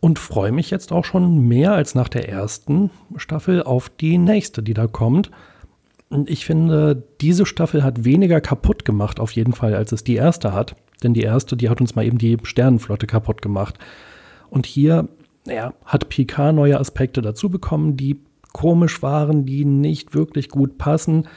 und 0.00 0.18
freue 0.18 0.52
mich 0.52 0.70
jetzt 0.70 0.92
auch 0.92 1.04
schon 1.04 1.48
mehr 1.48 1.72
als 1.72 1.94
nach 1.94 2.08
der 2.08 2.28
ersten 2.28 2.90
Staffel 3.16 3.62
auf 3.62 3.88
die 3.88 4.18
nächste, 4.18 4.62
die 4.62 4.74
da 4.74 4.86
kommt. 4.86 5.30
Ich 6.26 6.46
finde, 6.46 7.02
diese 7.20 7.44
Staffel 7.44 7.82
hat 7.82 8.04
weniger 8.04 8.40
kaputt 8.40 8.84
gemacht, 8.84 9.20
auf 9.20 9.32
jeden 9.32 9.52
Fall, 9.52 9.74
als 9.74 9.92
es 9.92 10.04
die 10.04 10.14
erste 10.14 10.52
hat. 10.52 10.76
Denn 11.02 11.14
die 11.14 11.22
erste, 11.22 11.56
die 11.56 11.68
hat 11.68 11.80
uns 11.80 11.94
mal 11.94 12.04
eben 12.04 12.18
die 12.18 12.38
Sternenflotte 12.42 13.06
kaputt 13.06 13.42
gemacht. 13.42 13.78
Und 14.50 14.66
hier 14.66 15.08
ja, 15.46 15.74
hat 15.84 16.08
Picard 16.08 16.54
neue 16.54 16.78
Aspekte 16.78 17.20
dazu 17.22 17.50
bekommen, 17.50 17.96
die 17.96 18.20
komisch 18.52 19.02
waren, 19.02 19.44
die 19.44 19.64
nicht 19.64 20.14
wirklich 20.14 20.48
gut 20.48 20.78
passen. 20.78 21.28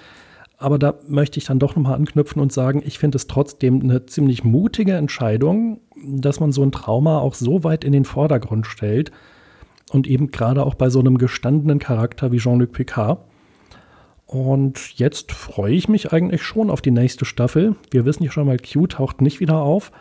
Aber 0.61 0.77
da 0.77 0.93
möchte 1.07 1.39
ich 1.39 1.45
dann 1.45 1.57
doch 1.57 1.75
nochmal 1.75 1.95
anknüpfen 1.95 2.39
und 2.39 2.53
sagen, 2.53 2.83
ich 2.85 2.99
finde 2.99 3.15
es 3.15 3.25
trotzdem 3.25 3.81
eine 3.81 4.05
ziemlich 4.05 4.43
mutige 4.43 4.93
Entscheidung, 4.93 5.79
dass 6.05 6.39
man 6.39 6.51
so 6.51 6.61
ein 6.61 6.71
Trauma 6.71 7.17
auch 7.17 7.33
so 7.33 7.63
weit 7.63 7.83
in 7.83 7.91
den 7.91 8.05
Vordergrund 8.05 8.67
stellt. 8.67 9.11
Und 9.91 10.05
eben 10.05 10.29
gerade 10.29 10.63
auch 10.63 10.75
bei 10.75 10.91
so 10.91 10.99
einem 10.99 11.17
gestandenen 11.17 11.79
Charakter 11.79 12.31
wie 12.31 12.37
Jean-Luc 12.37 12.73
Picard. 12.73 13.25
Und 14.27 14.99
jetzt 14.99 15.31
freue 15.31 15.73
ich 15.73 15.89
mich 15.89 16.13
eigentlich 16.13 16.43
schon 16.43 16.69
auf 16.69 16.83
die 16.83 16.91
nächste 16.91 17.25
Staffel. 17.25 17.75
Wir 17.89 18.05
wissen 18.05 18.23
ja 18.23 18.31
schon 18.31 18.45
mal, 18.45 18.59
Q 18.59 18.85
taucht 18.85 19.19
nicht 19.19 19.39
wieder 19.39 19.57
auf. 19.57 19.91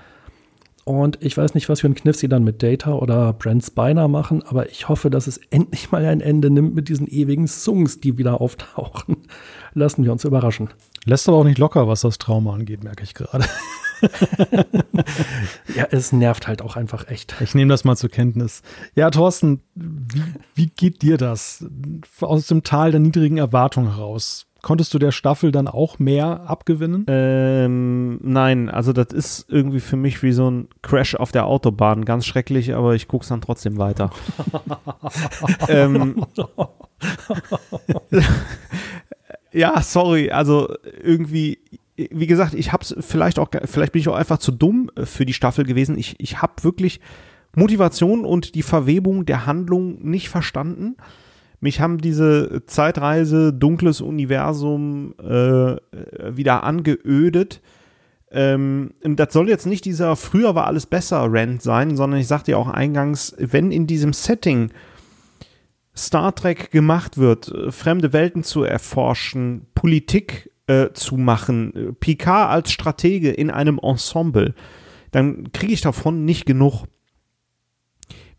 Und 0.90 1.18
ich 1.20 1.36
weiß 1.36 1.54
nicht, 1.54 1.68
was 1.68 1.80
für 1.80 1.86
einen 1.86 1.94
Kniff 1.94 2.16
sie 2.16 2.28
dann 2.28 2.42
mit 2.42 2.62
Data 2.62 2.92
oder 2.92 3.32
Brent 3.32 3.64
Spiner 3.64 4.08
machen, 4.08 4.42
aber 4.42 4.70
ich 4.70 4.88
hoffe, 4.88 5.08
dass 5.08 5.28
es 5.28 5.38
endlich 5.50 5.92
mal 5.92 6.04
ein 6.04 6.20
Ende 6.20 6.50
nimmt 6.50 6.74
mit 6.74 6.88
diesen 6.88 7.06
ewigen 7.06 7.46
Songs, 7.46 8.00
die 8.00 8.18
wieder 8.18 8.40
auftauchen. 8.40 9.16
Lassen 9.72 10.04
wir 10.04 10.10
uns 10.10 10.24
überraschen. 10.24 10.68
Lässt 11.04 11.28
aber 11.28 11.38
auch 11.38 11.44
nicht 11.44 11.58
locker, 11.58 11.86
was 11.86 12.00
das 12.00 12.18
Trauma 12.18 12.54
angeht, 12.54 12.82
merke 12.82 13.04
ich 13.04 13.14
gerade. 13.14 13.44
ja, 15.76 15.86
es 15.90 16.12
nervt 16.12 16.48
halt 16.48 16.62
auch 16.62 16.74
einfach 16.76 17.08
echt. 17.08 17.36
Ich 17.40 17.54
nehme 17.54 17.68
das 17.68 17.84
mal 17.84 17.96
zur 17.96 18.10
Kenntnis. 18.10 18.62
Ja, 18.94 19.10
Thorsten, 19.10 19.60
wie, 19.74 20.22
wie 20.54 20.66
geht 20.68 21.02
dir 21.02 21.18
das 21.18 21.66
aus 22.20 22.46
dem 22.46 22.62
Tal 22.62 22.90
der 22.90 23.00
niedrigen 23.00 23.36
Erwartung 23.36 23.94
heraus? 23.94 24.46
Konntest 24.62 24.92
du 24.92 24.98
der 24.98 25.10
Staffel 25.10 25.52
dann 25.52 25.68
auch 25.68 25.98
mehr 25.98 26.42
abgewinnen? 26.46 27.06
Ähm, 27.08 28.18
nein, 28.22 28.68
also 28.68 28.92
das 28.92 29.06
ist 29.12 29.46
irgendwie 29.48 29.80
für 29.80 29.96
mich 29.96 30.22
wie 30.22 30.32
so 30.32 30.50
ein 30.50 30.68
Crash 30.82 31.14
auf 31.14 31.32
der 31.32 31.46
Autobahn. 31.46 32.04
Ganz 32.04 32.26
schrecklich, 32.26 32.74
aber 32.74 32.94
ich 32.94 33.08
gucke 33.08 33.22
es 33.22 33.28
dann 33.28 33.40
trotzdem 33.40 33.78
weiter. 33.78 34.10
ähm, 35.68 36.26
ja, 39.52 39.80
sorry, 39.82 40.30
also 40.30 40.74
irgendwie, 41.02 41.58
wie 41.96 42.26
gesagt, 42.26 42.54
ich 42.54 42.72
hab's 42.72 42.94
vielleicht 43.00 43.38
auch, 43.38 43.48
vielleicht 43.64 43.92
bin 43.92 44.00
ich 44.00 44.08
auch 44.08 44.14
einfach 44.14 44.38
zu 44.38 44.52
dumm 44.52 44.90
für 45.04 45.24
die 45.24 45.34
Staffel 45.34 45.64
gewesen. 45.64 45.96
Ich, 45.96 46.16
ich 46.18 46.42
habe 46.42 46.62
wirklich 46.62 47.00
Motivation 47.54 48.24
und 48.24 48.54
die 48.54 48.62
Verwebung 48.62 49.26
der 49.26 49.46
Handlung 49.46 50.02
nicht 50.02 50.28
verstanden. 50.28 50.96
Mich 51.60 51.80
haben 51.80 51.98
diese 51.98 52.62
Zeitreise, 52.66 53.52
dunkles 53.52 54.00
Universum 54.00 55.14
äh, 55.18 55.76
wieder 56.34 56.64
angeödet. 56.64 57.60
Ähm, 58.30 58.92
das 59.02 59.32
soll 59.32 59.48
jetzt 59.48 59.66
nicht 59.66 59.84
dieser 59.84 60.16
früher 60.16 60.54
war 60.54 60.66
alles 60.66 60.86
besser 60.86 61.26
Rant 61.28 61.62
sein, 61.62 61.96
sondern 61.96 62.20
ich 62.20 62.28
sagte 62.28 62.52
ja 62.52 62.56
auch 62.56 62.68
eingangs, 62.68 63.34
wenn 63.38 63.72
in 63.72 63.86
diesem 63.86 64.12
Setting 64.12 64.70
Star 65.96 66.34
Trek 66.34 66.70
gemacht 66.70 67.18
wird, 67.18 67.48
äh, 67.48 67.70
fremde 67.70 68.12
Welten 68.12 68.42
zu 68.42 68.62
erforschen, 68.62 69.66
Politik 69.74 70.50
äh, 70.66 70.90
zu 70.94 71.16
machen, 71.16 71.96
Picard 72.00 72.50
als 72.50 72.72
Stratege 72.72 73.30
in 73.30 73.50
einem 73.50 73.78
Ensemble, 73.82 74.54
dann 75.10 75.52
kriege 75.52 75.72
ich 75.72 75.80
davon 75.80 76.24
nicht 76.24 76.46
genug. 76.46 76.84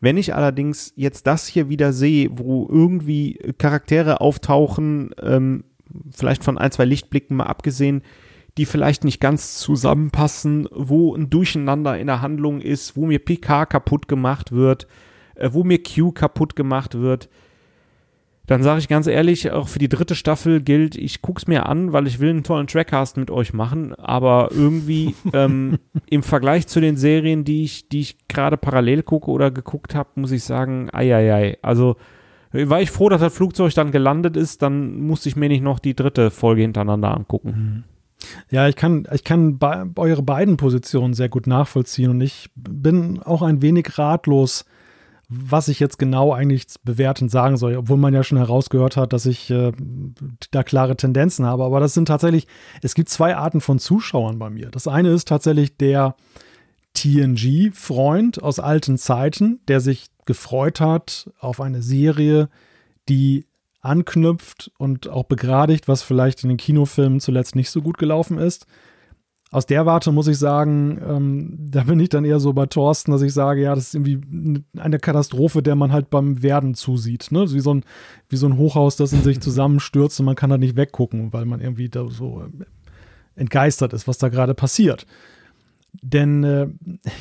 Wenn 0.01 0.17
ich 0.17 0.33
allerdings 0.33 0.91
jetzt 0.95 1.27
das 1.27 1.47
hier 1.47 1.69
wieder 1.69 1.93
sehe, 1.93 2.29
wo 2.31 2.67
irgendwie 2.69 3.39
Charaktere 3.59 4.19
auftauchen, 4.19 5.11
ähm, 5.21 5.63
vielleicht 6.11 6.43
von 6.43 6.57
ein, 6.57 6.71
zwei 6.71 6.85
Lichtblicken 6.85 7.37
mal 7.37 7.45
abgesehen, 7.45 8.01
die 8.57 8.65
vielleicht 8.65 9.03
nicht 9.03 9.21
ganz 9.21 9.59
zusammenpassen, 9.59 10.67
wo 10.71 11.15
ein 11.15 11.29
Durcheinander 11.29 11.97
in 11.97 12.07
der 12.07 12.21
Handlung 12.21 12.61
ist, 12.61 12.97
wo 12.97 13.05
mir 13.05 13.19
PK 13.19 13.67
kaputt 13.67 14.07
gemacht 14.07 14.51
wird, 14.51 14.87
äh, 15.35 15.49
wo 15.53 15.63
mir 15.63 15.81
Q 15.81 16.11
kaputt 16.11 16.55
gemacht 16.55 16.95
wird, 16.95 17.29
dann 18.51 18.63
sage 18.63 18.79
ich 18.79 18.89
ganz 18.89 19.07
ehrlich, 19.07 19.49
auch 19.51 19.69
für 19.69 19.79
die 19.79 19.87
dritte 19.87 20.13
Staffel 20.13 20.61
gilt, 20.61 20.95
ich 20.97 21.21
gucke 21.21 21.39
es 21.39 21.47
mir 21.47 21.67
an, 21.67 21.93
weil 21.93 22.05
ich 22.05 22.19
will 22.19 22.31
einen 22.31 22.43
tollen 22.43 22.67
Trackcast 22.67 23.15
mit 23.15 23.31
euch 23.31 23.53
machen, 23.53 23.95
aber 23.95 24.49
irgendwie 24.51 25.15
ähm, 25.33 25.79
im 26.07 26.21
Vergleich 26.21 26.67
zu 26.67 26.81
den 26.81 26.97
Serien, 26.97 27.45
die 27.45 27.63
ich, 27.63 27.87
die 27.87 28.01
ich 28.01 28.27
gerade 28.27 28.57
parallel 28.57 29.03
gucke 29.03 29.31
oder 29.31 29.51
geguckt 29.51 29.95
habe, 29.95 30.09
muss 30.15 30.33
ich 30.33 30.43
sagen, 30.43 30.89
eieiei. 30.91 31.59
Also 31.61 31.95
war 32.51 32.81
ich 32.81 32.91
froh, 32.91 33.07
dass 33.07 33.21
das 33.21 33.33
Flugzeug 33.33 33.73
dann 33.73 33.91
gelandet 33.91 34.35
ist, 34.35 34.61
dann 34.61 34.99
musste 34.99 35.29
ich 35.29 35.37
mir 35.37 35.47
nicht 35.47 35.63
noch 35.63 35.79
die 35.79 35.95
dritte 35.95 36.29
Folge 36.29 36.63
hintereinander 36.63 37.15
angucken. 37.15 37.49
Mhm. 37.49 37.83
Ja, 38.49 38.67
ich 38.67 38.75
kann, 38.75 39.07
ich 39.13 39.23
kann 39.23 39.59
be 39.59 39.89
eure 39.95 40.23
beiden 40.23 40.57
Positionen 40.57 41.13
sehr 41.13 41.29
gut 41.29 41.47
nachvollziehen 41.47 42.11
und 42.11 42.19
ich 42.19 42.49
bin 42.55 43.21
auch 43.23 43.43
ein 43.43 43.61
wenig 43.61 43.97
ratlos, 43.97 44.65
was 45.33 45.69
ich 45.69 45.79
jetzt 45.79 45.97
genau 45.97 46.33
eigentlich 46.33 46.65
bewertend 46.83 47.31
sagen 47.31 47.55
soll, 47.55 47.77
obwohl 47.77 47.95
man 47.95 48.13
ja 48.13 48.21
schon 48.21 48.37
herausgehört 48.37 48.97
hat, 48.97 49.13
dass 49.13 49.25
ich 49.25 49.49
äh, 49.49 49.71
da 50.51 50.61
klare 50.61 50.97
Tendenzen 50.97 51.45
habe. 51.45 51.63
Aber 51.63 51.79
das 51.79 51.93
sind 51.93 52.07
tatsächlich, 52.07 52.47
es 52.81 52.95
gibt 52.95 53.07
zwei 53.07 53.37
Arten 53.37 53.61
von 53.61 53.79
Zuschauern 53.79 54.39
bei 54.39 54.49
mir. 54.49 54.69
Das 54.69 54.89
eine 54.89 55.09
ist 55.09 55.29
tatsächlich 55.29 55.77
der 55.77 56.15
TNG-Freund 56.95 58.43
aus 58.43 58.59
alten 58.59 58.97
Zeiten, 58.97 59.61
der 59.69 59.79
sich 59.79 60.07
gefreut 60.25 60.81
hat 60.81 61.31
auf 61.39 61.61
eine 61.61 61.81
Serie, 61.81 62.49
die 63.07 63.47
anknüpft 63.79 64.71
und 64.77 65.07
auch 65.07 65.23
begradigt, 65.23 65.87
was 65.87 66.03
vielleicht 66.03 66.43
in 66.43 66.49
den 66.49 66.57
Kinofilmen 66.57 67.21
zuletzt 67.21 67.55
nicht 67.55 67.69
so 67.69 67.81
gut 67.81 67.97
gelaufen 67.97 68.37
ist. 68.37 68.67
Aus 69.53 69.65
der 69.65 69.85
Warte 69.85 70.13
muss 70.13 70.27
ich 70.27 70.37
sagen, 70.37 71.01
ähm, 71.05 71.57
da 71.59 71.83
bin 71.83 71.99
ich 71.99 72.07
dann 72.07 72.23
eher 72.23 72.39
so 72.39 72.53
bei 72.53 72.67
Thorsten, 72.67 73.11
dass 73.11 73.21
ich 73.21 73.33
sage, 73.33 73.61
ja, 73.61 73.75
das 73.75 73.87
ist 73.87 73.95
irgendwie 73.95 74.63
eine 74.77 74.97
Katastrophe, 74.97 75.61
der 75.61 75.75
man 75.75 75.91
halt 75.91 76.09
beim 76.09 76.41
Werden 76.41 76.73
zusieht. 76.73 77.31
Ne? 77.31 77.51
Wie, 77.51 77.59
so 77.59 77.73
ein, 77.73 77.83
wie 78.29 78.37
so 78.37 78.47
ein 78.47 78.57
Hochhaus, 78.57 78.95
das 78.95 79.11
in 79.11 79.23
sich 79.23 79.41
zusammenstürzt 79.41 80.21
und 80.21 80.25
man 80.25 80.35
kann 80.35 80.49
da 80.49 80.57
nicht 80.57 80.77
weggucken, 80.77 81.33
weil 81.33 81.43
man 81.43 81.59
irgendwie 81.59 81.89
da 81.89 82.07
so 82.09 82.43
äh, 82.43 82.63
entgeistert 83.35 83.91
ist, 83.91 84.07
was 84.07 84.17
da 84.17 84.29
gerade 84.29 84.53
passiert. 84.53 85.05
Denn 86.01 86.43
äh, 86.45 86.67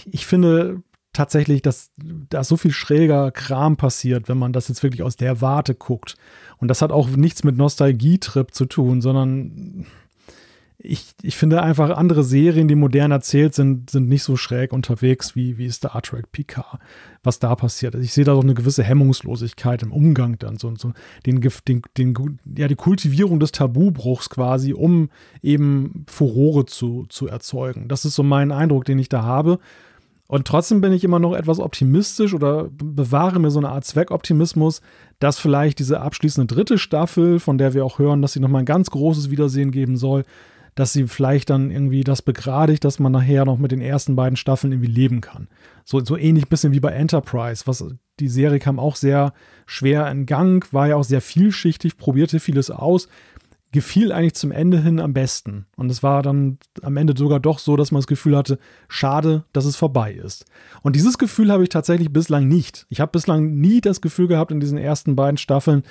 ich 0.07 0.25
finde 0.25 0.85
tatsächlich, 1.13 1.63
dass 1.63 1.91
da 1.99 2.45
so 2.45 2.57
viel 2.57 2.71
schräger 2.71 3.33
Kram 3.33 3.77
passiert, 3.77 4.29
wenn 4.29 4.39
man 4.39 4.53
das 4.53 4.69
jetzt 4.69 4.85
wirklich 4.85 5.03
aus 5.03 5.17
der 5.17 5.41
Warte 5.41 5.75
guckt. 5.75 6.15
Und 6.59 6.69
das 6.69 6.81
hat 6.81 6.93
auch 6.93 7.09
nichts 7.09 7.43
mit 7.43 7.57
Nostalgietrip 7.57 8.55
zu 8.55 8.67
tun, 8.67 9.01
sondern 9.01 9.87
ich, 10.83 11.13
ich 11.23 11.37
finde 11.37 11.63
einfach 11.63 11.91
andere 11.91 12.25
Serien, 12.25 12.67
die 12.67 12.75
modern 12.75 13.11
erzählt 13.11 13.55
sind, 13.55 13.91
sind 13.91 14.09
nicht 14.09 14.23
so 14.23 14.37
schräg 14.37 14.73
unterwegs 14.73 15.37
wie, 15.37 15.59
wie 15.59 15.71
Star 15.71 16.01
Trek 16.01 16.33
Picard, 16.33 16.79
was 17.23 17.39
da 17.39 17.55
passiert. 17.55 17.95
Ich 17.97 18.15
sehe 18.15 18.25
da 18.25 18.33
doch 18.33 18.43
eine 18.43 18.55
gewisse 18.55 18.83
Hemmungslosigkeit 18.83 19.83
im 19.83 19.93
Umgang 19.93 20.39
dann, 20.39 20.57
so, 20.57 20.75
so 20.77 20.93
den, 21.27 21.47
den, 21.69 21.83
den, 21.99 22.39
ja, 22.57 22.67
die 22.67 22.77
Kultivierung 22.77 23.41
des 23.41 23.53
Tabubruchs 23.53 24.31
quasi, 24.31 24.73
um 24.73 25.11
eben 25.43 26.07
Furore 26.09 26.65
zu, 26.65 27.05
zu 27.11 27.27
erzeugen. 27.27 27.89
Das 27.89 28.07
ist 28.07 28.15
so 28.15 28.23
mein 28.23 28.51
Eindruck, 28.51 28.87
den 28.87 28.99
ich 28.99 29.11
da 29.11 29.23
habe. 29.23 29.59
Und 30.29 30.47
trotzdem 30.47 30.81
bin 30.81 30.93
ich 30.93 31.05
immer 31.05 31.19
noch 31.19 31.35
etwas 31.35 31.59
optimistisch 31.59 32.33
oder 32.33 32.69
bewahre 32.73 33.41
mir 33.41 33.51
so 33.51 33.59
eine 33.59 33.69
Art 33.69 33.85
Zweckoptimismus, 33.85 34.81
dass 35.19 35.39
vielleicht 35.39 35.79
diese 35.81 36.01
abschließende 36.01 36.55
dritte 36.55 36.79
Staffel, 36.79 37.39
von 37.41 37.59
der 37.59 37.75
wir 37.75 37.85
auch 37.85 37.99
hören, 37.99 38.23
dass 38.23 38.33
sie 38.33 38.41
nochmal 38.41 38.63
ein 38.63 38.67
ganz 38.67 38.91
großes 38.91 39.31
Wiedersehen 39.31 39.73
geben 39.73 39.97
soll, 39.97 40.25
dass 40.75 40.93
sie 40.93 41.07
vielleicht 41.07 41.51
dann 41.51 41.71
irgendwie 41.71 42.05
das 42.05 42.23
begradigt, 42.23 42.85
dass 42.85 42.99
man 42.99 43.13
nachher 43.13 43.45
noch 43.45 43.59
mit 43.59 43.73
den 43.73 43.81
ersten 43.81 44.17
beiden 44.17 44.37
Staffeln 44.37 44.73
irgendwie 44.73 44.91
leben 44.91 45.21
kann. 45.21 45.49
So, 45.85 46.05
so 46.05 46.17
ähnlich 46.17 46.49
bisschen 46.49 46.73
wie 46.73 46.81
bei 46.81 46.91
Enterprise, 46.91 47.65
was 47.67 47.85
die 48.19 48.29
Serie 48.29 48.59
kam 48.59 48.79
auch 48.79 48.97
sehr 48.97 49.33
schwer 49.67 50.11
in 50.11 50.27
Gang, 50.27 50.73
war 50.73 50.89
ja 50.89 50.97
auch 50.97 51.05
sehr 51.05 51.21
vielschichtig, 51.21 51.97
probierte 51.97 52.39
vieles 52.39 52.71
aus, 52.71 53.09
gefiel 53.73 54.11
eigentlich 54.11 54.35
zum 54.35 54.51
Ende 54.51 54.83
hin 54.83 54.99
am 54.99 55.13
besten. 55.13 55.67
Und 55.77 55.91
es 55.91 56.03
war 56.03 56.23
dann 56.23 56.59
am 56.83 56.97
Ende 56.97 57.15
sogar 57.17 57.39
doch 57.39 57.59
so, 57.59 57.77
dass 57.77 57.93
man 57.93 58.01
das 58.01 58.09
Gefühl 58.09 58.37
hatte, 58.37 58.59
schade, 58.89 59.45
dass 59.53 59.65
es 59.65 59.77
vorbei 59.77 60.13
ist. 60.13 60.45
Und 60.83 60.97
dieses 60.97 61.19
Gefühl 61.19 61.53
habe 61.53 61.63
ich 61.63 61.69
tatsächlich 61.69 62.13
bislang 62.13 62.49
nicht. 62.49 62.87
Ich 62.89 63.01
habe 63.01 63.13
bislang 63.13 63.55
nie 63.57 63.81
das 63.81 64.01
Gefühl 64.01 64.27
gehabt 64.27 64.51
in 64.51 64.61
diesen 64.61 64.79
ersten 64.79 65.15
beiden 65.15 65.39
Staffeln, 65.39 65.85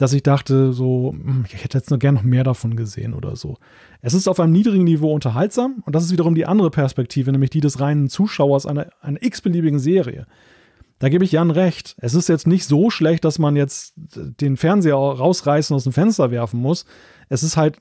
dass 0.00 0.14
ich 0.14 0.22
dachte, 0.22 0.72
so, 0.72 1.12
hm, 1.12 1.44
ich 1.46 1.62
hätte 1.62 1.76
jetzt 1.76 1.90
nur 1.90 1.98
gern 1.98 2.14
noch 2.14 2.22
mehr 2.22 2.42
davon 2.42 2.74
gesehen 2.74 3.12
oder 3.12 3.36
so. 3.36 3.58
Es 4.00 4.14
ist 4.14 4.28
auf 4.28 4.40
einem 4.40 4.52
niedrigen 4.52 4.84
Niveau 4.84 5.12
unterhaltsam 5.12 5.82
und 5.84 5.94
das 5.94 6.04
ist 6.04 6.12
wiederum 6.12 6.34
die 6.34 6.46
andere 6.46 6.70
Perspektive, 6.70 7.30
nämlich 7.30 7.50
die 7.50 7.60
des 7.60 7.80
reinen 7.80 8.08
Zuschauers 8.08 8.64
einer, 8.64 8.88
einer 9.02 9.22
x-beliebigen 9.22 9.78
Serie. 9.78 10.26
Da 11.00 11.10
gebe 11.10 11.24
ich 11.24 11.32
Jan 11.32 11.50
recht. 11.50 11.96
Es 11.98 12.14
ist 12.14 12.30
jetzt 12.30 12.46
nicht 12.46 12.64
so 12.64 12.88
schlecht, 12.88 13.24
dass 13.26 13.38
man 13.38 13.56
jetzt 13.56 13.92
den 13.96 14.56
Fernseher 14.56 14.94
rausreißen 14.94 15.74
und 15.74 15.76
aus 15.76 15.84
dem 15.84 15.92
Fenster 15.92 16.30
werfen 16.30 16.60
muss. 16.60 16.86
Es 17.28 17.42
ist 17.42 17.58
halt, 17.58 17.76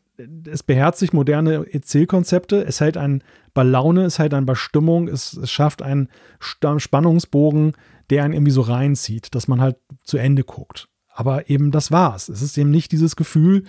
es 0.45 0.63
beherzigt 0.63 1.13
moderne 1.13 1.65
Erzählkonzepte, 1.71 2.65
es 2.65 2.81
hält 2.81 2.97
einen 2.97 3.23
bei 3.53 3.63
Laune, 3.63 4.03
es 4.03 4.19
hält 4.19 4.33
einen 4.33 4.45
bei 4.45 4.55
Stimmung, 4.55 5.07
es, 5.07 5.33
es 5.33 5.51
schafft 5.51 5.81
einen 5.81 6.09
Spannungsbogen, 6.39 7.73
der 8.09 8.23
einen 8.25 8.33
irgendwie 8.33 8.51
so 8.51 8.61
reinzieht, 8.61 9.33
dass 9.35 9.47
man 9.47 9.61
halt 9.61 9.77
zu 10.03 10.17
Ende 10.17 10.43
guckt. 10.43 10.89
Aber 11.19 11.49
eben 11.49 11.71
das 11.71 11.91
war's. 11.91 12.29
Es 12.29 12.41
ist 12.41 12.57
eben 12.57 12.71
nicht 12.71 12.93
dieses 12.93 13.17
Gefühl, 13.17 13.65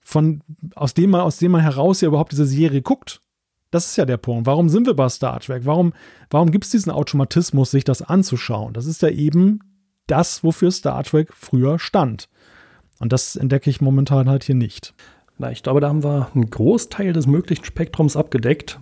von, 0.00 0.42
aus 0.74 0.94
dem 0.94 1.10
man, 1.10 1.20
aus 1.20 1.38
dem 1.38 1.52
man 1.52 1.60
heraus 1.60 2.00
ja 2.00 2.08
überhaupt 2.08 2.32
diese 2.32 2.44
Serie 2.44 2.82
guckt. 2.82 3.20
Das 3.70 3.86
ist 3.86 3.96
ja 3.96 4.04
der 4.04 4.16
Punkt. 4.16 4.46
Warum 4.46 4.68
sind 4.68 4.88
wir 4.88 4.94
bei 4.94 5.08
Star 5.08 5.38
Trek? 5.38 5.64
Warum, 5.64 5.92
warum 6.28 6.50
gibt 6.50 6.64
es 6.64 6.72
diesen 6.72 6.90
Automatismus, 6.90 7.70
sich 7.70 7.84
das 7.84 8.02
anzuschauen? 8.02 8.72
Das 8.72 8.86
ist 8.86 9.00
ja 9.00 9.10
eben 9.10 9.60
das, 10.08 10.42
wofür 10.42 10.72
Star 10.72 11.04
Trek 11.04 11.32
früher 11.32 11.78
stand. 11.78 12.28
Und 12.98 13.12
das 13.12 13.36
entdecke 13.36 13.70
ich 13.70 13.80
momentan 13.80 14.28
halt 14.28 14.42
hier 14.42 14.56
nicht. 14.56 14.92
Na, 15.38 15.52
ich 15.52 15.62
glaube, 15.62 15.80
da 15.80 15.88
haben 15.88 16.02
wir 16.02 16.32
einen 16.34 16.50
Großteil 16.50 17.12
des 17.12 17.28
möglichen 17.28 17.64
Spektrums 17.64 18.16
abgedeckt. 18.16 18.80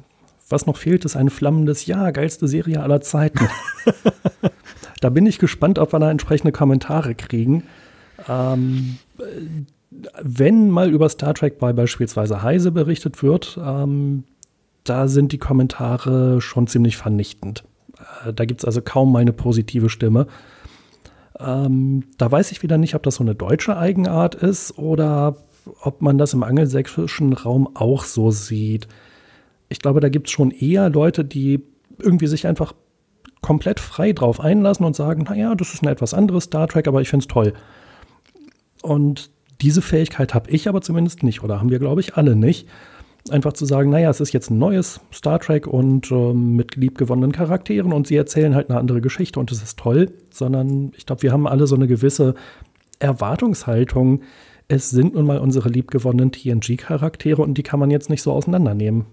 Was 0.49 0.67
noch 0.67 0.77
fehlt, 0.77 1.05
ist 1.05 1.17
ein 1.17 1.31
flammendes 1.31 1.87
Ja, 1.87 2.11
geilste 2.11 2.49
Serie 2.49 2.81
aller 2.81 3.01
Zeiten. 3.01 3.49
Da 5.01 5.11
bin 5.11 5.27
ich 5.27 5.39
gespannt, 5.39 5.79
ob 5.79 5.93
wir 5.93 6.01
da 6.01 6.11
entsprechende 6.11 6.53
Kommentare 6.53 7.15
kriegen. 7.15 7.65
Ähm, 8.29 8.99
wenn 10.21 10.71
mal 10.71 10.91
über 10.91 11.09
Star 11.09 11.35
Trek 11.35 11.59
bei 11.59 11.73
beispielsweise 11.73 12.43
Heise 12.43 12.73
berichtet 12.73 13.23
wird, 13.23 13.59
ähm, 13.65 14.25
da 14.85 15.09
sind 15.09 15.33
die 15.33 15.39
Kommentare 15.39 16.41
schon 16.41 16.67
ziemlich 16.67 16.97
vernichtend. 16.97 17.65
Äh, 18.25 18.33
da 18.33 18.45
gibt 18.45 18.61
es 18.61 18.65
also 18.65 18.83
kaum 18.83 19.13
mal 19.13 19.21
eine 19.21 19.33
positive 19.33 19.89
Stimme. 19.89 20.27
Ähm, 21.39 22.05
da 22.19 22.31
weiß 22.31 22.51
ich 22.53 22.63
wieder 22.63 22.79
nicht, 22.79 22.95
ob 22.95 23.03
das 23.05 23.17
so 23.17 23.23
eine 23.23 23.35
deutsche 23.35 23.77
Eigenart 23.77 24.35
ist 24.35 24.79
oder 24.79 25.37
ob 25.83 26.03
man 26.03 26.19
das 26.19 26.33
im 26.33 26.43
angelsächsischen 26.43 27.35
Raum 27.35 27.69
auch 27.75 28.05
so 28.05 28.31
sieht. 28.31 28.89
Ich 29.69 29.81
glaube, 29.81 30.01
da 30.01 30.09
gibt 30.09 30.29
es 30.29 30.33
schon 30.33 30.51
eher 30.51 30.89
Leute, 30.91 31.25
die 31.25 31.63
irgendwie 31.99 32.27
sich 32.27 32.47
einfach 32.47 32.75
komplett 33.41 33.81
frei 33.81 34.13
drauf 34.13 34.41
einlassen 34.41 34.85
und 34.85 34.97
sagen, 34.97 35.25
naja, 35.29 35.55
das 35.55 35.75
ist 35.75 35.83
ein 35.83 35.89
etwas 35.89 36.15
anderes 36.15 36.45
Star 36.45 36.69
Trek, 36.69 36.89
aber 36.89 37.01
ich 37.01 37.09
finde 37.09 37.25
es 37.25 37.29
toll. 37.29 37.53
Und 38.83 39.31
diese 39.61 39.83
Fähigkeit 39.83 40.35
habe 40.35 40.51
ich 40.51 40.69
aber 40.69 40.81
zumindest 40.81 41.23
nicht 41.23 41.43
oder 41.43 41.59
haben 41.59 41.71
wir, 41.71 41.79
glaube 41.79 42.01
ich, 42.01 42.17
alle 42.17 42.37
nicht. 42.37 42.69
Einfach 43.31 43.53
zu 43.53 43.67
sagen, 43.67 43.91
naja, 43.91 44.09
es 44.09 44.21
ist 44.21 44.33
jetzt 44.33 44.51
ein 44.51 44.59
neues 44.59 45.01
Star 45.13 45.39
Trek 45.39 45.67
und 45.67 46.11
äh, 46.11 46.33
mit 46.33 46.77
liebgewonnenen 46.77 47.33
Charakteren 47.33 47.93
und 47.93 48.07
sie 48.07 48.17
erzählen 48.17 48.55
halt 48.55 48.71
eine 48.71 48.79
andere 48.79 49.01
Geschichte 49.01 49.39
und 49.39 49.53
es 49.53 49.63
ist 49.63 49.79
toll, 49.79 50.13
sondern 50.31 50.93
ich 50.97 51.05
glaube, 51.05 51.23
wir 51.23 51.33
haben 51.33 51.47
alle 51.47 51.67
so 51.67 51.75
eine 51.75 51.89
gewisse 51.89 52.35
Erwartungshaltung. 53.01 54.23
Es 54.69 54.91
sind 54.91 55.15
nun 55.15 55.27
mal 55.27 55.39
unsere 55.39 55.69
liebgewonnenen 55.69 56.33
TNG-Charaktere 56.33 57.43
und 57.43 57.59
die 57.59 57.63
kann 57.63 57.81
man 57.81 57.91
jetzt 57.91 58.09
nicht 58.09 58.23
so 58.23 58.33
auseinandernehmen. 58.33 59.07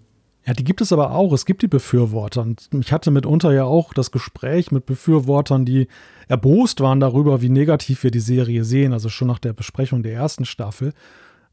Ja, 0.46 0.54
die 0.54 0.64
gibt 0.64 0.82
es 0.82 0.94
aber 0.94 1.12
auch. 1.12 1.34
Es 1.34 1.46
gibt 1.46 1.64
die 1.64 1.68
Befürworter. 1.68 2.42
Und 2.44 2.70
ich 2.80 2.92
hatte 2.92 3.10
mitunter 3.10 3.52
ja 3.52 3.64
auch 3.64 3.94
das 3.94 4.12
Gespräch 4.12 4.72
mit 4.72 4.86
Befürwortern, 4.86 5.66
die 5.66 5.88
erbost 6.28 6.82
waren 6.82 7.00
darüber, 7.00 7.42
wie 7.42 7.50
negativ 7.50 8.04
wir 8.04 8.12
die 8.12 8.20
Serie 8.20 8.64
sehen, 8.64 8.94
also 8.94 9.10
schon 9.10 9.28
nach 9.28 9.40
der 9.40 9.54
Besprechung 9.54 10.04
der 10.04 10.14
ersten 10.14 10.46
Staffel. 10.46 10.94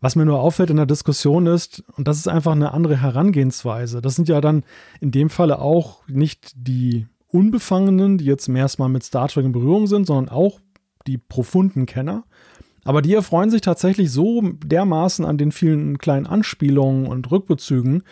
Was 0.02 0.16
mir 0.16 0.26
nur 0.26 0.40
auffällt 0.40 0.68
in 0.68 0.76
der 0.76 0.86
Diskussion 0.86 1.46
ist, 1.46 1.84
und 1.96 2.08
das 2.08 2.18
ist 2.18 2.28
einfach 2.28 2.52
eine 2.52 2.74
andere 2.74 3.00
Herangehensweise, 3.00 4.02
das 4.02 4.16
sind 4.16 4.28
ja 4.28 4.40
dann 4.40 4.64
in 5.00 5.12
dem 5.12 5.30
Falle 5.30 5.60
auch 5.60 6.06
nicht 6.08 6.52
die 6.56 7.06
Unbefangenen, 7.28 8.18
die 8.18 8.24
jetzt 8.24 8.44
zum 8.44 8.56
ersten 8.56 8.82
Mal 8.82 8.88
mit 8.88 9.04
Star 9.04 9.28
Trek 9.28 9.46
in 9.46 9.52
Berührung 9.52 9.86
sind, 9.86 10.06
sondern 10.06 10.28
auch 10.28 10.60
die 11.06 11.18
profunden 11.18 11.86
Kenner. 11.86 12.24
Aber 12.84 13.00
die 13.00 13.14
erfreuen 13.14 13.50
sich 13.50 13.60
tatsächlich 13.60 14.10
so 14.10 14.42
dermaßen 14.42 15.24
an 15.24 15.38
den 15.38 15.52
vielen 15.52 15.98
kleinen 15.98 16.26
Anspielungen 16.26 17.06
und 17.06 17.30
Rückbezügen, 17.30 18.02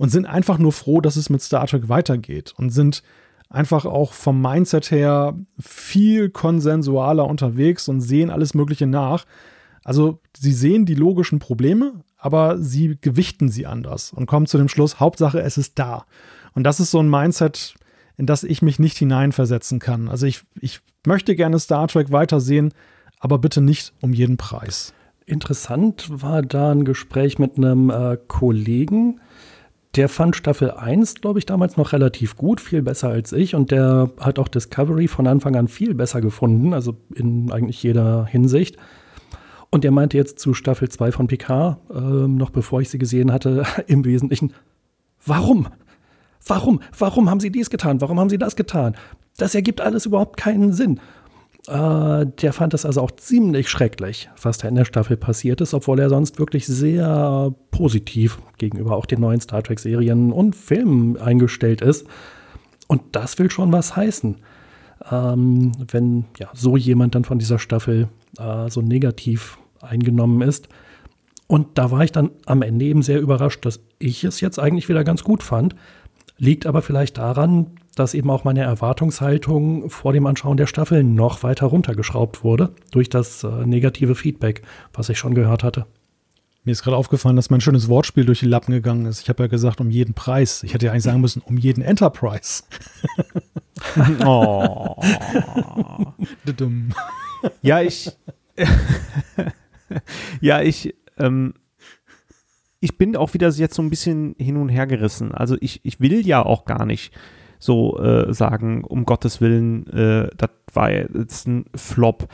und 0.00 0.08
sind 0.08 0.24
einfach 0.24 0.56
nur 0.56 0.72
froh, 0.72 1.02
dass 1.02 1.16
es 1.16 1.28
mit 1.28 1.42
Star 1.42 1.66
Trek 1.66 1.90
weitergeht 1.90 2.54
und 2.56 2.70
sind 2.70 3.02
einfach 3.50 3.84
auch 3.84 4.14
vom 4.14 4.40
Mindset 4.40 4.90
her 4.90 5.38
viel 5.58 6.30
konsensualer 6.30 7.26
unterwegs 7.26 7.86
und 7.86 8.00
sehen 8.00 8.30
alles 8.30 8.54
Mögliche 8.54 8.86
nach. 8.86 9.26
Also 9.84 10.18
sie 10.34 10.54
sehen 10.54 10.86
die 10.86 10.94
logischen 10.94 11.38
Probleme, 11.38 12.02
aber 12.16 12.56
sie 12.56 12.96
gewichten 12.98 13.50
sie 13.50 13.66
anders 13.66 14.10
und 14.10 14.24
kommen 14.24 14.46
zu 14.46 14.56
dem 14.56 14.70
Schluss, 14.70 15.00
Hauptsache 15.00 15.42
es 15.42 15.58
ist 15.58 15.78
da. 15.78 16.06
Und 16.54 16.64
das 16.64 16.80
ist 16.80 16.92
so 16.92 17.00
ein 17.00 17.10
Mindset, 17.10 17.74
in 18.16 18.24
das 18.24 18.42
ich 18.42 18.62
mich 18.62 18.78
nicht 18.78 18.96
hineinversetzen 18.96 19.80
kann. 19.80 20.08
Also 20.08 20.24
ich, 20.24 20.40
ich 20.62 20.80
möchte 21.04 21.36
gerne 21.36 21.58
Star 21.58 21.88
Trek 21.88 22.10
weitersehen, 22.10 22.72
aber 23.18 23.36
bitte 23.36 23.60
nicht 23.60 23.92
um 24.00 24.14
jeden 24.14 24.38
Preis. 24.38 24.94
Interessant 25.26 26.06
war 26.10 26.40
da 26.40 26.72
ein 26.72 26.86
Gespräch 26.86 27.38
mit 27.38 27.58
einem 27.58 27.90
äh, 27.90 28.16
Kollegen, 28.28 29.20
der 29.96 30.08
fand 30.08 30.36
Staffel 30.36 30.70
1, 30.70 31.16
glaube 31.16 31.40
ich, 31.40 31.46
damals 31.46 31.76
noch 31.76 31.92
relativ 31.92 32.36
gut, 32.36 32.60
viel 32.60 32.82
besser 32.82 33.08
als 33.08 33.32
ich. 33.32 33.54
Und 33.54 33.72
der 33.72 34.10
hat 34.20 34.38
auch 34.38 34.48
Discovery 34.48 35.08
von 35.08 35.26
Anfang 35.26 35.56
an 35.56 35.66
viel 35.66 35.94
besser 35.94 36.20
gefunden, 36.20 36.72
also 36.74 36.96
in 37.14 37.50
eigentlich 37.50 37.82
jeder 37.82 38.24
Hinsicht. 38.26 38.76
Und 39.70 39.84
der 39.84 39.90
meinte 39.90 40.16
jetzt 40.16 40.38
zu 40.38 40.54
Staffel 40.54 40.88
2 40.88 41.12
von 41.12 41.26
Picard, 41.26 41.78
äh, 41.90 41.98
noch 41.98 42.50
bevor 42.50 42.80
ich 42.80 42.88
sie 42.88 42.98
gesehen 42.98 43.32
hatte, 43.32 43.64
im 43.88 44.04
Wesentlichen, 44.04 44.52
warum? 45.26 45.68
Warum? 46.46 46.80
Warum 46.96 47.28
haben 47.28 47.40
sie 47.40 47.50
dies 47.50 47.70
getan? 47.70 48.00
Warum 48.00 48.18
haben 48.20 48.30
sie 48.30 48.38
das 48.38 48.56
getan? 48.56 48.96
Das 49.36 49.54
ergibt 49.54 49.80
alles 49.80 50.06
überhaupt 50.06 50.36
keinen 50.36 50.72
Sinn. 50.72 51.00
Äh, 51.66 52.26
der 52.26 52.52
fand 52.52 52.74
es 52.74 52.86
also 52.86 53.02
auch 53.02 53.10
ziemlich 53.12 53.68
schrecklich, 53.68 54.30
was 54.40 54.58
da 54.58 54.68
in 54.68 54.76
der 54.76 54.84
Staffel 54.84 55.16
passiert 55.16 55.60
ist, 55.60 55.74
obwohl 55.74 56.00
er 56.00 56.08
sonst 56.08 56.38
wirklich 56.38 56.66
sehr 56.66 57.54
positiv 57.70 58.38
gegenüber 58.56 58.96
auch 58.96 59.06
den 59.06 59.20
neuen 59.20 59.40
Star 59.40 59.62
Trek-Serien 59.62 60.32
und 60.32 60.56
Filmen 60.56 61.16
eingestellt 61.18 61.82
ist. 61.82 62.06
Und 62.86 63.02
das 63.12 63.38
will 63.38 63.50
schon 63.50 63.72
was 63.72 63.94
heißen. 63.94 64.36
Ähm, 65.10 65.72
wenn 65.90 66.24
ja, 66.38 66.50
so 66.54 66.76
jemand 66.76 67.14
dann 67.14 67.24
von 67.24 67.38
dieser 67.38 67.58
Staffel 67.58 68.08
äh, 68.38 68.68
so 68.68 68.80
negativ 68.82 69.58
eingenommen 69.80 70.42
ist. 70.42 70.68
Und 71.46 71.78
da 71.78 71.90
war 71.90 72.04
ich 72.04 72.12
dann 72.12 72.30
am 72.46 72.62
Ende 72.62 72.84
eben 72.84 73.02
sehr 73.02 73.20
überrascht, 73.20 73.64
dass 73.64 73.80
ich 73.98 74.24
es 74.24 74.40
jetzt 74.40 74.58
eigentlich 74.58 74.88
wieder 74.88 75.04
ganz 75.04 75.24
gut 75.24 75.42
fand. 75.42 75.74
Liegt 76.38 76.66
aber 76.66 76.80
vielleicht 76.82 77.18
daran, 77.18 77.79
dass 77.96 78.14
eben 78.14 78.30
auch 78.30 78.44
meine 78.44 78.62
Erwartungshaltung 78.62 79.90
vor 79.90 80.12
dem 80.12 80.26
Anschauen 80.26 80.56
der 80.56 80.66
Staffel 80.66 81.02
noch 81.04 81.42
weiter 81.42 81.66
runtergeschraubt 81.66 82.44
wurde 82.44 82.72
durch 82.92 83.08
das 83.08 83.44
äh, 83.44 83.66
negative 83.66 84.14
Feedback, 84.14 84.62
was 84.92 85.08
ich 85.08 85.18
schon 85.18 85.34
gehört 85.34 85.64
hatte. 85.64 85.86
Mir 86.64 86.72
ist 86.72 86.82
gerade 86.82 86.96
aufgefallen, 86.96 87.36
dass 87.36 87.48
mein 87.48 87.62
schönes 87.62 87.88
Wortspiel 87.88 88.26
durch 88.26 88.40
die 88.40 88.46
Lappen 88.46 88.72
gegangen 88.72 89.06
ist. 89.06 89.22
Ich 89.22 89.30
habe 89.30 89.44
ja 89.44 89.46
gesagt, 89.46 89.80
um 89.80 89.90
jeden 89.90 90.12
Preis. 90.12 90.62
Ich 90.62 90.74
hätte 90.74 90.86
ja 90.86 90.92
eigentlich 90.92 91.04
sagen 91.04 91.20
müssen, 91.20 91.40
um 91.40 91.56
jeden 91.56 91.82
Enterprise. 91.82 92.64
oh. 94.26 94.94
ja, 97.62 97.80
ich. 97.80 98.12
ja, 100.42 100.60
ich. 100.60 100.94
Ähm, 101.16 101.54
ich 102.80 102.98
bin 102.98 103.16
auch 103.16 103.32
wieder 103.32 103.48
jetzt 103.48 103.74
so 103.74 103.82
ein 103.82 103.90
bisschen 103.90 104.34
hin 104.38 104.58
und 104.58 104.68
her 104.68 104.86
gerissen. 104.86 105.32
Also 105.32 105.56
ich, 105.60 105.80
ich 105.82 106.00
will 106.00 106.26
ja 106.26 106.44
auch 106.44 106.66
gar 106.66 106.84
nicht 106.84 107.12
so 107.60 108.00
äh, 108.00 108.34
sagen, 108.34 108.82
um 108.82 109.04
Gottes 109.04 109.40
Willen, 109.40 109.86
äh, 109.88 110.28
das 110.36 110.50
war 110.72 110.90
jetzt 110.90 111.46
ein 111.46 111.66
Flop. 111.76 112.26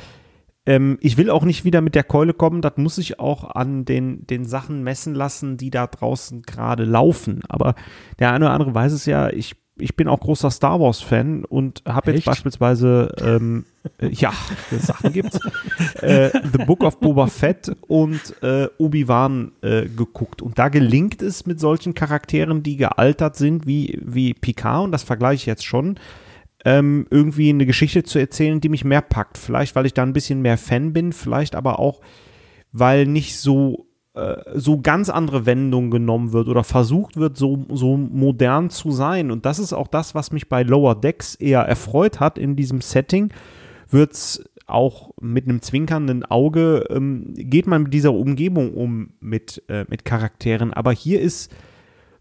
Ähm, 0.65 0.97
ich 1.01 1.19
will 1.19 1.31
auch 1.31 1.45
nicht 1.45 1.65
wieder 1.65 1.81
mit 1.81 1.95
der 1.95 2.05
Keule 2.05 2.33
kommen, 2.33 2.63
das 2.63 2.77
muss 2.77 2.97
ich 2.97 3.21
auch 3.21 3.45
an 3.45 3.85
den, 3.85 4.27
den 4.27 4.45
Sachen 4.45 4.83
messen 4.83 5.15
lassen, 5.15 5.59
die 5.59 5.71
da 5.71 5.87
draußen 5.87 6.43
gerade 6.43 6.85
laufen. 6.85 7.43
Aber 7.49 7.75
der 8.19 8.33
eine 8.33 8.47
oder 8.47 8.55
andere 8.55 8.75
weiß 8.75 8.93
es 8.93 9.05
ja, 9.05 9.29
ich 9.29 9.57
ich 9.79 9.95
bin 9.95 10.09
auch 10.09 10.21
großer 10.21 10.51
Star 10.51 10.81
Wars-Fan 10.81 11.45
und 11.45 11.83
habe 11.87 12.13
jetzt 12.13 12.25
beispielsweise, 12.25 13.13
ähm, 13.21 13.67
äh, 13.99 14.09
ja, 14.09 14.33
Sachen 14.79 15.13
gibt's, 15.13 15.39
äh, 16.01 16.31
The 16.33 16.65
Book 16.65 16.83
of 16.83 16.99
Boba 16.99 17.27
Fett 17.27 17.71
und 17.87 18.43
äh, 18.43 18.69
Obi-Wan 18.79 19.53
äh, 19.63 19.87
geguckt. 19.87 20.41
Und 20.41 20.59
da 20.59 20.69
gelingt 20.69 21.21
es 21.21 21.47
mit 21.47 21.61
solchen 21.61 21.95
Charakteren, 21.95 22.63
die 22.63 22.77
gealtert 22.77 23.37
sind, 23.37 23.67
wie, 23.67 23.99
wie 24.03 24.35
Picard, 24.35 24.85
und 24.85 24.93
das 24.93 25.03
vergleiche 25.03 25.43
ich 25.43 25.47
jetzt 25.47 25.65
schon, 25.65 25.99
ähm, 26.65 27.07
irgendwie 27.11 27.51
eine 27.51 27.67
Geschichte 27.67 28.03
zu 28.03 28.19
erzählen, 28.19 28.61
die 28.61 28.71
mich 28.71 28.85
mehr 28.85 29.03
packt. 29.03 29.39
Vielleicht, 29.39 29.77
weil 29.77 29.87
ich 29.87 29.95
da 29.95 30.03
ein 30.03 30.15
bisschen 30.15 30.41
mehr 30.41 30.59
Fan 30.59 30.93
bin, 30.93 31.13
vielleicht 31.13 31.55
aber 31.55 31.79
auch, 31.79 32.01
weil 32.73 33.07
nicht 33.07 33.39
so 33.39 33.87
so 34.55 34.81
ganz 34.81 35.11
andere 35.11 35.45
Wendungen 35.47 35.91
genommen 35.91 36.33
wird 36.33 36.49
oder 36.49 36.65
versucht 36.65 37.17
wird, 37.17 37.37
so, 37.37 37.67
so 37.71 37.97
modern 37.97 38.71
zu 38.71 38.91
sein. 38.91 39.31
Und 39.31 39.45
das 39.45 39.59
ist 39.59 39.73
auch 39.73 39.89
das, 39.89 40.15
was 40.15 40.33
mich 40.33 40.49
bei 40.49 40.63
Lower 40.63 40.95
Decks 40.95 41.35
eher 41.35 41.61
erfreut 41.61 42.19
hat 42.21 42.39
in 42.39 42.57
diesem 42.57 42.81
Setting. 42.81 43.31
Wird 43.91 44.13
es 44.13 44.45
auch 44.67 45.11
mit 45.21 45.45
einem 45.45 45.63
zwinkernden 45.63 46.25
Auge, 46.25 46.87
ähm, 46.91 47.35
geht 47.37 47.67
man 47.67 47.85
mit 47.85 47.95
dieser 47.95 48.13
Umgebung 48.13 48.75
um 48.75 49.11
mit, 49.21 49.63
äh, 49.69 49.85
mit 49.89 50.05
Charakteren. 50.05 50.73
Aber 50.73 50.93
hier 50.93 51.21
ist 51.21 51.53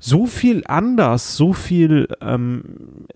so 0.06 0.28
viel 0.28 0.62
anders, 0.68 1.36
so 1.36 1.52
viel 1.52 2.08
ähm, 2.22 3.08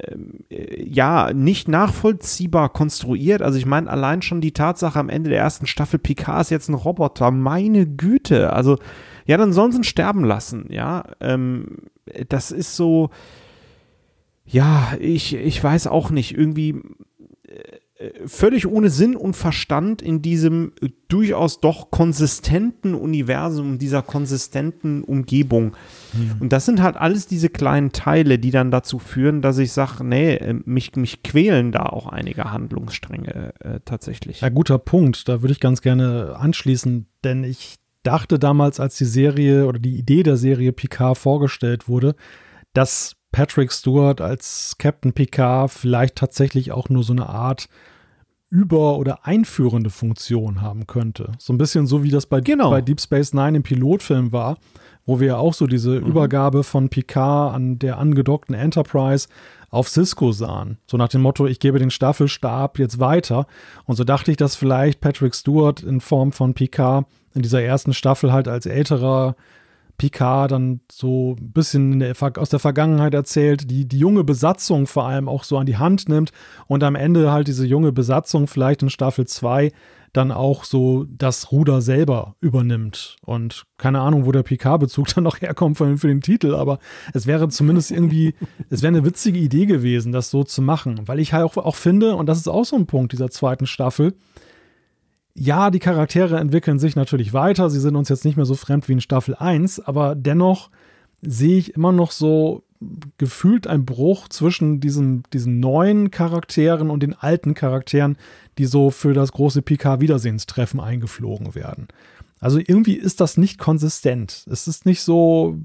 äh, 0.49 0.83
ja 0.83 1.31
nicht 1.33 1.67
nachvollziehbar 1.67 2.69
konstruiert. 2.69 3.43
Also 3.43 3.59
ich 3.59 3.67
meine 3.67 3.91
allein 3.91 4.23
schon 4.23 4.41
die 4.41 4.53
Tatsache 4.53 4.99
am 4.99 5.07
Ende 5.07 5.29
der 5.29 5.39
ersten 5.39 5.67
Staffel 5.67 5.99
Picard 5.99 6.41
ist 6.41 6.49
jetzt 6.49 6.67
ein 6.67 6.73
Roboter. 6.73 7.29
Meine 7.29 7.85
Güte, 7.85 8.53
also 8.53 8.79
ja, 9.27 9.37
dann 9.37 9.53
sollen 9.53 9.71
sie 9.71 9.77
ihn 9.77 9.83
sterben 9.83 10.23
lassen. 10.23 10.65
Ja, 10.71 11.03
ähm, 11.19 11.77
das 12.27 12.49
ist 12.49 12.75
so. 12.75 13.11
Ja, 14.43 14.93
ich, 14.99 15.35
ich 15.35 15.63
weiß 15.63 15.85
auch 15.85 16.09
nicht. 16.09 16.35
Irgendwie 16.35 16.81
völlig 18.25 18.65
ohne 18.65 18.89
Sinn 18.89 19.17
und 19.17 19.35
Verstand 19.35 20.01
in 20.01 20.21
diesem 20.21 20.71
durchaus 21.09 21.59
doch 21.59 21.91
konsistenten 21.91 22.95
Universum, 22.95 23.77
dieser 23.77 24.01
konsistenten 24.01 25.03
Umgebung. 25.03 25.75
Mhm. 26.13 26.35
Und 26.39 26.53
das 26.53 26.65
sind 26.65 26.81
halt 26.81 26.95
alles 26.95 27.27
diese 27.27 27.49
kleinen 27.49 27.91
Teile, 27.91 28.39
die 28.39 28.51
dann 28.51 28.71
dazu 28.71 28.99
führen, 28.99 29.41
dass 29.41 29.57
ich 29.57 29.73
sage, 29.73 30.05
nee, 30.05 30.35
äh, 30.35 30.53
mich, 30.63 30.95
mich 30.95 31.23
quälen 31.23 31.73
da 31.73 31.87
auch 31.87 32.07
einige 32.07 32.45
Handlungsstränge 32.45 33.53
äh, 33.59 33.79
tatsächlich. 33.83 34.41
Ja, 34.41 34.49
guter 34.49 34.77
Punkt. 34.77 35.27
Da 35.27 35.41
würde 35.41 35.51
ich 35.51 35.59
ganz 35.59 35.81
gerne 35.81 36.37
anschließen, 36.39 37.07
denn 37.25 37.43
ich 37.43 37.79
dachte 38.03 38.39
damals, 38.39 38.79
als 38.79 38.95
die 38.95 39.05
Serie 39.05 39.67
oder 39.67 39.79
die 39.79 39.97
Idee 39.97 40.23
der 40.23 40.37
Serie 40.37 40.71
Picard 40.71 41.17
vorgestellt 41.17 41.89
wurde, 41.89 42.15
dass 42.71 43.18
Patrick 43.31 43.71
Stewart 43.71 44.21
als 44.21 44.75
Captain 44.77 45.13
Picard 45.13 45.71
vielleicht 45.71 46.15
tatsächlich 46.15 46.71
auch 46.71 46.89
nur 46.89 47.03
so 47.03 47.13
eine 47.13 47.29
Art 47.29 47.69
über- 48.49 48.97
oder 48.97 49.27
einführende 49.27 49.91
Funktion 49.91 50.61
haben 50.61 50.87
könnte. 50.87 51.33
So 51.37 51.53
ein 51.53 51.57
bisschen 51.57 51.85
so, 51.85 52.03
wie 52.03 52.09
das 52.09 52.25
bei, 52.25 52.41
genau. 52.41 52.71
bei 52.71 52.81
Deep 52.81 52.99
Space 52.99 53.33
Nine 53.33 53.57
im 53.57 53.63
Pilotfilm 53.63 54.31
war, 54.31 54.57
wo 55.05 55.19
wir 55.19 55.37
auch 55.37 55.53
so 55.53 55.67
diese 55.67 56.01
mhm. 56.01 56.07
Übergabe 56.07 56.63
von 56.63 56.89
Picard 56.89 57.53
an 57.53 57.77
der 57.77 57.99
angedockten 57.99 58.55
Enterprise 58.55 59.27
auf 59.69 59.87
Cisco 59.87 60.31
sahen. 60.31 60.79
So 60.87 60.97
nach 60.97 61.09
dem 61.09 61.21
Motto, 61.21 61.45
ich 61.45 61.59
gebe 61.59 61.77
den 61.77 61.91
Staffelstab 61.91 62.79
jetzt 62.79 62.99
weiter. 62.99 63.45
Und 63.85 63.97
so 63.97 64.03
dachte 64.03 64.31
ich, 64.31 64.37
dass 64.37 64.55
vielleicht 64.55 64.99
Patrick 64.99 65.35
Stewart 65.35 65.83
in 65.83 66.01
Form 66.01 66.31
von 66.31 66.55
Picard 66.55 67.05
in 67.35 67.43
dieser 67.43 67.61
ersten 67.61 67.93
Staffel 67.93 68.33
halt 68.33 68.47
als 68.47 68.65
älterer 68.65 69.35
Picard 69.99 70.51
dann 70.51 70.79
so 70.91 71.35
ein 71.39 71.51
bisschen 71.51 71.99
der, 71.99 72.15
aus 72.37 72.49
der 72.49 72.57
Vergangenheit 72.57 73.13
erzählt, 73.13 73.69
die, 73.69 73.87
die 73.87 73.99
junge 73.99 74.23
Besatzung 74.23 74.87
vor 74.87 75.05
allem 75.05 75.29
auch 75.29 75.43
so 75.43 75.59
an 75.59 75.67
die 75.67 75.77
Hand 75.77 76.09
nimmt 76.09 76.31
und 76.65 76.83
am 76.83 76.95
Ende 76.95 77.31
halt 77.31 77.47
diese 77.47 77.67
junge 77.67 77.91
Besatzung 77.91 78.47
vielleicht 78.47 78.81
in 78.81 78.89
Staffel 78.89 79.27
2 79.27 79.71
dann 80.13 80.31
auch 80.31 80.63
so 80.63 81.05
das 81.07 81.51
Ruder 81.51 81.81
selber 81.81 82.35
übernimmt. 82.41 83.17
Und 83.21 83.65
keine 83.77 84.01
Ahnung, 84.01 84.25
wo 84.25 84.31
der 84.31 84.43
Picard-Bezug 84.43 85.07
dann 85.13 85.23
noch 85.23 85.41
herkommt 85.41 85.77
für, 85.77 85.97
für 85.97 86.07
den 86.07 86.21
Titel, 86.21 86.55
aber 86.55 86.79
es 87.13 87.27
wäre 87.27 87.49
zumindest 87.49 87.91
irgendwie, 87.91 88.33
es 88.69 88.81
wäre 88.81 88.95
eine 88.95 89.05
witzige 89.05 89.39
Idee 89.39 89.65
gewesen, 89.65 90.11
das 90.11 90.31
so 90.31 90.43
zu 90.43 90.61
machen. 90.61 91.01
Weil 91.05 91.19
ich 91.19 91.33
halt 91.33 91.45
auch, 91.45 91.57
auch 91.57 91.75
finde, 91.75 92.15
und 92.15 92.25
das 92.25 92.39
ist 92.39 92.47
auch 92.47 92.65
so 92.65 92.75
ein 92.75 92.87
Punkt 92.87 93.13
dieser 93.13 93.29
zweiten 93.29 93.67
Staffel, 93.67 94.15
ja, 95.39 95.71
die 95.71 95.79
Charaktere 95.79 96.37
entwickeln 96.37 96.79
sich 96.79 96.97
natürlich 96.97 97.31
weiter. 97.31 97.69
Sie 97.69 97.79
sind 97.79 97.95
uns 97.95 98.09
jetzt 98.09 98.25
nicht 98.25 98.35
mehr 98.35 98.45
so 98.45 98.55
fremd 98.55 98.89
wie 98.89 98.93
in 98.93 99.01
Staffel 99.01 99.35
1, 99.35 99.79
aber 99.79 100.13
dennoch 100.13 100.69
sehe 101.21 101.57
ich 101.57 101.75
immer 101.75 101.93
noch 101.93 102.11
so 102.11 102.63
gefühlt 103.17 103.65
ein 103.65 103.85
Bruch 103.85 104.27
zwischen 104.27 104.81
diesen, 104.81 105.23
diesen 105.33 105.59
neuen 105.59 106.11
Charakteren 106.11 106.89
und 106.89 107.03
den 107.03 107.13
alten 107.13 107.53
Charakteren, 107.53 108.17
die 108.57 108.65
so 108.65 108.89
für 108.89 109.13
das 109.13 109.31
große 109.31 109.61
PK-Wiedersehenstreffen 109.61 110.79
eingeflogen 110.79 111.55
werden. 111.55 111.87
Also 112.41 112.59
irgendwie 112.59 112.95
ist 112.95 113.21
das 113.21 113.37
nicht 113.37 113.57
konsistent. 113.59 114.45
Es 114.49 114.67
ist 114.67 114.85
nicht 114.85 115.01
so, 115.01 115.57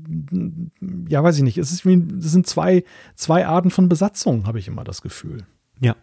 ja, 1.09 1.23
weiß 1.23 1.37
ich 1.37 1.45
nicht. 1.45 1.59
Es, 1.59 1.73
ist 1.73 1.85
wie, 1.85 2.03
es 2.19 2.33
sind 2.33 2.47
zwei, 2.47 2.85
zwei 3.17 3.47
Arten 3.47 3.71
von 3.71 3.89
Besatzung, 3.89 4.47
habe 4.47 4.59
ich 4.59 4.69
immer 4.69 4.85
das 4.85 5.03
Gefühl. 5.03 5.47
Ja. 5.81 5.97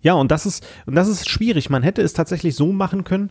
Ja, 0.00 0.14
und 0.14 0.30
das 0.30 0.46
ist, 0.46 0.66
und 0.86 0.94
das 0.94 1.08
ist 1.08 1.28
schwierig. 1.28 1.70
Man 1.70 1.82
hätte 1.82 2.02
es 2.02 2.12
tatsächlich 2.12 2.54
so 2.54 2.72
machen 2.72 3.04
können. 3.04 3.30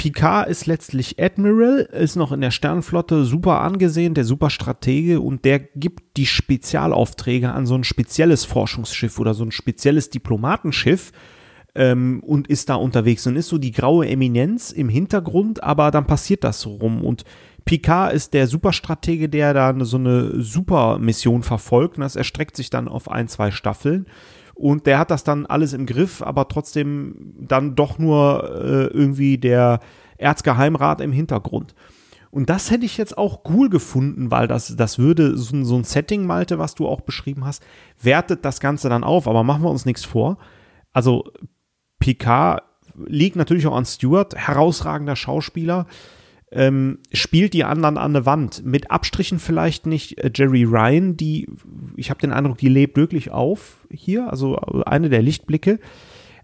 Picard 0.00 0.48
ist 0.48 0.64
letztlich 0.64 1.22
Admiral, 1.22 1.80
ist 1.92 2.16
noch 2.16 2.32
in 2.32 2.40
der 2.40 2.50
Sternenflotte 2.50 3.26
super 3.26 3.60
angesehen, 3.60 4.14
der 4.14 4.24
Superstratege 4.24 5.20
und 5.20 5.44
der 5.44 5.58
gibt 5.58 6.16
die 6.16 6.24
Spezialaufträge 6.24 7.52
an 7.52 7.66
so 7.66 7.74
ein 7.74 7.84
spezielles 7.84 8.46
Forschungsschiff 8.46 9.18
oder 9.18 9.34
so 9.34 9.44
ein 9.44 9.50
spezielles 9.50 10.08
Diplomatenschiff 10.08 11.12
ähm, 11.74 12.22
und 12.24 12.48
ist 12.48 12.70
da 12.70 12.76
unterwegs 12.76 13.26
und 13.26 13.36
ist 13.36 13.48
so 13.48 13.58
die 13.58 13.72
graue 13.72 14.08
Eminenz 14.08 14.70
im 14.70 14.88
Hintergrund, 14.88 15.62
aber 15.62 15.90
dann 15.90 16.06
passiert 16.06 16.44
das 16.44 16.62
so 16.62 16.70
rum 16.76 17.04
und 17.04 17.24
Picard 17.66 18.14
ist 18.14 18.32
der 18.32 18.46
Superstratege, 18.46 19.28
der 19.28 19.52
da 19.52 19.74
so 19.84 19.98
eine 19.98 20.40
Supermission 20.40 21.42
verfolgt 21.42 21.98
und 21.98 22.02
das 22.04 22.16
erstreckt 22.16 22.56
sich 22.56 22.70
dann 22.70 22.88
auf 22.88 23.10
ein, 23.10 23.28
zwei 23.28 23.50
Staffeln. 23.50 24.06
Und 24.60 24.84
der 24.86 24.98
hat 24.98 25.10
das 25.10 25.24
dann 25.24 25.46
alles 25.46 25.72
im 25.72 25.86
Griff, 25.86 26.20
aber 26.20 26.46
trotzdem 26.46 27.32
dann 27.38 27.76
doch 27.76 27.98
nur 27.98 28.44
äh, 28.44 28.86
irgendwie 28.88 29.38
der 29.38 29.80
Erzgeheimrat 30.18 31.00
im 31.00 31.12
Hintergrund. 31.12 31.74
Und 32.30 32.50
das 32.50 32.70
hätte 32.70 32.84
ich 32.84 32.98
jetzt 32.98 33.16
auch 33.16 33.40
cool 33.48 33.70
gefunden, 33.70 34.30
weil 34.30 34.48
das, 34.48 34.76
das 34.76 34.98
würde 34.98 35.38
so, 35.38 35.64
so 35.64 35.76
ein 35.76 35.84
Setting, 35.84 36.26
Malte, 36.26 36.58
was 36.58 36.74
du 36.74 36.86
auch 36.86 37.00
beschrieben 37.00 37.46
hast, 37.46 37.62
wertet 38.02 38.44
das 38.44 38.60
Ganze 38.60 38.90
dann 38.90 39.02
auf. 39.02 39.26
Aber 39.26 39.44
machen 39.44 39.62
wir 39.62 39.70
uns 39.70 39.86
nichts 39.86 40.04
vor. 40.04 40.36
Also 40.92 41.24
Picard 41.98 42.62
liegt 43.06 43.36
natürlich 43.36 43.66
auch 43.66 43.74
an 43.74 43.86
Stewart, 43.86 44.36
herausragender 44.36 45.16
Schauspieler 45.16 45.86
ähm, 46.52 46.98
spielt 47.12 47.52
die 47.54 47.64
anderen 47.64 47.96
an 47.96 48.12
der 48.12 48.26
Wand. 48.26 48.64
Mit 48.64 48.90
Abstrichen 48.90 49.38
vielleicht 49.38 49.86
nicht 49.86 50.18
äh, 50.18 50.30
Jerry 50.34 50.64
Ryan, 50.64 51.16
die, 51.16 51.48
ich 51.96 52.10
habe 52.10 52.20
den 52.20 52.32
Eindruck, 52.32 52.58
die 52.58 52.68
lebt 52.68 52.96
wirklich 52.96 53.30
auf 53.30 53.86
hier, 53.90 54.28
also 54.30 54.56
äh, 54.56 54.82
eine 54.84 55.08
der 55.08 55.22
Lichtblicke. 55.22 55.78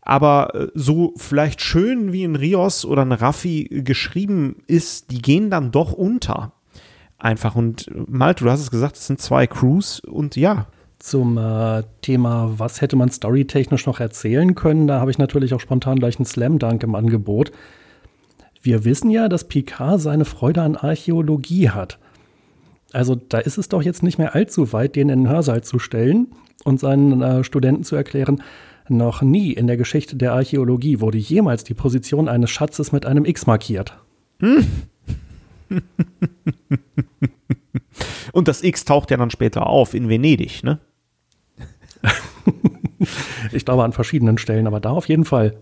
Aber 0.03 0.55
äh, 0.55 0.69
so 0.75 1.13
vielleicht 1.17 1.61
schön 1.61 2.13
wie 2.13 2.25
ein 2.25 2.37
Rios 2.37 2.85
oder 2.85 3.03
ein 3.03 3.13
Raffi 3.13 3.83
geschrieben 3.85 4.63
ist, 4.69 5.11
die 5.11 5.21
gehen 5.21 5.51
dann 5.51 5.73
doch 5.73 5.93
unter. 5.93 6.53
Einfach. 7.19 7.57
Und 7.57 7.91
Malte, 8.09 8.45
du 8.45 8.51
hast 8.51 8.61
es 8.61 8.71
gesagt, 8.71 8.97
es 8.97 9.07
sind 9.07 9.21
zwei 9.21 9.47
Crews 9.47 10.01
und 10.01 10.37
ja, 10.37 10.67
zum 10.99 11.37
äh, 11.37 11.83
Thema, 12.01 12.55
was 12.57 12.81
hätte 12.81 12.97
man 12.97 13.11
storytechnisch 13.11 13.87
noch 13.87 14.01
erzählen 14.01 14.55
können, 14.55 14.87
da 14.87 15.01
habe 15.01 15.11
ich 15.11 15.19
natürlich 15.19 15.53
auch 15.53 15.61
spontan 15.61 15.99
gleich 15.99 16.17
einen 16.17 16.25
Slam 16.27 16.59
Dunk 16.59 16.83
im 16.83 16.95
Angebot 16.95 17.53
wir 18.67 18.85
wissen 18.85 19.11
ja, 19.11 19.29
dass 19.29 19.49
Picard 19.49 20.01
seine 20.01 20.25
Freude 20.25 20.63
an 20.63 20.77
Archäologie 20.77 21.71
hat. 21.71 21.99
Also 22.93 23.15
da 23.15 23.39
ist 23.39 23.59
es 23.59 23.69
doch 23.69 23.83
jetzt 23.83 24.03
nicht 24.03 24.19
mehr 24.19 24.35
allzu 24.35 24.73
weit, 24.73 24.97
den 24.97 25.09
in 25.09 25.25
den 25.25 25.29
Hörsaal 25.29 25.63
zu 25.63 25.79
stellen 25.79 26.29
und 26.65 26.81
seinen 26.81 27.23
äh, 27.23 27.45
Studenten 27.45 27.85
zu 27.85 27.97
erklären, 27.97 28.43
noch 28.89 29.23
nie 29.23 29.53
in 29.53 29.67
der 29.67 29.77
Geschichte 29.77 30.17
der 30.17 30.33
Archäologie 30.33 31.01
wurde 31.01 31.19
jemals 31.19 31.65
die 31.65 31.75
Position 31.75 32.29
eines 32.29 32.51
Schatzes 32.51 32.93
mit 32.93 33.05
einem 33.05 33.25
X 33.25 33.47
markiert. 33.47 33.99
Hm. 34.41 34.65
und 38.33 38.47
das 38.49 38.63
X 38.63 38.85
taucht 38.85 39.11
ja 39.11 39.17
dann 39.17 39.31
später 39.31 39.67
auf 39.67 39.95
in 39.95 40.09
Venedig, 40.09 40.63
ne? 40.63 40.79
ich 43.53 43.65
glaube 43.65 43.83
an 43.83 43.93
verschiedenen 43.93 44.39
Stellen, 44.39 44.69
aber 44.69 44.79
da 44.79 44.91
auf 44.91 45.09
jeden 45.09 45.25
Fall. 45.25 45.57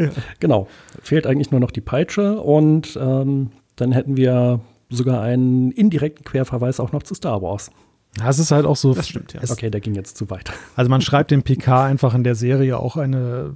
Ja. 0.00 0.10
Genau. 0.40 0.66
Fehlt 1.02 1.26
eigentlich 1.26 1.50
nur 1.50 1.60
noch 1.60 1.70
die 1.70 1.80
Peitsche 1.80 2.40
und 2.40 2.98
ähm, 3.00 3.50
dann 3.76 3.92
hätten 3.92 4.16
wir 4.16 4.60
sogar 4.88 5.22
einen 5.22 5.70
indirekten 5.72 6.24
Querverweis 6.24 6.80
auch 6.80 6.92
noch 6.92 7.02
zu 7.02 7.14
Star 7.14 7.42
Wars. 7.42 7.70
Das 8.16 8.38
ist 8.38 8.50
halt 8.50 8.66
auch 8.66 8.76
so. 8.76 8.92
Das 8.92 9.08
stimmt, 9.08 9.34
ja. 9.34 9.40
Okay, 9.48 9.70
der 9.70 9.80
ging 9.80 9.94
jetzt 9.94 10.16
zu 10.16 10.30
weit. 10.30 10.52
Also 10.74 10.90
man 10.90 11.00
schreibt 11.00 11.30
dem 11.30 11.42
PK 11.42 11.84
einfach 11.84 12.14
in 12.14 12.24
der 12.24 12.34
Serie 12.34 12.78
auch 12.78 12.96
eine 12.96 13.54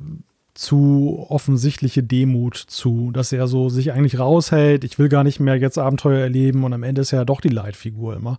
zu 0.54 1.26
offensichtliche 1.28 2.04
Demut 2.04 2.56
zu, 2.56 3.10
dass 3.10 3.32
er 3.32 3.48
so 3.48 3.68
sich 3.68 3.92
eigentlich 3.92 4.20
raushält. 4.20 4.84
Ich 4.84 4.98
will 5.00 5.08
gar 5.08 5.24
nicht 5.24 5.40
mehr 5.40 5.56
jetzt 5.56 5.78
Abenteuer 5.78 6.20
erleben 6.20 6.62
und 6.62 6.72
am 6.72 6.84
Ende 6.84 7.00
ist 7.00 7.12
er 7.12 7.20
ja 7.20 7.24
doch 7.24 7.40
die 7.40 7.48
Leitfigur 7.48 8.14
immer. 8.14 8.38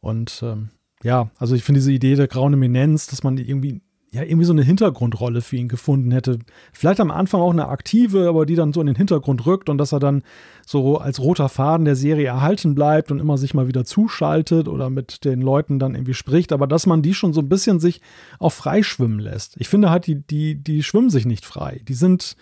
Und 0.00 0.40
ähm, 0.42 0.68
ja, 1.02 1.30
also 1.38 1.54
ich 1.54 1.64
finde 1.64 1.80
diese 1.80 1.92
Idee 1.92 2.16
der 2.16 2.28
grauen 2.28 2.52
Eminenz, 2.52 3.06
dass 3.06 3.22
man 3.22 3.38
irgendwie 3.38 3.80
ja 4.10 4.22
irgendwie 4.22 4.46
so 4.46 4.52
eine 4.52 4.62
Hintergrundrolle 4.62 5.42
für 5.42 5.56
ihn 5.56 5.68
gefunden 5.68 6.12
hätte. 6.12 6.38
Vielleicht 6.72 7.00
am 7.00 7.10
Anfang 7.10 7.42
auch 7.42 7.52
eine 7.52 7.68
aktive, 7.68 8.28
aber 8.28 8.46
die 8.46 8.54
dann 8.54 8.72
so 8.72 8.80
in 8.80 8.86
den 8.86 8.96
Hintergrund 8.96 9.44
rückt 9.44 9.68
und 9.68 9.76
dass 9.76 9.92
er 9.92 10.00
dann 10.00 10.22
so 10.64 10.96
als 10.96 11.20
roter 11.20 11.48
Faden 11.50 11.84
der 11.84 11.96
Serie 11.96 12.26
erhalten 12.26 12.74
bleibt 12.74 13.10
und 13.10 13.20
immer 13.20 13.36
sich 13.36 13.52
mal 13.52 13.68
wieder 13.68 13.84
zuschaltet 13.84 14.66
oder 14.66 14.88
mit 14.88 15.24
den 15.26 15.42
Leuten 15.42 15.78
dann 15.78 15.94
irgendwie 15.94 16.14
spricht, 16.14 16.52
aber 16.52 16.66
dass 16.66 16.86
man 16.86 17.02
die 17.02 17.12
schon 17.12 17.34
so 17.34 17.40
ein 17.40 17.50
bisschen 17.50 17.80
sich 17.80 18.00
auch 18.38 18.52
freischwimmen 18.52 19.18
lässt. 19.18 19.56
Ich 19.58 19.68
finde 19.68 19.90
halt, 19.90 20.06
die, 20.06 20.16
die, 20.26 20.54
die 20.54 20.82
schwimmen 20.82 21.10
sich 21.10 21.26
nicht 21.26 21.44
frei. 21.44 21.82
Die 21.86 21.94
sind, 21.94 22.36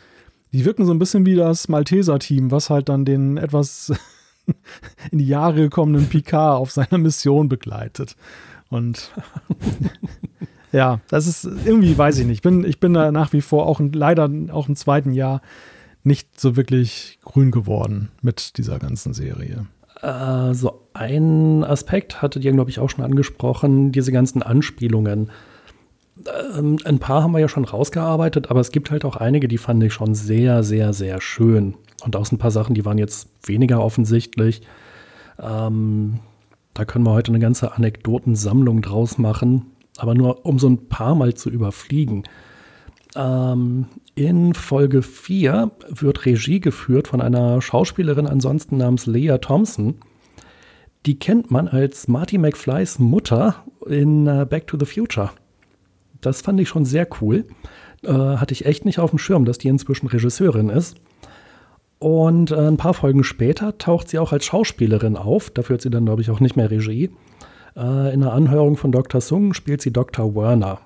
die 0.52 0.64
wirken 0.64 0.86
so 0.86 0.92
ein 0.92 1.00
bisschen 1.00 1.26
wie 1.26 1.34
das 1.34 1.68
Malteser-Team, 1.68 2.52
was 2.52 2.70
halt 2.70 2.88
dann 2.88 3.04
den 3.04 3.38
etwas 3.38 3.92
in 5.10 5.18
die 5.18 5.26
Jahre 5.26 5.62
gekommenen 5.62 6.08
Picard 6.08 6.60
auf 6.60 6.70
seiner 6.70 6.98
Mission 6.98 7.48
begleitet. 7.48 8.14
Und 8.68 9.12
ja, 10.72 11.00
das 11.08 11.26
ist 11.26 11.44
irgendwie, 11.44 11.96
weiß 11.96 12.18
ich 12.18 12.26
nicht. 12.26 12.36
Ich 12.36 12.42
bin, 12.42 12.64
ich 12.64 12.80
bin 12.80 12.94
da 12.94 13.12
nach 13.12 13.32
wie 13.32 13.40
vor 13.40 13.66
auch 13.66 13.80
leider 13.80 14.30
auch 14.52 14.68
im 14.68 14.76
zweiten 14.76 15.12
Jahr 15.12 15.40
nicht 16.02 16.40
so 16.40 16.56
wirklich 16.56 17.18
grün 17.24 17.50
geworden 17.50 18.10
mit 18.22 18.58
dieser 18.58 18.78
ganzen 18.78 19.12
Serie. 19.12 19.66
Äh, 20.02 20.54
so 20.54 20.88
ein 20.94 21.64
Aspekt 21.64 22.22
hattet 22.22 22.44
ihr, 22.44 22.52
glaube 22.52 22.70
ich, 22.70 22.78
auch 22.78 22.90
schon 22.90 23.04
angesprochen, 23.04 23.92
diese 23.92 24.12
ganzen 24.12 24.42
Anspielungen. 24.42 25.30
Ähm, 26.56 26.78
ein 26.84 26.98
paar 26.98 27.22
haben 27.22 27.32
wir 27.32 27.40
ja 27.40 27.48
schon 27.48 27.64
rausgearbeitet, 27.64 28.50
aber 28.50 28.60
es 28.60 28.70
gibt 28.70 28.90
halt 28.90 29.04
auch 29.04 29.16
einige, 29.16 29.48
die 29.48 29.58
fand 29.58 29.82
ich 29.82 29.92
schon 29.92 30.14
sehr, 30.14 30.62
sehr, 30.62 30.92
sehr 30.92 31.20
schön. 31.20 31.74
Und 32.04 32.14
auch 32.16 32.30
ein 32.30 32.38
paar 32.38 32.50
Sachen, 32.50 32.74
die 32.74 32.84
waren 32.84 32.98
jetzt 32.98 33.28
weniger 33.46 33.82
offensichtlich. 33.82 34.62
Ähm, 35.40 36.20
da 36.74 36.84
können 36.84 37.04
wir 37.04 37.12
heute 37.12 37.32
eine 37.32 37.40
ganze 37.40 37.72
Anekdotensammlung 37.72 38.82
draus 38.82 39.18
machen 39.18 39.66
aber 39.98 40.14
nur 40.14 40.44
um 40.44 40.58
so 40.58 40.68
ein 40.68 40.88
paar 40.88 41.14
Mal 41.14 41.34
zu 41.34 41.50
überfliegen. 41.50 42.24
Ähm, 43.14 43.86
in 44.14 44.54
Folge 44.54 45.02
4 45.02 45.70
wird 45.88 46.26
Regie 46.26 46.60
geführt 46.60 47.08
von 47.08 47.20
einer 47.20 47.60
Schauspielerin 47.60 48.26
ansonsten 48.26 48.76
namens 48.78 49.06
Leah 49.06 49.38
Thompson. 49.38 49.94
Die 51.06 51.18
kennt 51.18 51.50
man 51.50 51.68
als 51.68 52.08
Marty 52.08 52.36
McFlys 52.36 52.98
Mutter 52.98 53.64
in 53.86 54.26
uh, 54.26 54.44
Back 54.44 54.66
to 54.66 54.76
the 54.78 54.86
Future. 54.86 55.30
Das 56.20 56.42
fand 56.42 56.60
ich 56.60 56.68
schon 56.68 56.84
sehr 56.84 57.06
cool. 57.20 57.46
Äh, 58.02 58.12
hatte 58.12 58.52
ich 58.52 58.66
echt 58.66 58.84
nicht 58.84 58.98
auf 58.98 59.10
dem 59.10 59.18
Schirm, 59.18 59.44
dass 59.44 59.58
die 59.58 59.68
inzwischen 59.68 60.08
Regisseurin 60.08 60.68
ist. 60.68 60.96
Und 61.98 62.50
äh, 62.50 62.68
ein 62.68 62.76
paar 62.76 62.94
Folgen 62.94 63.24
später 63.24 63.78
taucht 63.78 64.08
sie 64.08 64.18
auch 64.18 64.32
als 64.32 64.44
Schauspielerin 64.44 65.16
auf. 65.16 65.50
Dafür 65.50 65.74
hat 65.74 65.82
sie 65.82 65.90
dann, 65.90 66.04
glaube 66.04 66.22
ich, 66.22 66.30
auch 66.30 66.40
nicht 66.40 66.56
mehr 66.56 66.70
Regie. 66.70 67.10
Äh, 67.76 68.14
in 68.14 68.20
der 68.20 68.32
Anhörung 68.32 68.76
von 68.76 68.92
Dr. 68.92 69.20
Sung 69.20 69.54
spielt 69.54 69.82
sie 69.82 69.92
Dr. 69.92 70.34
Werner. 70.34 70.80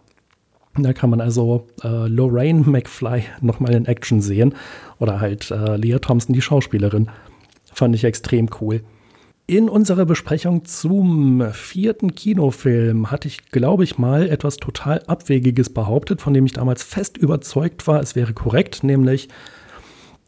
Da 0.76 0.92
kann 0.92 1.10
man 1.10 1.20
also 1.20 1.66
äh, 1.82 2.06
Lorraine 2.06 2.62
McFly 2.66 3.24
nochmal 3.40 3.74
in 3.74 3.86
Action 3.86 4.20
sehen. 4.20 4.54
Oder 4.98 5.20
halt 5.20 5.50
äh, 5.50 5.76
Leah 5.76 5.98
Thompson, 5.98 6.34
die 6.34 6.42
Schauspielerin. 6.42 7.08
Fand 7.72 7.94
ich 7.94 8.04
extrem 8.04 8.48
cool. 8.60 8.82
In 9.46 9.68
unserer 9.68 10.06
Besprechung 10.06 10.64
zum 10.64 11.42
vierten 11.52 12.14
Kinofilm 12.14 13.10
hatte 13.10 13.26
ich, 13.26 13.50
glaube 13.50 13.82
ich, 13.82 13.98
mal 13.98 14.28
etwas 14.28 14.58
total 14.58 15.02
Abwegiges 15.08 15.70
behauptet, 15.70 16.20
von 16.20 16.32
dem 16.34 16.46
ich 16.46 16.52
damals 16.52 16.84
fest 16.84 17.16
überzeugt 17.18 17.88
war, 17.88 18.00
es 18.00 18.14
wäre 18.14 18.32
korrekt, 18.32 18.84
nämlich 18.84 19.28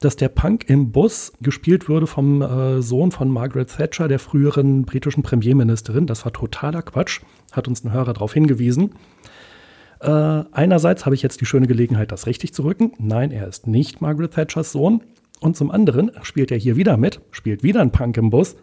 dass 0.05 0.17
der 0.17 0.29
Punk 0.29 0.69
im 0.69 0.93
Bus 0.93 1.33
gespielt 1.41 1.89
würde 1.89 2.07
vom 2.07 2.43
äh, 2.43 2.83
Sohn 2.83 3.11
von 3.11 3.29
Margaret 3.29 3.77
Thatcher, 3.77 4.09
der 4.09 4.19
früheren 4.19 4.83
britischen 4.83 5.23
Premierministerin. 5.23 6.07
Das 6.07 6.25
war 6.25 6.33
totaler 6.33 6.83
Quatsch, 6.83 7.21
hat 7.53 7.69
uns 7.69 7.85
ein 7.85 7.93
Hörer 7.93 8.13
darauf 8.13 8.35
hingewiesen. 8.35 8.95
Äh, 10.01 10.11
einerseits 10.53 11.07
habe 11.07 11.15
ich 11.15 11.23
jetzt 11.23 11.41
die 11.41 11.47
schöne 11.47 11.67
Gelegenheit, 11.67 12.13
das 12.13 12.27
richtig 12.27 12.53
zu 12.55 12.65
rücken. 12.65 12.93
Nein, 12.99 13.31
er 13.31 13.47
ist 13.47 13.67
nicht 13.67 14.01
Margaret 14.01 14.33
Thatchers 14.33 14.73
Sohn. 14.73 15.03
Und 15.41 15.57
zum 15.57 15.71
anderen 15.71 16.13
spielt 16.23 16.53
er 16.53 16.59
hier 16.59 16.77
wieder 16.77 16.97
mit, 16.97 17.21
spielt 17.33 17.63
wieder 17.63 17.81
ein 17.81 17.91
Punk 17.91 18.17
im 18.17 18.31
Bus 18.31 18.57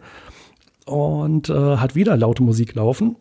und 0.86 1.50
äh, 1.50 1.76
hat 1.76 1.94
wieder 1.94 2.16
laute 2.16 2.42
Musik 2.42 2.74
laufen 2.74 3.16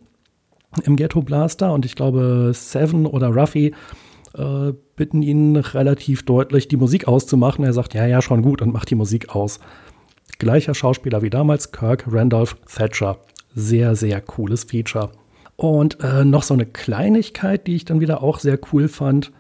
im 0.84 0.96
Ghetto 0.96 1.22
Blaster. 1.22 1.74
Und 1.74 1.86
ich 1.86 1.96
glaube, 1.96 2.52
Seven 2.54 3.06
oder 3.06 3.28
Ruffy 3.28 3.74
äh, 4.38 4.74
bitten 4.96 5.22
ihn 5.22 5.56
relativ 5.56 6.24
deutlich, 6.24 6.68
die 6.68 6.78
Musik 6.78 7.08
auszumachen. 7.08 7.64
Er 7.64 7.74
sagt, 7.74 7.94
ja, 7.94 8.06
ja, 8.06 8.22
schon 8.22 8.42
gut 8.42 8.62
und 8.62 8.74
macht 8.74 8.90
die 8.90 8.96
Musik 8.96 9.36
aus. 9.36 9.60
Gleicher 10.38 10.74
Schauspieler 10.74 11.22
wie 11.22 11.30
damals, 11.30 11.72
Kirk 11.72 12.06
Randolph 12.08 12.56
Thatcher. 12.66 13.18
Sehr, 13.56 13.96
sehr 13.96 14.22
cooles 14.22 14.66
Feature. 14.66 15.12
Und 15.56 16.00
äh, 16.02 16.24
noch 16.24 16.44
so 16.44 16.54
eine 16.54 16.66
Kleinigkeit, 16.66 17.68
die 17.68 17.76
ich 17.76 17.86
dann 17.86 18.00
wieder 18.00 18.24
auch 18.24 18.40
sehr 18.40 18.60
cool 18.72 18.88
fand. 18.88 19.32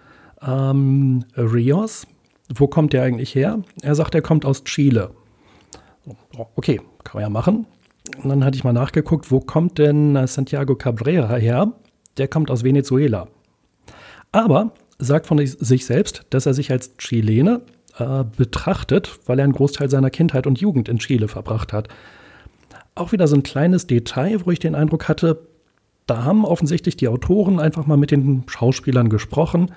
Ähm, 0.41 1.23
Rios, 1.37 2.05
wo 2.53 2.67
kommt 2.67 2.93
der 2.93 3.03
eigentlich 3.03 3.35
her? 3.35 3.61
Er 3.81 3.95
sagt, 3.95 4.15
er 4.15 4.21
kommt 4.21 4.43
aus 4.43 4.63
Chile. 4.65 5.11
Okay, 6.55 6.81
kann 7.03 7.13
man 7.13 7.23
ja 7.23 7.29
machen. 7.29 7.67
Und 8.21 8.29
dann 8.29 8.43
hatte 8.43 8.57
ich 8.57 8.63
mal 8.63 8.73
nachgeguckt, 8.73 9.31
wo 9.31 9.39
kommt 9.39 9.77
denn 9.77 10.27
Santiago 10.27 10.75
Cabrera 10.75 11.35
her? 11.35 11.73
Der 12.17 12.27
kommt 12.27 12.51
aus 12.51 12.63
Venezuela. 12.63 13.27
Aber 14.31 14.73
sagt 14.99 15.25
von 15.25 15.43
sich 15.45 15.85
selbst, 15.85 16.25
dass 16.29 16.45
er 16.45 16.53
sich 16.53 16.71
als 16.71 16.95
Chilene 16.97 17.61
äh, 17.97 18.23
betrachtet, 18.37 19.19
weil 19.25 19.39
er 19.39 19.45
einen 19.45 19.53
Großteil 19.53 19.89
seiner 19.89 20.09
Kindheit 20.09 20.45
und 20.45 20.59
Jugend 20.59 20.89
in 20.89 20.99
Chile 20.99 21.27
verbracht 21.27 21.73
hat. 21.73 21.87
Auch 22.95 23.11
wieder 23.11 23.27
so 23.27 23.35
ein 23.35 23.43
kleines 23.43 23.87
Detail, 23.87 24.45
wo 24.45 24.51
ich 24.51 24.59
den 24.59 24.75
Eindruck 24.75 25.07
hatte, 25.07 25.47
da 26.05 26.23
haben 26.23 26.43
offensichtlich 26.43 26.97
die 26.97 27.07
Autoren 27.07 27.59
einfach 27.59 27.85
mal 27.85 27.97
mit 27.97 28.11
den 28.11 28.43
Schauspielern 28.47 29.09
gesprochen 29.09 29.71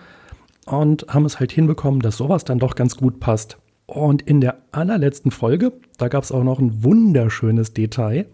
und 0.66 1.06
haben 1.08 1.26
es 1.26 1.38
halt 1.38 1.52
hinbekommen, 1.52 2.00
dass 2.00 2.16
sowas 2.16 2.44
dann 2.44 2.58
doch 2.58 2.74
ganz 2.74 2.96
gut 2.96 3.20
passt. 3.20 3.58
Und 3.86 4.22
in 4.22 4.40
der 4.40 4.56
allerletzten 4.72 5.30
Folge, 5.30 5.72
da 5.98 6.08
gab 6.08 6.24
es 6.24 6.32
auch 6.32 6.42
noch 6.42 6.58
ein 6.58 6.82
wunderschönes 6.82 7.74
Detail. 7.74 8.26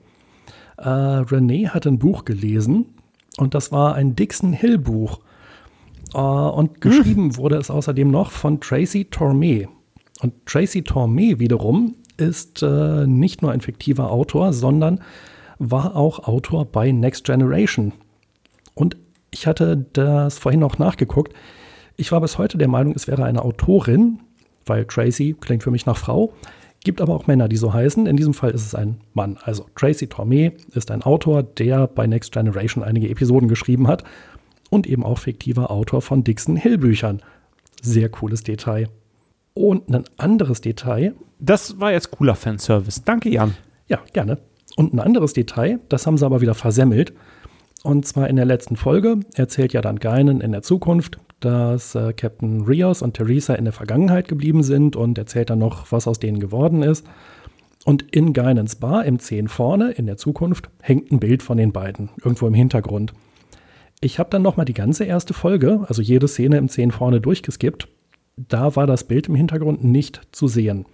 Äh, 0.76 0.82
René 0.82 1.70
hat 1.70 1.86
ein 1.86 1.98
Buch 1.98 2.24
gelesen 2.24 2.86
und 3.36 3.54
das 3.54 3.72
war 3.72 3.94
ein 3.94 4.14
Dixon 4.14 4.52
Hill 4.52 4.78
Buch. 4.78 5.20
Uh, 6.14 6.48
und 6.50 6.80
geschrieben 6.80 7.24
hm. 7.24 7.36
wurde 7.36 7.56
es 7.56 7.70
außerdem 7.70 8.10
noch 8.10 8.30
von 8.30 8.60
Tracy 8.60 9.04
Torme. 9.04 9.68
Und 10.20 10.46
Tracy 10.46 10.82
Torme 10.82 11.38
wiederum 11.38 11.94
ist 12.16 12.62
äh, 12.62 13.06
nicht 13.06 13.42
nur 13.42 13.52
ein 13.52 13.60
fiktiver 13.60 14.10
Autor, 14.10 14.52
sondern 14.52 15.00
war 15.58 15.96
auch 15.96 16.20
Autor 16.26 16.64
bei 16.64 16.90
Next 16.90 17.24
Generation. 17.24 17.92
Und 18.74 18.96
ich 19.30 19.46
hatte 19.46 19.86
das 19.92 20.38
vorhin 20.38 20.60
noch 20.60 20.78
nachgeguckt. 20.78 21.32
Ich 21.96 22.10
war 22.12 22.20
bis 22.20 22.38
heute 22.38 22.58
der 22.58 22.68
Meinung, 22.68 22.94
es 22.96 23.06
wäre 23.06 23.24
eine 23.24 23.44
Autorin, 23.44 24.20
weil 24.66 24.84
Tracy 24.86 25.36
klingt 25.38 25.62
für 25.62 25.70
mich 25.70 25.86
nach 25.86 25.96
Frau. 25.96 26.32
Gibt 26.84 27.00
aber 27.00 27.14
auch 27.14 27.26
Männer, 27.26 27.48
die 27.48 27.56
so 27.56 27.72
heißen. 27.72 28.06
In 28.06 28.16
diesem 28.16 28.34
Fall 28.34 28.50
ist 28.50 28.64
es 28.64 28.74
ein 28.74 29.00
Mann. 29.14 29.36
Also 29.42 29.66
Tracy 29.74 30.06
Torme 30.06 30.52
ist 30.72 30.90
ein 30.90 31.02
Autor, 31.02 31.42
der 31.42 31.86
bei 31.86 32.06
Next 32.06 32.32
Generation 32.32 32.84
einige 32.84 33.08
Episoden 33.08 33.48
geschrieben 33.48 33.88
hat 33.88 34.04
und 34.70 34.86
eben 34.86 35.04
auch 35.04 35.18
fiktiver 35.18 35.70
Autor 35.70 36.02
von 36.02 36.24
Dixon 36.24 36.56
Hill 36.56 36.78
Büchern. 36.78 37.22
Sehr 37.82 38.08
cooles 38.08 38.42
Detail. 38.42 38.88
Und 39.54 39.88
ein 39.88 40.04
anderes 40.16 40.60
Detail. 40.60 41.14
Das 41.38 41.80
war 41.80 41.92
jetzt 41.92 42.10
cooler 42.10 42.34
Fanservice. 42.34 43.02
Danke, 43.04 43.28
Jan. 43.28 43.54
Ja, 43.88 44.00
gerne. 44.12 44.38
Und 44.76 44.94
ein 44.94 45.00
anderes 45.00 45.32
Detail, 45.32 45.80
das 45.88 46.06
haben 46.06 46.18
sie 46.18 46.26
aber 46.26 46.40
wieder 46.40 46.54
versemmelt. 46.54 47.12
Und 47.82 48.06
zwar 48.06 48.28
in 48.28 48.36
der 48.36 48.44
letzten 48.44 48.76
Folge 48.76 49.20
erzählt 49.34 49.72
ja 49.72 49.80
dann 49.80 49.98
Geinen 49.98 50.40
in 50.40 50.52
der 50.52 50.62
Zukunft, 50.62 51.18
dass 51.40 51.94
äh, 51.94 52.12
Captain 52.12 52.62
Rios 52.62 53.02
und 53.02 53.14
Theresa 53.14 53.54
in 53.54 53.64
der 53.64 53.72
Vergangenheit 53.72 54.28
geblieben 54.28 54.62
sind 54.62 54.96
und 54.96 55.16
erzählt 55.16 55.50
dann 55.50 55.60
noch, 55.60 55.90
was 55.92 56.08
aus 56.08 56.18
denen 56.18 56.40
geworden 56.40 56.82
ist. 56.82 57.06
Und 57.84 58.02
in 58.14 58.32
Guinans 58.32 58.76
Bar 58.76 59.04
im 59.04 59.18
10 59.18 59.48
vorne, 59.48 59.92
in 59.92 60.06
der 60.06 60.16
Zukunft, 60.16 60.68
hängt 60.82 61.12
ein 61.12 61.20
Bild 61.20 61.42
von 61.42 61.56
den 61.56 61.72
beiden, 61.72 62.10
irgendwo 62.22 62.46
im 62.46 62.54
Hintergrund. 62.54 63.14
Ich 64.00 64.18
habe 64.18 64.30
dann 64.30 64.42
nochmal 64.42 64.66
die 64.66 64.74
ganze 64.74 65.04
erste 65.04 65.34
Folge, 65.34 65.84
also 65.88 66.02
jede 66.02 66.28
Szene 66.28 66.58
im 66.58 66.68
10 66.68 66.92
vorne 66.92 67.20
durchgeskippt. 67.20 67.88
Da 68.36 68.76
war 68.76 68.86
das 68.86 69.04
Bild 69.04 69.28
im 69.28 69.34
Hintergrund 69.34 69.82
nicht 69.82 70.20
zu 70.30 70.46
sehen. 70.46 70.86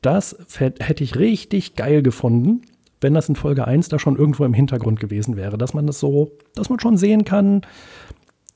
Das 0.00 0.36
hätte 0.58 1.02
ich 1.02 1.16
richtig 1.16 1.74
geil 1.74 2.02
gefunden, 2.02 2.62
wenn 3.00 3.14
das 3.14 3.28
in 3.28 3.36
Folge 3.36 3.66
1 3.66 3.88
da 3.88 3.98
schon 3.98 4.16
irgendwo 4.16 4.44
im 4.44 4.54
Hintergrund 4.54 5.00
gewesen 5.00 5.36
wäre, 5.36 5.58
dass 5.58 5.74
man 5.74 5.86
das 5.86 5.98
so, 5.98 6.32
dass 6.54 6.70
man 6.70 6.80
schon 6.80 6.96
sehen 6.96 7.24
kann, 7.24 7.62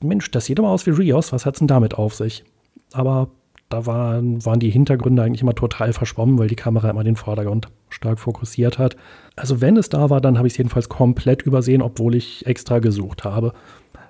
Mensch, 0.01 0.31
das 0.31 0.45
sieht 0.45 0.59
aber 0.59 0.69
aus 0.69 0.85
wie 0.85 0.91
Rios, 0.91 1.31
was 1.31 1.45
hat's 1.45 1.59
denn 1.59 1.67
damit 1.67 1.95
auf 1.95 2.13
sich? 2.13 2.43
Aber 2.91 3.29
da 3.69 3.85
waren, 3.85 4.45
waren 4.45 4.59
die 4.59 4.69
Hintergründe 4.69 5.23
eigentlich 5.23 5.41
immer 5.41 5.55
total 5.55 5.93
verschwommen, 5.93 6.37
weil 6.37 6.47
die 6.47 6.55
Kamera 6.55 6.89
immer 6.89 7.03
den 7.03 7.15
Vordergrund 7.15 7.69
stark 7.89 8.19
fokussiert 8.19 8.77
hat. 8.77 8.95
Also 9.35 9.61
wenn 9.61 9.77
es 9.77 9.89
da 9.89 10.09
war, 10.09 10.21
dann 10.21 10.37
habe 10.37 10.47
ich 10.47 10.53
es 10.53 10.57
jedenfalls 10.57 10.89
komplett 10.89 11.41
übersehen, 11.41 11.81
obwohl 11.81 12.15
ich 12.15 12.45
extra 12.45 12.79
gesucht 12.79 13.23
habe. 13.23 13.53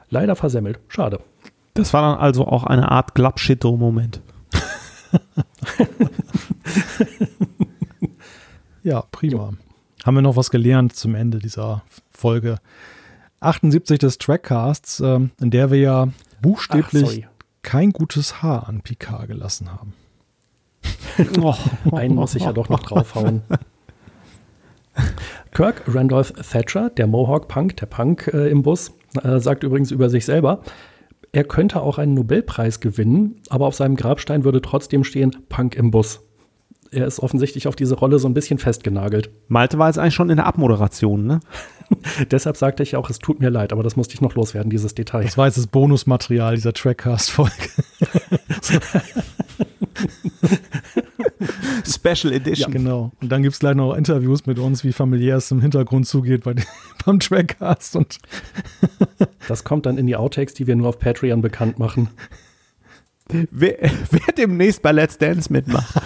Leider 0.10 0.36
versemmelt. 0.36 0.80
Schade. 0.90 1.20
Das 1.76 1.94
war 1.94 2.02
dann 2.02 2.20
also 2.20 2.46
auch 2.46 2.64
eine 2.66 2.92
Art 2.92 3.16
Glapschito-Moment. 3.16 4.22
ja, 8.84 9.04
prima. 9.12 9.54
Haben 10.04 10.16
wir 10.16 10.22
noch 10.22 10.36
was 10.36 10.52
gelernt 10.52 10.96
zum 10.96 11.16
Ende 11.16 11.40
dieser 11.40 11.84
Folge? 12.12 12.58
78 13.40 14.00
des 14.00 14.18
Trackcasts, 14.18 15.00
äh, 15.00 15.20
in 15.40 15.52
der 15.52 15.72
wir 15.72 15.80
ja 15.80 16.10
buchstäblich 16.42 17.26
Ach, 17.26 17.33
kein 17.64 17.92
gutes 17.92 18.44
Haar 18.44 18.68
an 18.68 18.82
Picard 18.82 19.28
gelassen 19.28 19.72
haben. 19.72 19.94
oh, 21.42 21.56
einen 21.92 22.16
muss 22.16 22.36
ich 22.36 22.44
ja 22.44 22.54
doch 22.54 22.70
noch 22.70 22.82
draufhauen. 22.82 23.42
Kirk 25.52 25.84
Randolph 25.88 26.34
Thatcher, 26.34 26.90
der 26.92 27.08
Mohawk-Punk, 27.08 27.78
der 27.78 27.88
Punk 27.88 28.30
äh, 28.34 28.50
im 28.50 28.64
Bus, 28.64 28.92
äh, 29.24 29.40
sagt 29.40 29.64
übrigens 29.64 29.92
über 29.92 30.10
sich 30.10 30.26
selber, 30.26 30.62
er 31.32 31.44
könnte 31.44 31.82
auch 31.82 31.98
einen 31.98 32.14
Nobelpreis 32.14 32.80
gewinnen, 32.80 33.42
aber 33.50 33.66
auf 33.66 33.76
seinem 33.76 33.96
Grabstein 33.96 34.44
würde 34.44 34.62
trotzdem 34.62 35.04
stehen 35.04 35.36
Punk 35.50 35.76
im 35.76 35.90
Bus. 35.90 36.22
Er 36.94 37.08
ist 37.08 37.20
offensichtlich 37.20 37.68
auf 37.68 37.76
diese 37.76 37.96
Rolle 37.96 38.20
so 38.20 38.28
ein 38.28 38.34
bisschen 38.34 38.60
festgenagelt. 38.60 39.32
Malte 39.48 39.78
war 39.80 39.88
jetzt 39.88 39.98
eigentlich 39.98 40.14
schon 40.14 40.30
in 40.30 40.38
der 40.38 40.46
Abmoderation, 40.46 41.26
ne? 41.26 41.40
Deshalb 42.32 42.58
sagte 42.58 42.84
ich 42.84 42.96
auch, 42.96 43.10
es 43.10 43.20
tut 43.20 43.40
mir 43.40 43.50
leid, 43.50 43.74
aber 43.74 43.84
das 43.84 43.96
musste 43.96 44.14
ich 44.14 44.22
noch 44.22 44.36
loswerden, 44.36 44.70
dieses 44.70 44.96
Detail. 44.96 45.24
Das 45.24 45.38
war 45.38 45.48
jetzt 45.48 45.58
das 45.58 45.68
Bonusmaterial 45.68 46.56
dieser 46.56 46.74
Trackcast-Folge. 46.74 47.52
Special 51.86 52.34
Edition. 52.34 52.72
Ja, 52.72 52.78
genau. 52.78 53.12
Und 53.22 53.32
dann 53.32 53.44
gibt 53.44 53.54
es 53.54 53.60
gleich 53.60 53.76
noch 53.76 53.94
Interviews 53.96 54.46
mit 54.46 54.60
uns, 54.60 54.84
wie 54.84 54.94
familiär 54.94 55.38
es 55.38 55.52
im 55.52 55.62
Hintergrund 55.62 56.08
zugeht 56.08 56.44
bei, 56.44 56.56
beim 57.06 57.20
Trackcast. 57.20 57.96
Und 57.96 58.18
das 59.48 59.64
kommt 59.64 59.86
dann 59.86 59.98
in 59.98 60.08
die 60.08 60.16
Outtakes, 60.16 60.54
die 60.54 60.68
wir 60.68 60.76
nur 60.76 60.90
auf 60.90 61.00
Patreon 61.00 61.42
bekannt 61.42 61.80
machen. 61.80 62.10
Wer, 63.28 63.78
wer 64.12 64.34
demnächst 64.38 64.82
bei 64.82 64.92
Let's 64.92 65.18
Dance 65.18 65.52
mitmacht. 65.52 65.96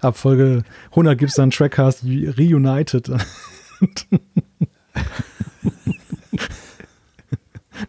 Ab 0.00 0.16
Folge 0.16 0.62
100 0.90 1.18
gibt 1.18 1.30
es 1.30 1.36
dann 1.36 1.50
Trackcast 1.50 2.04
Reunited. 2.04 3.10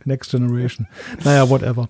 Next 0.06 0.32
Generation. 0.32 0.88
Naja, 1.24 1.48
whatever. 1.50 1.88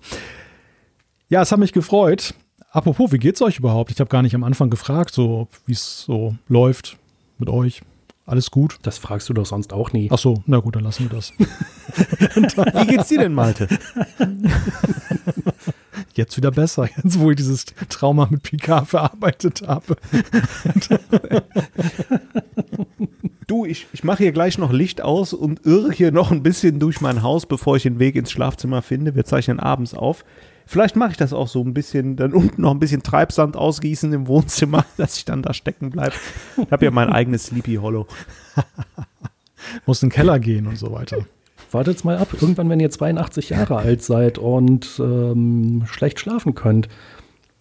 Ja, 1.28 1.42
es 1.42 1.52
hat 1.52 1.58
mich 1.58 1.72
gefreut. 1.72 2.34
Apropos, 2.70 3.12
wie 3.12 3.18
geht's 3.18 3.40
euch 3.40 3.58
überhaupt? 3.58 3.90
Ich 3.90 4.00
habe 4.00 4.10
gar 4.10 4.22
nicht 4.22 4.34
am 4.34 4.44
Anfang 4.44 4.68
gefragt, 4.70 5.14
so 5.14 5.48
wie 5.66 5.72
es 5.72 6.02
so 6.02 6.36
läuft 6.48 6.98
mit 7.38 7.48
euch. 7.48 7.82
Alles 8.30 8.52
gut? 8.52 8.78
Das 8.82 8.96
fragst 8.96 9.28
du 9.28 9.34
doch 9.34 9.44
sonst 9.44 9.72
auch 9.72 9.92
nie. 9.92 10.08
Ach 10.12 10.18
so, 10.18 10.44
na 10.46 10.58
gut, 10.58 10.76
dann 10.76 10.84
lassen 10.84 11.10
wir 11.10 11.16
das. 11.16 11.32
wie 11.38 12.86
geht's 12.86 13.08
dir 13.08 13.18
denn, 13.18 13.34
Malte? 13.34 13.66
Jetzt 16.14 16.36
wieder 16.36 16.52
besser, 16.52 16.88
jetzt 16.96 17.18
wo 17.18 17.30
ich 17.30 17.36
dieses 17.36 17.64
Trauma 17.88 18.28
mit 18.30 18.42
Picard 18.42 18.86
verarbeitet 18.88 19.62
habe. 19.66 19.96
du, 23.46 23.64
ich, 23.64 23.86
ich 23.92 24.04
mache 24.04 24.24
hier 24.24 24.32
gleich 24.32 24.58
noch 24.58 24.72
Licht 24.72 25.00
aus 25.00 25.32
und 25.32 25.64
irre 25.64 25.92
hier 25.92 26.12
noch 26.12 26.30
ein 26.30 26.42
bisschen 26.42 26.78
durch 26.78 27.00
mein 27.00 27.22
Haus, 27.22 27.46
bevor 27.46 27.76
ich 27.76 27.84
den 27.84 27.98
Weg 27.98 28.16
ins 28.16 28.30
Schlafzimmer 28.30 28.82
finde. 28.82 29.14
Wir 29.14 29.24
zeichnen 29.24 29.60
abends 29.60 29.94
auf. 29.94 30.24
Vielleicht 30.70 30.94
mache 30.94 31.10
ich 31.10 31.16
das 31.16 31.32
auch 31.32 31.48
so 31.48 31.64
ein 31.64 31.74
bisschen, 31.74 32.14
dann 32.14 32.32
unten 32.32 32.62
noch 32.62 32.70
ein 32.70 32.78
bisschen 32.78 33.02
Treibsand 33.02 33.56
ausgießen 33.56 34.12
im 34.12 34.28
Wohnzimmer, 34.28 34.84
dass 34.98 35.16
ich 35.16 35.24
dann 35.24 35.42
da 35.42 35.52
stecken 35.52 35.90
bleibe. 35.90 36.14
Ich 36.62 36.70
habe 36.70 36.84
ja 36.84 36.92
mein 36.92 37.10
eigenes 37.10 37.46
Sleepy 37.46 37.74
Hollow. 37.74 38.06
Muss 39.86 40.00
in 40.00 40.10
den 40.10 40.14
Keller 40.14 40.38
gehen 40.38 40.68
und 40.68 40.78
so 40.78 40.92
weiter. 40.92 41.26
Wartet's 41.72 42.04
mal 42.04 42.18
ab. 42.18 42.28
Irgendwann, 42.40 42.68
wenn 42.68 42.78
ihr 42.78 42.88
82 42.88 43.50
Jahre 43.50 43.78
alt 43.78 44.04
seid 44.04 44.38
und 44.38 45.00
ähm, 45.00 45.86
schlecht 45.86 46.20
schlafen 46.20 46.54
könnt, 46.54 46.86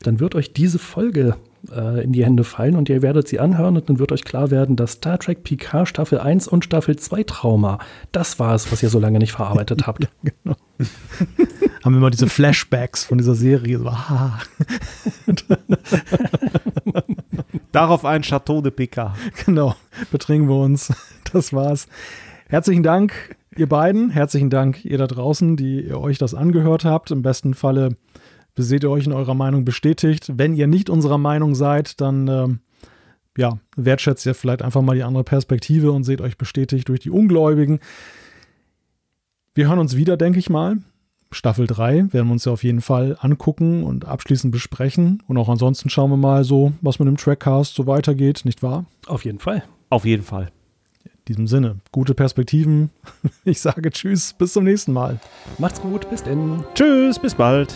dann 0.03 0.19
wird 0.19 0.35
euch 0.35 0.53
diese 0.53 0.77
Folge 0.77 1.35
äh, 1.75 2.03
in 2.03 2.11
die 2.11 2.23
Hände 2.23 2.43
fallen 2.43 2.75
und 2.75 2.89
ihr 2.89 3.01
werdet 3.01 3.27
sie 3.27 3.39
anhören 3.39 3.75
und 3.75 3.89
dann 3.89 3.97
wird 3.97 4.11
euch 4.11 4.23
klar 4.23 4.51
werden, 4.51 4.75
dass 4.75 4.93
Star 4.93 5.17
Trek 5.17 5.43
Picard 5.43 5.87
Staffel 5.87 6.19
1 6.19 6.47
und 6.47 6.63
Staffel 6.63 6.95
2 6.95 7.23
Trauma, 7.23 7.79
das 8.11 8.37
war 8.37 8.53
es, 8.53 8.71
was 8.71 8.83
ihr 8.83 8.89
so 8.89 8.99
lange 8.99 9.17
nicht 9.17 9.31
verarbeitet 9.31 9.87
habt. 9.87 10.09
genau 10.21 10.57
haben 11.89 11.95
wir 11.95 12.01
immer 12.01 12.11
diese 12.11 12.29
Flashbacks 12.29 13.03
von 13.03 13.17
dieser 13.17 13.33
Serie. 13.33 13.79
So, 13.79 13.87
ah. 13.87 14.39
Darauf 17.71 18.05
ein 18.05 18.21
Chateau 18.21 18.61
de 18.61 18.71
Picard. 18.71 19.17
Genau, 19.45 19.75
betrinken 20.11 20.47
wir 20.47 20.59
uns. 20.59 20.93
Das 21.33 21.51
war's. 21.51 21.87
Herzlichen 22.47 22.83
Dank, 22.83 23.35
ihr 23.55 23.67
beiden. 23.67 24.11
Herzlichen 24.11 24.51
Dank, 24.51 24.85
ihr 24.85 24.99
da 24.99 25.07
draußen, 25.07 25.57
die 25.57 25.81
ihr 25.81 25.99
euch 25.99 26.19
das 26.19 26.35
angehört 26.35 26.85
habt. 26.85 27.09
Im 27.09 27.23
besten 27.23 27.55
Falle 27.55 27.97
seht 28.55 28.83
ihr 28.83 28.91
euch 28.91 29.07
in 29.07 29.13
eurer 29.13 29.35
Meinung 29.35 29.65
bestätigt. 29.65 30.31
Wenn 30.35 30.53
ihr 30.53 30.67
nicht 30.67 30.91
unserer 30.91 31.17
Meinung 31.17 31.55
seid, 31.55 32.01
dann 32.01 32.27
äh, 32.27 32.47
ja, 33.35 33.59
wertschätzt 33.75 34.27
ihr 34.27 34.35
vielleicht 34.35 34.61
einfach 34.61 34.83
mal 34.83 34.95
die 34.95 35.03
andere 35.03 35.23
Perspektive 35.23 35.91
und 35.91 36.03
seht 36.03 36.21
euch 36.21 36.37
bestätigt 36.37 36.87
durch 36.87 36.99
die 36.99 37.09
Ungläubigen. 37.11 37.79
Wir 39.55 39.69
hören 39.69 39.79
uns 39.79 39.95
wieder, 39.95 40.17
denke 40.17 40.37
ich 40.37 40.51
mal. 40.51 40.77
Staffel 41.31 41.67
3 41.67 42.11
werden 42.11 42.27
wir 42.27 42.31
uns 42.31 42.45
ja 42.45 42.51
auf 42.51 42.63
jeden 42.63 42.81
Fall 42.81 43.17
angucken 43.19 43.83
und 43.83 44.05
abschließend 44.05 44.51
besprechen. 44.51 45.21
Und 45.27 45.37
auch 45.37 45.49
ansonsten 45.49 45.89
schauen 45.89 46.09
wir 46.09 46.17
mal 46.17 46.43
so, 46.43 46.73
was 46.81 46.99
mit 46.99 47.07
dem 47.07 47.17
Trackcast 47.17 47.75
so 47.75 47.85
weitergeht, 47.85 48.41
nicht 48.45 48.63
wahr? 48.63 48.85
Auf 49.07 49.25
jeden 49.25 49.39
Fall. 49.39 49.63
Auf 49.89 50.05
jeden 50.05 50.23
Fall. 50.23 50.51
In 51.03 51.11
diesem 51.27 51.47
Sinne, 51.47 51.77
gute 51.91 52.13
Perspektiven. 52.15 52.89
Ich 53.45 53.61
sage 53.61 53.89
Tschüss, 53.91 54.33
bis 54.33 54.53
zum 54.53 54.63
nächsten 54.63 54.93
Mal. 54.93 55.19
Macht's 55.57 55.81
gut, 55.81 56.09
bis 56.09 56.23
denn. 56.23 56.63
Tschüss, 56.73 57.19
bis 57.19 57.35
bald. 57.35 57.73